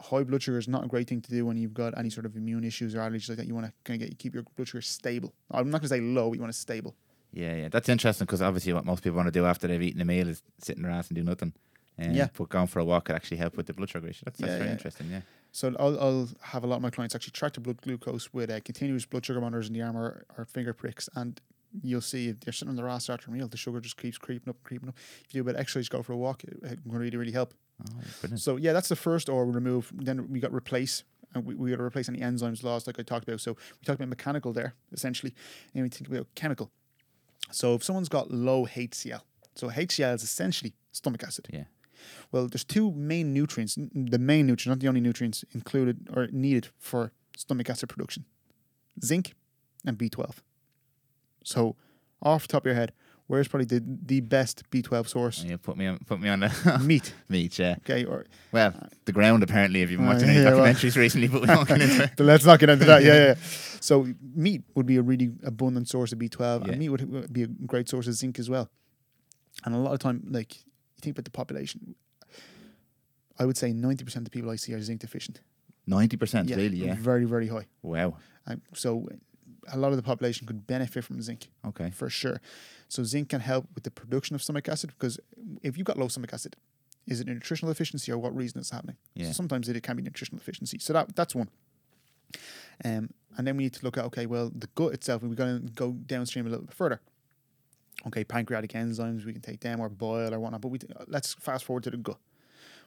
High 0.00 0.22
blood 0.24 0.42
sugar 0.42 0.58
is 0.58 0.68
not 0.68 0.84
a 0.84 0.88
great 0.88 1.08
thing 1.08 1.20
to 1.22 1.30
do 1.30 1.44
when 1.44 1.56
you've 1.56 1.74
got 1.74 1.96
any 1.98 2.08
sort 2.10 2.24
of 2.26 2.36
immune 2.36 2.64
issues 2.64 2.94
or 2.94 2.98
allergies 2.98 3.28
like 3.28 3.38
that. 3.38 3.46
You 3.46 3.54
want 3.54 3.66
to 3.66 3.72
kind 3.84 4.00
of 4.00 4.08
get 4.08 4.18
keep 4.18 4.34
your 4.34 4.44
blood 4.56 4.68
sugar 4.68 4.80
stable. 4.80 5.34
I'm 5.50 5.70
not 5.70 5.80
going 5.80 5.88
to 5.88 5.88
say 5.88 6.00
low. 6.00 6.28
but 6.30 6.34
You 6.34 6.40
want 6.40 6.50
it 6.54 6.56
stable. 6.58 6.94
Yeah, 7.32 7.54
yeah, 7.56 7.68
that's 7.68 7.88
interesting 7.88 8.26
because 8.26 8.42
obviously 8.42 8.72
what 8.74 8.84
most 8.84 9.02
people 9.02 9.16
want 9.16 9.26
to 9.26 9.32
do 9.32 9.44
after 9.46 9.66
they've 9.66 9.82
eaten 9.82 10.00
a 10.00 10.04
meal 10.04 10.28
is 10.28 10.42
sit 10.58 10.76
in 10.76 10.82
their 10.82 10.92
ass 10.92 11.08
and 11.08 11.16
do 11.16 11.24
nothing. 11.24 11.52
Um, 11.98 12.12
Yeah. 12.12 12.28
But 12.36 12.48
going 12.50 12.66
for 12.68 12.78
a 12.78 12.84
walk 12.84 13.06
could 13.06 13.16
actually 13.16 13.38
help 13.38 13.56
with 13.56 13.66
the 13.66 13.72
blood 13.72 13.88
sugar 13.90 14.06
issue. 14.08 14.22
That's, 14.24 14.38
that's 14.38 14.50
Yeah, 14.52 14.56
very 14.58 14.66
yeah. 14.68 14.72
interesting. 14.72 15.10
Yeah. 15.10 15.20
So 15.50 15.74
I'll, 15.78 15.98
I'll 16.00 16.28
have 16.40 16.62
a 16.64 16.66
lot 16.66 16.76
of 16.76 16.82
my 16.82 16.90
clients 16.90 17.14
actually 17.14 17.32
track 17.32 17.54
their 17.54 17.62
blood 17.62 17.80
glucose 17.82 18.32
with 18.32 18.50
uh, 18.50 18.60
continuous 18.64 19.04
blood 19.04 19.24
sugar 19.26 19.40
monitors 19.40 19.66
in 19.68 19.74
the 19.74 19.82
arm 19.82 19.96
or, 19.96 20.24
or 20.38 20.44
finger 20.44 20.72
pricks, 20.72 21.08
and 21.14 21.40
you'll 21.82 22.00
see 22.00 22.28
if 22.28 22.40
they're 22.40 22.52
sitting 22.52 22.70
on 22.70 22.76
their 22.76 22.88
ass 22.88 23.08
after 23.08 23.30
a 23.30 23.34
meal, 23.34 23.48
the 23.48 23.56
sugar 23.56 23.80
just 23.80 23.96
keeps 23.96 24.18
creeping 24.18 24.48
up, 24.50 24.56
and 24.56 24.64
creeping 24.64 24.88
up. 24.88 24.96
If 25.24 25.34
you 25.34 25.38
do 25.38 25.40
a 25.42 25.44
bit 25.44 25.54
of 25.54 25.60
exercise, 25.60 25.88
go 25.88 26.02
for 26.02 26.12
a 26.12 26.16
walk, 26.16 26.44
it, 26.44 26.58
it 26.62 26.82
can 26.82 26.92
really, 26.92 27.16
really 27.16 27.32
help. 27.32 27.54
Oh. 27.88 28.36
So 28.36 28.56
yeah, 28.56 28.72
that's 28.72 28.88
the 28.88 28.96
first 28.96 29.28
R 29.30 29.44
remove. 29.44 29.92
Then 29.94 30.30
we 30.30 30.40
got 30.40 30.52
replace, 30.52 31.04
and 31.34 31.44
we, 31.44 31.54
we 31.54 31.70
got 31.70 31.78
to 31.78 31.82
replace 31.82 32.08
any 32.08 32.20
enzymes 32.20 32.62
lost, 32.62 32.86
like 32.86 32.98
I 32.98 33.02
talked 33.02 33.26
about. 33.26 33.40
So 33.40 33.52
we 33.52 33.84
talked 33.84 33.98
about 34.00 34.08
mechanical 34.08 34.52
there, 34.52 34.74
essentially, 34.92 35.34
and 35.74 35.82
we 35.82 35.88
think 35.88 36.08
about 36.08 36.26
chemical. 36.34 36.70
So 37.50 37.74
if 37.74 37.82
someone's 37.82 38.08
got 38.08 38.30
low 38.30 38.66
HCl, 38.66 39.22
so 39.54 39.68
HCl 39.68 40.14
is 40.14 40.22
essentially 40.22 40.74
stomach 40.92 41.22
acid. 41.24 41.48
Yeah. 41.52 41.64
Well, 42.30 42.48
there's 42.48 42.64
two 42.64 42.90
main 42.92 43.32
nutrients, 43.32 43.76
the 43.76 44.18
main 44.18 44.46
nutrients, 44.46 44.66
not 44.66 44.80
the 44.80 44.88
only 44.88 45.00
nutrients 45.00 45.44
included 45.52 46.08
or 46.12 46.28
needed 46.32 46.68
for 46.78 47.12
stomach 47.36 47.70
acid 47.70 47.88
production: 47.88 48.24
zinc 49.04 49.34
and 49.84 49.98
B12. 49.98 50.36
So, 51.44 51.76
off 52.22 52.42
the 52.46 52.52
top 52.52 52.62
of 52.62 52.66
your 52.66 52.74
head, 52.74 52.92
where's 53.26 53.48
probably 53.48 53.66
the 53.66 53.82
the 54.06 54.20
best 54.20 54.62
B12 54.70 55.08
source? 55.08 55.44
Yeah, 55.44 55.56
put 55.56 55.76
me 55.76 55.86
on, 55.86 55.98
put 56.06 56.20
me 56.20 56.28
on 56.28 56.40
the 56.40 56.80
Meat. 56.84 57.14
meat. 57.28 57.58
Yeah. 57.58 57.76
Okay, 57.80 58.04
or 58.04 58.26
Well, 58.52 58.72
the 59.04 59.12
ground 59.12 59.42
apparently. 59.42 59.82
If 59.82 59.90
you've 59.90 60.00
been 60.00 60.08
Uh, 60.08 60.12
watching 60.14 60.28
any 60.30 60.38
yeah, 60.42 60.54
well- 60.54 60.64
documentaries 60.64 60.96
recently, 60.96 61.28
but 61.28 61.42
we 61.42 61.48
won't 61.48 61.68
get 61.68 61.80
into 61.82 62.02
it. 62.04 62.10
Let's 62.20 62.44
not 62.44 62.58
get 62.60 62.70
into 62.70 62.84
that. 62.86 63.02
Yeah, 63.02 63.14
yeah. 63.26 63.34
So 63.80 64.06
meat 64.34 64.62
would 64.74 64.86
be 64.86 64.96
a 64.96 65.02
really 65.02 65.32
abundant 65.42 65.88
source 65.88 66.12
of 66.12 66.18
B12, 66.18 66.64
Yeah. 66.66 66.70
and 66.72 66.78
meat 66.78 66.88
would 66.90 67.32
be 67.32 67.42
a 67.42 67.46
great 67.46 67.88
source 67.88 68.06
of 68.06 68.14
zinc 68.14 68.38
as 68.38 68.48
well. 68.48 68.70
And 69.64 69.74
a 69.74 69.78
lot 69.78 69.92
of 69.92 69.98
time, 69.98 70.22
like 70.30 70.56
you 70.56 71.00
think 71.02 71.16
about 71.16 71.24
the 71.24 71.30
population, 71.32 71.94
I 73.38 73.44
would 73.46 73.56
say 73.56 73.72
ninety 73.72 74.04
percent 74.04 74.20
of 74.26 74.30
the 74.30 74.36
people 74.36 74.50
I 74.50 74.56
see 74.56 74.72
are 74.74 74.80
zinc 74.82 75.00
deficient. 75.00 75.40
Ninety 75.86 76.16
percent, 76.16 76.48
really? 76.50 76.76
Yeah. 76.76 76.94
very 76.94 77.24
very 77.24 77.48
high. 77.48 77.66
Wow. 77.82 78.16
And 78.46 78.60
so 78.74 79.08
a 79.72 79.76
lot 79.78 79.90
of 79.90 79.96
the 79.96 80.02
population 80.02 80.46
could 80.46 80.66
benefit 80.66 81.04
from 81.04 81.20
zinc 81.22 81.48
Okay. 81.66 81.90
for 81.90 82.08
sure. 82.10 82.40
So 82.88 83.04
zinc 83.04 83.28
can 83.30 83.40
help 83.40 83.66
with 83.74 83.84
the 83.84 83.90
production 83.90 84.34
of 84.34 84.42
stomach 84.42 84.68
acid 84.68 84.90
because 84.98 85.18
if 85.62 85.76
you've 85.78 85.86
got 85.86 85.98
low 85.98 86.08
stomach 86.08 86.32
acid, 86.32 86.56
is 87.06 87.20
it 87.20 87.28
a 87.28 87.34
nutritional 87.34 87.72
deficiency 87.72 88.12
or 88.12 88.18
what 88.18 88.34
reason 88.36 88.60
it's 88.60 88.70
happening? 88.70 88.96
Yeah. 89.14 89.26
So 89.28 89.32
sometimes 89.32 89.68
it 89.68 89.80
can 89.82 89.96
be 89.96 90.02
nutritional 90.02 90.38
deficiency. 90.38 90.78
So 90.78 90.92
that 90.92 91.14
that's 91.16 91.34
one. 91.34 91.48
Um, 92.84 93.10
and 93.36 93.46
then 93.46 93.56
we 93.56 93.64
need 93.64 93.74
to 93.74 93.84
look 93.84 93.96
at 93.98 94.04
okay, 94.06 94.26
well, 94.26 94.50
the 94.54 94.68
gut 94.74 94.94
itself, 94.94 95.22
we're 95.22 95.34
going 95.34 95.66
to 95.66 95.72
go 95.72 95.92
downstream 95.92 96.46
a 96.46 96.50
little 96.50 96.64
bit 96.66 96.74
further. 96.74 97.00
Okay, 98.06 98.24
pancreatic 98.24 98.72
enzymes, 98.72 99.24
we 99.24 99.32
can 99.32 99.42
take 99.42 99.60
them 99.60 99.80
or 99.80 99.88
boil 99.88 100.34
or 100.34 100.40
whatnot, 100.40 100.60
but 100.60 100.68
we 100.68 100.78
let's 101.06 101.34
fast 101.34 101.64
forward 101.64 101.84
to 101.84 101.90
the 101.90 101.96
gut. 101.96 102.18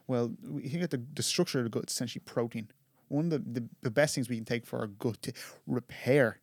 Well, 0.08 0.34
we 0.44 0.68
think 0.68 0.82
that 0.82 0.92
the, 0.92 1.02
the 1.16 1.24
structure 1.24 1.60
of 1.60 1.64
the 1.66 1.70
gut 1.70 1.86
is 1.90 1.94
essentially 1.94 2.22
protein. 2.26 2.70
One 3.08 3.26
of 3.26 3.32
the, 3.32 3.60
the, 3.62 3.68
the 3.82 3.92
best 3.92 4.14
things 4.16 4.30
we 4.30 4.36
can 4.36 4.46
take 4.46 4.66
for 4.66 4.80
our 4.80 4.88
gut 4.88 5.22
to 5.24 5.34
repair, 5.68 6.40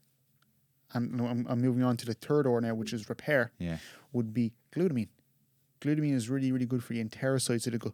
and 0.95 1.21
I'm, 1.21 1.47
I'm 1.49 1.61
moving 1.61 1.83
on 1.83 1.97
to 1.99 2.07
the 2.07 2.15
third 2.15 2.47
R 2.47 2.61
now, 2.61 2.75
which 2.75 2.93
is 2.93 3.09
repair, 3.09 3.53
Yeah. 3.59 3.79
would 4.13 4.33
be 4.35 4.53
glutamine. 4.75 5.09
Glutamine 5.81 6.15
is 6.15 6.29
really, 6.29 6.53
really 6.53 6.67
good 6.67 6.83
for 6.85 6.93
the 6.93 7.03
enterocytes 7.05 7.67
of 7.67 7.73
the 7.73 7.79
gut. 7.79 7.93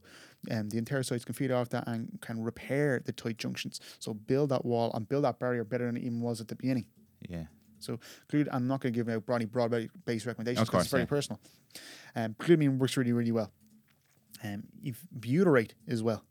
Um, 0.51 0.69
the 0.69 0.81
enterocytes 0.81 1.25
can 1.25 1.35
feed 1.35 1.51
off 1.51 1.71
that 1.71 1.87
and 1.89 2.19
can 2.21 2.43
repair 2.43 3.01
the 3.05 3.13
tight 3.13 3.39
junctions. 3.39 3.81
So 3.99 4.13
build 4.13 4.51
that 4.51 4.65
wall 4.65 4.91
and 4.95 5.09
build 5.09 5.25
that 5.25 5.39
barrier 5.39 5.65
better 5.65 5.87
than 5.87 5.97
it 5.97 6.03
even 6.03 6.21
was 6.21 6.41
at 6.41 6.49
the 6.49 6.55
beginning. 6.55 6.87
Yeah. 7.29 7.45
So 7.79 7.99
glut- 8.31 8.49
I'm 8.53 8.67
not 8.67 8.81
going 8.81 8.93
to 8.93 8.99
give 8.99 9.09
out 9.09 9.25
broad, 9.25 9.51
broad-based 9.51 10.27
recommendations 10.27 10.69
because 10.69 10.83
it's 10.85 10.91
very 10.91 11.05
yeah. 11.05 11.07
personal. 11.07 11.41
Um, 12.15 12.35
glutamine 12.35 12.79
works 12.79 12.97
really, 12.97 13.13
really 13.13 13.33
well. 13.33 13.51
Um, 14.45 14.65
if 14.83 15.01
butyrate 15.19 15.73
as 15.89 16.03
well. 16.03 16.23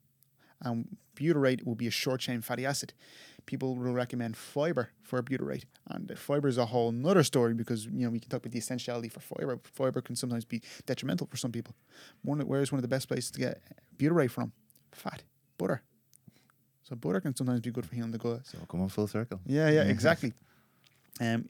Um, 0.64 0.88
butyrate 1.16 1.66
will 1.66 1.76
be 1.76 1.88
a 1.88 1.92
short-chain 1.92 2.42
fatty 2.42 2.66
acid. 2.66 2.94
People 3.48 3.76
will 3.76 3.94
recommend 3.94 4.38
fiber 4.38 4.92
for 5.02 5.24
butyrate, 5.24 5.64
and 5.90 6.12
fiber 6.20 6.48
is 6.48 6.58
a 6.58 6.66
whole 6.68 6.92
nother 6.92 7.24
story 7.24 7.54
because 7.56 7.86
you 7.86 8.06
know 8.06 8.10
we 8.10 8.20
can 8.20 8.30
talk 8.30 8.42
about 8.42 8.52
the 8.52 8.60
essentiality 8.60 9.10
for 9.10 9.22
fiber. 9.22 9.60
Fiber 9.64 10.02
can 10.02 10.16
sometimes 10.16 10.46
be 10.46 10.62
detrimental 10.86 11.26
for 11.28 11.38
some 11.38 11.52
people. 11.52 11.74
One, 12.24 12.40
where's 12.42 12.72
one 12.72 12.78
of 12.78 12.84
the 12.84 12.88
best 12.90 13.08
places 13.08 13.32
to 13.32 13.40
get 13.40 13.62
butyrate 13.98 14.30
from? 14.32 14.52
Fat, 14.92 15.24
butter. 15.58 15.82
So 16.84 16.96
butter 16.96 17.22
can 17.22 17.36
sometimes 17.36 17.62
be 17.62 17.72
good 17.72 17.86
for 17.86 17.96
healing 17.96 18.12
the 18.12 18.18
gut. 18.18 18.46
So 18.46 18.58
come 18.70 18.82
on 18.82 18.90
full 18.90 19.08
circle. 19.08 19.40
Yeah, 19.46 19.70
yeah, 19.70 19.82
exactly. 19.96 20.34
Um, 21.20 21.50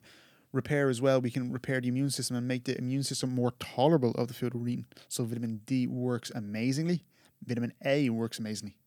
repair 0.53 0.89
as 0.89 1.01
well. 1.01 1.19
We 1.19 1.31
can 1.31 1.51
repair 1.51 1.81
the 1.81 1.87
immune 1.87 2.09
system 2.11 2.37
and 2.37 2.47
make 2.47 2.65
the 2.65 2.77
immune 2.77 3.03
system 3.03 3.33
more 3.33 3.51
tolerable 3.59 4.11
of 4.11 4.27
the 4.27 4.33
food 4.33 4.53
we're 4.53 4.67
eating. 4.67 4.85
So 5.09 5.23
vitamin 5.23 5.61
D 5.65 5.87
works 5.87 6.31
amazingly. 6.33 7.03
Vitamin 7.45 7.73
A 7.83 8.09
works 8.09 8.39
amazingly. 8.39 8.77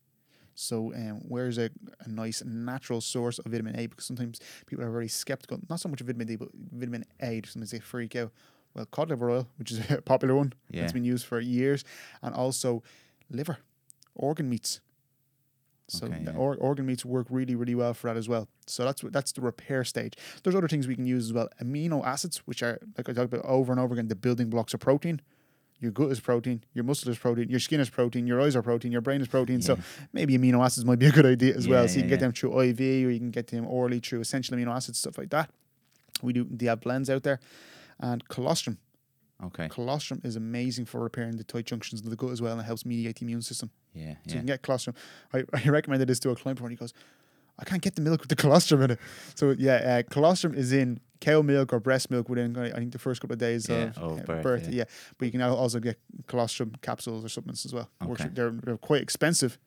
So 0.61 0.92
um, 0.94 1.20
where's 1.26 1.56
a, 1.56 1.70
a 2.04 2.08
nice 2.08 2.42
natural 2.44 3.00
source 3.00 3.38
of 3.38 3.46
vitamin 3.50 3.78
A? 3.78 3.86
Because 3.86 4.04
sometimes 4.04 4.40
people 4.66 4.84
are 4.84 4.90
very 4.90 5.08
skeptical. 5.08 5.58
Not 5.70 5.80
so 5.80 5.88
much 5.88 6.00
of 6.02 6.06
vitamin 6.06 6.26
D, 6.26 6.36
but 6.36 6.48
vitamin 6.54 7.04
A. 7.20 7.40
Sometimes 7.46 7.70
they 7.70 7.78
freak 7.80 8.14
out. 8.14 8.30
Well, 8.74 8.84
cod 8.86 9.08
liver 9.08 9.30
oil, 9.30 9.48
which 9.56 9.72
is 9.72 9.80
a 9.90 10.02
popular 10.02 10.34
one, 10.36 10.52
Yeah. 10.70 10.82
that's 10.82 10.92
been 10.92 11.02
used 11.04 11.24
for 11.26 11.40
years, 11.40 11.82
and 12.22 12.34
also 12.34 12.82
liver, 13.30 13.56
organ 14.14 14.48
meats. 14.50 14.80
So 15.88 16.06
Okay, 16.06 16.22
yeah. 16.24 16.36
or, 16.36 16.54
organ 16.56 16.86
meats 16.86 17.04
work 17.04 17.26
really, 17.30 17.54
really 17.56 17.74
well 17.74 17.94
for 17.94 18.06
that 18.08 18.16
as 18.16 18.28
well. 18.28 18.46
So 18.66 18.84
that's 18.84 19.00
that's 19.11 19.32
the 19.32 19.40
repair 19.40 19.82
stage. 19.82 20.14
There's 20.44 20.54
other 20.54 20.68
things 20.68 20.86
we 20.86 20.94
can 20.94 21.06
use 21.06 21.24
as 21.24 21.32
well. 21.32 21.48
Amino 21.61 22.04
acids, 22.04 22.36
which 22.46 22.62
are 22.62 22.78
like 22.96 23.08
I 23.08 23.12
talked 23.12 23.32
about 23.32 23.44
over 23.46 23.72
and 23.72 23.80
over 23.80 23.94
again, 23.94 24.06
the 24.08 24.14
building 24.14 24.50
blocks 24.50 24.72
of 24.74 24.80
protein. 24.80 25.20
Your 25.81 25.93
gut 25.93 26.11
is 26.12 26.20
protein, 26.20 26.62
your 26.74 26.85
muscle 26.85 27.11
is 27.11 27.18
protein, 27.18 27.49
your 27.49 27.59
skin 27.59 27.81
is 27.81 27.89
protein, 27.89 28.26
your 28.26 28.41
eyes 28.41 28.55
are 28.55 28.62
protein, 28.62 28.93
your 28.93 29.01
brain 29.01 29.22
is 29.22 29.28
protein. 29.28 29.62
So 29.62 29.78
maybe 30.12 30.37
amino 30.37 30.62
acids 30.62 30.85
might 30.85 30.99
be 30.99 31.07
a 31.07 31.11
good 31.11 31.24
idea 31.24 31.57
as 31.57 31.66
well. 31.66 31.89
So 31.89 31.95
you 31.95 31.99
yeah, 31.99 32.03
can 32.03 32.09
get 32.11 32.14
yeah. 32.16 32.20
them 32.20 32.33
through 32.33 32.61
IV 32.61 32.81
or 32.81 33.11
you 33.11 33.18
can 33.18 33.31
get 33.31 33.47
them 33.47 33.66
orally 33.66 33.99
through 33.99 34.20
essential 34.20 34.57
amino 34.57 34.74
acids, 34.74 34.99
stuff 34.99 35.16
like 35.16 35.31
that. 35.31 35.51
We 36.22 36.35
do 36.35 36.47
they 36.51 36.66
have 36.66 36.81
blends 36.81 37.09
out 37.09 37.22
there. 37.22 37.41
And 37.99 38.26
colostrum. 38.28 38.78
Okay. 39.43 39.68
Colostrum 39.68 40.20
is 40.22 40.37
amazing 40.37 40.85
for 40.85 41.01
repairing 41.01 41.37
the 41.37 41.45
tight 41.45 41.64
junctions 41.64 42.03
of 42.03 42.11
the 42.11 42.16
gut 42.16 42.31
as 42.31 42.43
well 42.43 42.53
and 42.53 42.61
it 42.61 42.64
helps 42.64 42.85
mediate 42.85 43.16
the 43.16 43.24
immune 43.24 43.41
system. 43.41 43.70
Yeah. 43.95 44.14
So 44.26 44.35
you 44.35 44.41
can 44.41 44.47
get 44.47 44.62
colostrum. 44.62 44.95
I, 45.33 45.45
I 45.55 45.68
recommended 45.68 46.09
this 46.09 46.20
to 46.20 46.31
a 46.31 46.37
client 46.37 46.59
before 46.59 46.68
and 46.68 46.78
he 46.78 46.81
goes, 46.81 46.93
I 47.61 47.64
can't 47.64 47.82
get 47.82 47.94
the 47.94 48.02
milk 48.02 48.20
with 48.20 48.28
the 48.30 48.36
colostrum 48.44 48.82
in 48.82 48.90
it. 48.92 48.98
So 49.34 49.54
yeah, 49.58 49.74
uh, 49.74 50.02
colostrum 50.11 50.54
is 50.54 50.72
in 50.72 50.98
cow 51.20 51.42
milk 51.42 51.72
or 51.74 51.80
breast 51.80 52.11
milk 52.11 52.28
within 52.30 52.56
I 52.56 52.70
think 52.72 52.92
the 52.92 52.98
first 52.98 53.20
couple 53.20 53.34
of 53.34 53.38
days 53.38 53.68
Yeah, 53.68 53.92
of 53.96 54.20
uh, 54.20 54.22
birth, 54.22 54.42
birth. 54.42 54.62
yeah. 54.68 54.78
Yeah. 54.78 54.84
but 55.18 55.26
you 55.26 55.32
can 55.32 55.42
also 55.42 55.78
get 55.78 55.98
colostrum 56.26 56.72
capsules 56.80 57.24
or 57.24 57.28
supplements 57.28 57.66
as 57.66 57.74
well. 57.74 57.90
Okay. 58.02 58.28
They're, 58.32 58.50
they're 58.52 58.78
quite 58.78 59.02
expensive, 59.02 59.58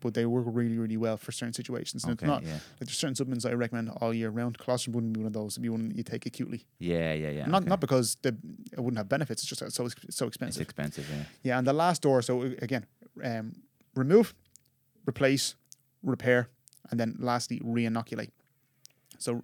but 0.00 0.12
they 0.12 0.26
work 0.26 0.44
really, 0.48 0.76
really 0.76 0.98
well 0.98 1.16
for 1.16 1.32
certain 1.32 1.54
situations. 1.54 2.04
And 2.04 2.12
Okay, 2.12 2.26
it's 2.26 2.28
not 2.28 2.42
yeah. 2.44 2.52
like 2.78 2.86
there's 2.88 2.98
certain 2.98 3.14
supplements 3.14 3.46
I 3.46 3.52
recommend 3.54 3.88
all 4.02 4.12
year 4.12 4.28
round. 4.28 4.58
Colostrum 4.58 4.92
wouldn't 4.92 5.14
be 5.14 5.20
one 5.20 5.26
of 5.28 5.32
those. 5.32 5.54
It'd 5.54 5.62
be 5.62 5.70
one 5.70 5.90
you 5.94 6.02
take 6.02 6.26
acutely. 6.26 6.66
Yeah, 6.78 7.14
yeah, 7.14 7.30
yeah. 7.30 7.46
Not 7.46 7.62
okay. 7.62 7.70
not 7.70 7.80
because 7.80 8.16
they, 8.22 8.28
it 8.72 8.78
wouldn't 8.78 8.98
have 8.98 9.08
benefits. 9.08 9.42
It's 9.42 9.48
just 9.48 9.62
it's 9.62 9.74
so 9.76 9.86
it's 9.86 9.94
so 10.14 10.26
It's 10.26 10.36
expensive. 10.36 10.60
expensive, 10.62 11.06
yeah. 11.10 11.24
Yeah, 11.42 11.58
and 11.58 11.66
the 11.66 11.72
last 11.72 12.02
door. 12.02 12.20
So 12.20 12.42
again, 12.42 12.84
um, 13.24 13.54
remove, 13.94 14.34
replace, 15.08 15.54
repair, 16.02 16.48
and 16.90 16.98
then 16.98 17.16
lastly 17.18 17.60
re-inoculate. 17.62 18.32
So 19.18 19.42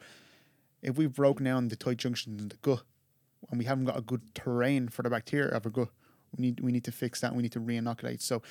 if 0.82 0.97
we've 0.97 1.12
broken 1.12 1.45
down 1.45 1.68
the 1.68 1.76
tight 1.76 1.99
junctions 1.99 2.40
in 2.40 2.49
the 2.49 2.57
gut, 2.57 2.82
and 3.51 3.59
we 3.59 3.64
haven't 3.64 3.84
got 3.84 3.99
a 3.99 4.03
good 4.03 4.34
terrain 4.34 4.88
for 4.88 5.03
the 5.03 5.11
bacteria 5.11 5.49
of 5.49 5.66
our 5.66 5.70
gut, 5.70 5.88
we 6.36 6.47
need 6.47 6.61
we 6.61 6.72
need 6.72 6.84
to 6.84 6.92
fix 6.92 7.20
that. 7.20 7.34
We 7.34 7.42
need 7.42 7.53
to 7.53 7.61
re-inoculate. 7.61 8.22
So 8.22 8.42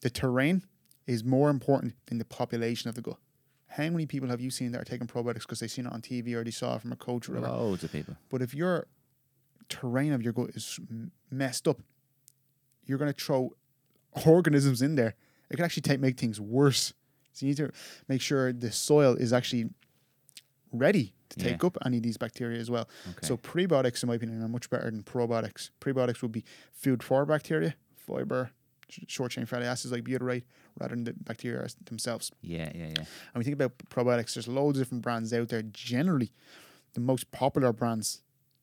the 0.00 0.10
terrain 0.10 0.62
is 1.06 1.24
more 1.24 1.50
important 1.50 1.94
than 2.06 2.18
the 2.18 2.24
population 2.24 2.88
of 2.88 2.94
the 2.94 3.02
gut. 3.02 3.18
How 3.68 3.84
many 3.90 4.06
people 4.06 4.28
have 4.30 4.40
you 4.40 4.50
seen 4.50 4.72
that 4.72 4.80
are 4.80 4.84
taking 4.84 5.06
probiotics 5.06 5.40
because 5.40 5.60
they've 5.60 5.70
seen 5.70 5.86
it 5.86 5.92
on 5.92 6.00
TV 6.00 6.34
or 6.34 6.42
they 6.42 6.50
saw 6.50 6.76
it 6.76 6.82
from 6.82 6.92
a 6.92 6.96
coach 6.96 7.28
or 7.28 7.34
whatever? 7.34 7.52
Loads 7.52 7.84
of 7.84 7.92
people. 7.92 8.16
But 8.30 8.42
if 8.42 8.54
your 8.54 8.86
terrain 9.68 10.12
of 10.12 10.22
your 10.22 10.32
gut 10.32 10.50
is 10.54 10.80
messed 11.30 11.68
up, 11.68 11.78
you're 12.86 12.98
going 12.98 13.12
to 13.12 13.18
throw 13.24 13.52
organisms 14.26 14.80
in 14.80 14.94
there. 14.94 15.14
It 15.50 15.56
can 15.56 15.64
actually 15.64 15.82
take 15.82 16.00
make 16.00 16.18
things 16.18 16.40
worse. 16.40 16.94
So 17.38 17.46
you 17.46 17.50
need 17.50 17.56
to 17.58 17.70
make 18.08 18.20
sure 18.20 18.52
the 18.52 18.72
soil 18.72 19.14
is 19.14 19.32
actually 19.32 19.70
ready 20.72 21.14
to 21.30 21.38
take 21.38 21.62
Yeah. 21.62 21.66
up 21.68 21.78
any 21.84 21.98
of 21.98 22.02
these 22.02 22.16
bacteria 22.16 22.58
as 22.58 22.68
well. 22.70 22.88
Okay. 23.10 23.26
So 23.26 23.36
prebiotics, 23.36 24.02
in 24.02 24.08
my 24.08 24.16
opinion, 24.16 24.42
are 24.42 24.48
much 24.48 24.68
better 24.70 24.90
than 24.90 25.02
probiotics. 25.02 25.70
Prebiotics 25.80 26.20
would 26.22 26.32
be 26.32 26.44
food 26.72 27.02
for 27.02 27.24
bacteria, 27.24 27.74
fiber, 27.96 28.50
sh- 28.88 29.00
short 29.06 29.30
chain 29.32 29.46
fatty 29.46 29.66
acids 29.66 29.92
like 29.92 30.02
butyrate, 30.04 30.42
rather 30.80 30.94
than 30.96 31.04
the 31.04 31.12
bacteria 31.12 31.66
themselves. 31.84 32.32
yeah, 32.42 32.72
yeah, 32.74 32.86
yeah. 32.88 32.94
And 32.98 33.36
we 33.36 33.44
think 33.44 33.54
about 33.54 33.78
probiotics, 33.88 34.34
there's 34.34 34.48
loads 34.48 34.78
of 34.78 34.84
different 34.84 35.02
brands 35.02 35.32
out 35.32 35.48
there. 35.48 35.62
Generally, 35.62 36.32
the 36.94 37.00
most 37.00 37.30
popular 37.30 37.72
brands, 37.72 38.22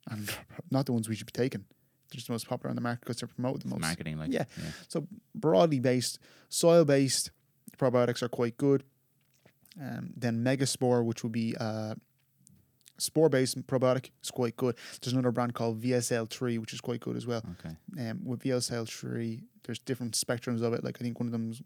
and 0.09 0.29
not 0.71 0.85
the 0.85 0.93
ones 0.93 1.07
we 1.07 1.15
should 1.15 1.27
be 1.27 1.31
taking, 1.31 1.61
they're 2.09 2.17
just 2.17 2.27
the 2.27 2.33
most 2.33 2.47
popular 2.47 2.69
on 2.71 2.75
the 2.75 2.81
market 2.81 3.01
because 3.01 3.17
they're 3.17 3.27
promoted 3.29 3.61
the 3.63 3.69
most. 3.69 3.81
Marketing, 3.81 4.17
like 4.17 4.31
Yeah. 4.33 4.45
So 4.89 5.07
broadly 5.33 5.79
based, 5.79 6.19
soil 6.49 6.83
based 6.85 7.31
probiotics 7.77 8.21
are 8.21 8.29
quite 8.29 8.57
good. 8.57 8.83
Um, 9.81 10.13
then 10.15 10.43
Megaspore, 10.43 11.03
which 11.03 11.23
would 11.23 11.31
be 11.31 11.55
uh, 11.59 11.95
spore 12.97 13.29
based 13.29 13.65
probiotic, 13.67 14.11
is 14.23 14.31
quite 14.31 14.55
good. 14.55 14.75
There's 15.01 15.13
another 15.13 15.31
brand 15.31 15.53
called 15.53 15.81
VSL3, 15.81 16.59
which 16.59 16.73
is 16.73 16.81
quite 16.81 17.01
good 17.01 17.17
as 17.17 17.27
well. 17.27 17.43
Okay. 17.59 18.09
Um, 18.09 18.21
with 18.23 18.43
VSL3, 18.43 19.43
there's 19.63 19.79
different 19.79 20.13
spectrums 20.13 20.61
of 20.61 20.73
it. 20.73 20.83
Like 20.83 20.97
I 20.99 21.03
think 21.03 21.19
one 21.19 21.27
of 21.27 21.31
them's 21.33 21.61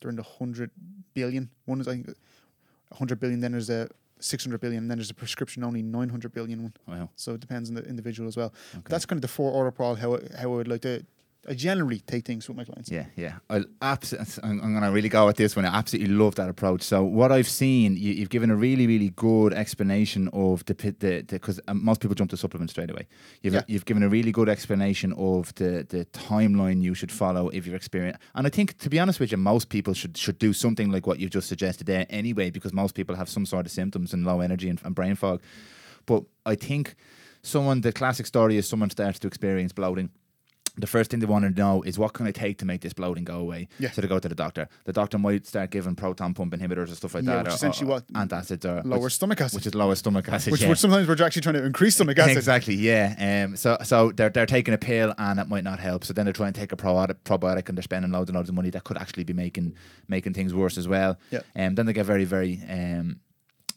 they're 0.00 0.10
in 0.10 0.16
the 0.16 0.22
hundred 0.22 0.70
billion. 1.14 1.50
One 1.64 1.80
is 1.80 1.88
I 1.88 1.92
think 1.92 2.14
hundred 2.92 3.20
billion. 3.20 3.40
Then 3.40 3.52
there's 3.52 3.70
a 3.70 3.88
six 4.20 4.44
hundred 4.44 4.60
billion. 4.60 4.84
And 4.84 4.90
then 4.90 4.98
there's 4.98 5.10
a 5.10 5.14
prescription 5.14 5.62
only 5.64 5.82
nine 5.82 6.08
hundred 6.08 6.32
billion 6.32 6.62
one. 6.62 6.74
Wow. 6.86 7.10
So 7.16 7.34
it 7.34 7.40
depends 7.40 7.68
on 7.68 7.74
the 7.76 7.84
individual 7.84 8.28
as 8.28 8.36
well. 8.36 8.52
Okay. 8.74 8.82
That's 8.88 9.06
kind 9.06 9.18
of 9.18 9.22
the 9.22 9.28
four 9.28 9.52
order 9.52 9.70
protocol 9.70 10.18
how 10.18 10.18
how 10.36 10.52
I 10.52 10.56
would 10.56 10.68
like 10.68 10.82
to. 10.82 11.04
I 11.48 11.54
generally 11.54 12.00
take 12.00 12.24
things 12.24 12.48
with 12.48 12.56
my 12.56 12.64
clients. 12.64 12.90
Yeah, 12.90 13.06
yeah. 13.16 13.34
I 13.50 13.64
absolutely. 13.82 14.42
I'm, 14.42 14.60
I'm 14.62 14.72
going 14.72 14.82
to 14.82 14.90
really 14.90 15.08
go 15.08 15.26
with 15.26 15.36
this 15.36 15.54
one. 15.56 15.64
I 15.64 15.76
absolutely 15.76 16.14
love 16.14 16.34
that 16.36 16.48
approach. 16.48 16.82
So 16.82 17.02
what 17.04 17.30
I've 17.32 17.48
seen, 17.48 17.96
you, 17.96 18.12
you've 18.12 18.30
given 18.30 18.50
a 18.50 18.56
really, 18.56 18.86
really 18.86 19.10
good 19.10 19.52
explanation 19.52 20.28
of 20.32 20.64
the 20.64 20.74
pit, 20.74 21.00
the 21.00 21.22
because 21.22 21.60
um, 21.68 21.84
most 21.84 22.00
people 22.00 22.14
jump 22.14 22.30
to 22.30 22.36
supplements 22.36 22.72
straight 22.72 22.90
away. 22.90 23.06
You've 23.42 23.54
Yeah. 23.54 23.62
you've 23.66 23.84
given 23.84 24.02
a 24.02 24.08
really 24.08 24.32
good 24.32 24.48
explanation 24.48 25.12
of 25.14 25.54
the 25.56 25.86
the 25.88 26.06
timeline 26.06 26.82
you 26.82 26.94
should 26.94 27.12
follow 27.12 27.48
if 27.50 27.66
you're 27.66 27.76
experiencing. 27.76 28.20
And 28.34 28.46
I 28.46 28.50
think, 28.50 28.78
to 28.78 28.88
be 28.88 28.98
honest 28.98 29.20
with 29.20 29.30
you, 29.30 29.38
most 29.38 29.68
people 29.68 29.94
should 29.94 30.16
should 30.16 30.38
do 30.38 30.52
something 30.52 30.90
like 30.90 31.06
what 31.06 31.18
you've 31.20 31.30
just 31.34 31.48
suggested 31.48 31.86
there 31.86 32.06
anyway, 32.10 32.50
because 32.50 32.72
most 32.72 32.94
people 32.94 33.16
have 33.16 33.28
some 33.28 33.46
sort 33.46 33.66
of 33.66 33.72
symptoms 33.72 34.12
and 34.14 34.24
low 34.24 34.40
energy 34.40 34.68
and, 34.70 34.80
and 34.84 34.94
brain 34.94 35.14
fog. 35.14 35.42
But 36.06 36.24
I 36.46 36.54
think 36.54 36.94
someone, 37.42 37.80
the 37.82 37.92
classic 37.92 38.26
story 38.26 38.56
is 38.56 38.68
someone 38.68 38.90
starts 38.90 39.18
to 39.20 39.26
experience 39.26 39.72
bloating. 39.72 40.10
The 40.76 40.88
first 40.88 41.10
thing 41.12 41.20
they 41.20 41.26
want 41.26 41.44
to 41.44 41.50
know 41.50 41.82
is 41.82 42.00
what 42.00 42.14
can 42.14 42.26
I 42.26 42.32
take 42.32 42.58
to 42.58 42.64
make 42.64 42.80
this 42.80 42.92
bloating 42.92 43.22
go 43.22 43.38
away? 43.38 43.68
Yeah. 43.78 43.92
So 43.92 44.00
they 44.02 44.08
go 44.08 44.18
to 44.18 44.28
the 44.28 44.34
doctor. 44.34 44.68
The 44.86 44.92
doctor 44.92 45.18
might 45.18 45.46
start 45.46 45.70
giving 45.70 45.94
proton 45.94 46.34
pump 46.34 46.52
inhibitors 46.52 46.88
and 46.88 46.96
stuff 46.96 47.14
like 47.14 47.22
Yeah, 47.22 47.34
that. 47.36 47.44
which 47.44 47.52
or- 47.52 47.54
essentially 47.54 47.88
or 47.88 47.94
what- 47.94 48.12
antacids 48.12 48.64
or 48.64 48.82
Lower 48.82 48.98
which, 48.98 49.12
stomach 49.12 49.40
acid. 49.40 49.56
which 49.58 49.66
is 49.68 49.74
lower 49.76 49.94
stomach 49.94 50.28
acid. 50.28 50.50
which, 50.50 50.62
yeah. 50.62 50.68
which 50.70 50.80
sometimes 50.80 51.06
we're 51.06 51.22
actually 51.24 51.42
trying 51.42 51.54
to 51.54 51.64
increase 51.64 51.94
stomach 51.94 52.18
acid. 52.18 52.36
Exactly, 52.36 52.74
yeah. 52.74 53.44
Um, 53.46 53.56
so 53.56 53.76
so 53.84 54.10
they're 54.10 54.30
they're 54.30 54.46
taking 54.46 54.74
a 54.74 54.78
pill 54.78 55.14
and 55.16 55.38
it 55.38 55.48
might 55.48 55.62
not 55.62 55.78
help. 55.78 56.04
So 56.04 56.12
then 56.12 56.24
they're 56.26 56.32
trying 56.32 56.52
to 56.54 56.60
take 56.60 56.72
a 56.72 56.76
probiotic, 56.76 57.18
probiotic 57.24 57.68
and 57.68 57.78
they're 57.78 57.82
spending 57.82 58.10
loads 58.10 58.28
and 58.28 58.36
loads 58.36 58.48
of 58.48 58.56
money 58.56 58.70
that 58.70 58.82
could 58.82 58.98
actually 58.98 59.22
be 59.24 59.32
making 59.32 59.74
making 60.08 60.34
things 60.34 60.52
worse 60.52 60.76
as 60.76 60.88
well. 60.88 61.18
Yeah. 61.30 61.42
And 61.54 61.78
then 61.78 61.86
they 61.86 61.92
get 61.92 62.04
very 62.06 62.24
very 62.24 62.60
um, 62.68 63.20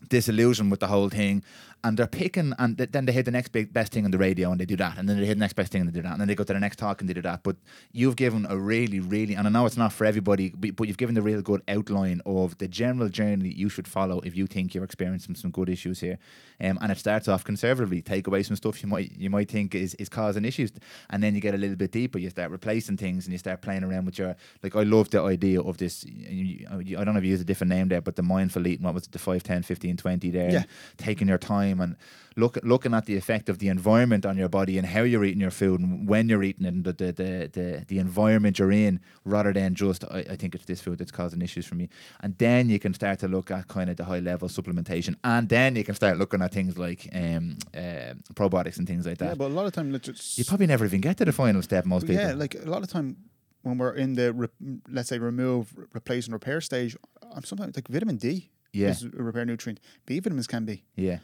disillusioned 0.09 0.71
with 0.71 0.79
the 0.79 0.87
whole 0.87 1.09
thing, 1.09 1.43
and 1.87 1.97
they're 1.97 2.07
picking 2.07 2.53
and 2.59 2.77
th- 2.77 2.91
then 2.91 3.05
they 3.05 3.11
hit 3.11 3.25
the 3.25 3.31
next 3.31 3.49
big 3.51 3.73
best 3.73 3.91
thing 3.93 4.05
on 4.05 4.11
the 4.11 4.17
radio 4.17 4.51
and 4.51 4.59
they 4.59 4.65
do 4.65 4.75
that, 4.77 4.97
and 4.97 5.07
then 5.07 5.19
they 5.19 5.25
hit 5.25 5.35
the 5.35 5.39
next 5.39 5.53
best 5.53 5.71
thing 5.71 5.81
and 5.81 5.89
they 5.89 5.93
do 5.93 6.01
that, 6.01 6.11
and 6.11 6.21
then 6.21 6.27
they 6.27 6.35
go 6.35 6.43
to 6.43 6.53
the 6.53 6.59
next 6.59 6.77
talk 6.77 7.01
and 7.01 7.09
they 7.09 7.13
do 7.13 7.21
that. 7.21 7.43
But 7.43 7.55
you've 7.91 8.15
given 8.15 8.45
a 8.49 8.57
really 8.57 8.99
really, 8.99 9.33
and 9.35 9.47
I 9.47 9.49
know 9.49 9.65
it's 9.65 9.77
not 9.77 9.93
for 9.93 10.05
everybody, 10.05 10.49
but 10.49 10.87
you've 10.87 10.97
given 10.97 11.15
the 11.15 11.21
real 11.21 11.41
good 11.41 11.61
outline 11.67 12.21
of 12.25 12.57
the 12.57 12.67
general 12.67 13.09
journey 13.09 13.49
you 13.49 13.69
should 13.69 13.87
follow 13.87 14.19
if 14.21 14.35
you 14.35 14.47
think 14.47 14.73
you're 14.73 14.83
experiencing 14.83 15.35
some 15.35 15.51
gut 15.51 15.69
issues 15.69 15.99
here. 15.99 16.19
Um, 16.59 16.77
and 16.81 16.91
it 16.91 16.97
starts 16.97 17.27
off 17.27 17.43
conservatively, 17.43 18.01
take 18.01 18.27
away 18.27 18.43
some 18.43 18.55
stuff 18.55 18.81
you 18.81 18.89
might 18.89 19.11
you 19.17 19.29
might 19.29 19.49
think 19.49 19.75
is, 19.75 19.93
is 19.95 20.09
causing 20.09 20.45
issues, 20.45 20.71
and 21.09 21.21
then 21.23 21.35
you 21.35 21.41
get 21.41 21.53
a 21.53 21.57
little 21.57 21.75
bit 21.75 21.91
deeper. 21.91 22.17
You 22.17 22.29
start 22.29 22.51
replacing 22.51 22.97
things 22.97 23.25
and 23.25 23.31
you 23.31 23.37
start 23.37 23.61
playing 23.61 23.83
around 23.83 24.05
with 24.05 24.17
your 24.17 24.35
like. 24.63 24.75
I 24.75 24.83
love 24.83 25.09
the 25.09 25.21
idea 25.21 25.61
of 25.61 25.77
this. 25.77 26.05
I 26.05 27.03
don't 27.03 27.13
know 27.13 27.17
if 27.17 27.23
you 27.23 27.31
use 27.31 27.41
a 27.41 27.45
different 27.45 27.69
name 27.69 27.87
there, 27.89 28.01
but 28.01 28.15
the 28.15 28.23
mindful 28.23 28.65
eating. 28.67 28.85
What 28.85 28.93
was 28.95 29.05
it? 29.05 29.11
The 29.11 29.19
5, 29.19 29.43
10, 29.43 29.63
15, 29.63 29.97
20 29.97 30.31
there. 30.31 30.51
Yeah. 30.51 30.63
taking 30.97 31.27
your 31.27 31.37
time 31.37 31.76
and 31.81 31.95
look 32.35 32.57
looking 32.63 32.93
at 32.93 33.05
the 33.05 33.17
effect 33.17 33.49
of 33.49 33.59
the 33.59 33.67
environment 33.67 34.25
on 34.25 34.37
your 34.37 34.49
body 34.49 34.77
and 34.77 34.87
how 34.87 35.01
you're 35.01 35.23
eating 35.23 35.41
your 35.41 35.51
food 35.51 35.79
and 35.79 36.07
when 36.07 36.29
you're 36.29 36.43
eating 36.43 36.65
it 36.65 36.73
and 36.73 36.83
the 36.83 36.93
the 36.93 37.11
the, 37.11 37.49
the, 37.51 37.85
the 37.87 37.99
environment 37.99 38.59
you're 38.59 38.71
in, 38.71 38.99
rather 39.25 39.51
than 39.53 39.75
just 39.75 40.03
I, 40.05 40.19
I 40.29 40.35
think 40.35 40.55
it's 40.55 40.65
this 40.65 40.81
food 40.81 40.99
that's 40.99 41.11
causing 41.11 41.41
issues 41.41 41.65
for 41.65 41.75
me. 41.75 41.89
And 42.21 42.37
then 42.37 42.69
you 42.69 42.79
can 42.79 42.93
start 42.93 43.19
to 43.19 43.27
look 43.27 43.51
at 43.51 43.67
kind 43.67 43.89
of 43.89 43.97
the 43.97 44.05
high 44.05 44.19
level 44.19 44.47
supplementation, 44.47 45.15
and 45.23 45.49
then 45.49 45.75
you 45.75 45.83
can 45.83 45.95
start 45.95 46.17
looking 46.17 46.41
at 46.41 46.51
things 46.51 46.77
like 46.77 47.09
um, 47.13 47.57
uh, 47.73 48.13
probiotics 48.33 48.77
and 48.77 48.87
things 48.87 49.05
like 49.05 49.17
that. 49.17 49.29
Yeah, 49.29 49.35
but 49.35 49.51
a 49.51 49.53
lot 49.53 49.65
of 49.65 49.73
time, 49.73 49.91
let's 49.91 50.07
just 50.07 50.37
you 50.37 50.45
probably 50.45 50.67
never 50.67 50.85
even 50.85 51.01
get 51.01 51.17
to 51.17 51.25
the 51.25 51.33
final 51.33 51.61
step. 51.61 51.85
Most 51.85 52.07
people. 52.07 52.21
yeah, 52.21 52.33
like 52.33 52.55
a 52.55 52.69
lot 52.69 52.83
of 52.83 52.89
time 52.89 53.17
when 53.63 53.77
we're 53.77 53.93
in 53.93 54.13
the 54.13 54.33
re- 54.33 54.79
let's 54.89 55.09
say 55.09 55.19
remove, 55.19 55.73
replace, 55.95 56.25
and 56.25 56.33
repair 56.33 56.61
stage, 56.61 56.95
I'm 57.35 57.43
sometimes 57.43 57.75
like 57.75 57.87
vitamin 57.87 58.17
D 58.17 58.49
yeah, 58.73 58.89
is 58.89 59.03
a 59.03 59.09
repair 59.09 59.45
nutrient. 59.45 59.79
B 60.05 60.19
vitamins 60.19 60.47
can 60.47 60.65
be. 60.65 60.83
yeah, 60.95 61.19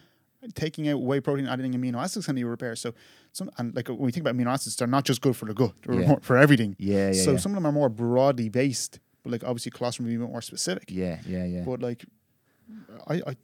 Taking 0.55 0.89
out 0.89 1.01
whey 1.01 1.19
protein, 1.21 1.47
adding 1.47 1.73
amino 1.73 1.95
acids 2.03 2.25
can 2.25 2.35
be 2.35 2.43
repair. 2.43 2.75
So, 2.75 2.93
some 3.31 3.49
and 3.57 3.73
like 3.75 3.87
when 3.87 3.97
we 3.99 4.11
think 4.11 4.27
about 4.27 4.35
amino 4.35 4.47
acids, 4.51 4.75
they're 4.75 4.87
not 4.87 5.05
just 5.05 5.21
good 5.21 5.35
for 5.37 5.45
the 5.45 5.53
gut; 5.53 5.73
they're 5.85 6.01
Yeah. 6.01 6.15
for 6.21 6.37
everything. 6.37 6.75
yeah, 6.79 7.11
yeah, 7.11 7.23
so 7.23 7.31
yeah. 7.31 7.37
some 7.37 7.51
of 7.53 7.55
them 7.55 7.65
are 7.65 7.71
more 7.71 7.89
broadly 7.89 8.49
based, 8.49 8.99
but 9.23 9.31
like 9.31 9.43
obviously 9.43 9.71
colostrum 9.71 10.05
would 10.05 10.11
be 10.11 10.17
more 10.17 10.41
specific. 10.41 10.85
yeah, 10.91 11.19
yeah, 11.25 11.45
yeah. 11.45 11.63
But 11.63 11.81
like, 11.81 12.05
I, 13.07 13.21
I 13.27 13.35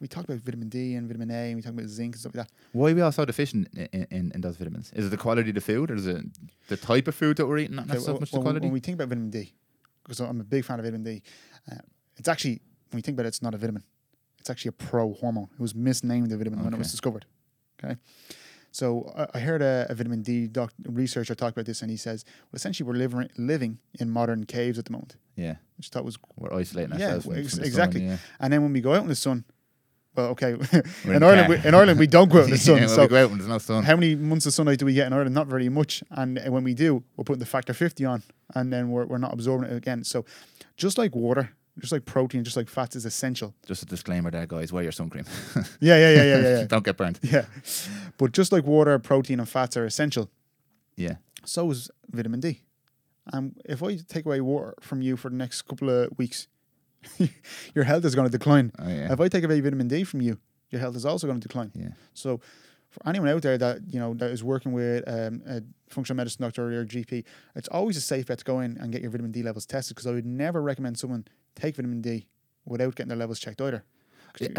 we 0.00 0.08
talk 0.08 0.24
about 0.24 0.38
vitamin 0.38 0.68
D 0.68 0.94
and 0.94 1.06
vitamin 1.06 1.30
A, 1.30 1.34
and 1.48 1.56
we 1.56 1.62
talk 1.62 1.72
about 1.72 1.86
zinc 1.86 2.14
and 2.14 2.20
stuff 2.20 2.34
like 2.34 2.46
that. 2.46 2.52
Why 2.72 2.90
are 2.90 2.94
we 2.94 3.00
all 3.00 3.12
so 3.12 3.24
deficient 3.24 3.68
in, 3.74 4.06
in, 4.10 4.32
in 4.34 4.40
those 4.40 4.56
vitamins? 4.56 4.92
Is 4.94 5.06
it 5.06 5.10
the 5.10 5.16
quality 5.16 5.50
of 5.50 5.54
the 5.54 5.60
food, 5.60 5.90
or 5.90 5.94
is 5.94 6.06
it 6.06 6.24
the 6.68 6.76
type 6.76 7.06
of 7.06 7.14
food 7.14 7.36
that 7.36 7.46
we're 7.46 7.58
eating? 7.58 7.76
Not, 7.76 7.86
not 7.86 7.96
Okay, 7.96 8.04
so 8.04 8.12
well, 8.12 8.20
much 8.20 8.30
the 8.32 8.40
quality. 8.40 8.66
when 8.66 8.72
we 8.72 8.80
think 8.80 8.96
about 8.96 9.08
vitamin 9.08 9.30
D, 9.30 9.54
because 10.02 10.20
I'm 10.20 10.40
a 10.40 10.44
big 10.44 10.64
fan 10.64 10.78
of 10.80 10.84
vitamin 10.84 11.04
D, 11.04 11.22
uh, 11.70 11.76
it's 12.16 12.28
actually 12.28 12.60
when 12.90 12.96
we 12.98 13.02
think 13.02 13.14
about 13.16 13.26
it, 13.26 13.28
it's 13.28 13.42
not 13.42 13.54
a 13.54 13.58
vitamin. 13.58 13.84
It's 14.40 14.50
actually 14.50 14.70
a 14.70 14.72
pro 14.72 15.12
hormone. 15.14 15.48
It 15.52 15.60
was 15.60 15.74
misnamed 15.74 16.30
the 16.30 16.36
vitamin 16.38 16.64
when 16.64 16.72
it 16.74 16.78
was 16.78 16.90
discovered. 16.90 17.26
Okay, 17.82 17.96
so 18.72 19.12
I, 19.16 19.38
I 19.38 19.40
heard 19.40 19.62
a, 19.62 19.86
a 19.88 19.94
vitamin 19.94 20.22
D 20.22 20.46
doc, 20.46 20.72
researcher 20.86 21.34
talk 21.34 21.52
about 21.52 21.66
this, 21.66 21.82
and 21.82 21.90
he 21.90 21.96
says, 21.96 22.24
well, 22.50 22.56
essentially, 22.56 22.86
we're 22.86 22.94
living 22.94 23.28
living 23.36 23.78
in 23.98 24.10
modern 24.10 24.44
caves 24.44 24.78
at 24.78 24.84
the 24.86 24.92
moment, 24.92 25.16
yeah, 25.36 25.56
which 25.76 25.88
I 25.90 25.94
thought 25.94 26.04
was, 26.04 26.18
we're 26.36 26.52
isolating 26.54 26.98
Yeah, 26.98 27.14
ourselves. 27.14 27.38
ex- 27.38 27.44
the 27.52 27.56
sun, 27.56 27.64
exactly. 27.64 28.00
yeah. 28.06 28.16
and 28.38 28.52
then 28.52 28.62
when 28.62 28.72
we 28.72 28.80
go 28.80 28.94
out 28.94 29.02
in 29.02 29.08
the 29.08 29.14
sun, 29.16 29.44
well, 30.16 30.26
okay, 30.30 30.52
in 31.04 31.22
Ireland, 31.22 31.48
we, 31.48 31.56
in 31.68 31.74
Ireland 31.74 31.98
we 31.98 32.06
don't 32.06 32.30
go 32.30 32.38
out 32.40 32.44
in 32.44 32.50
the 32.50 32.58
sun, 32.68 32.78
yeah, 32.78 32.86
so 32.86 33.06
go 33.08 33.22
out 33.22 33.30
when 33.30 33.38
there's 33.38 33.48
no 33.48 33.58
sun. 33.58 33.84
how 33.84 33.94
many 33.96 34.14
months 34.14 34.44
of 34.46 34.52
sunlight 34.52 34.78
do 34.78 34.84
we 34.86 34.92
get 34.94 35.06
in 35.06 35.12
Ireland? 35.12 35.34
Not 35.34 35.46
very 35.46 35.68
much. 35.68 36.02
And 36.10 36.38
uh, 36.38 36.50
when 36.50 36.64
we 36.64 36.74
do, 36.74 37.02
we're 37.16 37.24
putting 37.24 37.38
the 37.40 37.46
factor 37.46 37.72
50 37.72 38.04
on 38.04 38.22
and 38.54 38.72
then 38.72 38.90
we're, 38.90 39.06
we're 39.06 39.18
not 39.18 39.32
absorbing 39.32 39.70
it 39.70 39.76
again. 39.76 40.02
So 40.04 40.24
just 40.76 40.98
like 40.98 41.14
water, 41.14 41.52
just 41.80 41.92
like 41.92 42.04
protein, 42.04 42.44
just 42.44 42.56
like 42.56 42.68
fats 42.68 42.94
is 42.96 43.04
essential. 43.04 43.54
Just 43.66 43.82
a 43.82 43.86
disclaimer 43.86 44.30
there, 44.30 44.46
guys. 44.46 44.72
Wear 44.72 44.82
your 44.82 44.92
sun 44.92 45.10
cream. 45.10 45.24
Yeah, 45.80 45.96
yeah, 45.98 46.10
yeah, 46.14 46.22
yeah, 46.22 46.24
yeah. 46.24 46.42
Yeah. 46.60 46.64
Don't 46.66 46.84
get 46.84 46.96
burned. 46.96 47.18
yeah. 47.22 47.46
But 48.18 48.32
just 48.32 48.52
like 48.52 48.64
water, 48.64 48.98
protein, 48.98 49.40
and 49.40 49.48
fats 49.48 49.76
are 49.76 49.86
essential, 49.86 50.30
Yeah, 50.96 51.16
so 51.44 51.70
is 51.70 51.90
vitamin 52.10 52.40
D. 52.40 52.60
And 53.32 53.60
if 53.64 53.82
I 53.82 53.96
take 53.96 54.26
away 54.26 54.40
water 54.40 54.74
from 54.80 55.02
you 55.02 55.16
for 55.16 55.30
the 55.30 55.36
next 55.36 55.62
couple 55.62 55.88
of 55.90 56.10
weeks, 56.18 56.48
your 57.74 57.84
health 57.84 58.04
is 58.04 58.14
going 58.14 58.28
to 58.30 58.38
decline. 58.38 58.72
oh 58.78 58.88
yeah, 58.88 59.12
If 59.12 59.20
I 59.20 59.28
take 59.28 59.44
away 59.44 59.60
vitamin 59.60 59.88
D 59.88 60.04
from 60.04 60.20
you, 60.20 60.38
your 60.70 60.80
health 60.80 60.96
is 60.96 61.04
also 61.06 61.26
going 61.26 61.40
to 61.40 61.48
decline. 61.48 61.72
yeah, 61.74 61.90
So, 62.14 62.40
for 62.90 63.06
anyone 63.08 63.28
out 63.28 63.42
there 63.42 63.56
that 63.56 63.78
you 63.88 64.00
know 64.00 64.14
that 64.14 64.30
is 64.32 64.42
working 64.42 64.72
with 64.72 65.04
um, 65.06 65.42
a 65.46 65.62
functional 65.88 66.16
medicine 66.16 66.42
doctor 66.42 66.66
or 66.66 66.72
your 66.72 66.84
GP, 66.84 67.24
it's 67.54 67.68
always 67.68 67.96
a 67.96 68.00
safe 68.00 68.26
bet 68.26 68.38
to 68.38 68.44
go 68.44 68.58
in 68.60 68.76
and 68.78 68.90
get 68.92 69.00
your 69.00 69.10
vitamin 69.12 69.30
D 69.30 69.42
levels 69.44 69.64
tested 69.64 69.94
because 69.96 70.08
I 70.08 70.10
would 70.12 70.26
never 70.26 70.60
recommend 70.60 70.98
someone 70.98 71.24
take 71.54 71.76
vitamin 71.76 72.00
D 72.00 72.26
without 72.64 72.94
getting 72.94 73.08
their 73.08 73.18
levels 73.18 73.38
checked 73.38 73.60
either. 73.60 73.84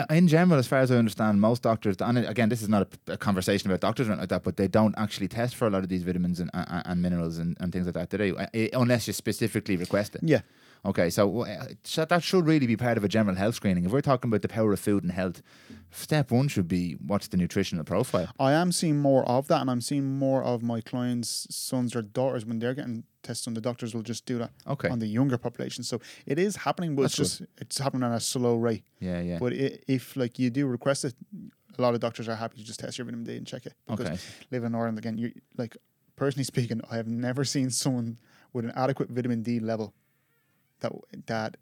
In 0.10 0.28
general, 0.28 0.60
as 0.60 0.68
far 0.68 0.80
as 0.80 0.92
I 0.92 0.98
understand, 0.98 1.40
most 1.40 1.62
doctors, 1.62 1.96
and 2.02 2.18
again, 2.18 2.50
this 2.50 2.62
is 2.62 2.68
not 2.68 2.94
a, 3.08 3.14
a 3.14 3.18
conversation 3.18 3.70
about 3.70 3.80
doctors 3.80 4.08
or 4.08 4.12
anything 4.12 4.24
like 4.24 4.30
that, 4.30 4.44
but 4.44 4.58
they 4.58 4.68
don't 4.68 4.94
actually 4.98 5.30
test 5.30 5.56
for 5.56 5.66
a 5.66 5.70
lot 5.70 5.82
of 5.82 5.88
these 5.88 6.04
vitamins 6.04 6.42
and, 6.42 6.52
and, 6.54 6.84
and 6.86 7.02
minerals 7.02 7.38
and, 7.38 7.56
and 7.62 7.72
things 7.72 7.86
like 7.86 7.96
that, 7.96 8.10
do 8.10 8.18
they? 8.18 8.70
Unless 8.74 9.08
you 9.08 9.14
specifically 9.14 9.78
request 9.78 10.16
it. 10.16 10.22
yeah, 10.24 10.42
Okay, 10.84 11.08
uh, 11.16 11.66
so 11.84 12.06
that 12.06 12.24
should 12.24 12.46
really 12.46 12.66
be 12.66 12.76
part 12.76 12.98
of 12.98 13.04
a 13.04 13.08
general 13.08 13.36
health 13.36 13.56
screening. 13.56 13.86
If 13.86 13.92
we're 13.92 14.02
talking 14.02 14.30
about 14.30 14.42
the 14.42 14.48
power 14.48 14.74
of 14.74 14.80
food 14.80 15.04
and 15.04 15.12
health, 15.12 15.44
step 15.92 16.32
one 16.32 16.48
should 16.48 16.68
be 16.68 16.94
what's 16.94 17.28
the 17.28 17.38
nutritional 17.38 17.84
profile. 17.84 18.30
I 18.40 18.54
am 18.54 18.72
seeing 18.72 18.98
more 18.98 19.24
of 19.26 19.48
that, 19.48 19.62
and 19.62 19.70
I'm 19.70 19.82
seeing 19.82 20.18
more 20.18 20.44
of 20.44 20.64
my 20.64 20.82
clients' 20.82 21.48
sons 21.52 21.96
or 21.96 22.02
daughters 22.02 22.46
when 22.46 22.58
they're 22.58 22.74
getting 22.74 23.04
tests 23.24 23.48
on 23.48 23.54
the 23.54 23.62
doctors 23.62 23.94
will 23.94 24.02
just 24.04 24.26
do 24.26 24.38
that 24.40 24.52
Okay. 24.68 24.90
on 24.90 25.00
the 25.00 25.08
younger 25.08 25.38
population. 25.38 25.84
So 25.84 26.00
it 26.26 26.38
is 26.40 26.56
happening, 26.58 26.96
but 26.96 27.04
That's 27.04 27.20
it's 27.20 27.38
just 27.40 27.50
it's 27.58 27.78
happening 27.78 28.04
at 28.10 28.16
a 28.16 28.20
slow 28.20 28.56
rate. 28.56 28.84
Yeah, 29.00 29.22
yeah. 29.22 29.40
But 29.40 29.54
i 29.54 29.80
if 29.88 30.16
like 30.16 30.40
you 30.40 30.50
do 30.50 30.68
request 30.68 31.06
it, 31.06 31.14
a 31.78 31.82
lot 31.82 31.94
of 31.94 32.00
doctors 32.00 32.28
are 32.28 32.36
happy 32.36 32.58
to 32.58 32.64
just 32.64 32.80
test 32.80 32.98
your 32.98 33.06
vitamin 33.06 33.24
D 33.26 33.38
and 33.38 33.48
check 33.48 33.66
it 33.66 33.74
because 33.88 34.08
Okay. 34.08 34.18
living 34.52 34.68
in 34.68 34.76
Ireland 34.76 34.98
again, 34.98 35.18
you 35.18 35.32
like 35.58 35.78
personally 36.16 36.44
speaking, 36.44 36.82
I 36.92 36.96
have 36.98 37.08
never 37.08 37.44
seen 37.44 37.70
someone 37.70 38.18
with 38.54 38.66
an 38.66 38.72
adequate 38.76 39.10
vitamin 39.10 39.42
D 39.44 39.60
level 39.60 39.94
that 40.82 40.92
that 41.28 41.58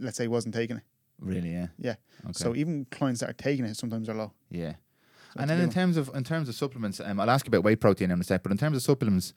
let's 0.00 0.16
say 0.16 0.26
wasn't 0.28 0.54
taking 0.54 0.76
it. 0.78 0.82
Really, 1.20 1.52
yeah. 1.52 1.68
Yeah. 1.78 1.94
Okay. 2.24 2.32
So 2.34 2.54
even 2.54 2.86
clients 2.90 3.20
that 3.20 3.30
are 3.30 3.34
taking 3.34 3.64
it 3.64 3.76
sometimes 3.76 4.08
are 4.08 4.14
low. 4.14 4.32
yeah. 4.50 4.74
So 5.34 5.40
and 5.42 5.50
then 5.50 5.60
in 5.60 5.70
terms 5.70 5.96
of 5.98 6.10
in 6.14 6.24
terms 6.24 6.48
of 6.48 6.54
supplements, 6.54 6.98
um, 7.00 7.20
I'll 7.20 7.28
ask 7.30 7.44
you 7.46 7.50
about 7.50 7.62
whey 7.64 7.76
protein 7.76 8.10
in 8.10 8.18
a 8.20 8.24
sec. 8.24 8.42
But 8.42 8.52
in 8.52 8.58
terms 8.58 8.76
of 8.76 8.82
supplements, 8.82 9.34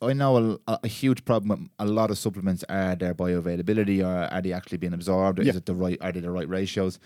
I 0.00 0.12
know 0.12 0.58
a, 0.68 0.78
a 0.82 0.88
huge 0.88 1.24
problem 1.24 1.48
with 1.48 1.70
a 1.78 1.86
lot 1.86 2.10
of 2.10 2.18
supplements 2.18 2.64
are 2.68 2.94
their 2.94 3.14
bioavailability, 3.14 4.04
or 4.04 4.32
are 4.32 4.40
they 4.40 4.52
actually 4.52 4.78
being 4.78 4.94
absorbed? 4.94 5.38
Or 5.40 5.42
Yeah. 5.42 5.50
Is 5.50 5.56
it 5.56 5.66
the 5.66 5.74
right? 5.74 5.98
Are 6.00 6.12
they 6.12 6.20
the 6.20 6.30
right 6.30 6.48
ratios? 6.48 6.98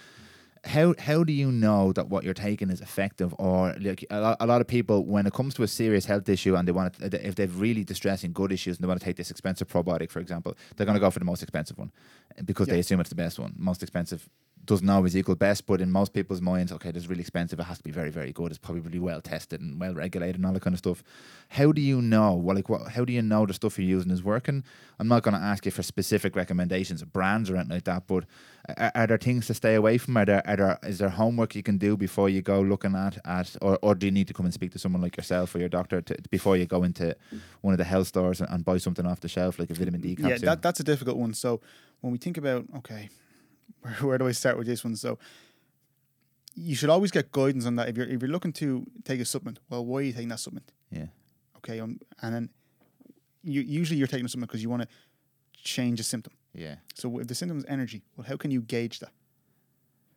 How 0.65 0.95
how 0.99 1.25
do 1.25 1.33
you 1.33 1.51
know 1.51 1.93
that 1.93 2.09
what 2.09 2.23
you're 2.23 2.35
taking 2.35 2.71
is 2.71 2.81
effective? 2.81 3.35
Or 3.39 3.75
like 3.81 4.05
a 4.11 4.21
lot, 4.21 4.37
a 4.39 4.47
lot 4.47 4.61
of 4.61 4.69
people, 4.69 5.05
when 5.05 5.27
it 5.27 5.33
comes 5.33 5.55
to 5.55 5.63
a 5.65 5.67
serious 5.69 6.05
health 6.05 6.29
issue 6.29 6.55
and 6.55 6.69
they 6.69 6.73
want 6.73 6.95
to, 7.01 7.27
if 7.27 7.35
they've 7.35 7.61
really 7.61 7.83
distressing 7.83 8.33
gut 8.33 8.53
issues 8.53 8.77
and 8.77 8.85
they 8.85 8.89
want 8.89 9.01
to 9.01 9.05
take 9.05 9.17
this 9.17 9.31
expensive 9.31 9.67
probiotic, 9.69 10.11
for 10.11 10.21
example, 10.21 10.55
they're 10.77 10.87
going 10.87 10.95
to 10.95 11.01
go 11.01 11.11
for 11.11 11.19
the 11.19 11.25
most 11.25 11.43
expensive 11.43 11.79
one 11.79 11.91
because 12.45 12.69
they 12.69 12.79
assume 12.79 13.01
it's 13.01 13.09
the 13.09 13.17
best 13.17 13.39
one. 13.41 13.55
Most 13.57 13.83
expensive 13.83 14.29
doesn't 14.65 14.89
always 14.89 15.17
equal 15.17 15.35
best, 15.35 15.67
but 15.67 15.81
in 15.81 15.91
most 15.91 16.13
people's 16.13 16.41
minds, 16.41 16.71
okay, 16.73 16.93
this 16.93 17.03
is 17.03 17.09
really 17.09 17.23
expensive. 17.23 17.59
It 17.59 17.65
has 17.65 17.79
to 17.79 17.85
be 17.85 17.91
very, 17.91 18.11
very 18.11 18.33
good. 18.33 18.53
It's 18.53 18.59
probably 18.59 18.99
well 18.99 19.21
tested 19.21 19.61
and 19.61 19.81
well 19.81 19.95
regulated 19.95 20.37
and 20.37 20.47
all 20.47 20.53
that 20.53 20.63
kind 20.63 20.75
of 20.75 20.79
stuff. 20.79 21.03
How 21.49 21.73
do 21.73 21.81
you 21.81 22.01
know? 22.01 22.35
Well, 22.35 22.55
like, 22.55 22.69
what? 22.69 22.89
How 22.93 23.05
do 23.05 23.13
you 23.13 23.23
know 23.23 23.45
the 23.45 23.55
stuff 23.55 23.79
you're 23.79 23.89
using 23.89 24.13
is 24.13 24.23
working? 24.23 24.63
I'm 24.99 25.09
not 25.09 25.25
going 25.25 25.35
to 25.35 25.41
ask 25.41 25.65
you 25.65 25.73
for 25.73 25.83
specific 25.83 26.37
recommendations 26.37 27.03
of 27.03 27.13
brands 27.13 27.51
or 27.51 27.57
anything 27.57 27.75
like 27.75 27.85
that, 27.85 28.07
but 28.07 28.25
are, 28.79 28.93
are 28.95 29.07
there 29.09 29.19
things 29.19 29.49
to 29.49 29.55
stay 29.55 29.75
away 29.75 29.99
from? 29.99 30.17
Are 30.17 30.25
there, 30.25 30.47
are 30.47 30.57
there 30.57 30.79
is 30.85 30.99
there 30.99 31.09
homework 31.09 31.57
you 31.57 31.63
can 31.65 31.77
do 31.77 31.97
before 31.97 32.29
you 32.29 32.41
go 32.41 32.61
looking 32.61 32.95
at 32.95 33.19
at, 33.25 33.57
or, 33.61 33.79
or 33.83 33.95
do 33.97 34.07
you 34.07 34.13
need 34.13 34.29
to 34.29 34.35
come 34.35 34.47
and 34.47 34.55
speak 34.55 34.71
to 34.73 34.79
someone 34.79 35.03
like 35.03 35.17
yourself 35.17 35.55
or 35.55 35.59
your 35.59 35.69
doctor 35.69 36.01
to, 36.03 36.17
before 36.31 36.57
you 36.57 36.67
go 36.67 36.85
into 36.85 37.17
one 37.63 37.75
of 37.75 37.79
the 37.79 37.85
health 37.85 38.07
stores 38.07 38.41
and, 38.41 38.49
and 38.51 38.65
buy 38.65 38.79
something 38.79 39.07
off 39.07 39.21
the 39.21 39.29
shelf 39.29 39.59
like 39.59 39.71
a 39.71 39.75
vitamin 39.75 40.01
D 40.01 40.15
capsule? 40.15 40.31
Yeah, 40.31 40.37
that, 40.39 40.63
that's 40.63 40.79
a 40.79 40.85
difficult 40.85 41.17
one. 41.17 41.35
So 41.35 41.61
when 42.01 42.13
we 42.13 42.19
think 42.19 42.37
about 42.37 42.65
okay, 42.79 43.09
where, 43.81 43.93
where 44.09 44.19
do 44.19 44.27
I 44.27 44.33
start 44.33 44.57
with 44.59 44.67
this 44.67 44.85
one? 44.85 44.97
So 44.97 45.19
you 46.55 46.75
should 46.75 46.91
always 46.91 47.11
get 47.11 47.33
guidance 47.33 47.67
on 47.67 47.77
that. 47.77 47.89
If 47.89 47.97
you're 47.97 48.07
if 48.07 48.21
you're 48.23 48.31
looking 48.31 48.53
to 48.55 48.87
take 49.05 49.21
a 49.21 49.25
supplement, 49.25 49.59
well, 49.71 49.85
why 49.85 49.99
are 50.01 50.03
you 50.03 50.13
taking 50.13 50.29
that 50.29 50.41
supplement? 50.41 50.71
yeah, 50.91 51.07
Okay, 51.59 51.81
um, 51.81 51.99
and 52.21 52.35
then 52.35 52.51
you 53.43 53.61
usually 53.63 53.99
you're 53.99 54.07
taking 54.09 54.27
a 54.27 54.29
supplement 54.29 54.51
because 54.51 54.63
you 54.63 54.69
want 54.71 54.83
to 54.83 54.89
change 55.63 55.99
a 56.01 56.03
symptom. 56.03 56.33
yeah, 56.55 56.77
So 56.95 57.19
if 57.21 57.27
the 57.29 57.35
symptom 57.35 57.59
is 57.59 57.65
energy, 57.69 58.03
well, 58.17 58.27
how 58.29 58.37
can 58.37 58.51
you 58.51 58.61
gauge 58.63 58.99
that? 59.01 59.11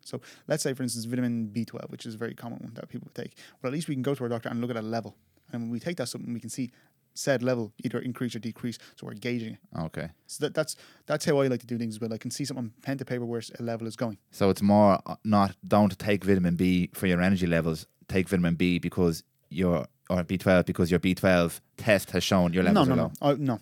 So 0.04 0.22
let's 0.48 0.62
say, 0.64 0.74
for 0.74 0.84
instance, 0.84 1.06
vitamin 1.06 1.50
B12, 1.54 1.90
which 1.90 2.06
is 2.06 2.16
a 2.16 2.18
very 2.18 2.36
common 2.36 2.60
one 2.60 2.74
that 2.76 2.90
people 2.90 3.10
take. 3.14 3.38
Well, 3.62 3.70
at 3.70 3.74
least 3.74 3.88
we 3.88 3.96
can 3.96 4.04
go 4.04 4.14
to 4.14 4.24
our 4.24 4.30
doctor 4.30 4.50
and 4.50 4.60
look 4.62 4.70
at 4.70 4.76
a 4.78 4.82
level. 4.82 5.16
And 5.52 5.64
when 5.64 5.72
we 5.72 5.80
take 5.80 5.98
that 5.98 6.08
supplement, 6.10 6.34
we 6.34 6.40
can 6.40 6.50
see 6.50 6.72
said 7.16 7.42
level 7.42 7.74
either 7.84 8.00
increase 8.00 8.36
or 8.36 8.40
decrease. 8.40 8.78
So 8.96 9.08
we're 9.08 9.14
gauging 9.14 9.54
it. 9.54 9.60
okay. 9.80 10.10
So 10.28 10.46
that, 10.46 10.54
that's 10.54 10.76
that's 11.08 11.26
how 11.26 11.40
I 11.40 11.48
like 11.48 11.62
to 11.62 11.68
do 11.68 11.78
things 11.78 11.96
as 11.96 12.02
well. 12.02 12.14
I 12.14 12.18
can 12.18 12.30
see 12.30 12.46
something 12.46 12.72
pen 12.84 12.98
to 13.00 13.06
paper 13.06 13.26
where 13.26 13.42
a 13.60 13.64
level 13.64 13.88
is 13.88 13.96
going. 13.96 14.18
So 14.32 14.50
it's 14.50 14.62
more 14.62 15.00
uh, 15.06 15.16
not 15.24 15.56
don't 15.68 15.98
take 15.98 16.24
vitamin 16.24 16.56
B 16.56 16.92
for 16.94 17.08
your 17.08 17.22
energy 17.22 17.48
levels. 17.48 17.88
Take 18.08 18.30
vitamin 18.30 18.56
B 18.56 18.78
because 18.78 19.24
your 19.50 19.88
or 20.10 20.24
B12 20.24 20.66
because 20.66 20.92
your 20.92 21.00
B12 21.00 21.60
test 21.78 22.12
has 22.12 22.24
shown 22.24 22.54
your 22.54 22.64
levels 22.64 22.88
no, 22.88 22.94
are 22.94 22.98
no, 22.98 23.12
uh, 23.22 23.36
no. 23.40 23.60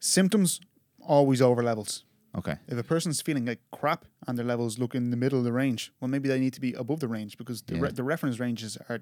Symptoms 0.00 0.60
always 1.00 1.40
over 1.40 1.62
levels. 1.62 2.04
Okay. 2.36 2.56
If 2.66 2.76
a 2.76 2.82
person's 2.82 3.20
feeling 3.20 3.44
like 3.44 3.60
crap 3.70 4.06
and 4.26 4.36
their 4.36 4.44
levels 4.44 4.78
look 4.78 4.94
in 4.94 5.10
the 5.10 5.16
middle 5.16 5.38
of 5.38 5.44
the 5.44 5.52
range, 5.52 5.92
well, 6.00 6.08
maybe 6.08 6.28
they 6.28 6.40
need 6.40 6.52
to 6.54 6.60
be 6.60 6.72
above 6.72 6.98
the 6.98 7.06
range 7.06 7.38
because 7.38 7.62
the, 7.62 7.76
re- 7.76 7.92
the 7.92 8.02
reference 8.02 8.40
ranges 8.40 8.76
are 8.88 9.00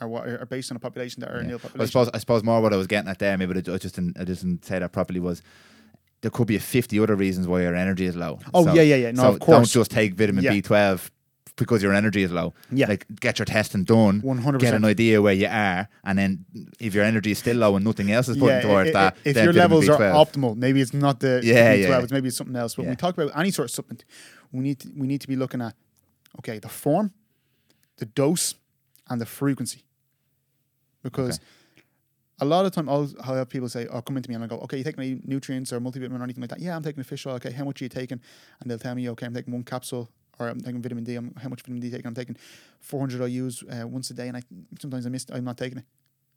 are 0.00 0.08
what 0.08 0.26
are 0.28 0.46
based 0.46 0.70
on 0.70 0.76
a 0.76 0.80
population 0.80 1.20
that 1.20 1.30
are 1.30 1.40
Yeah. 1.40 1.48
nil 1.48 1.50
Well, 1.50 1.56
I 1.58 1.68
population. 1.68 1.88
suppose 1.92 2.10
I 2.14 2.18
suppose 2.18 2.42
more 2.44 2.60
what 2.60 2.72
I 2.72 2.76
was 2.76 2.86
getting 2.86 3.08
at 3.10 3.18
there, 3.18 3.36
maybe 3.38 3.56
I 3.58 3.60
just 3.78 3.94
didn't 3.94 4.18
I 4.18 4.24
just 4.24 4.42
didn't 4.42 4.64
say 4.64 4.78
that 4.78 4.92
properly 4.92 5.20
was 5.20 5.42
there 6.22 6.30
could 6.30 6.46
be 6.46 6.56
a 6.56 6.60
fifty 6.60 6.98
other 7.00 7.14
reasons 7.14 7.46
why 7.46 7.62
your 7.62 7.74
energy 7.74 8.06
is 8.06 8.16
low. 8.16 8.38
Oh, 8.54 8.64
So- 8.64 8.74
yeah, 8.74 8.82
yeah, 8.82 8.96
yeah. 8.96 9.10
No, 9.12 9.22
so 9.22 9.28
of 9.34 9.40
course. 9.40 9.56
don't 9.56 9.68
just 9.80 9.90
take 9.90 10.14
vitamin 10.14 10.44
Yeah. 10.44 10.52
B12 10.52 11.10
because 11.56 11.82
your 11.82 11.94
energy 11.94 12.22
is 12.22 12.30
low. 12.30 12.52
Yeah. 12.70 12.86
Like 12.88 13.06
get 13.20 13.38
your 13.38 13.46
testing 13.46 13.84
done. 13.84 14.20
100%. 14.22 14.58
Get 14.60 14.74
an 14.74 14.84
idea 14.84 15.22
where 15.22 15.32
you 15.32 15.46
are, 15.46 15.88
and 16.04 16.18
then 16.18 16.44
if 16.78 16.94
your 16.94 17.02
energy 17.04 17.30
is 17.30 17.38
still 17.38 17.56
low 17.56 17.76
and 17.76 17.84
nothing 17.84 18.10
else 18.10 18.28
is 18.28 18.36
putting 18.36 18.58
i- 18.58 18.60
towards 18.62 18.92
that, 18.92 19.16
if 19.24 19.34
then 19.34 19.44
your 19.44 19.52
levels 19.54 19.88
are 19.88 19.96
B12. 19.98 20.12
optimal, 20.26 20.56
maybe 20.56 20.80
it's 20.82 20.92
not 20.92 21.20
the 21.20 21.40
Yeah, 21.42 21.54
B12, 21.74 21.80
yeah, 21.80 21.88
yeah. 21.88 21.98
it's 22.02 22.12
maybe 22.12 22.28
it's 22.28 22.36
something 22.36 22.56
else. 22.56 22.74
But 22.74 22.82
when 22.82 22.90
we 22.90 22.96
talk 22.96 23.16
about 23.16 23.38
any 23.38 23.50
sort 23.50 23.70
of 23.70 23.74
supplement, 23.74 24.04
we 24.52 24.60
need 24.60 24.80
to, 24.80 24.90
we 24.94 25.06
need 25.06 25.20
to 25.22 25.28
be 25.28 25.36
looking 25.36 25.62
at 25.62 25.74
okay 26.40 26.58
the 26.58 26.68
form, 26.68 27.12
the 27.98 28.04
dose, 28.06 28.54
and 29.08 29.18
the 29.20 29.26
frequency, 29.26 29.84
because. 31.10 31.40
A 32.38 32.44
lot 32.44 32.66
of 32.66 32.72
time, 32.72 32.86
I'll, 32.86 33.10
I'll 33.24 33.34
have 33.36 33.48
people 33.48 33.66
say, 33.66 33.86
"Oh, 33.86 34.02
come 34.02 34.18
into 34.18 34.28
me," 34.28 34.34
and 34.34 34.44
I 34.44 34.46
go, 34.46 34.58
"Okay, 34.58 34.76
you 34.76 34.84
taking 34.84 35.02
any 35.02 35.18
nutrients 35.24 35.72
or 35.72 35.80
multivitamin 35.80 36.20
or 36.20 36.22
anything 36.22 36.42
like 36.42 36.50
that?" 36.50 36.60
Yeah, 36.60 36.76
I'm 36.76 36.82
taking 36.82 37.00
a 37.00 37.04
fish 37.04 37.24
oil. 37.26 37.32
Okay, 37.36 37.50
how 37.50 37.64
much 37.64 37.80
are 37.80 37.84
you 37.86 37.88
taking? 37.88 38.20
And 38.60 38.70
they'll 38.70 38.78
tell 38.78 38.94
me, 38.94 39.08
"Okay, 39.08 39.24
I'm 39.24 39.32
taking 39.32 39.54
one 39.54 39.62
capsule, 39.62 40.10
or 40.38 40.48
I'm 40.48 40.60
taking 40.60 40.82
vitamin 40.82 41.02
D. 41.02 41.14
I'm, 41.14 41.32
how 41.42 41.48
much 41.48 41.62
vitamin 41.62 41.80
D 41.80 41.88
taking? 41.90 42.06
I'm 42.06 42.14
taking 42.14 42.36
400 42.80 43.26
IU's 43.26 43.62
uh, 43.62 43.88
once 43.88 44.10
a 44.10 44.14
day, 44.14 44.28
and 44.28 44.36
I 44.36 44.42
sometimes 44.78 45.06
I 45.06 45.08
miss. 45.08 45.24
I'm 45.32 45.44
not 45.44 45.56
taking 45.56 45.78
it. 45.78 45.84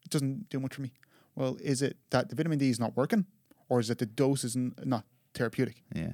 It 0.06 0.12
doesn't 0.12 0.48
do 0.50 0.62
much 0.62 0.76
for 0.76 0.84
me. 0.84 0.94
Well, 1.36 1.58
is 1.62 1.82
it 1.82 1.98
that 2.12 2.30
the 2.30 2.36
vitamin 2.38 2.60
D 2.60 2.70
is 2.70 2.80
not 2.80 2.96
working, 2.96 3.26
or 3.68 3.82
is 3.82 3.90
it 3.90 3.98
the 3.98 4.06
dose 4.06 4.46
is 4.46 4.56
not 4.56 5.04
therapeutic? 5.34 5.84
Yeah, 5.94 6.14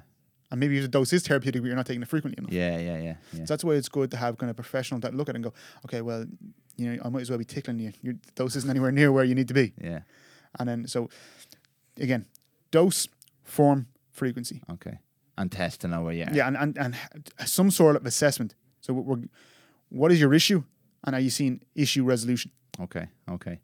And 0.49 0.59
maybe 0.59 0.79
the 0.79 0.87
dose 0.87 1.13
is 1.13 1.21
therapeutic, 1.27 1.61
but 1.61 1.67
you're 1.67 1.75
not 1.75 1.85
taking 1.85 2.01
it 2.01 2.07
frequently 2.07 2.39
enough. 2.43 2.51
yeah, 2.51 2.79
yeah, 2.79 2.97
yeah. 2.97 3.15
yeah. 3.33 3.45
So 3.45 3.53
that's 3.53 3.63
why 3.63 3.73
it's 3.73 3.89
good 3.89 4.09
to 4.11 4.17
have 4.17 4.39
kind 4.39 4.49
of 4.49 4.55
professional 4.55 4.99
that 5.01 5.13
look 5.13 5.29
at 5.29 5.35
it 5.35 5.37
and 5.37 5.43
go, 5.43 5.53
okay, 5.85 6.01
well, 6.01 6.25
you 6.77 6.91
know, 6.91 7.01
I 7.03 7.09
might 7.09 7.21
as 7.21 7.29
well 7.29 7.39
be 7.39 7.45
tickling 7.45 7.79
you. 7.79 7.93
Your 8.01 8.15
dose 8.35 8.55
isn't 8.55 8.69
anywhere 8.69 8.91
near 8.91 9.11
where 9.11 9.23
you 9.23 9.35
need 9.35 9.47
to 9.47 9.53
be. 9.53 9.73
yeah. 9.81 9.99
And 10.59 10.69
then 10.69 10.87
so 10.87 11.09
again, 11.99 12.25
dose, 12.71 13.07
form, 13.43 13.87
frequency. 14.11 14.61
Okay. 14.71 14.99
And 15.37 15.51
test 15.51 15.81
to 15.81 15.87
know 15.87 16.01
where 16.03 16.13
you 16.13 16.23
are. 16.23 16.33
Yeah, 16.33 16.47
and, 16.47 16.57
and, 16.57 16.77
and 16.77 16.95
some 17.45 17.69
sort 17.71 17.97
of 17.97 18.05
assessment. 18.05 18.55
So 18.79 18.93
we're, 18.93 19.17
what 19.89 20.11
is 20.11 20.19
your 20.21 20.33
issue, 20.33 20.63
and 21.03 21.13
are 21.15 21.19
you 21.19 21.29
seeing 21.29 21.61
issue 21.75 22.03
resolution? 22.05 22.51
Okay. 22.79 23.07
Okay. 23.29 23.59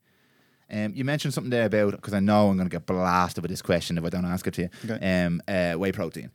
Um, 0.70 0.94
you 0.96 1.04
mentioned 1.04 1.34
something 1.34 1.50
there 1.50 1.66
about 1.66 1.92
because 1.92 2.14
I 2.14 2.20
know 2.20 2.50
I'm 2.50 2.58
going 2.58 2.70
to 2.70 2.74
get 2.74 2.86
blasted 2.86 3.42
with 3.44 3.52
this 3.52 3.62
question 3.62 3.98
if 3.98 4.04
I 4.06 4.10
don't 4.10 4.26
ask 4.26 4.46
it 4.48 4.54
to 4.56 4.62
you. 4.64 4.70
Okay. 4.90 5.24
Um, 5.26 5.42
uh, 5.48 5.74
whey 5.74 5.92
protein, 5.92 6.32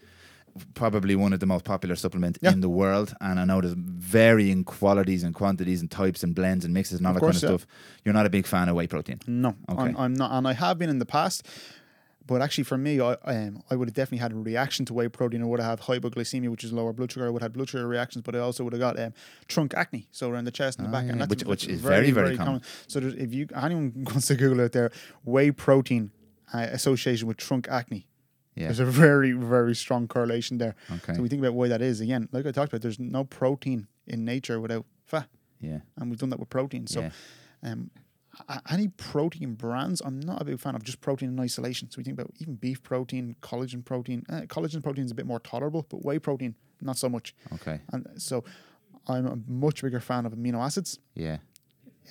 probably 0.74 1.14
one 1.16 1.32
of 1.32 1.40
the 1.40 1.46
most 1.46 1.64
popular 1.64 1.96
supplements 1.96 2.38
Yeah. 2.42 2.52
in 2.52 2.60
the 2.60 2.68
world, 2.68 3.14
and 3.20 3.38
I 3.40 3.44
know 3.44 3.60
there's 3.60 3.74
varying 3.76 4.64
qualities 4.64 5.22
and 5.22 5.34
quantities 5.34 5.80
and 5.80 5.90
types 5.90 6.22
and 6.22 6.34
blends 6.34 6.64
and 6.64 6.72
mixes 6.74 6.98
and 6.98 7.06
all 7.06 7.14
Of 7.14 7.20
that 7.20 7.26
kind 7.26 7.36
of 7.36 7.42
yeah. 7.42 7.48
stuff. 7.48 7.66
You're 8.04 8.14
not 8.14 8.26
a 8.26 8.30
big 8.30 8.46
fan 8.46 8.68
of 8.68 8.76
whey 8.76 8.86
protein. 8.86 9.20
No, 9.26 9.54
Okay. 9.68 9.82
I'm, 9.82 9.96
I'm 9.96 10.14
not, 10.14 10.32
and 10.32 10.46
I 10.48 10.52
have 10.52 10.78
been 10.78 10.90
in 10.90 10.98
the 10.98 11.06
past. 11.06 11.46
But 12.28 12.42
actually, 12.42 12.64
for 12.64 12.76
me, 12.76 12.98
I 13.00 13.12
um, 13.24 13.62
I 13.70 13.76
would 13.76 13.86
have 13.86 13.94
definitely 13.94 14.18
had 14.18 14.32
a 14.32 14.34
reaction 14.34 14.84
to 14.86 14.94
whey 14.94 15.06
protein. 15.06 15.42
I 15.42 15.44
would 15.44 15.60
have 15.60 15.78
had 15.78 15.86
hypoglycemia, 15.86 16.48
which 16.48 16.64
is 16.64 16.72
lower 16.72 16.92
blood 16.92 17.12
sugar. 17.12 17.26
I 17.26 17.30
would 17.30 17.40
have 17.40 17.50
had 17.50 17.52
blood 17.52 17.68
sugar 17.68 17.86
reactions, 17.86 18.22
but 18.24 18.34
I 18.34 18.40
also 18.40 18.64
would 18.64 18.72
have 18.72 18.80
got 18.80 18.98
um, 18.98 19.12
trunk 19.46 19.74
acne, 19.74 20.08
so 20.10 20.28
around 20.28 20.44
the 20.46 20.50
chest 20.50 20.80
and 20.80 20.88
the 20.88 20.90
back, 20.90 21.04
yeah, 21.04 21.12
and 21.12 21.20
that's 21.20 21.30
which- 21.30 21.44
which 21.44 21.68
is 21.68 21.80
very, 21.80 22.10
very 22.10 22.36
common. 22.36 22.62
So 22.88 22.98
there's, 22.98 23.14
if 23.14 23.32
you 23.32 23.46
anyone 23.54 23.92
wants 24.08 24.26
to 24.26 24.34
Google 24.34 24.58
it, 24.58 24.72
there 24.72 24.90
whey 25.24 25.52
protein 25.52 26.10
uh, 26.52 26.66
association 26.72 27.28
with 27.28 27.36
trunk 27.36 27.68
acne. 27.70 28.08
Yeah. 28.56 28.64
There's 28.66 28.80
a 28.80 28.84
very 29.06 29.32
very 29.32 29.74
strong 29.74 30.08
correlation 30.08 30.58
there. 30.58 30.74
Okay. 30.90 31.14
So 31.14 31.22
we 31.22 31.28
think 31.28 31.40
about 31.42 31.54
why 31.54 31.68
that 31.68 31.82
is. 31.82 32.00
Again, 32.00 32.28
like 32.32 32.46
I 32.46 32.50
talked 32.52 32.72
about, 32.72 32.82
there's 32.82 32.98
no 32.98 33.24
protein 33.24 33.86
in 34.06 34.24
nature 34.24 34.60
without 34.60 34.84
fat, 35.04 35.28
yeah. 35.60 35.80
and 35.96 36.10
we've 36.10 36.18
done 36.18 36.30
that 36.30 36.40
with 36.40 36.50
protein. 36.50 36.86
So 36.86 37.00
Yeah. 37.00 37.10
um, 37.62 37.90
any 38.70 38.88
protein 38.88 39.54
brands, 39.54 40.02
I'm 40.04 40.20
not 40.20 40.42
a 40.42 40.44
big 40.44 40.60
fan 40.60 40.74
of 40.74 40.82
just 40.84 41.00
protein 41.00 41.30
in 41.30 41.40
isolation. 41.40 41.90
So 41.90 41.98
we 41.98 42.04
think 42.04 42.18
about 42.18 42.30
even 42.38 42.54
beef 42.56 42.82
protein, 42.82 43.36
collagen 43.40 43.82
protein. 43.84 44.24
Uh, 44.28 44.42
collagen 44.42 44.82
protein 44.82 45.04
is 45.06 45.10
a 45.10 45.14
bit 45.14 45.26
more 45.26 45.40
tolerable, 45.40 45.86
but 45.88 46.04
whey 46.04 46.18
protein, 46.18 46.54
not 46.82 46.98
so 46.98 47.08
much. 47.08 47.34
Okay. 47.54 47.80
And 47.92 48.06
so 48.16 48.44
I'm 49.08 49.26
a 49.26 49.38
much 49.46 49.82
bigger 49.82 50.00
fan 50.00 50.26
of 50.26 50.32
amino 50.32 50.58
acids 50.64 50.98
Yeah. 51.14 51.38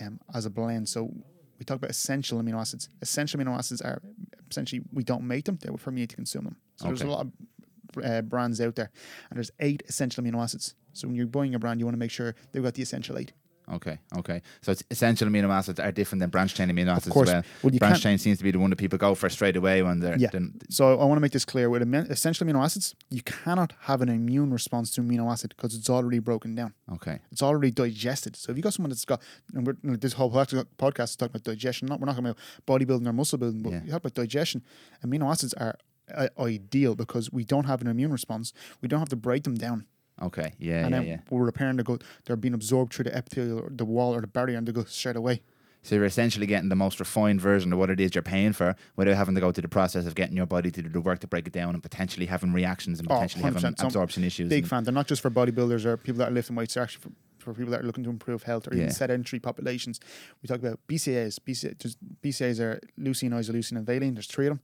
um, 0.01 0.19
as 0.33 0.45
a 0.45 0.49
blend. 0.49 0.89
So 0.89 1.11
we 1.59 1.65
talk 1.65 1.77
about 1.77 1.89
essential 1.89 2.41
amino 2.41 2.59
acids. 2.59 2.89
Essential 3.01 3.39
amino 3.39 3.57
acids 3.57 3.81
are 3.81 4.01
essentially, 4.49 4.81
we 4.91 5.03
don't 5.03 5.23
make 5.23 5.45
them, 5.45 5.57
they're 5.61 5.75
for 5.77 5.91
me 5.91 6.05
to 6.05 6.15
consume 6.15 6.45
them. 6.45 6.55
So 6.77 6.87
there's 6.87 7.01
a 7.01 7.07
lot 7.07 7.27
of 7.27 8.03
uh, 8.03 8.21
brands 8.21 8.59
out 8.59 8.75
there, 8.75 8.91
and 9.29 9.37
there's 9.37 9.51
eight 9.59 9.83
essential 9.87 10.23
amino 10.23 10.41
acids. 10.41 10.75
So 10.93 11.07
when 11.07 11.15
you're 11.15 11.27
buying 11.27 11.55
a 11.55 11.59
brand, 11.59 11.79
you 11.79 11.85
want 11.85 11.95
to 11.95 11.99
make 11.99 12.11
sure 12.11 12.35
they've 12.51 12.63
got 12.63 12.73
the 12.73 12.81
essential 12.81 13.17
eight. 13.17 13.33
Okay, 13.71 13.97
okay. 14.17 14.41
So 14.61 14.71
it's 14.71 14.83
essential 14.91 15.27
amino 15.27 15.49
acids 15.49 15.79
are 15.79 15.91
different 15.91 16.19
than 16.19 16.29
branch 16.29 16.53
chain 16.53 16.69
amino 16.69 16.89
acids 16.95 17.11
course. 17.13 17.29
as 17.29 17.33
well. 17.33 17.43
well 17.63 17.77
branch 17.79 18.01
chain 18.03 18.17
seems 18.17 18.37
to 18.37 18.43
be 18.43 18.51
the 18.51 18.59
one 18.59 18.69
that 18.69 18.75
people 18.75 18.97
go 18.99 19.15
for 19.15 19.27
straight 19.29 19.55
away 19.55 19.81
when 19.81 19.99
they're 20.01 20.17
Yeah. 20.17 20.29
then- 20.31 20.53
So 20.69 20.99
I 20.99 21.05
want 21.05 21.17
to 21.17 21.21
make 21.21 21.31
this 21.31 21.45
clear: 21.45 21.69
with 21.69 21.81
essential 22.11 22.45
amino 22.45 22.63
acids, 22.63 22.93
you 23.09 23.21
cannot 23.23 23.73
have 23.81 24.01
an 24.01 24.09
immune 24.09 24.51
response 24.51 24.91
to 24.91 25.01
amino 25.01 25.31
acid 25.31 25.53
because 25.55 25.73
it's 25.73 25.89
already 25.89 26.19
broken 26.19 26.53
down. 26.55 26.73
okay. 26.93 27.19
It's 27.31 27.41
already 27.41 27.71
digested. 27.71 28.35
So 28.35 28.51
if 28.51 28.57
you 28.57 28.63
got 28.63 28.73
someone 28.73 28.89
that's 28.91 29.05
got, 29.05 29.21
and 29.53 29.65
we're, 29.65 29.97
this 29.97 30.13
whole 30.13 30.31
podcast 30.31 31.03
is 31.11 31.15
talking 31.15 31.31
about 31.35 31.43
digestion. 31.43 31.87
Not 31.87 31.99
we're 31.99 32.05
not 32.05 32.15
talking 32.17 32.29
about 32.29 32.37
bodybuilding 32.67 33.07
or 33.07 33.13
muscle 33.13 33.37
building, 33.39 33.61
but 33.63 33.71
Yeah. 33.73 33.81
you 33.83 33.91
talk 33.91 34.01
about 34.01 34.13
digestion. 34.13 34.61
Amino 35.03 35.29
acids 35.31 35.53
are 35.55 35.75
uh, 36.13 36.27
ideal 36.39 36.93
because 36.93 37.31
we 37.31 37.43
don't 37.43 37.65
have 37.65 37.81
an 37.81 37.87
immune 37.87 38.11
response. 38.11 38.53
We 38.81 38.87
don't 38.87 38.99
have 38.99 39.09
to 39.09 39.15
break 39.15 39.43
them 39.43 39.55
down, 39.55 39.85
Okay. 40.21 40.53
Yeah, 40.59 40.85
and 40.85 40.91
yeah, 40.91 40.99
then 40.99 41.07
yeah. 41.07 41.17
we're 41.29 41.43
repairing 41.45 41.75
the 41.77 41.83
gut. 41.83 42.03
They're 42.25 42.35
being 42.35 42.53
absorbed 42.53 42.93
through 42.93 43.05
the 43.05 43.15
epithelial, 43.17 43.59
or 43.59 43.69
the 43.69 43.85
wall, 43.85 44.15
or 44.15 44.21
the 44.21 44.27
barrier, 44.27 44.57
and 44.57 44.67
they 44.67 44.71
go 44.71 44.83
straight 44.85 45.15
away. 45.17 45.41
So 45.83 45.93
you're 45.93 46.05
essentially 46.05 46.47
getting 46.47 46.69
the 46.69 46.75
most 46.75 46.99
refined 46.99 47.39
version 47.41 47.71
of 47.71 47.77
what 47.77 47.91
it 47.91 47.99
is 47.99 48.15
you're 48.15 48.23
paying 48.23 48.53
for 48.53 48.75
without 48.95 49.15
having 49.17 49.35
to 49.35 49.41
go 49.41 49.51
through 49.51 49.61
the 49.63 49.67
process 49.67 50.07
of 50.07 50.15
getting 50.15 50.35
your 50.35 50.47
body 50.47 50.71
to 50.71 50.81
do 50.81 50.89
the 50.89 50.99
work 51.01 51.19
to 51.19 51.27
break 51.27 51.45
it 51.45 51.53
down 51.53 51.75
and 51.75 51.83
potentially 51.83 52.25
having 52.25 52.53
reactions 52.53 52.99
and 52.99 53.07
Oh, 53.11 53.13
potentially 53.13 53.43
having 53.43 53.61
100%. 53.61 53.79
So 53.79 53.85
absorption 53.85 54.23
issues. 54.23 54.49
Big 54.49 54.65
fan. 54.65 54.83
They're 54.83 54.91
not 54.93 55.05
just 55.07 55.21
for 55.21 55.29
bodybuilders 55.29 55.85
or 55.85 55.95
people 55.97 56.17
that 56.19 56.29
are 56.29 56.33
lifting 56.33 56.55
weights. 56.55 56.73
They're 56.73 56.81
actually 56.81 57.01
for, 57.03 57.11
for 57.37 57.53
people 57.53 57.69
that 57.71 57.81
are 57.81 57.83
looking 57.83 58.03
to 58.05 58.09
improve 58.09 58.41
health 58.41 58.67
or 58.67 58.73
Yeah. 58.73 58.83
even 58.83 58.93
sedentary 58.95 59.39
populations. 59.39 59.99
We 60.41 60.47
talk 60.47 60.57
about 60.57 60.79
BCAAs. 60.87 61.37
BCA, 61.45 61.75
there's- 61.77 61.97
BCAAs 62.23 62.59
are 62.59 62.79
leucine, 62.99 63.29
isoleucine, 63.29 63.77
and 63.77 63.85
valine. 63.85 64.15
There's 64.15 64.25
three 64.25 64.47
of 64.47 64.51
them. 64.53 64.61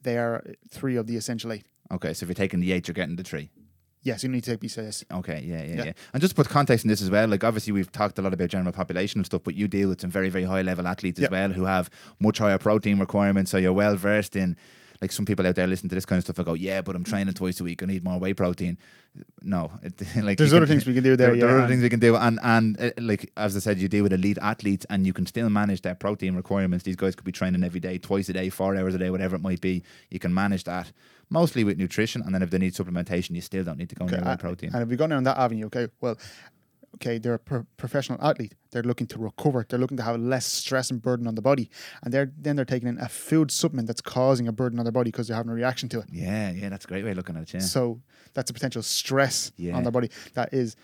They 0.00 0.16
are 0.16 0.42
three 0.70 0.96
of 0.96 1.06
the 1.06 1.16
essential 1.16 1.52
eight. 1.52 1.66
Okay, 1.92 2.14
so 2.14 2.24
if 2.24 2.28
you're 2.30 2.34
taking 2.34 2.60
the 2.60 2.72
eight, 2.72 2.88
you're 2.88 2.94
getting 2.94 3.16
the 3.16 3.22
three. 3.22 3.50
Yes, 4.04 4.22
you 4.22 4.28
need 4.28 4.44
to 4.44 4.50
take 4.52 4.60
BCAAs. 4.60 5.04
Okay, 5.10 5.42
yeah, 5.44 5.62
yeah, 5.64 5.74
Yeah. 5.74 5.84
yeah, 5.86 5.92
And 6.12 6.20
just 6.20 6.36
to 6.36 6.36
put 6.36 6.48
context 6.48 6.84
in 6.84 6.88
this 6.90 7.02
as 7.02 7.10
well, 7.10 7.26
like 7.26 7.42
obviously 7.42 7.72
we've 7.72 7.90
talked 7.90 8.18
a 8.18 8.22
lot 8.22 8.32
about 8.32 8.48
general 8.50 8.72
population 8.72 9.18
and 9.18 9.26
stuff, 9.26 9.42
but 9.42 9.54
you 9.56 9.66
deal 9.66 9.88
with 9.88 10.00
some 10.00 10.10
very, 10.10 10.28
very 10.28 10.44
high 10.44 10.62
level 10.62 10.86
athletes 10.86 11.18
as 11.20 11.30
well 11.30 11.50
who 11.50 11.64
have 11.64 11.90
much 12.20 12.38
higher 12.38 12.58
protein 12.58 12.98
requirements. 13.00 13.50
So 13.50 13.56
you're 13.58 13.72
well 13.72 13.96
versed 13.96 14.36
in 14.36 14.56
like 15.00 15.10
some 15.10 15.24
people 15.26 15.46
out 15.46 15.56
there 15.56 15.66
listen 15.66 15.88
to 15.88 15.94
this 15.94 16.06
kind 16.06 16.18
of 16.18 16.24
stuff 16.24 16.38
and 16.38 16.46
go, 16.46 16.54
Yeah, 16.54 16.80
but 16.80 16.94
I'm 16.94 17.02
training 17.04 17.34
twice 17.34 17.60
a 17.60 17.64
week, 17.64 17.82
I 17.82 17.86
need 17.86 18.04
more 18.04 18.18
whey 18.20 18.32
protein. 18.34 18.78
No. 19.42 19.72
It, 19.82 19.94
like 20.22 20.38
There's 20.38 20.52
other 20.52 20.66
can- 20.66 20.74
things 20.74 20.86
we 20.86 20.94
can 20.94 21.02
do 21.02 21.16
there. 21.16 21.28
there, 21.32 21.36
there 21.46 21.56
are 21.56 21.58
other 21.60 21.68
things 21.68 21.82
we 21.82 21.88
can 21.90 22.00
do, 22.00 22.16
and 22.16 22.38
and 22.42 22.80
uh, 22.80 22.90
like 23.00 23.30
as 23.36 23.56
I 23.56 23.60
said, 23.60 23.78
you 23.78 23.88
deal 23.88 24.02
with 24.02 24.12
elite 24.12 24.38
athletes, 24.42 24.84
and 24.90 25.06
you 25.06 25.12
can 25.12 25.24
still 25.26 25.48
manage 25.48 25.82
their 25.82 25.94
protein 25.94 26.34
requirements. 26.34 26.84
These 26.84 26.96
guys 26.96 27.14
could 27.14 27.24
be 27.24 27.32
training 27.32 27.62
every 27.64 27.80
day, 27.80 27.98
twice 27.98 28.28
a 28.28 28.32
day, 28.32 28.50
four 28.50 28.76
hours 28.76 28.94
a 28.94 28.98
day, 28.98 29.10
whatever 29.10 29.36
it 29.36 29.42
might 29.42 29.60
be. 29.60 29.82
You 30.10 30.18
can 30.18 30.34
manage 30.34 30.64
that 30.64 30.90
mostly 31.30 31.64
with 31.64 31.78
nutrition, 31.78 32.22
and 32.22 32.34
then 32.34 32.42
if 32.42 32.50
they 32.50 32.58
need 32.58 32.74
supplementation, 32.74 33.34
you 33.34 33.40
still 33.40 33.64
don't 33.64 33.78
need 33.78 33.88
to 33.90 33.94
go 33.94 34.04
Okay, 34.06 34.36
protein. 34.38 34.70
And 34.72 34.82
if 34.82 34.88
we 34.88 34.96
go 34.96 35.06
down 35.06 35.24
that 35.24 35.38
avenue, 35.38 35.66
okay, 35.66 35.88
well, 36.00 36.16
okay, 36.96 37.18
they're 37.18 37.34
a 37.34 37.38
pro- 37.38 37.66
professional 37.76 38.18
athlete. 38.22 38.54
They're 38.70 38.82
looking 38.82 39.06
to 39.08 39.18
recover. 39.18 39.66
They're 39.68 39.78
looking 39.78 39.96
to 39.96 40.02
have 40.02 40.18
less 40.20 40.46
stress 40.46 40.90
and 40.90 41.00
burden 41.02 41.26
on 41.26 41.34
the 41.34 41.42
body, 41.42 41.70
and 42.02 42.12
they're 42.14 42.30
then 42.38 42.56
they're 42.56 42.64
taking 42.64 42.88
in 42.88 42.98
a 42.98 43.08
food 43.08 43.50
supplement 43.50 43.86
that's 43.88 44.00
causing 44.00 44.46
a 44.48 44.52
burden 44.52 44.78
on 44.78 44.84
their 44.84 44.92
body 44.92 45.10
because 45.10 45.26
they're 45.28 45.36
having 45.36 45.50
a 45.52 45.54
reaction 45.54 45.88
to 45.90 45.98
it. 46.00 46.06
yeah, 46.12 46.50
yeah, 46.50 46.68
that's 46.68 46.84
a 46.84 46.88
great 46.88 47.04
way 47.04 47.10
of 47.12 47.16
looking 47.16 47.36
at 47.36 47.42
it. 47.42 47.54
Yeah, 47.54 47.60
So 47.60 48.00
that's 48.34 48.50
a 48.50 48.54
potential 48.54 48.82
stress 48.82 49.52
Yeah. 49.56 49.76
on 49.76 49.82
their 49.82 49.92
body 49.92 50.10
that 50.34 50.52
is, 50.52 50.76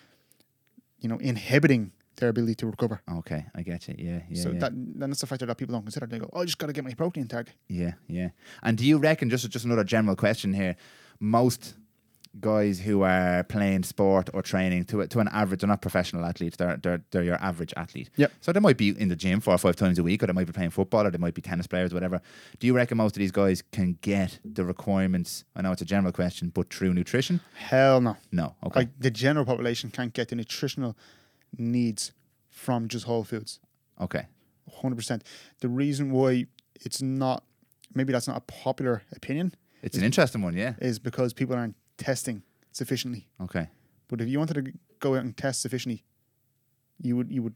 you 1.00 1.08
know, 1.08 1.16
inhibiting 1.18 1.92
their 2.20 2.28
ability 2.28 2.54
to 2.56 2.66
recover. 2.66 3.02
okay, 3.18 3.46
I 3.54 3.62
get 3.62 3.88
you. 3.88 3.94
Yeah, 3.98 4.20
yeah, 4.28 4.42
so 4.42 4.50
yeah. 4.50 4.58
that 4.60 4.72
then 4.74 5.10
that's 5.10 5.22
a 5.22 5.26
factor 5.26 5.46
that 5.46 5.56
people 5.56 5.74
don't 5.74 5.82
consider. 5.82 6.06
They 6.06 6.18
go, 6.18 6.30
"Oh, 6.32 6.40
I 6.40 6.44
just 6.44 6.58
got 6.58 6.68
to 6.68 6.72
get 6.72 6.84
my 6.84 6.94
protein 6.94 7.26
target." 7.26 7.54
Yeah, 7.68 7.92
yeah. 8.08 8.30
And 8.62 8.78
do 8.78 8.84
you 8.84 8.98
reckon 8.98 9.30
just 9.30 9.48
just 9.50 9.64
another 9.64 9.84
general 9.84 10.16
question 10.16 10.54
here? 10.54 10.76
Most 11.18 11.74
guys 12.38 12.78
who 12.78 13.02
are 13.02 13.42
playing 13.44 13.82
sport 13.82 14.30
or 14.32 14.42
training 14.42 14.84
to 14.84 15.06
to 15.06 15.18
an 15.18 15.28
average, 15.28 15.60
they're 15.60 15.68
not 15.68 15.82
professional 15.82 16.24
athletes. 16.24 16.56
They're 16.56 16.76
they're 16.76 17.02
they're 17.10 17.24
your 17.24 17.42
average 17.42 17.74
athlete. 17.76 18.10
Yep. 18.16 18.32
So 18.40 18.52
they 18.52 18.60
might 18.60 18.76
be 18.76 18.90
in 18.90 19.08
the 19.08 19.16
gym 19.16 19.40
four 19.40 19.54
or 19.54 19.58
five 19.58 19.76
times 19.76 19.98
a 19.98 20.02
week, 20.02 20.22
or 20.22 20.26
they 20.26 20.32
might 20.32 20.46
be 20.46 20.52
playing 20.52 20.70
football, 20.70 21.06
or 21.06 21.10
they 21.10 21.18
might 21.18 21.34
be 21.34 21.42
tennis 21.42 21.66
players, 21.66 21.92
whatever. 21.92 22.20
Do 22.58 22.66
you 22.66 22.74
reckon 22.74 22.98
most 22.98 23.16
of 23.16 23.20
these 23.20 23.32
guys 23.32 23.62
can 23.72 23.98
get 24.00 24.38
the 24.44 24.64
requirements? 24.64 25.44
I 25.56 25.62
know 25.62 25.72
it's 25.72 25.82
a 25.82 25.86
general 25.86 26.12
question, 26.12 26.50
but 26.50 26.72
through 26.72 26.94
nutrition? 26.94 27.40
Hell 27.54 28.00
no. 28.00 28.16
No. 28.30 28.54
Okay. 28.64 28.80
Like 28.80 28.88
the 28.98 29.10
general 29.10 29.44
population 29.44 29.90
can't 29.90 30.12
get 30.12 30.28
the 30.28 30.36
nutritional 30.36 30.96
needs 31.56 32.12
from 32.48 32.88
just 32.88 33.04
whole 33.06 33.24
foods. 33.24 33.60
okay. 34.00 34.26
Hundred 34.82 34.94
percent. 34.96 35.24
The 35.60 35.68
reason 35.68 36.12
why 36.12 36.46
it's 36.80 37.02
not, 37.02 37.42
maybe 37.92 38.12
that's 38.12 38.28
not 38.28 38.36
a 38.36 38.40
popular 38.40 39.02
opinion, 39.16 39.52
It's 39.82 39.96
an 39.98 40.04
interesting 40.04 40.42
one. 40.42 40.54
Yeah. 40.56 40.74
is 40.80 41.00
because 41.00 41.32
people 41.32 41.56
aren't 41.56 41.74
testing 41.98 42.44
sufficiently. 42.70 43.26
Okay. 43.42 43.68
But 44.06 44.20
if 44.20 44.28
you 44.28 44.38
wanted 44.38 44.64
to 44.64 44.72
go 45.00 45.16
out 45.16 45.24
and 45.24 45.36
test 45.36 45.60
sufficiently, 45.62 46.04
you 47.02 47.16
would 47.16 47.32
you 47.32 47.42
would 47.42 47.54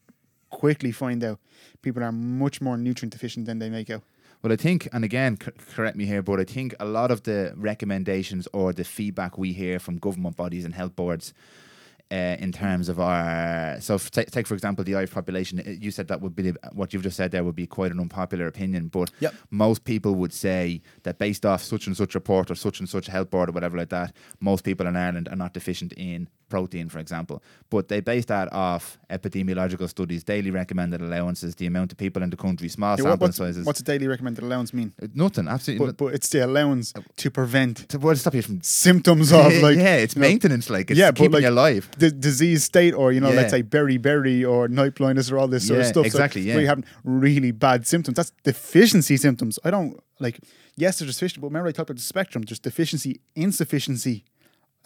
quickly 0.51 0.91
find 0.91 1.23
out 1.23 1.39
people 1.83 2.03
are 2.03 2.11
much 2.13 2.61
more 2.61 2.77
nutrient 2.77 3.13
deficient 3.13 3.47
than 3.47 3.61
they 3.61 3.71
make 3.71 3.91
out. 3.91 4.03
Well, 4.43 4.53
I 4.53 4.57
think, 4.57 4.89
and 4.93 5.05
again, 5.05 5.39
c- 5.41 5.53
correct 5.75 5.97
me 5.97 6.05
here, 6.07 6.23
but 6.23 6.41
I 6.41 6.45
think 6.45 6.75
a 6.81 6.85
lot 6.85 7.11
of 7.13 7.23
the 7.23 7.55
recommendations 7.57 8.49
or 8.53 8.73
the 8.73 8.85
feedback 8.85 9.39
we 9.39 9.53
hear 9.53 9.79
from 9.79 9.99
government 9.99 10.37
bodies 10.37 10.65
and 10.65 10.75
health 10.75 10.97
boards 10.97 11.33
uh, 12.11 12.37
in 12.39 12.53
terms 12.53 12.89
of 12.89 12.99
our. 13.01 13.79
So, 13.81 13.95
f- 13.95 14.11
take, 14.11 14.31
take, 14.31 14.47
for 14.47 14.55
example, 14.55 14.85
the 14.85 14.95
Irish 14.95 15.11
population. 15.11 15.61
uh, 15.61 15.71
You 15.71 15.91
said 15.91 16.09
that 16.09 16.21
would 16.21 16.35
be 16.37 16.43
the, 16.51 16.57
what 16.73 16.93
you've 16.93 17.03
just 17.03 17.17
said 17.17 17.31
there 17.31 17.45
would 17.45 17.57
be 17.57 17.67
quite 17.67 17.91
an 17.93 17.99
unpopular 18.01 18.47
opinion, 18.47 18.89
but 18.89 19.11
Yep. 19.21 19.35
most 19.51 19.85
people 19.85 20.15
would 20.17 20.33
say 20.33 20.83
that 21.03 21.19
based 21.19 21.45
off 21.47 21.63
such 21.63 21.87
and 21.87 21.97
such 21.97 22.15
report 22.15 22.51
or 22.51 22.55
such 22.55 22.79
and 22.81 22.89
such 22.89 23.07
health 23.07 23.31
board 23.31 23.49
or 23.49 23.53
whatever 23.53 23.77
like 23.79 23.89
that, 23.91 24.15
most 24.41 24.65
people 24.65 24.87
in 24.87 24.97
Ireland 24.97 25.29
are 25.29 25.37
not 25.37 25.55
deficient 25.55 25.93
in 25.95 26.29
protein, 26.51 26.89
for 26.89 26.99
example. 27.01 27.43
But 27.71 27.89
they 27.89 28.01
base 28.01 28.27
that 28.27 28.53
off 28.53 28.99
epidemiological 29.11 29.89
studies, 29.89 30.23
daily 30.23 30.51
recommended 30.51 31.01
allowances, 31.01 31.55
the 31.57 31.67
amount 31.67 31.91
of 31.93 31.99
people 31.99 32.23
in 32.23 32.31
the 32.31 32.37
country, 32.37 32.69
small 32.69 32.91
Yeah, 32.97 33.05
sample 33.05 33.27
what's, 33.27 33.37
sizes. 33.39 33.67
what's 33.67 33.81
a 33.81 33.85
daily 33.85 34.07
recommended 34.07 34.45
allowance 34.45 34.73
mean? 34.73 34.93
Uh, 35.03 35.07
Nothing, 35.15 35.49
absolutely. 35.49 35.87
But, 35.87 35.97
but 35.97 36.15
it's 36.15 36.29
the 36.29 36.45
allowance 36.45 36.93
to 37.17 37.31
prevent 37.31 37.89
to 37.89 37.99
what 37.99 38.19
stop 38.19 38.35
you 38.35 38.43
from 38.43 38.61
symptoms 38.63 39.33
of 39.33 39.53
like 39.63 39.77
yeah, 39.79 39.97
it's 39.97 40.15
know, 40.17 40.21
maintenance, 40.21 40.69
like 40.71 40.91
it's 40.91 41.01
yeah, 41.01 41.11
keeping 41.13 41.33
like- 41.33 41.43
you 41.43 41.49
alive. 41.49 41.89
The 41.99 42.11
disease 42.11 42.65
state 42.65 42.93
or 42.95 43.13
you 43.13 43.21
know 43.21 43.31
Yeah. 43.31 43.37
let's 43.37 43.51
say 43.51 43.63
beriberi 43.63 44.49
or 44.49 44.69
night 44.69 44.95
blindness 44.95 45.31
or 45.31 45.39
all 45.39 45.49
this 45.49 45.67
sort 45.67 45.81
of 45.81 45.85
Yeah, 45.87 45.91
stuff. 45.93 46.03
So 46.05 46.07
exactly, 46.07 46.43
yeah. 46.43 46.55
Where 46.55 46.63
you 46.63 46.69
having 46.69 46.85
really 47.05 47.51
bad 47.53 47.87
symptoms. 47.87 48.17
That's 48.17 48.33
deficiency 48.43 49.17
symptoms. 49.17 49.59
I 49.65 49.71
don't 49.71 49.99
like. 50.21 50.41
Yes, 50.77 50.99
there's 50.99 51.15
deficiency, 51.15 51.41
but 51.41 51.49
remember 51.49 51.69
I 51.69 51.73
talked 51.73 51.91
about 51.91 51.99
the 51.99 52.03
spectrum. 52.03 52.43
There's 52.43 52.59
deficiency, 52.59 53.21
insufficiency, 53.35 54.25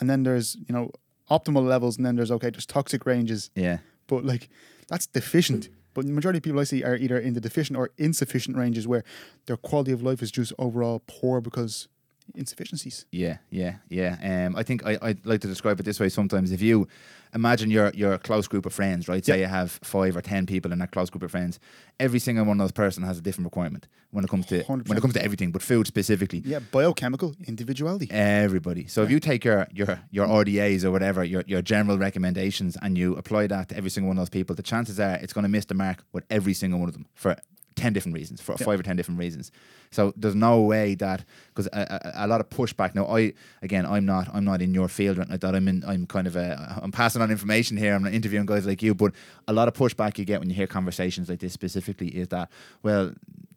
and 0.01 0.09
then 0.11 0.23
there's 0.23 0.57
you 0.57 0.73
know 0.75 0.91
optimal 1.31 1.67
levels, 1.67 1.97
and 1.97 2.05
then 2.07 2.17
there's 2.17 2.31
okay, 2.31 2.51
there's 2.51 2.67
toxic 2.67 3.05
ranges. 3.07 3.51
Yeah, 3.55 3.79
But 4.07 4.25
like 4.25 4.49
that's 4.89 5.07
deficient. 5.07 5.69
But 5.95 6.07
the 6.07 6.13
majority 6.13 6.37
of 6.39 6.43
people 6.45 6.61
I 6.61 6.65
see 6.65 6.85
are 6.85 6.95
either 6.97 7.19
in 7.19 7.33
the 7.35 7.41
deficient 7.41 7.77
or 7.77 7.91
insufficient 7.99 8.57
ranges 8.57 8.87
where 8.87 9.03
their 9.47 9.57
quality 9.57 9.91
of 9.93 10.01
life 10.03 10.23
is 10.23 10.31
just 10.31 10.53
overall 10.59 11.03
poor 11.09 11.41
because 11.41 11.89
insufficiencies. 12.35 13.07
yeah, 13.13 13.39
yeah, 13.51 13.77
yeah. 13.89 14.47
Um, 14.47 14.57
I 14.57 14.63
think 14.63 14.85
I 14.87 14.99
I 15.03 15.17
like 15.25 15.41
to 15.43 15.49
describe 15.49 15.81
it 15.81 15.85
this 15.85 16.01
way. 16.01 16.09
Sometimes, 16.09 16.53
if 16.53 16.61
you 16.63 16.87
imagine 17.35 17.71
your 17.71 17.91
your 17.95 18.19
close 18.19 18.49
group 18.49 18.67
of 18.67 18.73
friends, 18.73 19.09
right? 19.09 19.25
Say 19.25 19.35
Yeah. 19.35 19.47
you 19.47 19.51
have 19.51 19.71
five 19.83 20.17
or 20.17 20.23
ten 20.23 20.47
people 20.47 20.73
in 20.73 20.79
that 20.79 20.91
close 20.93 21.11
group 21.11 21.23
of 21.23 21.31
friends. 21.31 21.59
Every 22.01 22.19
single 22.19 22.45
one 22.45 22.61
of 22.61 22.65
those 22.65 22.73
person 22.73 23.03
has 23.05 23.19
a 23.19 23.21
different 23.21 23.47
requirement 23.47 23.87
when 24.11 24.25
it 24.25 24.31
comes 24.31 24.47
to 24.47 24.63
when 24.67 24.81
100%. 24.85 24.97
it 24.97 25.01
comes 25.01 25.15
to 25.15 25.23
everything, 25.23 25.51
but 25.53 25.63
food 25.63 25.87
specifically. 25.87 26.43
Yeah, 26.45 26.61
biochemical 26.73 27.35
individuality. 27.47 28.09
Everybody. 28.11 28.87
So 28.87 29.03
if 29.03 29.11
you 29.11 29.21
take 29.21 29.45
your 29.45 29.67
your 29.73 30.01
your 30.11 30.27
RDAs 30.27 30.85
or 30.85 30.91
whatever, 30.91 31.25
your 31.25 31.43
your 31.47 31.63
general 31.63 31.99
recommendations, 31.99 32.77
and 32.83 32.97
you 32.97 33.17
apply 33.17 33.47
that 33.49 33.69
to 33.71 33.77
every 33.77 33.91
single 33.91 34.09
one 34.09 34.19
of 34.19 34.23
those 34.23 34.31
people, 34.39 34.55
the 34.57 34.63
chances 34.63 34.99
are 35.01 35.17
it's 35.23 35.33
going 35.33 35.45
to 35.45 35.49
miss 35.49 35.65
the 35.67 35.75
mark 35.75 36.05
with 36.13 36.25
every 36.31 36.55
single 36.55 36.79
one 36.81 36.89
of 36.89 36.95
them 36.95 37.07
for 37.15 37.37
ten 37.79 37.93
different 37.93 38.15
reasons, 38.21 38.41
for 38.41 38.55
Yeah. 38.59 38.67
five 38.67 38.79
or 38.81 38.83
ten 38.83 38.97
different 38.97 39.19
reasons. 39.21 39.51
So 39.91 40.13
there's 40.17 40.35
no 40.35 40.61
way 40.63 40.95
that 40.97 41.25
because 41.49 41.67
a, 41.73 42.13
a, 42.17 42.25
a 42.25 42.27
lot 42.27 42.41
of 42.41 42.49
pushback. 42.51 42.95
Now 42.95 43.07
I 43.07 43.33
again 43.63 43.87
I'm 43.87 44.05
not 44.05 44.29
I'm 44.35 44.45
not 44.45 44.61
in 44.61 44.75
your 44.75 44.89
field 44.89 45.17
right 45.19 45.29
like 45.31 45.41
that. 45.41 45.55
I'm 45.55 45.69
in 45.69 45.83
I'm 45.87 46.07
kind 46.07 46.27
of 46.27 46.37
a 46.37 46.81
I'm 46.83 46.93
passing 46.93 47.23
on 47.23 47.31
information 47.31 47.77
here. 47.77 47.95
I'm 47.95 48.03
not 48.03 48.13
interviewing 48.13 48.47
guys 48.47 48.67
like 48.67 48.83
you, 48.83 48.95
but 48.95 49.13
a 49.47 49.53
lot 49.53 49.69
of 49.69 49.75
pushback 49.75 50.19
you 50.19 50.25
get 50.25 50.41
when 50.41 50.51
you 50.51 50.57
hear 50.57 50.67
conversations 50.67 51.29
like 51.29 51.41
this 51.41 51.53
specifically 51.53 52.09
is 52.09 52.29
that 52.29 52.51
well 52.83 53.13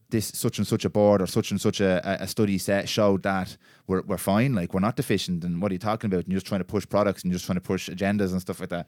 this 0.10 0.28
such 0.36 0.58
and 0.58 0.68
such 0.68 0.84
a 0.84 0.90
board 0.90 1.22
or 1.22 1.28
such 1.28 1.52
and 1.52 1.62
such 1.62 1.80
a, 1.80 2.02
a- 2.04 2.24
a 2.24 2.28
study 2.28 2.58
set 2.58 2.90
showed 2.90 3.24
that 3.24 3.56
we're, 3.88 4.02
we're 4.02 4.18
fine, 4.18 4.54
like 4.54 4.74
we're 4.74 4.82
not 4.82 4.98
deficient. 4.98 5.42
And 5.46 5.62
what 5.62 5.72
are 5.72 5.76
you 5.76 5.80
talking 5.80 6.10
about? 6.10 6.24
And 6.26 6.28
you're 6.34 6.40
just 6.42 6.48
trying 6.48 6.60
to 6.60 6.66
push 6.66 6.86
products 6.86 7.24
and 7.24 7.32
you're 7.32 7.38
just 7.38 7.46
trying 7.46 7.56
to 7.56 7.62
push 7.62 7.90
agendas 7.90 8.32
and 8.34 8.42
stuff 8.42 8.60
like 8.60 8.68
that. 8.76 8.88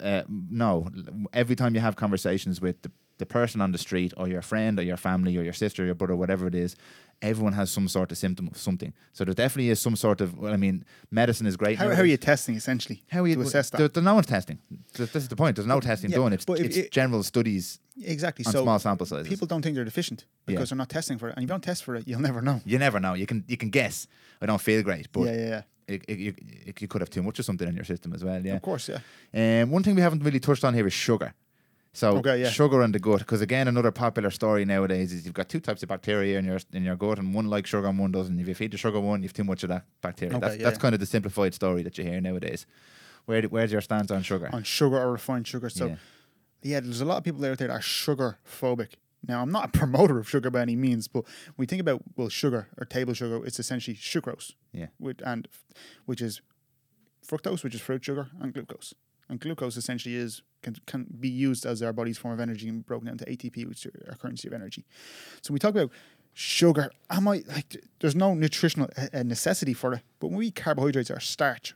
Uh, 0.00 0.22
no, 0.50 0.88
every 1.34 1.54
time 1.54 1.74
you 1.74 1.82
have 1.82 1.96
conversations 1.96 2.62
with 2.62 2.80
the, 2.80 2.90
the 3.18 3.26
person 3.26 3.60
on 3.60 3.72
the 3.72 3.78
street 3.78 4.12
or 4.16 4.28
your 4.28 4.42
friend 4.42 4.78
or 4.78 4.82
your 4.82 4.96
family 4.96 5.36
or 5.36 5.42
your 5.42 5.52
sister 5.52 5.82
or 5.82 5.86
your 5.86 5.94
brother, 5.94 6.16
whatever 6.16 6.46
it 6.46 6.54
is, 6.54 6.76
everyone 7.22 7.52
has 7.52 7.70
some 7.70 7.88
sort 7.88 8.10
of 8.12 8.18
symptom 8.18 8.48
of 8.48 8.56
something. 8.56 8.92
So 9.12 9.24
there 9.24 9.34
definitely 9.34 9.70
is 9.70 9.80
some 9.80 9.96
sort 9.96 10.20
of, 10.20 10.36
well, 10.36 10.52
I 10.52 10.56
mean, 10.56 10.84
medicine 11.10 11.46
is 11.46 11.56
great. 11.56 11.78
How, 11.78 11.88
how 11.94 12.02
are 12.02 12.06
you 12.06 12.16
testing 12.16 12.56
essentially 12.56 13.02
How 13.08 13.22
are 13.22 13.28
you 13.28 13.36
to 13.36 13.40
assess 13.42 13.70
that? 13.70 13.78
There, 13.78 13.88
there's 13.88 14.04
no 14.04 14.14
one's 14.14 14.26
testing. 14.26 14.58
This 14.94 15.14
is 15.14 15.28
the 15.28 15.36
point. 15.36 15.56
There's 15.56 15.66
no 15.66 15.80
testing 15.80 16.10
Yeah, 16.10 16.18
done. 16.18 16.32
It's, 16.32 16.44
but 16.44 16.58
it's 16.60 16.76
it- 16.76 16.90
general 16.90 17.22
studies 17.22 17.78
exactly. 18.02 18.44
on 18.46 18.52
So 18.52 18.62
small 18.62 18.78
sample 18.78 19.06
sizes. 19.06 19.28
people 19.28 19.46
don't 19.46 19.62
think 19.62 19.76
they're 19.76 19.84
deficient 19.84 20.24
because 20.46 20.60
Yeah. 20.62 20.64
they're 20.70 20.78
not 20.78 20.88
testing 20.90 21.18
for 21.18 21.28
it, 21.28 21.36
and 21.36 21.38
if 21.38 21.42
you 21.42 21.48
don't 21.48 21.62
test 21.62 21.84
for 21.84 21.94
it, 21.94 22.06
you'll 22.08 22.20
never 22.20 22.42
know. 22.42 22.60
you 22.64 22.78
never 22.78 22.98
know. 23.00 23.14
You 23.14 23.26
can 23.26 23.44
you 23.46 23.56
can 23.56 23.70
guess. 23.70 24.06
I 24.42 24.46
don't 24.46 24.60
feel 24.60 24.82
great, 24.82 25.10
but 25.12 25.22
yeah, 25.22 25.32
yeah, 25.32 25.48
yeah. 25.48 25.62
it, 25.86 26.04
it, 26.08 26.80
you, 26.82 26.88
could 26.88 27.00
have 27.00 27.10
too 27.10 27.22
much 27.22 27.38
of 27.38 27.44
something 27.44 27.68
in 27.68 27.74
your 27.76 27.84
system 27.84 28.12
as 28.12 28.22
well. 28.24 28.44
Yeah. 28.44 28.56
Of 28.56 28.62
course, 28.62 28.90
yeah. 28.90 29.62
Um, 29.62 29.70
one 29.70 29.82
thing 29.82 29.94
we 29.94 30.02
haven't 30.02 30.22
really 30.24 30.40
touched 30.40 30.64
on 30.64 30.74
here 30.74 30.86
is 30.86 30.92
sugar. 30.92 31.32
So 31.96 32.16
Okay, 32.18 32.40
yeah. 32.42 32.50
sugar 32.50 32.82
in 32.82 32.90
the 32.92 32.98
gut, 32.98 33.20
because 33.20 33.40
again, 33.40 33.68
another 33.68 33.92
popular 33.92 34.30
story 34.30 34.64
nowadays 34.64 35.12
is 35.12 35.24
you've 35.24 35.32
got 35.34 35.48
two 35.48 35.60
types 35.60 35.82
of 35.84 35.88
bacteria 35.88 36.38
in 36.40 36.44
your 36.44 36.58
in 36.72 36.82
your 36.84 36.96
gut, 36.96 37.18
and 37.20 37.32
one 37.32 37.46
likes 37.48 37.70
sugar 37.70 37.86
and 37.86 37.98
one 38.00 38.10
doesn't. 38.12 38.38
If 38.40 38.48
you 38.48 38.54
feed 38.54 38.72
the 38.72 38.76
sugar 38.78 38.98
one, 39.00 39.22
you've 39.22 39.32
too 39.32 39.44
much 39.44 39.62
of 39.62 39.68
that 39.68 39.84
bacteria. 40.02 40.34
Okay, 40.36 40.40
that's 40.40 40.56
yeah, 40.58 40.64
that's 40.64 40.76
yeah. 40.76 40.80
kind 40.82 40.94
of 40.94 41.00
the 41.00 41.06
simplified 41.06 41.54
story 41.54 41.82
that 41.84 41.96
you 41.96 42.02
hear 42.04 42.20
nowadays. 42.20 42.66
Where 43.26 43.42
where's 43.42 43.70
your 43.72 43.80
stance 43.80 44.10
on 44.10 44.22
sugar? 44.22 44.50
On 44.52 44.64
sugar 44.64 44.98
or 44.98 45.12
refined 45.12 45.46
sugar. 45.46 45.70
So 45.70 45.96
Yeah. 46.62 46.80
there's 46.80 47.00
a 47.00 47.04
lot 47.04 47.18
of 47.18 47.24
people 47.24 47.40
out 47.44 47.58
there 47.58 47.68
that 47.68 47.74
are 47.74 47.80
sugar 47.80 48.38
phobic. 48.44 48.94
Now, 49.26 49.40
I'm 49.40 49.52
not 49.52 49.64
a 49.66 49.68
promoter 49.78 50.18
of 50.18 50.28
sugar 50.28 50.50
by 50.50 50.62
any 50.62 50.76
means, 50.76 51.06
but 51.08 51.24
when 51.24 51.54
we 51.62 51.66
think 51.66 51.80
about 51.80 52.02
well, 52.16 52.28
sugar 52.28 52.66
or 52.76 52.84
table 52.86 53.14
sugar, 53.14 53.44
it's 53.46 53.58
essentially 53.60 53.96
sucrose, 53.96 54.52
Yeah. 54.72 54.88
with 54.98 55.22
and 55.24 55.46
which 56.06 56.20
is 56.20 56.42
fructose, 57.26 57.62
which 57.64 57.74
is 57.74 57.80
fruit 57.80 58.04
sugar, 58.04 58.28
and 58.40 58.52
glucose. 58.52 58.94
And 59.28 59.40
glucose 59.40 59.76
essentially 59.76 60.16
is 60.16 60.42
can, 60.62 60.76
can 60.86 61.06
be 61.20 61.28
used 61.28 61.64
as 61.66 61.82
our 61.82 61.92
body's 61.92 62.18
form 62.18 62.34
of 62.34 62.40
energy 62.40 62.68
and 62.68 62.84
broken 62.84 63.06
down 63.06 63.18
to 63.18 63.24
ATP, 63.24 63.66
which 63.66 63.86
is 63.86 63.92
our 64.08 64.16
currency 64.16 64.48
of 64.48 64.54
energy. 64.54 64.84
So 65.42 65.52
when 65.52 65.54
we 65.54 65.58
talk 65.60 65.70
about 65.70 65.90
sugar, 66.32 66.90
am 67.10 67.28
I 67.28 67.42
like? 67.46 67.76
There's 68.00 68.16
no 68.16 68.34
nutritional 68.34 68.88
uh, 68.96 69.06
uh, 69.12 69.22
necessity 69.22 69.74
for 69.74 69.94
it, 69.94 70.02
but 70.18 70.28
when 70.28 70.38
we 70.38 70.48
eat 70.48 70.56
carbohydrates 70.56 71.10
or 71.10 71.20
starch, 71.20 71.74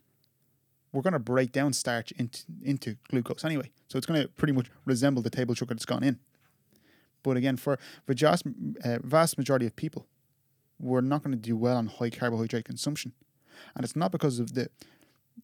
we're 0.93 1.03
going 1.03 1.13
to 1.13 1.19
break 1.19 1.53
down 1.53 1.73
starch 1.73 2.13
into 2.13 2.45
into 2.63 2.97
glucose 3.09 3.45
anyway. 3.45 3.71
So 3.89 3.99
it's 3.99 4.07
going 4.07 4.23
to 4.23 4.29
pretty 4.29 4.53
much 4.53 4.67
resemble 4.85 5.23
the 5.23 5.31
table 5.31 5.55
sugar 5.55 5.75
that's 5.75 5.87
gone 5.87 6.03
in. 6.03 6.19
But 7.23 7.37
again, 7.37 7.57
for 7.57 7.79
the 8.07 8.15
vast, 8.15 8.45
uh, 8.85 8.99
vast 9.03 9.39
majority 9.39 9.67
of 9.67 9.77
people, 9.77 10.07
we're 10.79 11.01
not 11.01 11.23
going 11.23 11.33
to 11.33 11.41
do 11.41 11.57
well 11.57 11.77
on 11.77 11.87
high 11.87 12.11
carbohydrate 12.11 12.65
consumption, 12.65 13.13
and 13.75 13.85
it's 13.85 13.97
not 13.97 14.13
because 14.13 14.39
of 14.39 14.55
the 14.55 14.71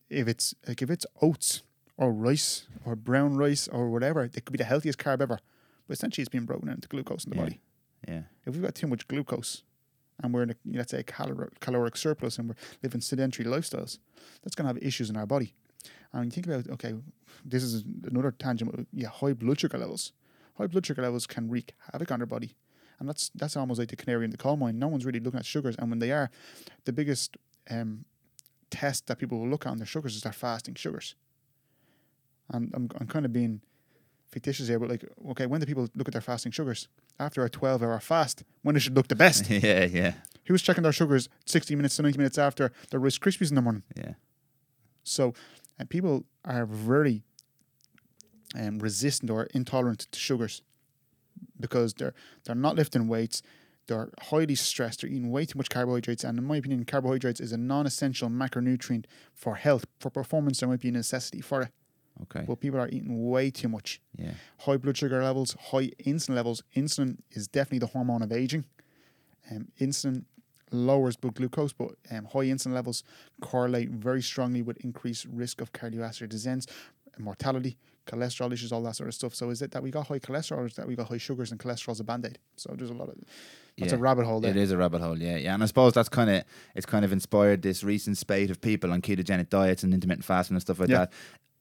if 0.09 0.29
it's 0.29 0.55
like 0.67 0.83
if 0.83 0.91
it's 0.91 1.07
oats 1.21 1.63
or 1.97 2.13
rice 2.13 2.67
or 2.85 2.97
brown 2.97 3.37
rice 3.37 3.69
or 3.69 3.91
whatever, 3.91 4.25
it 4.25 4.33
could 4.33 4.53
be 4.53 4.59
the 4.59 4.65
healthiest 4.65 4.99
carb 4.99 5.21
ever, 5.21 5.39
but 5.87 5.93
essentially 5.97 6.23
it's 6.23 6.29
being 6.29 6.45
broken 6.47 6.67
down 6.67 6.77
into 6.77 6.89
glucose 6.89 7.25
in 7.25 7.31
the 7.31 7.37
Yeah. 7.37 7.43
body. 7.43 7.61
Yeah. 8.09 8.23
If 8.45 8.55
we've 8.55 8.63
got 8.63 8.75
too 8.75 8.87
much 8.87 9.07
glucose 9.09 9.63
and 10.23 10.35
we're 10.35 10.43
in 10.43 10.51
a, 10.51 10.57
let's 10.73 10.91
say, 10.91 11.01
a 11.01 11.03
calor- 11.05 11.53
caloric 11.61 11.97
surplus 11.97 12.39
and 12.39 12.49
we're 12.49 12.57
living 12.83 13.01
sedentary 13.01 13.49
lifestyles, 13.49 13.99
that's 14.43 14.55
going 14.55 14.65
to 14.67 14.75
have 14.75 14.83
issues 14.83 15.09
in 15.11 15.17
our 15.17 15.27
body. 15.27 15.55
And 16.13 16.25
you 16.27 16.31
think 16.31 16.47
about, 16.47 16.69
okay, 16.75 16.95
this 17.45 17.63
is 17.63 17.85
another 18.05 18.31
tangent, 18.33 18.89
yeah, 18.93 19.09
high 19.09 19.33
blood 19.33 19.61
sugar 19.61 19.79
levels. 19.79 20.13
High 20.57 20.67
blood 20.69 20.87
sugar 20.87 21.03
levels 21.03 21.27
can 21.27 21.49
wreak 21.51 21.75
havoc 21.93 22.11
on 22.13 22.21
our 22.21 22.27
body. 22.27 22.57
And 23.01 23.09
that's 23.09 23.31
that's 23.35 23.57
almost 23.57 23.81
like 23.81 23.89
the 23.89 23.97
canary 23.97 24.25
in 24.25 24.31
the 24.31 24.37
coal 24.37 24.57
mine. 24.57 24.79
No 24.79 24.87
one's 24.87 25.05
really 25.05 25.19
looking 25.19 25.41
at 25.41 25.45
sugars. 25.45 25.75
And 25.79 25.91
when 25.91 25.99
they 25.99 26.13
are, 26.13 26.31
the 26.85 26.93
biggest 26.93 27.37
um, 27.69 28.05
test 28.71 29.09
that 29.09 29.19
people 29.19 29.41
will 29.41 29.49
look 29.49 29.67
at 29.67 29.71
on 29.71 29.79
their 29.79 29.87
sugars 29.87 30.15
is 30.15 30.23
their 30.23 30.33
fasting 30.33 30.75
sugars. 30.77 31.17
And 32.51 32.71
I'm, 32.75 32.91
I'm 33.01 33.07
kind 33.07 33.25
of 33.25 33.33
being 33.33 33.61
fictitious 34.29 34.69
here, 34.69 34.79
but 34.79 34.89
like, 34.89 35.05
okay, 35.31 35.47
when 35.47 35.61
do 35.61 35.67
people 35.67 35.89
look 35.95 36.09
at 36.09 36.13
their 36.13 36.21
fasting 36.21 36.53
sugars? 36.53 36.89
After 37.19 37.45
a 37.45 37.51
12 37.51 37.83
hour 37.83 38.01
fast, 38.01 38.43
when 38.63 38.77
it 38.77 38.81
should 38.81 38.97
look 38.97 39.09
the 39.09 39.17
best. 39.17 39.49
yeah. 39.51 39.85
Yeah. 39.85 40.15
Who's 40.47 40.63
checking 40.63 40.83
their 40.83 40.93
sugars 40.93 41.29
60 41.47 41.75
minutes 41.77 41.97
to 41.97 42.03
90 42.03 42.19
minutes 42.19 42.39
after 42.39 42.73
their 42.91 43.01
Rice 43.01 43.19
Krispies 43.19 43.51
in 43.51 43.55
the 43.55 43.63
morning? 43.63 43.85
Yeah. 43.97 44.15
So 45.05 45.35
uh, 45.81 45.85
people 45.89 46.25
are 46.45 46.67
very 46.67 47.23
um, 48.59 48.79
resistant 48.79 49.31
or 49.31 49.45
intolerant 49.55 50.07
to 50.11 50.19
sugars 50.19 50.63
because 51.59 51.95
they're 51.95 52.15
they're 52.45 52.55
not 52.55 52.77
lifting 52.77 53.09
weights. 53.09 53.43
They're 53.87 54.11
highly 54.23 54.55
stressed. 54.55 55.03
They're 55.03 55.11
eating 55.11 55.31
way 55.31 55.45
too 55.45 55.59
much 55.59 55.69
carbohydrates, 55.69 56.25
and 56.25 56.39
in 56.39 56.45
my 56.45 56.57
opinion, 56.57 56.85
carbohydrates 56.85 57.41
is 57.41 57.53
a 57.53 57.59
non-essential 57.59 58.31
macronutrient 58.31 59.05
for 59.35 59.57
health. 59.57 59.85
For 60.01 60.11
performance, 60.11 60.61
there 60.61 60.69
might 60.69 60.81
be 60.81 60.89
a 60.89 60.93
necessity 60.93 61.43
for 61.43 61.63
it, 61.63 61.69
Okay. 62.23 62.45
but 62.47 62.61
people 62.61 62.79
are 62.79 62.89
eating 62.89 63.29
way 63.29 63.51
too 63.51 63.69
much. 63.69 64.01
Yeah. 64.17 64.33
High 64.61 64.77
blood 64.77 64.97
sugar 64.97 65.21
levels, 65.23 65.57
high 65.71 65.89
insulin 66.07 66.35
levels. 66.37 66.63
Insulin 66.77 67.19
is 67.33 67.49
definitely 67.49 67.81
the 67.81 67.87
hormone 67.89 68.23
of 68.23 68.31
aging. 68.33 68.65
Um, 69.51 69.69
insulin 69.81 70.25
lowers 70.71 71.17
blood 71.17 71.35
glucose, 71.35 71.73
but 71.73 71.91
um, 72.11 72.25
high 72.27 72.47
insulin 72.47 72.73
levels 72.73 73.03
correlate 73.41 73.91
very 73.91 74.23
strongly 74.23 74.63
with 74.63 74.77
increased 74.85 75.27
risk 75.27 75.61
of 75.61 75.73
cardiovascular 75.73 76.29
disease, 76.29 76.67
mortality, 77.19 77.77
cholesterol 78.07 78.53
issues, 78.53 78.71
all 78.73 78.83
that 78.83 78.97
sort 78.97 79.09
of 79.09 79.15
stuff. 79.15 79.35
So 79.35 79.51
is 79.51 79.63
it 79.63 79.71
that 79.73 79.83
we 79.83 79.91
got 79.91 80.07
high 80.09 80.19
cholesterol 80.19 80.59
or 80.59 80.67
is 80.67 80.75
that 80.75 80.87
we 80.87 80.95
got 80.95 81.09
high 81.09 81.19
sugars 81.19 81.51
and 81.51 81.59
cholesterol's 81.61 82.01
a 82.01 82.05
band-aid? 82.05 82.39
So 82.57 82.75
there's 82.77 82.91
a 82.91 82.95
lot 82.95 83.09
of 83.09 83.17
that's 83.77 83.91
Yeah. 83.93 83.99
a 83.99 84.01
rabbit 84.01 84.25
hole 84.25 84.41
there. 84.41 84.53
It 84.53 84.57
is 84.57 84.71
a 84.71 84.77
rabbit 84.77 85.01
hole, 85.01 85.19
yeah, 85.19 85.37
yeah, 85.37 85.53
and 85.55 85.63
I 85.63 85.67
suppose 85.67 85.95
that's 85.95 86.09
kind 86.09 86.31
of 86.31 86.45
it's 86.77 86.87
kind 86.87 87.05
of 87.05 87.13
inspired 87.13 87.63
this 87.63 87.83
recent 87.83 88.17
spate 88.19 88.51
of 88.51 88.61
people 88.61 88.93
on 88.93 89.03
ketogenic 89.03 89.49
diets 89.49 89.83
and 89.83 89.93
intermittent 89.93 90.25
fasting 90.25 90.55
and 90.55 90.63
stuff 90.63 90.79
like 90.79 90.89
Yeah. 90.91 90.99
that. 90.99 91.13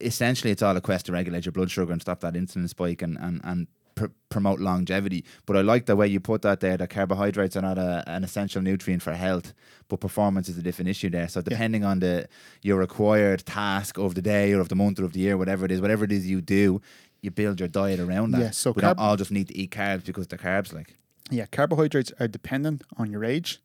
Essentially, 0.06 0.52
it's 0.52 0.62
all 0.62 0.76
a 0.78 0.82
quest 0.82 1.06
to 1.08 1.12
regulate 1.12 1.46
your 1.46 1.52
blood 1.52 1.72
sugar 1.72 1.92
and 1.92 2.02
stop 2.02 2.20
that 2.22 2.34
insulin 2.34 2.68
spike 2.70 3.02
and 3.02 3.18
and 3.18 3.42
and 3.44 3.68
pr- 3.96 4.08
promote 4.30 4.60
longevity. 4.60 5.24
But 5.46 5.58
I 5.58 5.62
like 5.62 5.86
the 5.86 5.96
way 5.96 6.08
you 6.08 6.20
put 6.20 6.42
that 6.42 6.60
there. 6.60 6.78
That 6.78 6.90
carbohydrates 6.90 7.56
are 7.56 7.62
not 7.62 7.78
a, 7.78 8.04
an 8.08 8.24
essential 8.24 8.62
nutrient 8.62 9.02
for 9.02 9.14
health, 9.14 9.54
but 9.88 10.00
performance 10.00 10.50
is 10.50 10.58
a 10.58 10.62
different 10.62 10.90
issue 10.90 11.10
there. 11.10 11.28
So 11.28 11.42
depending 11.42 11.84
on 11.84 12.00
the 12.00 12.28
your 12.62 12.78
required 12.80 13.46
task 13.46 13.98
of 13.98 14.16
the 14.16 14.22
day 14.22 14.54
or 14.54 14.60
of 14.60 14.70
the 14.70 14.76
month 14.76 15.00
or 15.00 15.06
of 15.06 15.14
the 15.14 15.20
year, 15.22 15.38
whatever 15.38 15.66
it 15.66 15.72
is, 15.72 15.82
whatever 15.82 16.04
it 16.06 16.12
is 16.12 16.28
you 16.28 16.42
do. 16.42 16.82
You 17.22 17.32
build 17.32 17.58
your 17.62 17.70
diet 17.70 18.02
around 18.02 18.32
that. 18.32 18.42
Yeah, 18.42 18.52
so 18.52 18.72
we 18.72 18.82
carb- 18.82 18.98
don't 18.98 19.00
all 19.00 19.16
just 19.16 19.32
need 19.32 19.48
to 19.48 19.58
eat 19.58 19.72
carbs 19.72 20.04
because 20.04 20.28
they're 20.28 20.38
carbs. 20.38 20.74
Like, 20.74 20.98
Yeah, 21.32 21.46
carbohydrates 21.46 22.12
are 22.20 22.28
dependent 22.28 22.84
on 22.98 23.10
your 23.12 23.24
age, 23.24 23.62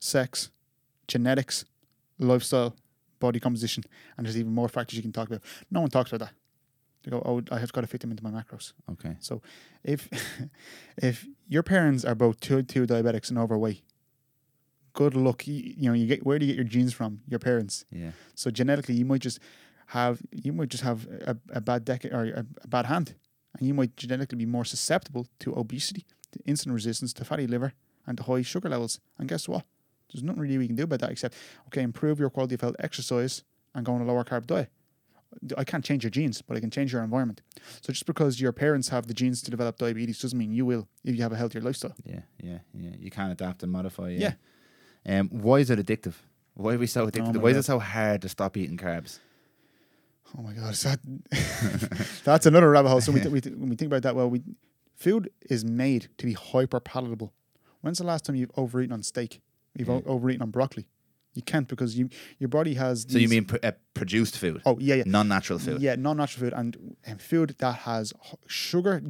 sex, 0.00 0.50
genetics, 1.08 1.66
lifestyle, 2.18 2.74
body 3.26 3.40
composition, 3.46 3.82
and 4.16 4.20
there's 4.26 4.38
even 4.42 4.52
more 4.60 4.68
factors 4.76 4.96
you 4.98 5.02
can 5.08 5.12
talk 5.18 5.28
about. 5.30 5.42
No 5.70 5.80
one 5.84 5.90
talks 5.96 6.10
about 6.12 6.22
that. 6.26 6.34
They 7.02 7.10
go, 7.14 7.20
"Oh, 7.30 7.36
I 7.54 7.58
have 7.62 7.72
got 7.72 7.80
to 7.84 7.86
fit 7.92 8.00
them 8.02 8.10
into 8.14 8.24
my 8.28 8.32
macros." 8.38 8.66
okay, 8.92 9.14
So, 9.28 9.34
if 9.94 10.00
if 11.10 11.26
your 11.54 11.62
parents 11.74 12.04
are 12.08 12.14
both 12.24 12.36
two 12.46 12.62
two 12.74 12.84
diabetics 12.92 13.28
and 13.30 13.38
overweight, 13.44 13.80
good 15.00 15.14
luck. 15.26 15.46
You, 15.46 15.54
you 15.54 15.88
know, 15.88 15.94
you 16.00 16.06
get 16.12 16.24
where 16.26 16.38
do 16.38 16.44
you 16.46 16.52
get 16.52 16.56
your 16.62 16.70
genes 16.74 16.92
from? 16.92 17.12
Your 17.32 17.38
parents. 17.48 17.84
yeah, 17.90 18.12
So 18.34 18.50
genetically, 18.50 18.94
you 19.00 19.04
might 19.12 19.20
just 19.28 19.38
have 19.88 20.16
you 20.44 20.52
might 20.52 20.70
just 20.74 20.84
have 20.84 20.98
a, 21.32 21.36
a 21.58 21.60
bad 21.60 21.84
decade 21.84 22.12
or 22.12 22.24
a, 22.40 22.46
a 22.64 22.68
bad 22.68 22.86
hand, 22.86 23.14
and 23.58 23.66
you 23.68 23.74
might 23.74 23.96
genetically 23.96 24.38
be 24.38 24.46
more 24.46 24.64
susceptible 24.64 25.26
to 25.40 25.48
obesity, 25.62 26.04
to 26.32 26.38
insulin 26.50 26.74
resistance, 26.74 27.12
to 27.14 27.24
fatty 27.24 27.46
liver, 27.46 27.70
and 28.06 28.16
to 28.18 28.22
high 28.24 28.42
sugar 28.42 28.68
levels. 28.68 29.00
And 29.18 29.28
guess 29.28 29.48
what? 29.48 29.64
There's 30.12 30.22
nothing 30.22 30.42
really 30.42 30.58
we 30.58 30.66
can 30.66 30.76
do 30.76 30.84
about 30.84 31.00
that 31.00 31.10
except 31.10 31.34
okay, 31.68 31.82
improve 31.82 32.18
your 32.20 32.30
quality 32.30 32.54
of 32.54 32.60
health, 32.60 32.76
exercise, 32.78 33.44
and 33.74 33.84
go 33.84 33.92
on 33.94 34.00
a 34.00 34.04
lower 34.04 34.24
carb 34.24 34.46
diet. 34.46 34.70
I 35.56 35.64
can't 35.64 35.82
change 35.82 36.04
your 36.04 36.10
genes, 36.10 36.42
but 36.42 36.58
I 36.58 36.60
can 36.60 36.70
change 36.70 36.92
your 36.92 37.02
environment. 37.02 37.40
So 37.80 37.90
just 37.92 38.04
because 38.04 38.38
your 38.38 38.52
parents 38.52 38.90
have 38.90 39.06
the 39.06 39.14
genes 39.14 39.40
to 39.42 39.50
develop 39.50 39.78
diabetes 39.78 40.20
doesn't 40.20 40.38
mean 40.38 40.52
you 40.52 40.66
will 40.66 40.88
if 41.04 41.16
you 41.16 41.22
have 41.22 41.32
a 41.32 41.36
healthier 41.36 41.62
lifestyle. 41.62 41.94
yeah, 42.04 42.20
yeah, 42.42 42.58
yeah. 42.74 42.90
You 42.98 43.10
can 43.10 43.30
adapt 43.30 43.62
and 43.62 43.72
modify. 43.72 44.10
Yeah. 44.10 44.34
Yeah. 45.06 45.20
Um, 45.20 45.28
why 45.30 45.56
is 45.56 45.70
it 45.70 45.78
addictive? 45.78 46.14
Why 46.54 46.74
are 46.74 46.78
we 46.78 46.86
so 46.86 47.04
addicted? 47.06 47.34
my 47.34 47.40
why 47.40 47.48
is 47.50 47.56
it 47.56 47.62
so 47.64 47.78
hard 47.78 48.20
to 48.22 48.28
stop 48.28 48.56
eating 48.58 48.76
carbs? 48.76 49.20
Oh 50.36 50.42
my 50.42 50.52
god, 50.52 50.74
that 50.74 51.00
that's 52.24 52.46
another 52.46 52.70
rabbit 52.70 52.88
hole. 52.90 53.00
So 53.00 53.12
we, 53.12 53.20
th- 53.20 53.32
we 53.32 53.40
th- 53.40 53.56
when 53.56 53.68
we 53.68 53.76
think 53.76 53.88
about 53.90 54.02
that, 54.02 54.14
well, 54.14 54.30
we 54.30 54.42
food 54.96 55.30
is 55.50 55.64
made 55.64 56.08
to 56.18 56.26
be 56.26 56.32
hyper 56.34 56.80
palatable. 56.80 57.32
When's 57.80 57.98
the 57.98 58.04
last 58.04 58.24
time 58.24 58.36
you've 58.36 58.52
overeaten 58.56 58.92
on 58.92 59.02
steak? 59.02 59.40
You've 59.76 59.88
Yeah. 59.88 60.00
overeaten 60.06 60.42
on 60.42 60.50
broccoli. 60.50 60.86
You 61.34 61.42
can't 61.42 61.66
because 61.66 61.96
you 61.96 62.08
your 62.38 62.48
body 62.48 62.74
has. 62.74 63.06
So 63.08 63.18
you 63.18 63.28
mean 63.28 63.46
pr- 63.46 63.56
uh, 63.62 63.72
produced 63.94 64.36
food, 64.36 64.60
Oh 64.66 64.78
yeah, 64.78 64.96
yeah, 64.96 65.04
non-natural 65.06 65.58
food? 65.58 65.80
yeah, 65.80 65.94
non-natural 65.96 66.40
food 66.44 66.52
and, 66.52 66.96
and 67.06 67.20
food 67.22 67.54
that 67.58 67.74
has 67.86 68.12
sugar 68.46 69.02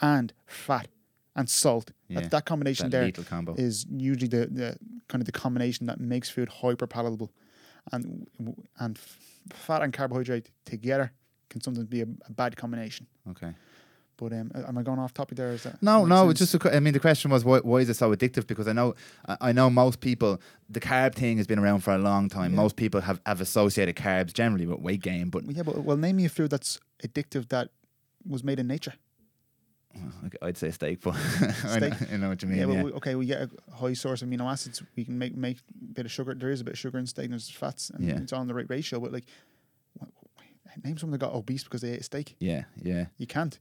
and 0.00 0.32
fat 0.46 0.88
and 1.34 1.48
salt. 1.48 1.92
Yeah, 2.08 2.20
That, 2.20 2.30
that 2.30 2.44
combination 2.44 2.90
that 2.90 3.14
there 3.14 3.26
is 3.56 3.86
usually 3.88 4.28
the, 4.28 4.46
the 4.50 4.76
kind 5.08 5.22
of 5.22 5.26
the 5.26 5.32
combination 5.32 5.86
that 5.86 5.98
makes 5.98 6.28
food 6.28 6.48
hyper 6.60 6.86
palatable, 6.86 7.32
and 7.90 8.26
and 8.78 8.98
fat 9.52 9.80
and 9.82 9.94
carbohydrate 9.94 10.50
together 10.66 11.12
can 11.48 11.62
sometimes 11.62 11.86
be 11.86 12.02
a, 12.02 12.06
a 12.26 12.32
bad 12.32 12.56
combination. 12.56 13.06
okay. 13.30 13.54
But 14.22 14.32
um, 14.34 14.52
am 14.54 14.78
I 14.78 14.82
going 14.82 15.00
off 15.00 15.12
topic 15.12 15.36
there? 15.36 15.50
Is 15.50 15.64
that 15.64 15.82
No, 15.82 16.04
no. 16.04 16.30
It's 16.30 16.38
just. 16.38 16.54
A, 16.54 16.76
I 16.76 16.78
mean, 16.78 16.92
the 16.92 17.00
question 17.00 17.28
was 17.32 17.44
why, 17.44 17.58
why 17.58 17.78
is 17.78 17.88
it 17.88 17.94
so 17.94 18.14
addictive? 18.14 18.46
Because 18.46 18.68
I 18.68 18.72
know, 18.72 18.94
I 19.40 19.50
know 19.50 19.68
most 19.68 19.98
people. 20.00 20.40
The 20.70 20.78
carb 20.78 21.16
thing 21.16 21.38
has 21.38 21.48
been 21.48 21.58
around 21.58 21.80
for 21.80 21.92
a 21.92 21.98
long 21.98 22.28
time. 22.28 22.52
Yeah. 22.52 22.58
Most 22.58 22.76
people 22.76 23.00
have, 23.00 23.20
have 23.26 23.40
associated 23.40 23.96
carbs 23.96 24.32
generally 24.32 24.64
with 24.64 24.78
weight 24.78 25.02
gain, 25.02 25.28
but 25.28 25.42
yeah. 25.50 25.64
But 25.64 25.78
well, 25.82 25.96
name 25.96 26.16
me 26.16 26.26
a 26.26 26.28
food 26.28 26.50
that's 26.50 26.78
addictive 27.04 27.48
that 27.48 27.70
was 28.24 28.44
made 28.44 28.60
in 28.60 28.68
nature. 28.68 28.94
well, 29.92 30.12
I'd 30.42 30.56
say 30.56 30.70
steak. 30.70 31.00
But 31.00 31.14
know, 31.42 31.48
Steak. 31.50 31.94
I 32.12 32.16
know 32.16 32.28
what 32.28 32.42
you 32.42 32.48
mean. 32.48 32.58
yeah, 32.60 32.66
Yeah, 32.66 32.82
we, 32.84 32.92
okay, 32.92 33.16
we 33.16 33.26
get 33.26 33.42
a 33.42 33.74
high 33.74 33.94
source 33.94 34.22
of 34.22 34.28
amino 34.28 34.48
acids. 34.48 34.80
We 34.94 35.04
can 35.04 35.18
make 35.18 35.34
make 35.34 35.58
a 35.58 35.94
bit 35.94 36.06
of 36.06 36.12
sugar. 36.12 36.32
There 36.34 36.50
is 36.52 36.60
a 36.60 36.64
bit 36.64 36.74
of 36.74 36.78
sugar 36.78 36.98
in 36.98 37.08
steak. 37.08 37.24
and 37.24 37.32
There's 37.32 37.50
fats, 37.50 37.90
and 37.90 38.04
Yeah. 38.04 38.18
it's 38.18 38.32
in 38.32 38.46
the 38.46 38.54
right 38.54 38.70
ratio. 38.70 39.00
But 39.00 39.12
like, 39.12 39.24
name 40.84 40.98
someone 40.98 41.18
that 41.18 41.24
got 41.24 41.34
obese 41.34 41.64
because 41.64 41.80
they 41.82 41.90
ate 41.90 42.00
a 42.00 42.04
steak. 42.04 42.36
yeah, 42.38 42.64
yeah. 42.80 43.06
You 43.18 43.26
can't. 43.26 43.58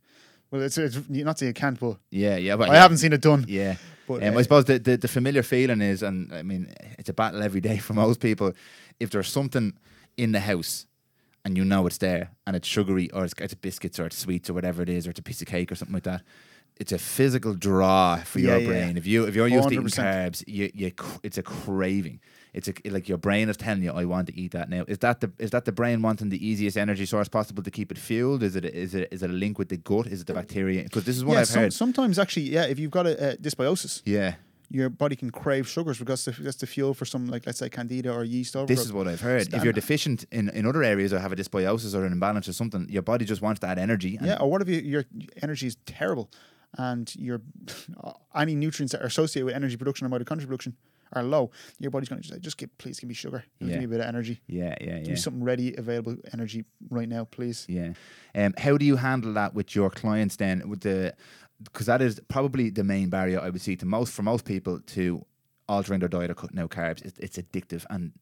Well, 0.52 0.62
it's, 0.62 0.78
it's 0.78 0.98
not 1.10 1.40
say 1.40 1.48
you 1.48 1.54
can't, 1.54 1.80
but 1.80 1.98
Yeah, 2.10 2.36
yeah. 2.38 2.58
But 2.58 2.70
I 2.70 2.74
yeah, 2.74 2.82
haven't 2.82 2.98
seen 2.98 3.14
it 3.14 3.22
done. 3.22 3.46
Yeah. 3.48 3.76
But 4.08 4.24
Um, 4.24 4.36
uh, 4.36 4.40
I 4.40 4.42
suppose 4.42 4.66
the, 4.66 4.80
the, 4.80 4.98
the 4.98 5.08
familiar 5.08 5.44
feeling 5.44 5.82
is, 5.82 6.04
and 6.04 6.34
I 6.34 6.44
mean, 6.44 6.74
it's 7.00 7.10
a 7.10 7.14
battle 7.14 7.42
every 7.42 7.62
day 7.62 7.78
for 7.86 7.94
most 7.94 8.20
people. 8.20 8.54
If 9.00 9.10
there's 9.12 9.30
something 9.30 9.74
in 10.18 10.34
the 10.34 10.42
house 10.42 10.86
and 11.46 11.58
you 11.58 11.64
know 11.66 11.88
it's 11.88 11.98
there 11.98 12.32
and 12.46 12.56
it's 12.56 12.68
sugary 12.68 13.10
or 13.12 13.24
it's, 13.24 13.34
it's 13.40 13.54
biscuits 13.56 14.00
or 14.00 14.06
it's 14.08 14.18
sweets 14.18 14.50
or 14.50 14.54
whatever 14.54 14.82
it 14.84 14.90
is 14.90 15.08
or 15.08 15.12
it's 15.12 15.20
a 15.20 15.24
piece 15.24 15.42
of 15.42 15.48
cake 15.48 15.72
or 15.72 15.76
something 15.76 15.94
like 15.94 16.04
that, 16.04 16.22
it's 16.78 16.92
a 16.92 16.98
physical 16.98 17.54
draw 17.54 18.18
for 18.18 18.40
Yeah, 18.40 18.58
your 18.58 18.60
yeah. 18.60 18.68
brain. 18.68 18.98
If 18.98 19.08
you 19.08 19.24
if 19.26 19.36
you're 19.36 19.48
used 19.48 19.70
to 19.70 19.76
eating 19.76 19.88
carbs, 19.88 20.44
you, 20.48 20.70
you 20.74 20.92
it's 21.24 21.38
a 21.38 21.44
craving. 21.44 22.20
It's 22.54 22.68
a, 22.68 22.74
like 22.90 23.08
your 23.08 23.18
brain 23.18 23.48
is 23.50 23.58
telling 23.58 23.82
you, 23.84 23.92
"I 23.92 24.06
want 24.06 24.28
to 24.28 24.38
eat 24.38 24.52
that 24.52 24.70
now." 24.70 24.84
Is 24.88 24.98
that 25.00 25.22
the 25.22 25.32
is 25.40 25.52
that 25.52 25.66
the 25.66 25.72
brain 25.72 26.02
wanting 26.02 26.30
the 26.30 26.46
easiest 26.46 26.78
energy 26.78 27.06
source 27.06 27.30
possible 27.30 27.64
to 27.64 27.72
keep 27.72 27.92
it 27.92 27.98
fueled? 27.98 28.44
Is 28.44 28.56
it 28.56 28.66
is 28.66 28.94
it 28.94 29.08
is 29.12 29.24
it 29.24 29.30
a 29.30 29.34
link 29.34 29.58
with 29.58 29.70
the 29.70 29.78
gut? 29.78 30.08
Is 30.08 30.22
it 30.22 30.28
the 30.28 30.34
bacteria? 30.34 30.84
Because 30.84 31.06
this 31.06 31.16
is 31.16 31.24
what 31.24 31.36
yeah, 31.36 31.40
I've 31.42 31.48
some- 31.48 31.62
heard. 31.64 31.74
sometimes 31.74 32.20
actually, 32.20 32.50
yeah, 32.50 32.66
if 32.66 32.78
you've 32.80 32.92
got 32.92 33.08
a, 33.08 33.32
uh 33.32 33.36
dysbiosis, 33.38 34.02
Yeah, 34.06 34.36
your 34.70 34.90
body 34.90 35.16
can 35.16 35.30
crave 35.30 35.66
sugars 35.68 35.98
because 36.00 36.26
that's 36.26 36.58
the 36.58 36.68
fuel 36.68 36.94
for 36.94 37.06
some, 37.06 37.28
like 37.28 37.46
let's 37.46 37.60
say 37.60 37.70
candida 37.70 38.12
or 38.12 38.24
yeast 38.26 38.56
overgrowth. 38.56 38.78
This 38.78 38.86
is 38.86 38.92
what 38.92 39.08
I've 39.08 39.22
heard. 39.22 39.54
If 39.54 39.64
you're 39.64 39.74
deficient 39.74 40.26
in, 40.32 40.50
in 40.50 40.66
other 40.66 40.84
areas 40.84 41.14
or 41.14 41.20
have 41.20 41.32
a 41.32 41.36
dysbiosis 41.38 41.96
or 41.96 42.06
an 42.06 42.12
imbalance 42.12 42.50
or 42.50 42.54
something, 42.54 42.86
your 42.90 43.02
body 43.02 43.24
just 43.26 43.42
wants 43.42 43.60
that 43.62 43.78
energy. 43.78 44.18
and- 44.18 44.28
Yeah, 44.28 44.38
or 44.42 44.50
what 44.52 44.62
if 44.62 44.68
you, 44.70 44.80
your 44.80 45.06
energy 45.42 45.68
is 45.68 45.78
terrible 45.86 46.30
and 46.78 47.14
your 47.16 47.42
any 48.36 48.56
nutrients 48.56 48.92
that 48.94 49.02
are 49.02 49.08
associated 49.08 49.46
with 49.46 49.56
energy 49.56 49.78
production 49.78 50.06
or 50.08 50.10
mitochondrial 50.10 50.48
production 50.48 50.76
are 51.14 51.24
low? 51.24 51.52
Your 51.80 51.92
body's 51.92 52.10
going 52.10 52.22
to 52.22 52.28
just 52.28 52.34
say, 52.36 52.40
just 52.40 52.58
give, 52.58 52.76
please 52.78 53.00
give 53.00 53.08
me 53.08 53.14
sugar, 53.14 53.44
give 53.60 53.70
Yeah. 53.70 53.80
me 53.80 53.86
a 53.86 53.88
bit 53.88 54.00
of 54.00 54.06
energy, 54.08 54.42
yeah, 54.48 54.76
yeah, 54.82 54.98
give 54.98 55.06
yeah. 55.06 55.10
me 55.12 55.16
something 55.16 55.44
ready, 55.44 55.76
available 55.76 56.16
energy 56.34 56.66
right 56.90 57.08
now, 57.10 57.26
please. 57.26 57.66
Yeah. 57.70 57.94
Um, 58.36 58.54
how 58.58 58.78
do 58.78 58.86
you 58.86 58.96
handle 58.96 59.34
that 59.34 59.54
with 59.54 59.76
your 59.76 59.90
clients 59.90 60.36
then? 60.38 60.68
With 60.70 60.82
the 60.82 61.14
because 61.64 61.86
that 61.86 62.02
is 62.02 62.20
probably 62.28 62.72
the 62.72 62.84
main 62.84 63.10
barrier 63.10 63.40
I 63.40 63.50
would 63.52 63.62
see 63.62 63.76
to 63.76 63.86
most 63.86 64.14
for 64.14 64.24
most 64.24 64.46
people 64.46 64.80
to 64.80 65.24
altering 65.70 66.00
their 66.00 66.10
diet 66.10 66.32
or 66.32 66.34
cutting 66.34 66.58
out 66.60 66.72
carbs. 66.72 67.04
It's, 67.06 67.20
it's 67.20 67.38
addictive, 67.38 67.86
and 67.90 68.14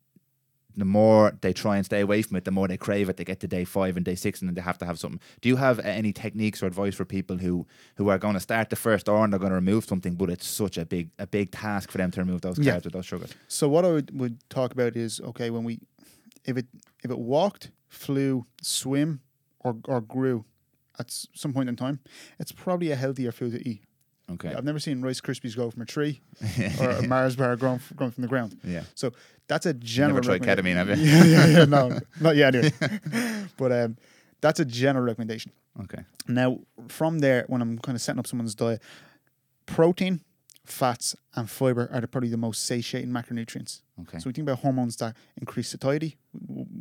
the 0.79 0.85
more 0.85 1.33
they 1.41 1.53
try 1.53 1.77
and 1.77 1.85
stay 1.85 1.99
away 2.01 2.21
from 2.21 2.37
it, 2.37 2.45
the 2.45 2.51
more 2.51 2.67
they 2.67 2.77
crave 2.77 3.09
it. 3.09 3.17
They 3.17 3.23
get 3.25 3.39
to 3.41 3.47
day 3.47 3.63
five 3.65 3.95
and 3.97 4.05
day 4.05 4.15
six, 4.15 4.41
and 4.41 4.47
then 4.49 4.55
they 4.55 4.61
have 4.61 4.77
to 4.79 4.85
have 4.85 4.97
something. 4.99 5.19
Do 5.41 5.49
you 5.49 5.55
have 5.57 5.79
any 5.79 6.11
techniques 6.13 6.61
or 6.63 6.67
advice 6.67 6.95
for 6.95 7.05
people 7.05 7.37
who 7.37 7.65
who 7.95 8.09
are 8.09 8.17
going 8.17 8.33
to 8.35 8.39
start 8.39 8.69
the 8.69 8.75
first 8.75 9.07
or 9.09 9.23
and 9.23 9.31
they're 9.33 9.39
going 9.39 9.51
to 9.51 9.55
remove 9.55 9.85
something, 9.85 10.15
but 10.15 10.29
it's 10.29 10.47
such 10.47 10.77
a 10.77 10.85
big 10.85 11.09
a 11.19 11.27
big 11.27 11.51
task 11.51 11.91
for 11.91 11.97
them 11.97 12.11
to 12.11 12.19
remove 12.21 12.41
those 12.41 12.57
carbs 12.57 12.65
Yeah. 12.65 12.79
with 12.83 12.93
those 12.93 13.05
sugars? 13.05 13.33
So 13.47 13.67
what 13.69 13.85
I 13.85 13.91
would, 13.91 14.19
would 14.19 14.37
talk 14.49 14.71
about 14.73 14.95
is 14.95 15.19
okay 15.21 15.49
when 15.49 15.63
we, 15.63 15.79
if 16.45 16.57
it 16.57 16.67
if 17.03 17.11
it 17.11 17.19
walked, 17.19 17.71
flew, 17.87 18.45
swim, 18.61 19.21
or 19.59 19.75
or 19.85 20.01
grew, 20.01 20.45
at 20.99 21.11
some 21.33 21.53
point 21.53 21.69
in 21.69 21.75
time, 21.75 21.99
it's 22.39 22.51
probably 22.51 22.91
a 22.91 22.95
healthier 22.95 23.31
food 23.31 23.51
to 23.53 23.69
eat. 23.69 23.83
Okay. 24.31 24.53
I've 24.53 24.63
never 24.63 24.77
seen 24.77 25.01
Rice 25.01 25.21
Krispies 25.21 25.55
grow 25.55 25.71
from 25.71 25.81
a 25.81 25.85
tree 25.87 26.21
or 26.79 26.89
a 26.91 27.07
Mars 27.07 27.35
bar 27.35 27.55
grown 27.55 27.79
grown 27.95 28.11
from 28.11 28.21
the 28.21 28.27
ground. 28.27 28.59
yeah. 28.63 28.83
So 28.93 29.11
that's 29.49 29.65
a 29.65 29.73
general. 29.73 30.21
tried 30.21 30.41
ketamine, 30.41 30.75
have 30.75 30.89
you? 30.89 30.95
Yeah, 31.05 31.25
yeah, 31.25 31.45
yeah. 31.47 31.65
No, 31.65 31.99
not 32.21 32.35
yet. 32.37 32.55
Anyway, 32.55 32.71
but 33.57 33.71
um, 33.73 33.97
that's 34.39 34.61
a 34.61 34.65
general 34.65 35.03
recommendation. 35.05 35.51
Okay. 35.83 36.03
Now, 36.27 36.59
from 36.87 37.19
there, 37.19 37.43
when 37.47 37.61
I'm 37.61 37.77
kind 37.79 37.95
of 37.95 38.01
setting 38.01 38.19
up 38.19 38.27
someone's 38.27 38.55
diet, 38.55 38.81
protein, 39.65 40.21
fats, 40.65 41.15
and 41.35 41.49
fiber 41.49 41.89
are 41.91 42.01
the, 42.01 42.07
probably 42.07 42.29
the 42.29 42.37
most 42.37 42.63
satiating 42.63 43.09
macronutrients. 43.09 43.81
Okay. 44.01 44.19
So 44.19 44.29
we 44.29 44.33
think 44.33 44.47
about 44.47 44.59
hormones 44.59 44.95
that 44.97 45.15
increase 45.37 45.69
satiety. 45.69 46.17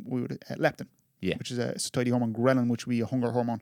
We 0.05 0.21
would 0.21 0.33
uh, 0.49 0.55
leptin, 0.55 0.87
Yeah. 1.21 1.37
which 1.37 1.51
is 1.51 1.57
a 1.57 1.77
satiety 1.79 2.11
hormone, 2.11 2.33
ghrelin, 2.33 2.67
which 2.69 2.85
would 2.85 2.91
be 2.91 3.01
a 3.01 3.05
hunger 3.05 3.31
hormone. 3.31 3.61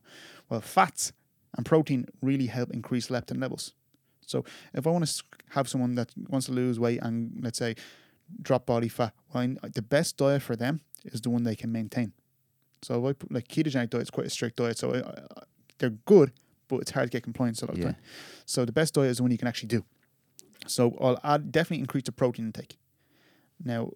Well, 0.50 0.62
fats 0.62 1.14
and 1.56 1.66
protein 1.66 2.06
really 2.22 2.48
help 2.48 2.72
increase 2.72 3.08
leptin 3.08 3.40
levels. 3.42 3.74
So 4.26 4.44
if 4.74 4.86
I 4.86 4.90
want 4.90 5.08
to 5.08 5.24
have 5.52 5.70
someone 5.70 5.96
that 5.96 6.12
wants 6.28 6.48
to 6.48 6.52
lose 6.54 6.80
weight 6.80 7.00
and 7.02 7.40
let's 7.42 7.58
say 7.58 7.76
drop 8.42 8.66
body 8.66 8.88
fat, 8.88 9.14
well, 9.34 9.56
the 9.74 9.82
best 9.82 10.18
diet 10.18 10.42
for 10.42 10.56
them 10.56 10.82
is 11.06 11.22
the 11.22 11.30
one 11.30 11.44
they 11.44 11.56
can 11.56 11.72
maintain. 11.72 12.14
So 12.82 13.00
if 13.06 13.10
I 13.10 13.14
put, 13.14 13.32
like 13.32 13.48
ketogenic 13.48 13.90
diet 13.90 14.04
is 14.04 14.10
quite 14.10 14.28
a 14.28 14.30
strict 14.30 14.58
diet, 14.58 14.78
so 14.78 14.94
I, 14.94 15.00
I, 15.00 15.44
they're 15.80 15.90
good, 15.92 16.32
but 16.68 16.78
it's 16.82 16.92
hard 16.92 17.08
to 17.08 17.12
get 17.12 17.24
compliance 17.24 17.62
a 17.62 17.66
lot 17.66 17.74
of 17.74 17.78
Yeah. 17.80 17.86
time. 17.86 17.96
So 18.46 18.66
the 18.66 18.72
best 18.72 18.94
diet 18.94 19.10
is 19.12 19.18
the 19.18 19.24
one 19.24 19.32
you 19.32 19.38
can 19.38 19.48
actually 19.48 19.68
do. 19.70 19.84
So 20.68 20.98
I'll 21.00 21.20
add 21.24 21.52
definitely 21.52 21.80
increase 21.82 22.04
the 22.04 22.12
protein 22.12 22.46
intake. 22.48 22.78
Now, 23.64 23.92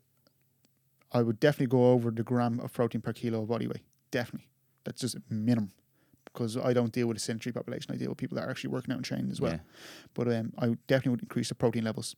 I 1.11 1.21
would 1.21 1.39
definitely 1.39 1.67
go 1.67 1.91
over 1.91 2.09
the 2.11 2.23
gram 2.23 2.59
of 2.59 2.71
protein 2.73 3.01
per 3.01 3.13
kilo 3.13 3.41
of 3.41 3.49
body 3.49 3.67
weight. 3.67 3.83
Definitely, 4.11 4.47
that's 4.83 5.01
just 5.01 5.17
minimum 5.29 5.71
because 6.25 6.55
I 6.55 6.71
don't 6.71 6.91
deal 6.93 7.07
with 7.07 7.17
a 7.17 7.19
sedentary 7.19 7.51
population. 7.51 7.93
I 7.93 7.97
deal 7.97 8.09
with 8.09 8.17
people 8.17 8.35
that 8.37 8.45
are 8.47 8.49
actually 8.49 8.69
working 8.69 8.93
out 8.93 8.97
and 8.97 9.05
training 9.05 9.31
as 9.31 9.41
well. 9.41 9.51
Yeah. 9.51 9.59
But 10.13 10.27
um, 10.29 10.53
I 10.57 10.67
definitely 10.87 11.11
would 11.11 11.21
increase 11.23 11.49
the 11.49 11.55
protein 11.55 11.83
levels. 11.83 12.15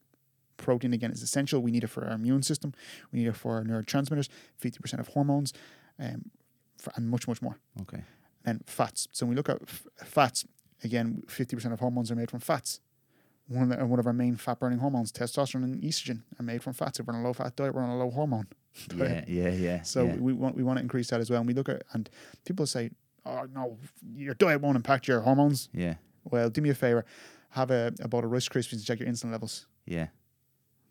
Protein 0.64 0.94
again 0.94 1.12
is 1.12 1.22
essential. 1.22 1.62
We 1.62 1.72
need 1.72 1.84
it 1.84 1.88
for 1.88 2.06
our 2.06 2.14
immune 2.14 2.42
system. 2.42 2.74
We 3.12 3.20
need 3.20 3.28
it 3.28 3.36
for 3.36 3.56
our 3.56 3.64
neurotransmitters, 3.64 4.30
fifty 4.58 4.80
percent 4.80 5.02
of 5.02 5.10
hormones, 5.10 5.54
um, 6.00 6.32
for, 6.78 6.92
and 6.96 7.10
much 7.10 7.28
much 7.28 7.42
more. 7.42 7.58
Okay. 7.82 8.02
And 8.46 8.64
fats. 8.66 9.08
So 9.12 9.26
when 9.26 9.32
we 9.32 9.36
look 9.36 9.50
at 9.50 9.62
f- 9.62 9.86
fats, 10.04 10.46
again, 10.84 11.24
fifty 11.28 11.56
percent 11.56 11.74
of 11.74 11.80
hormones 11.80 12.10
are 12.12 12.16
made 12.16 12.32
from 12.32 12.40
fats. 12.40 12.80
One 13.50 13.72
of, 13.72 13.78
the, 13.78 13.86
one 13.86 14.00
of 14.00 14.08
our 14.08 14.14
main 14.14 14.38
fat 14.38 14.60
burning 14.60 14.80
hormones, 14.80 15.12
testosterone 15.12 15.66
and 15.66 15.82
estrogen, 15.84 16.22
are 16.40 16.44
made 16.44 16.64
from 16.64 16.72
fats. 16.72 17.00
If 17.00 17.08
we're 17.08 17.14
on 17.14 17.20
a 17.20 17.24
low 17.24 17.34
fat 17.34 17.58
diet, 17.58 17.76
we're 17.76 17.84
on 17.84 17.90
a 17.90 17.98
low 17.98 18.10
hormone. 18.10 18.48
Yeah. 18.96 19.24
Yeah. 19.28 19.50
Yeah. 19.50 19.82
So 19.84 20.06
yeah. 20.06 20.16
we 20.16 20.34
want 20.34 20.56
we 20.56 20.64
want 20.64 20.78
to 20.78 20.82
increase 20.82 21.10
that 21.10 21.20
as 21.20 21.30
well. 21.30 21.40
And 21.42 21.48
we 21.48 21.54
look 21.54 21.70
at 21.70 21.84
and 21.94 22.10
people 22.46 22.66
say, 22.66 22.90
"Oh 23.26 23.46
no, 23.54 23.78
your 24.16 24.34
diet 24.34 24.62
won't 24.62 24.78
impact 24.78 25.08
your 25.08 25.20
hormones." 25.20 25.70
yeah. 25.74 25.96
Well, 26.24 26.50
do 26.50 26.62
me 26.62 26.70
a 26.70 26.74
favor, 26.74 27.06
have 27.50 27.70
a, 27.70 27.94
a 28.00 28.08
bowl 28.08 28.24
of 28.24 28.32
Rice 28.32 28.48
Krispies 28.48 28.74
and 28.74 28.86
check 28.86 29.00
your 29.00 29.10
insulin 29.10 29.32
levels. 29.32 29.68
Yeah. 29.86 30.08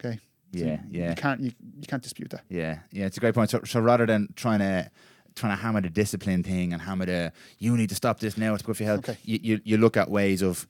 Okay. 0.05 0.19
Yeah. 0.53 0.65
you, 0.65 1.01
Yeah. 1.01 1.11
You 1.11 1.17
can't 1.17 1.41
you, 1.41 1.53
you 1.81 1.87
can't 1.87 2.03
dispute 2.03 2.31
that. 2.31 2.43
Yeah, 2.49 2.81
yeah, 2.91 3.07
it's 3.07 3.17
a 3.17 3.21
great 3.21 3.35
point. 3.35 3.51
So, 3.51 3.61
so 3.65 3.81
rather 3.81 4.07
than 4.07 4.29
trying 4.37 4.59
to 4.61 4.91
trying 5.35 5.57
to 5.57 5.63
hammer 5.63 5.81
the 5.81 5.89
discipline 5.89 6.43
thing 6.43 6.73
and 6.73 6.83
hammer 6.83 7.07
the 7.07 7.33
you 7.59 7.77
need 7.77 7.89
to 7.89 7.95
stop 7.95 8.21
this 8.21 8.37
now, 8.37 8.55
it's 8.55 8.63
good 8.63 8.77
for 8.77 8.83
your 8.83 8.93
health. 8.93 9.09
Okay. 9.09 9.19
You, 9.25 9.39
you 9.43 9.61
you 9.65 9.77
look 9.79 9.97
at 9.97 10.11
ways 10.11 10.43
of 10.43 10.67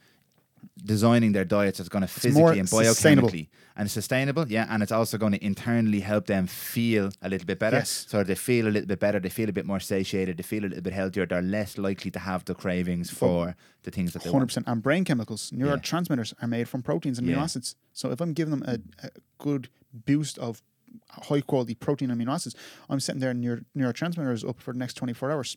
designing 0.84 1.32
their 1.32 1.44
diets 1.44 1.78
that's 1.78 1.88
going 1.88 2.02
to 2.02 2.08
physically 2.08 2.58
and 2.58 2.68
sustainable. 2.68 3.28
biochemically 3.28 3.48
and 3.76 3.90
sustainable, 3.90 4.46
yeah, 4.48 4.66
and 4.68 4.82
it's 4.82 4.92
also 4.92 5.16
going 5.18 5.32
to 5.32 5.44
internally 5.44 6.00
help 6.00 6.26
them 6.26 6.46
feel 6.46 7.10
a 7.22 7.28
little 7.28 7.46
bit 7.46 7.58
better. 7.58 7.78
Yes. 7.78 8.06
So 8.08 8.22
they 8.22 8.34
feel 8.34 8.66
a 8.66 8.70
little 8.70 8.86
bit 8.86 9.00
better, 9.00 9.18
they 9.20 9.28
feel 9.30 9.48
a 9.48 9.52
bit 9.52 9.64
more 9.66 9.80
satiated, 9.80 10.36
they 10.36 10.42
feel 10.42 10.64
a 10.64 10.68
little 10.68 10.82
bit 10.82 10.92
healthier, 10.92 11.26
they're 11.26 11.42
less 11.42 11.78
likely 11.78 12.10
to 12.10 12.18
have 12.18 12.44
the 12.44 12.54
cravings 12.54 13.10
oh, 13.12 13.16
for 13.16 13.56
the 13.84 13.90
things 13.90 14.12
that 14.12 14.22
they 14.22 14.30
Hundred 14.30 14.38
want. 14.40 14.48
percent. 14.50 14.68
And 14.68 14.82
brain 14.82 15.04
chemicals, 15.04 15.50
neurotransmitters 15.52 16.34
are 16.42 16.48
made 16.48 16.68
from 16.68 16.82
proteins 16.82 17.18
and 17.18 17.26
amino 17.28 17.36
Yeah. 17.36 17.42
acids. 17.44 17.76
So 17.92 18.10
if 18.10 18.20
I'm 18.20 18.32
giving 18.34 18.50
them 18.58 18.64
a, 18.66 19.06
a 19.06 19.10
good 19.38 19.68
boost 19.92 20.38
of 20.38 20.62
high 21.10 21.40
quality 21.40 21.74
protein 21.74 22.10
and 22.10 22.20
amino 22.20 22.32
acids, 22.34 22.54
I'm 22.90 23.00
setting 23.00 23.20
their 23.20 23.32
neuro, 23.34 23.60
neurotransmitters 23.76 24.46
up 24.48 24.60
for 24.60 24.72
the 24.72 24.78
next 24.78 24.94
24 24.94 25.30
hours. 25.30 25.56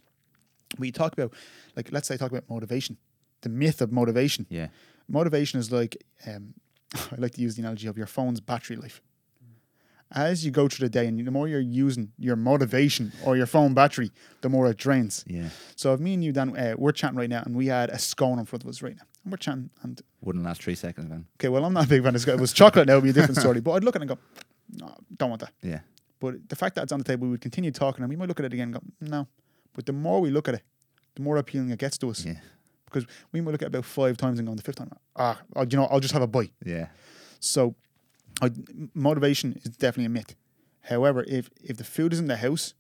We 0.80 0.92
talk 0.92 1.14
about, 1.14 1.34
like, 1.76 1.92
let's 1.92 2.08
say, 2.08 2.18
talk 2.18 2.32
about 2.32 2.50
motivation, 2.50 2.98
the 3.42 3.50
myth 3.50 3.82
of 3.82 3.92
motivation. 3.92 4.46
Yeah, 4.50 4.68
Motivation 5.08 5.60
is 5.60 5.72
like, 5.72 5.98
um, 6.28 6.54
I 6.96 7.16
like 7.18 7.34
to 7.36 7.42
use 7.42 7.56
the 7.56 7.62
analogy 7.62 7.88
of 7.88 7.98
your 7.98 8.08
phone's 8.08 8.40
battery 8.40 8.76
life. 8.78 9.02
As 10.12 10.46
you 10.46 10.52
go 10.52 10.68
through 10.68 10.86
the 10.88 10.92
day, 10.92 11.08
and 11.08 11.20
the 11.28 11.32
more 11.32 11.48
you're 11.48 11.60
using 11.60 12.12
your 12.18 12.36
motivation 12.36 13.12
or 13.26 13.36
your 13.36 13.48
phone 13.48 13.74
battery, 13.74 14.12
the 14.42 14.50
more 14.50 14.70
it 14.70 14.78
drains. 14.78 15.26
yeah, 15.28 15.50
So 15.76 15.94
if 15.94 16.00
me 16.00 16.14
and 16.14 16.24
you, 16.24 16.32
Dan, 16.32 16.56
uh, 16.56 16.76
we're 16.78 16.92
chatting 16.92 17.18
right 17.18 17.30
now, 17.30 17.42
and 17.44 17.56
we 17.56 17.66
had 17.68 17.90
a 17.90 17.98
scone 17.98 18.38
in 18.38 18.46
front 18.46 18.64
of 18.64 18.70
us 18.70 18.82
right 18.84 18.96
now, 18.96 19.02
and 19.24 19.32
we're 19.34 19.38
chatting, 19.38 19.72
and 19.82 20.02
wouldn't 20.22 20.46
last 20.46 20.62
three 20.62 20.76
seconds 20.76 21.10
then. 21.10 21.26
okay, 21.38 21.50
well, 21.50 21.66
I'm 21.66 21.74
not 21.74 21.86
a 21.86 21.90
big 21.90 22.04
fan 22.04 22.14
of 22.16 22.22
scone. 22.22 22.36
If 22.36 22.40
it 22.40 22.42
was 22.42 22.54
chocolate, 22.54 22.86
that 22.88 22.94
would 22.94 23.04
be 23.04 23.10
a 23.10 23.14
different 23.14 23.40
story. 23.40 23.60
But 23.66 23.72
I'd 23.72 23.84
look 23.84 23.96
at 23.96 24.04
it 24.04 24.10
and 24.10 24.10
go, 24.10 24.18
no, 24.86 24.96
don't 25.18 25.30
want 25.32 25.42
that. 25.42 25.52
Yeah, 25.64 25.80
But 26.20 26.48
the 26.50 26.56
fact 26.56 26.76
that 26.76 26.84
it's 26.84 26.92
on 26.92 27.00
the 27.00 27.04
table, 27.06 27.26
we 27.26 27.32
would 27.32 27.42
continue 27.42 27.72
talking, 27.72 28.04
and 28.04 28.10
we 28.10 28.16
might 28.16 28.28
look 28.28 28.40
at 28.40 28.46
it 28.46 28.54
again 28.54 28.74
and 28.74 28.76
go, 28.76 28.82
no. 29.02 29.28
But 29.74 29.88
the 29.88 29.94
more 29.94 30.22
we 30.22 30.30
look 30.30 30.48
at 30.48 30.54
it, 30.54 30.62
the 31.16 31.24
more 31.24 31.38
appealing 31.38 31.72
it 31.72 31.80
gets 31.80 31.98
to 31.98 32.12
us. 32.12 32.24
yeah, 32.24 32.36
Because 32.86 33.06
we 33.32 33.42
might 33.42 33.52
look 33.52 33.62
at 33.62 33.68
about 33.70 33.86
five 33.86 34.18
times 34.18 34.40
and 34.40 34.48
go 34.48 34.52
on 34.52 34.58
the 34.58 34.64
fifth 34.64 34.78
time, 34.78 34.92
ah, 35.16 35.40
oh, 35.56 35.64
you 35.64 35.78
know, 35.78 35.86
I'll 35.86 36.00
just 36.00 36.14
have 36.14 36.22
a 36.22 36.28
bite. 36.28 36.52
yeah, 36.64 36.88
So, 37.40 37.76
I, 38.42 38.52
motivation 38.94 39.54
is 39.64 39.76
definitely 39.78 40.06
a 40.06 40.10
myth. 40.10 40.36
However, 40.82 41.24
if 41.28 41.50
if 41.64 41.78
the 41.78 41.84
food 41.84 42.14
is 42.14 42.20
in 42.20 42.28
the 42.28 42.38
house, 42.38 42.74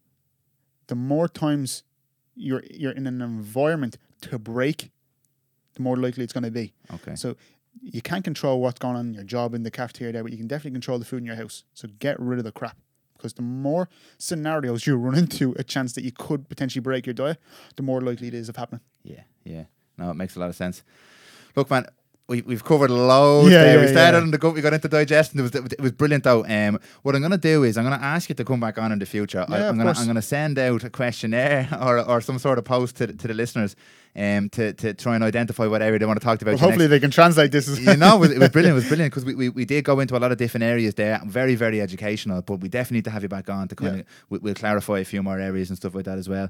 the 0.87 0.95
more 0.95 1.27
times 1.27 1.83
you're 2.35 2.63
you're 2.69 2.91
in 2.91 3.07
an 3.07 3.21
environment 3.21 3.97
to 4.21 4.37
break, 4.37 4.91
the 5.73 5.81
more 5.81 5.97
likely 5.97 6.23
it's 6.23 6.33
going 6.33 6.43
to 6.43 6.51
be. 6.51 6.73
okay, 6.93 7.15
So 7.15 7.35
you 7.81 8.01
can't 8.01 8.23
control 8.23 8.61
what's 8.61 8.79
going 8.79 8.95
on 8.95 9.07
in 9.07 9.13
your 9.13 9.23
job 9.23 9.53
in 9.53 9.63
the 9.63 9.71
cafeteria 9.71 10.13
there, 10.13 10.23
but 10.23 10.31
you 10.31 10.37
can 10.37 10.47
definitely 10.47 10.71
control 10.71 10.99
the 10.99 11.05
food 11.05 11.17
in 11.17 11.25
your 11.25 11.35
house. 11.35 11.63
So 11.73 11.87
get 11.99 12.19
rid 12.19 12.37
of 12.39 12.45
the 12.45 12.51
crap. 12.51 12.77
Because 13.17 13.33
the 13.33 13.41
more 13.41 13.89
scenarios 14.17 14.85
you 14.85 14.95
run 14.97 15.17
into 15.23 15.53
a 15.57 15.63
chance 15.63 15.93
that 15.93 16.03
you 16.03 16.11
could 16.11 16.47
potentially 16.47 16.81
break 16.81 17.05
your 17.05 17.13
diet, 17.13 17.39
the 17.75 17.83
more 17.83 18.01
likely 18.01 18.27
it 18.27 18.33
is 18.33 18.49
of 18.49 18.55
happening. 18.55 18.81
Yeah, 19.03 19.23
yeah. 19.43 19.63
No, 19.97 20.11
it 20.11 20.15
makes 20.15 20.35
a 20.35 20.39
lot 20.39 20.49
of 20.49 20.55
sense. 20.55 20.83
Look, 21.55 21.69
man, 21.69 21.85
we, 22.27 22.41
we've 22.41 22.63
covered 22.63 22.89
loads 22.91 23.51
Yeah, 23.51 23.63
there. 23.63 23.79
we 23.79 23.85
yeah, 23.85 23.91
started 23.91 24.17
yeah. 24.17 24.23
on 24.23 24.31
the 24.31 24.37
gut, 24.37 24.53
we 24.55 24.61
got 24.61 24.73
into 24.73 24.87
digestion. 24.87 25.39
It 25.39 25.43
was 25.43 25.55
it 25.55 25.79
was 25.81 25.91
brilliant 25.91 26.23
though. 26.23 26.43
Um, 26.45 26.79
what 27.03 27.15
I'm 27.15 27.21
going 27.21 27.31
to 27.31 27.37
do 27.37 27.63
is 27.63 27.77
I'm 27.77 27.85
going 27.85 27.97
to 27.99 28.03
ask 28.03 28.29
you 28.29 28.35
to 28.35 28.43
come 28.43 28.59
back 28.59 28.77
on 28.77 28.91
in 28.91 28.99
the 28.99 29.05
future. 29.05 29.45
I, 29.47 29.57
Yeah, 29.59 29.69
I'm 29.69 29.69
of 29.69 29.75
going 29.75 29.77
to 29.79 29.83
course. 29.85 29.99
I'm 29.99 30.05
going 30.05 30.15
to 30.15 30.21
send 30.21 30.57
out 30.59 30.83
a 30.83 30.89
questionnaire 30.89 31.69
or, 31.81 31.99
or 31.99 32.21
some 32.21 32.39
sort 32.39 32.57
of 32.57 32.65
post 32.65 32.97
to, 32.97 33.07
to 33.07 33.27
the 33.27 33.33
listeners. 33.33 33.75
Um, 34.15 34.49
to, 34.49 34.73
to 34.73 34.93
try 34.93 35.15
and 35.15 35.23
identify 35.23 35.67
what 35.67 35.81
area 35.81 35.99
they 35.99 36.05
want 36.05 36.19
to 36.19 36.25
talk 36.25 36.41
about. 36.41 36.51
Well, 36.51 36.59
hopefully 36.59 36.85
next. 36.85 36.89
they 36.91 36.99
can 36.99 37.11
translate 37.11 37.51
this. 37.51 37.67
As 37.67 37.79
you 37.79 37.97
know, 37.97 38.15
it 38.15 38.19
was, 38.19 38.31
it 38.31 38.39
was 38.39 38.49
brilliant. 38.55 38.73
It 38.73 38.75
was 38.75 38.87
brilliant 38.87 39.11
because 39.13 39.25
we, 39.25 39.35
we, 39.35 39.49
we 39.49 39.65
did 39.65 39.83
go 39.83 39.99
into 39.99 40.15
a 40.15 40.19
lot 40.19 40.31
of 40.31 40.37
different 40.37 40.63
areas 40.63 40.95
there. 40.95 41.19
Very, 41.25 41.55
very 41.55 41.81
educational. 41.81 42.41
But 42.41 42.57
we 42.61 42.69
definitely 42.69 42.97
need 42.99 43.05
to 43.05 43.11
have 43.11 43.23
you 43.23 43.29
back 43.29 43.49
on 43.49 43.67
to 43.67 43.75
kind 43.75 43.95
Yeah. 43.95 43.99
of 44.01 44.07
we, 44.29 44.37
we'll 44.39 44.53
clarify 44.55 44.99
a 44.99 45.05
few 45.05 45.21
more 45.21 45.39
areas 45.39 45.69
and 45.69 45.77
stuff 45.77 45.95
like 45.95 46.05
that 46.05 46.17
as 46.17 46.29
well. 46.29 46.49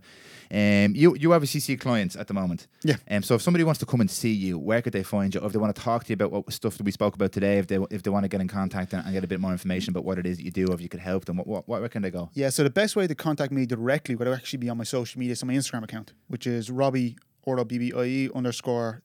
Um, 0.52 0.94
you 0.96 1.16
you 1.16 1.34
obviously 1.34 1.60
see 1.60 1.76
clients 1.76 2.16
at 2.16 2.28
the 2.28 2.34
moment. 2.34 2.68
Yeah. 2.84 2.98
Um, 3.10 3.24
so 3.24 3.36
if 3.36 3.42
somebody 3.42 3.64
wants 3.64 3.80
to 3.80 3.86
come 3.86 4.00
and 4.02 4.12
see 4.12 4.32
you, 4.32 4.60
where 4.60 4.82
could 4.82 4.94
they 4.94 5.04
find 5.04 5.34
you? 5.34 5.42
Or 5.42 5.48
if 5.48 5.54
they 5.54 5.60
want 5.60 5.76
to 5.76 5.82
talk 5.82 6.04
to 6.04 6.10
you 6.10 6.14
about 6.14 6.32
what 6.32 6.54
stuff 6.54 6.78
that 6.78 6.84
we 6.84 6.92
spoke 6.92 7.16
about 7.16 7.32
today, 7.32 7.58
if 7.58 7.68
they 7.68 7.80
if 7.90 8.04
they 8.04 8.12
want 8.12 8.24
to 8.26 8.30
get 8.30 8.42
in 8.42 8.48
contact 8.48 8.94
and, 8.94 9.04
and 9.04 9.14
get 9.14 9.24
a 9.24 9.28
bit 9.28 9.40
more 9.40 9.52
information 9.52 9.90
about 9.92 10.06
what 10.06 10.20
it 10.20 10.26
is 10.28 10.38
that 10.38 10.44
you 10.44 10.52
do, 10.52 10.68
or 10.68 10.76
if 10.76 10.82
you 10.82 10.90
could 10.90 11.00
help 11.00 11.26
them, 11.26 11.38
what, 11.38 11.48
what, 11.48 11.68
where 11.68 11.90
can 11.90 12.04
they 12.04 12.12
go? 12.12 12.30
Yeah, 12.34 12.50
so 12.50 12.64
the 12.64 12.70
best 12.70 12.96
way 12.96 13.08
to 13.08 13.16
contact 13.16 13.52
me 13.52 13.66
directly 13.66 14.16
would 14.16 14.28
actually 14.28 14.58
be 14.58 14.70
on 14.70 14.78
my 14.78 14.84
social 14.84 15.20
media, 15.20 15.36
so 15.36 15.46
my 15.48 15.54
Instagram 15.54 15.84
account, 15.84 16.14
which 16.28 16.46
is 16.46 16.70
Robbie 16.70 17.18
or 17.46 17.58
BBIE 17.58 18.34
underscore 18.36 19.02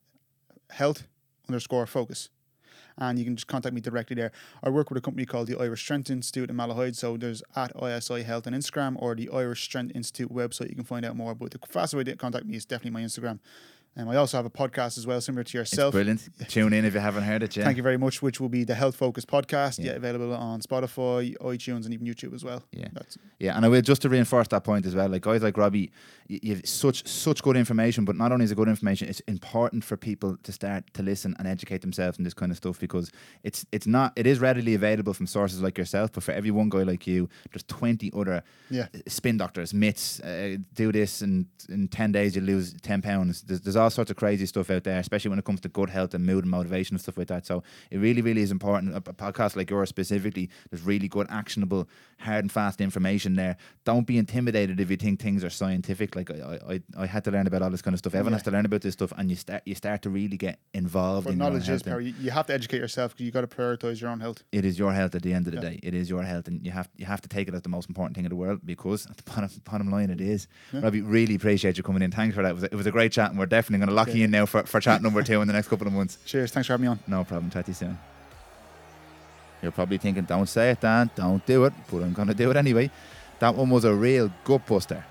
health 0.71 1.07
underscore 1.47 1.85
focus. 1.85 2.29
And 2.97 3.17
you 3.17 3.25
can 3.25 3.35
just 3.35 3.47
contact 3.47 3.73
me 3.73 3.81
directly 3.81 4.15
there. 4.15 4.31
I 4.61 4.69
work 4.69 4.89
with 4.89 4.97
a 4.97 5.01
company 5.01 5.25
called 5.25 5.47
the 5.47 5.57
Irish 5.57 5.81
Strength 5.81 6.11
Institute 6.11 6.49
in 6.49 6.55
Malahide. 6.55 6.95
So 6.95 7.17
there's 7.17 7.41
at 7.55 7.71
ISI 7.81 8.23
Health 8.23 8.47
on 8.47 8.53
Instagram 8.53 8.95
or 8.99 9.15
the 9.15 9.29
Irish 9.29 9.63
Strength 9.63 9.95
Institute 9.95 10.31
website. 10.31 10.69
You 10.69 10.75
can 10.75 10.83
find 10.83 11.05
out 11.05 11.15
more. 11.15 11.33
But 11.33 11.51
the 11.51 11.59
fastest 11.67 11.95
way 11.95 12.03
to 12.03 12.15
contact 12.15 12.45
me 12.45 12.55
is 12.55 12.65
definitely 12.65 12.91
my 12.91 13.05
Instagram. 13.05 13.39
And 13.93 14.09
I 14.09 14.15
also 14.15 14.37
have 14.37 14.45
a 14.45 14.49
podcast 14.49 14.97
as 14.97 15.05
well, 15.05 15.19
similar 15.19 15.43
to 15.43 15.47
It's 15.59 15.71
yourself. 15.73 15.91
brilliant. 15.91 16.29
Tune 16.47 16.71
in 16.71 16.85
if 16.85 16.93
you 16.93 17.01
haven't 17.01 17.23
heard 17.23 17.43
it. 17.43 17.57
Yeah. 17.57 17.65
Thank 17.65 17.75
you 17.75 17.83
very 17.83 17.97
much, 17.97 18.21
which 18.21 18.39
will 18.39 18.47
be 18.47 18.63
the 18.63 18.73
Health 18.75 18.95
Focus 18.95 19.25
podcast. 19.25 19.79
Yeah. 19.79 19.91
Yeah, 19.91 19.97
available 19.97 20.33
on 20.33 20.61
Spotify, 20.61 21.35
iTunes, 21.39 21.83
and 21.83 21.93
even 21.93 22.07
YouTube 22.07 22.33
as 22.33 22.43
well. 22.43 22.63
Yeah. 22.71 22.87
That's, 22.93 23.17
Yeah, 23.39 23.55
and 23.57 23.65
I 23.65 23.67
will 23.67 23.81
just 23.81 24.01
to 24.03 24.09
reinforce 24.09 24.47
that 24.49 24.63
point 24.63 24.85
as 24.85 24.95
well. 24.95 25.09
Like 25.09 25.23
guys 25.23 25.43
like 25.43 25.57
Robbie, 25.57 25.91
y- 26.29 26.39
you 26.41 26.55
have 26.55 26.65
such 26.65 27.05
such 27.05 27.43
good 27.43 27.57
information, 27.57 28.05
but 28.05 28.15
not 28.15 28.31
only 28.31 28.45
is 28.45 28.51
it 28.53 28.55
good 28.55 28.69
information, 28.69 29.09
it's 29.09 29.19
important 29.27 29.83
for 29.83 29.97
people 29.97 30.37
to 30.43 30.51
start 30.53 30.85
to 30.93 31.03
listen 31.03 31.35
and 31.37 31.45
educate 31.45 31.81
themselves 31.81 32.17
in 32.17 32.23
this 32.23 32.33
kind 32.33 32.51
of 32.51 32.57
stuff 32.57 32.79
because 32.79 33.11
it's 33.43 33.65
it's 33.73 33.87
not 33.87 34.13
it 34.15 34.25
is 34.25 34.39
readily 34.39 34.73
available 34.73 35.13
from 35.13 35.27
sources 35.27 35.61
like 35.61 35.77
yourself, 35.77 36.13
but 36.13 36.23
for 36.23 36.31
every 36.31 36.51
one 36.51 36.69
guy 36.69 36.83
like 36.83 37.05
you, 37.07 37.27
there's 37.51 37.63
twenty 37.63 38.09
other 38.15 38.41
yeah. 38.69 38.87
spin 39.07 39.35
doctors, 39.37 39.73
myths, 39.73 40.21
uh, 40.21 40.55
do 40.75 40.93
this 40.93 41.21
and 41.21 41.45
in 41.67 41.89
10 41.89 42.11
days 42.13 42.35
you 42.35 42.41
lose 42.41 42.73
10 42.81 43.01
pounds. 43.01 43.41
There's, 43.41 43.61
there's 43.61 43.75
all 43.81 43.89
sorts 43.89 44.09
of 44.11 44.17
crazy 44.17 44.45
stuff 44.45 44.69
out 44.69 44.83
there, 44.83 44.99
especially 44.99 45.29
when 45.29 45.39
it 45.39 45.45
comes 45.45 45.59
to 45.61 45.69
gut 45.69 45.89
health 45.89 46.13
and 46.13 46.25
mood 46.25 46.43
and 46.43 46.51
motivation 46.51 46.93
and 46.95 47.01
stuff 47.01 47.17
like 47.17 47.27
that. 47.27 47.45
So 47.45 47.63
it 47.89 47.97
really, 47.97 48.21
really 48.21 48.41
is 48.41 48.51
important. 48.51 48.93
A, 48.93 48.97
a 48.97 49.01
podcast 49.01 49.55
like 49.55 49.69
yours 49.69 49.89
specifically, 49.89 50.49
there's 50.69 50.83
really 50.83 51.07
good, 51.07 51.27
actionable, 51.29 51.89
hard 52.19 52.45
and 52.45 52.51
fast 52.51 52.79
information 52.81 53.35
there. 53.35 53.57
Don't 53.83 54.07
be 54.07 54.17
intimidated 54.17 54.79
if 54.79 54.89
you 54.89 54.97
think 54.97 55.19
things 55.19 55.43
are 55.43 55.49
scientific. 55.49 56.15
Like 56.15 56.31
I, 56.31 56.59
I, 56.69 56.81
I 56.97 57.05
had 57.05 57.23
to 57.25 57.31
learn 57.31 57.47
about 57.47 57.61
all 57.61 57.69
this 57.69 57.81
kind 57.81 57.93
of 57.93 57.99
stuff. 57.99 58.13
Everyone 58.15 58.33
Yeah. 58.33 58.37
has 58.37 58.43
to 58.43 58.51
learn 58.51 58.65
about 58.65 58.81
this 58.81 58.93
stuff 58.93 59.11
and 59.17 59.29
you 59.29 59.35
start 59.35 59.63
you 59.65 59.75
start 59.75 60.01
to 60.03 60.09
really 60.09 60.37
get 60.37 60.59
involved 60.73 61.27
in 61.27 61.37
knowledge 61.37 61.67
is 61.69 61.83
power. 61.83 61.99
You, 61.99 62.13
you 62.19 62.31
have 62.31 62.45
to 62.47 62.53
educate 62.53 62.77
yourself 62.77 63.11
because 63.13 63.25
you 63.25 63.31
got 63.31 63.41
to 63.41 63.47
prioritize 63.47 63.99
your 64.01 64.09
own 64.09 64.19
health. 64.19 64.43
it 64.51 64.63
is 64.65 64.77
your 64.79 64.93
health 64.93 65.15
at 65.15 65.21
the 65.23 65.33
end 65.33 65.47
of 65.47 65.53
the 65.53 65.61
Yeah. 65.61 65.69
day. 65.71 65.79
It 65.83 65.93
is 65.93 66.09
your 66.09 66.23
health, 66.23 66.47
and 66.47 66.63
you 66.65 66.71
have 66.71 66.89
you 66.95 67.05
have 67.05 67.21
to 67.21 67.29
take 67.29 67.47
it 67.47 67.53
as 67.55 67.61
the 67.63 67.69
most 67.69 67.89
important 67.89 68.15
thing 68.15 68.25
in 68.25 68.29
the 68.29 68.35
world 68.35 68.59
because 68.65 69.05
at 69.09 69.17
the 69.17 69.23
bottom, 69.23 69.49
bottom 69.63 69.89
line, 69.91 70.09
it 70.09 70.21
is. 70.21 70.47
Yeah. 70.71 70.81
Robbie, 70.81 71.01
really 71.01 71.35
appreciate 71.35 71.77
you 71.77 71.83
coming 71.83 72.01
in. 72.01 72.11
Thanks 72.11 72.35
for 72.35 72.43
that. 72.43 72.51
It 72.51 72.53
was 72.53 72.63
a, 72.63 72.67
it 72.67 72.75
was 72.75 72.85
a 72.85 72.91
great 72.91 73.11
chat, 73.11 73.29
and 73.31 73.39
we're 73.39 73.45
definitely 73.45 73.70
going 73.79 73.89
to 73.89 73.95
lock 73.95 74.13
you 74.13 74.25
in 74.25 74.31
now 74.31 74.45
for, 74.45 74.63
for 74.63 74.79
chat 74.79 75.01
number 75.01 75.23
two 75.23 75.41
in 75.41 75.47
the 75.47 75.53
next 75.53 75.67
couple 75.67 75.87
of 75.87 75.93
months. 75.93 76.17
Cheers. 76.25 76.51
Thanks 76.51 76.67
for 76.67 76.73
having 76.73 76.85
me 76.85 76.89
on. 76.89 76.99
No 77.07 77.23
problem. 77.23 77.49
Chat 77.51 77.65
to 77.65 77.71
you 77.71 77.75
soon. 77.75 77.97
You're 79.61 79.71
probably 79.71 79.97
thinking, 79.97 80.23
"Don't 80.23 80.47
say 80.47 80.71
it, 80.71 80.81
Dan. 80.81 81.11
Don't 81.15 81.45
do 81.45 81.65
it," 81.65 81.73
but 81.91 82.03
I'm 82.03 82.13
going 82.13 82.27
to 82.27 82.33
do 82.33 82.49
it 82.49 82.57
anyway. 82.57 82.89
That 83.39 83.55
one 83.55 83.69
was 83.69 83.85
a 83.85 83.93
real 83.93 84.31
gut 84.43 84.65
buster. 84.65 85.05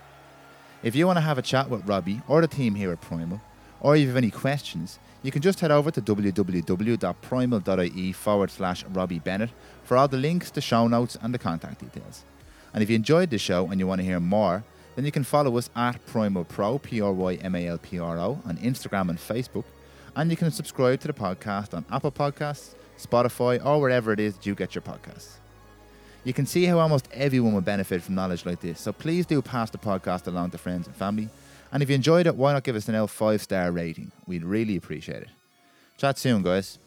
If 0.83 0.97
you 0.97 1.07
want 1.07 1.19
to 1.19 1.23
have 1.23 1.39
a 1.39 1.43
chat 1.43 1.71
with 1.71 1.87
Robbie 1.87 2.23
or 2.27 2.41
the 2.41 2.49
team 2.49 2.75
here 2.75 2.91
at 2.91 3.01
Prymal, 3.01 3.41
or 3.81 3.97
if 3.97 4.03
you 4.03 4.09
have 4.09 4.17
any 4.17 4.31
questions, 4.31 4.99
you 5.23 5.31
can 5.31 5.43
just 5.43 5.61
head 5.61 5.71
over 5.71 5.91
to 5.91 6.01
www.prymal.ie 6.01 8.13
forward 8.13 8.51
slash 8.51 8.85
Robbie 8.85 9.19
Bennett 9.19 9.51
for 9.85 9.97
all 9.97 10.09
the 10.09 10.17
links, 10.17 10.51
the 10.51 10.61
show 10.61 10.89
notes, 10.89 11.19
and 11.21 11.35
the 11.35 11.39
contact 11.39 11.81
details. 11.81 12.25
And 12.73 12.83
if 12.83 12.89
you 12.89 12.97
enjoyed 12.97 13.31
the 13.31 13.39
show 13.39 13.69
and 13.71 13.79
you 13.79 13.87
want 13.87 14.01
to 14.01 14.05
hear 14.05 14.21
more, 14.21 14.65
then 15.01 15.07
you 15.07 15.13
can 15.13 15.25
follow 15.25 15.57
us 15.57 15.71
at 15.75 16.05
Prymal 16.05 16.47
Pro, 16.47 16.79
P 16.79 17.01
R 17.01 17.11
Y 17.11 17.37
M 17.37 17.55
A 17.55 17.69
L 17.69 17.79
P 17.79 17.99
R 17.99 18.19
O, 18.19 18.39
on 18.45 18.59
Instagram 18.59 19.09
and 19.09 19.19
Facebook. 19.19 19.65
And 20.15 20.31
you 20.31 20.37
can 20.37 20.51
subscribe 20.51 21.01
to 21.01 21.07
the 21.07 21.15
podcast 21.15 21.73
on 21.73 21.87
Apple 21.91 22.13
Podcasts, 22.13 22.75
Spotify, 22.99 23.65
or 23.65 23.81
wherever 23.81 24.13
it 24.13 24.21
is 24.21 24.35
that 24.35 24.45
you 24.45 24.55
get 24.55 24.75
your 24.75 24.83
podcasts. 24.83 25.39
You 26.23 26.35
can 26.35 26.45
see 26.45 26.67
how 26.67 26.81
almost 26.81 27.09
everyone 27.15 27.55
will 27.55 27.63
benefit 27.63 28.03
from 28.03 28.15
knowledge 28.15 28.45
like 28.45 28.61
this, 28.61 28.79
so 28.79 28.93
please 28.93 29.25
do 29.25 29.41
pass 29.41 29.71
the 29.71 29.79
podcast 29.79 30.27
along 30.27 30.51
to 30.51 30.59
friends 30.59 30.87
and 30.87 30.95
family. 30.95 31.31
And 31.73 31.83
if 31.83 31.89
you 31.89 31.95
enjoyed 31.95 32.27
it, 32.27 32.37
why 32.37 32.53
not 32.53 32.65
give 32.65 32.77
us 32.77 32.87
an 32.87 32.95
L5 32.95 33.41
star 33.41 33.73
rating? 33.73 34.13
We'd 34.27 34.45
really 34.45 34.77
appreciate 34.77 35.23
it. 35.23 35.31
Chat 35.97 36.19
soon, 36.19 36.43
guys. 36.43 36.79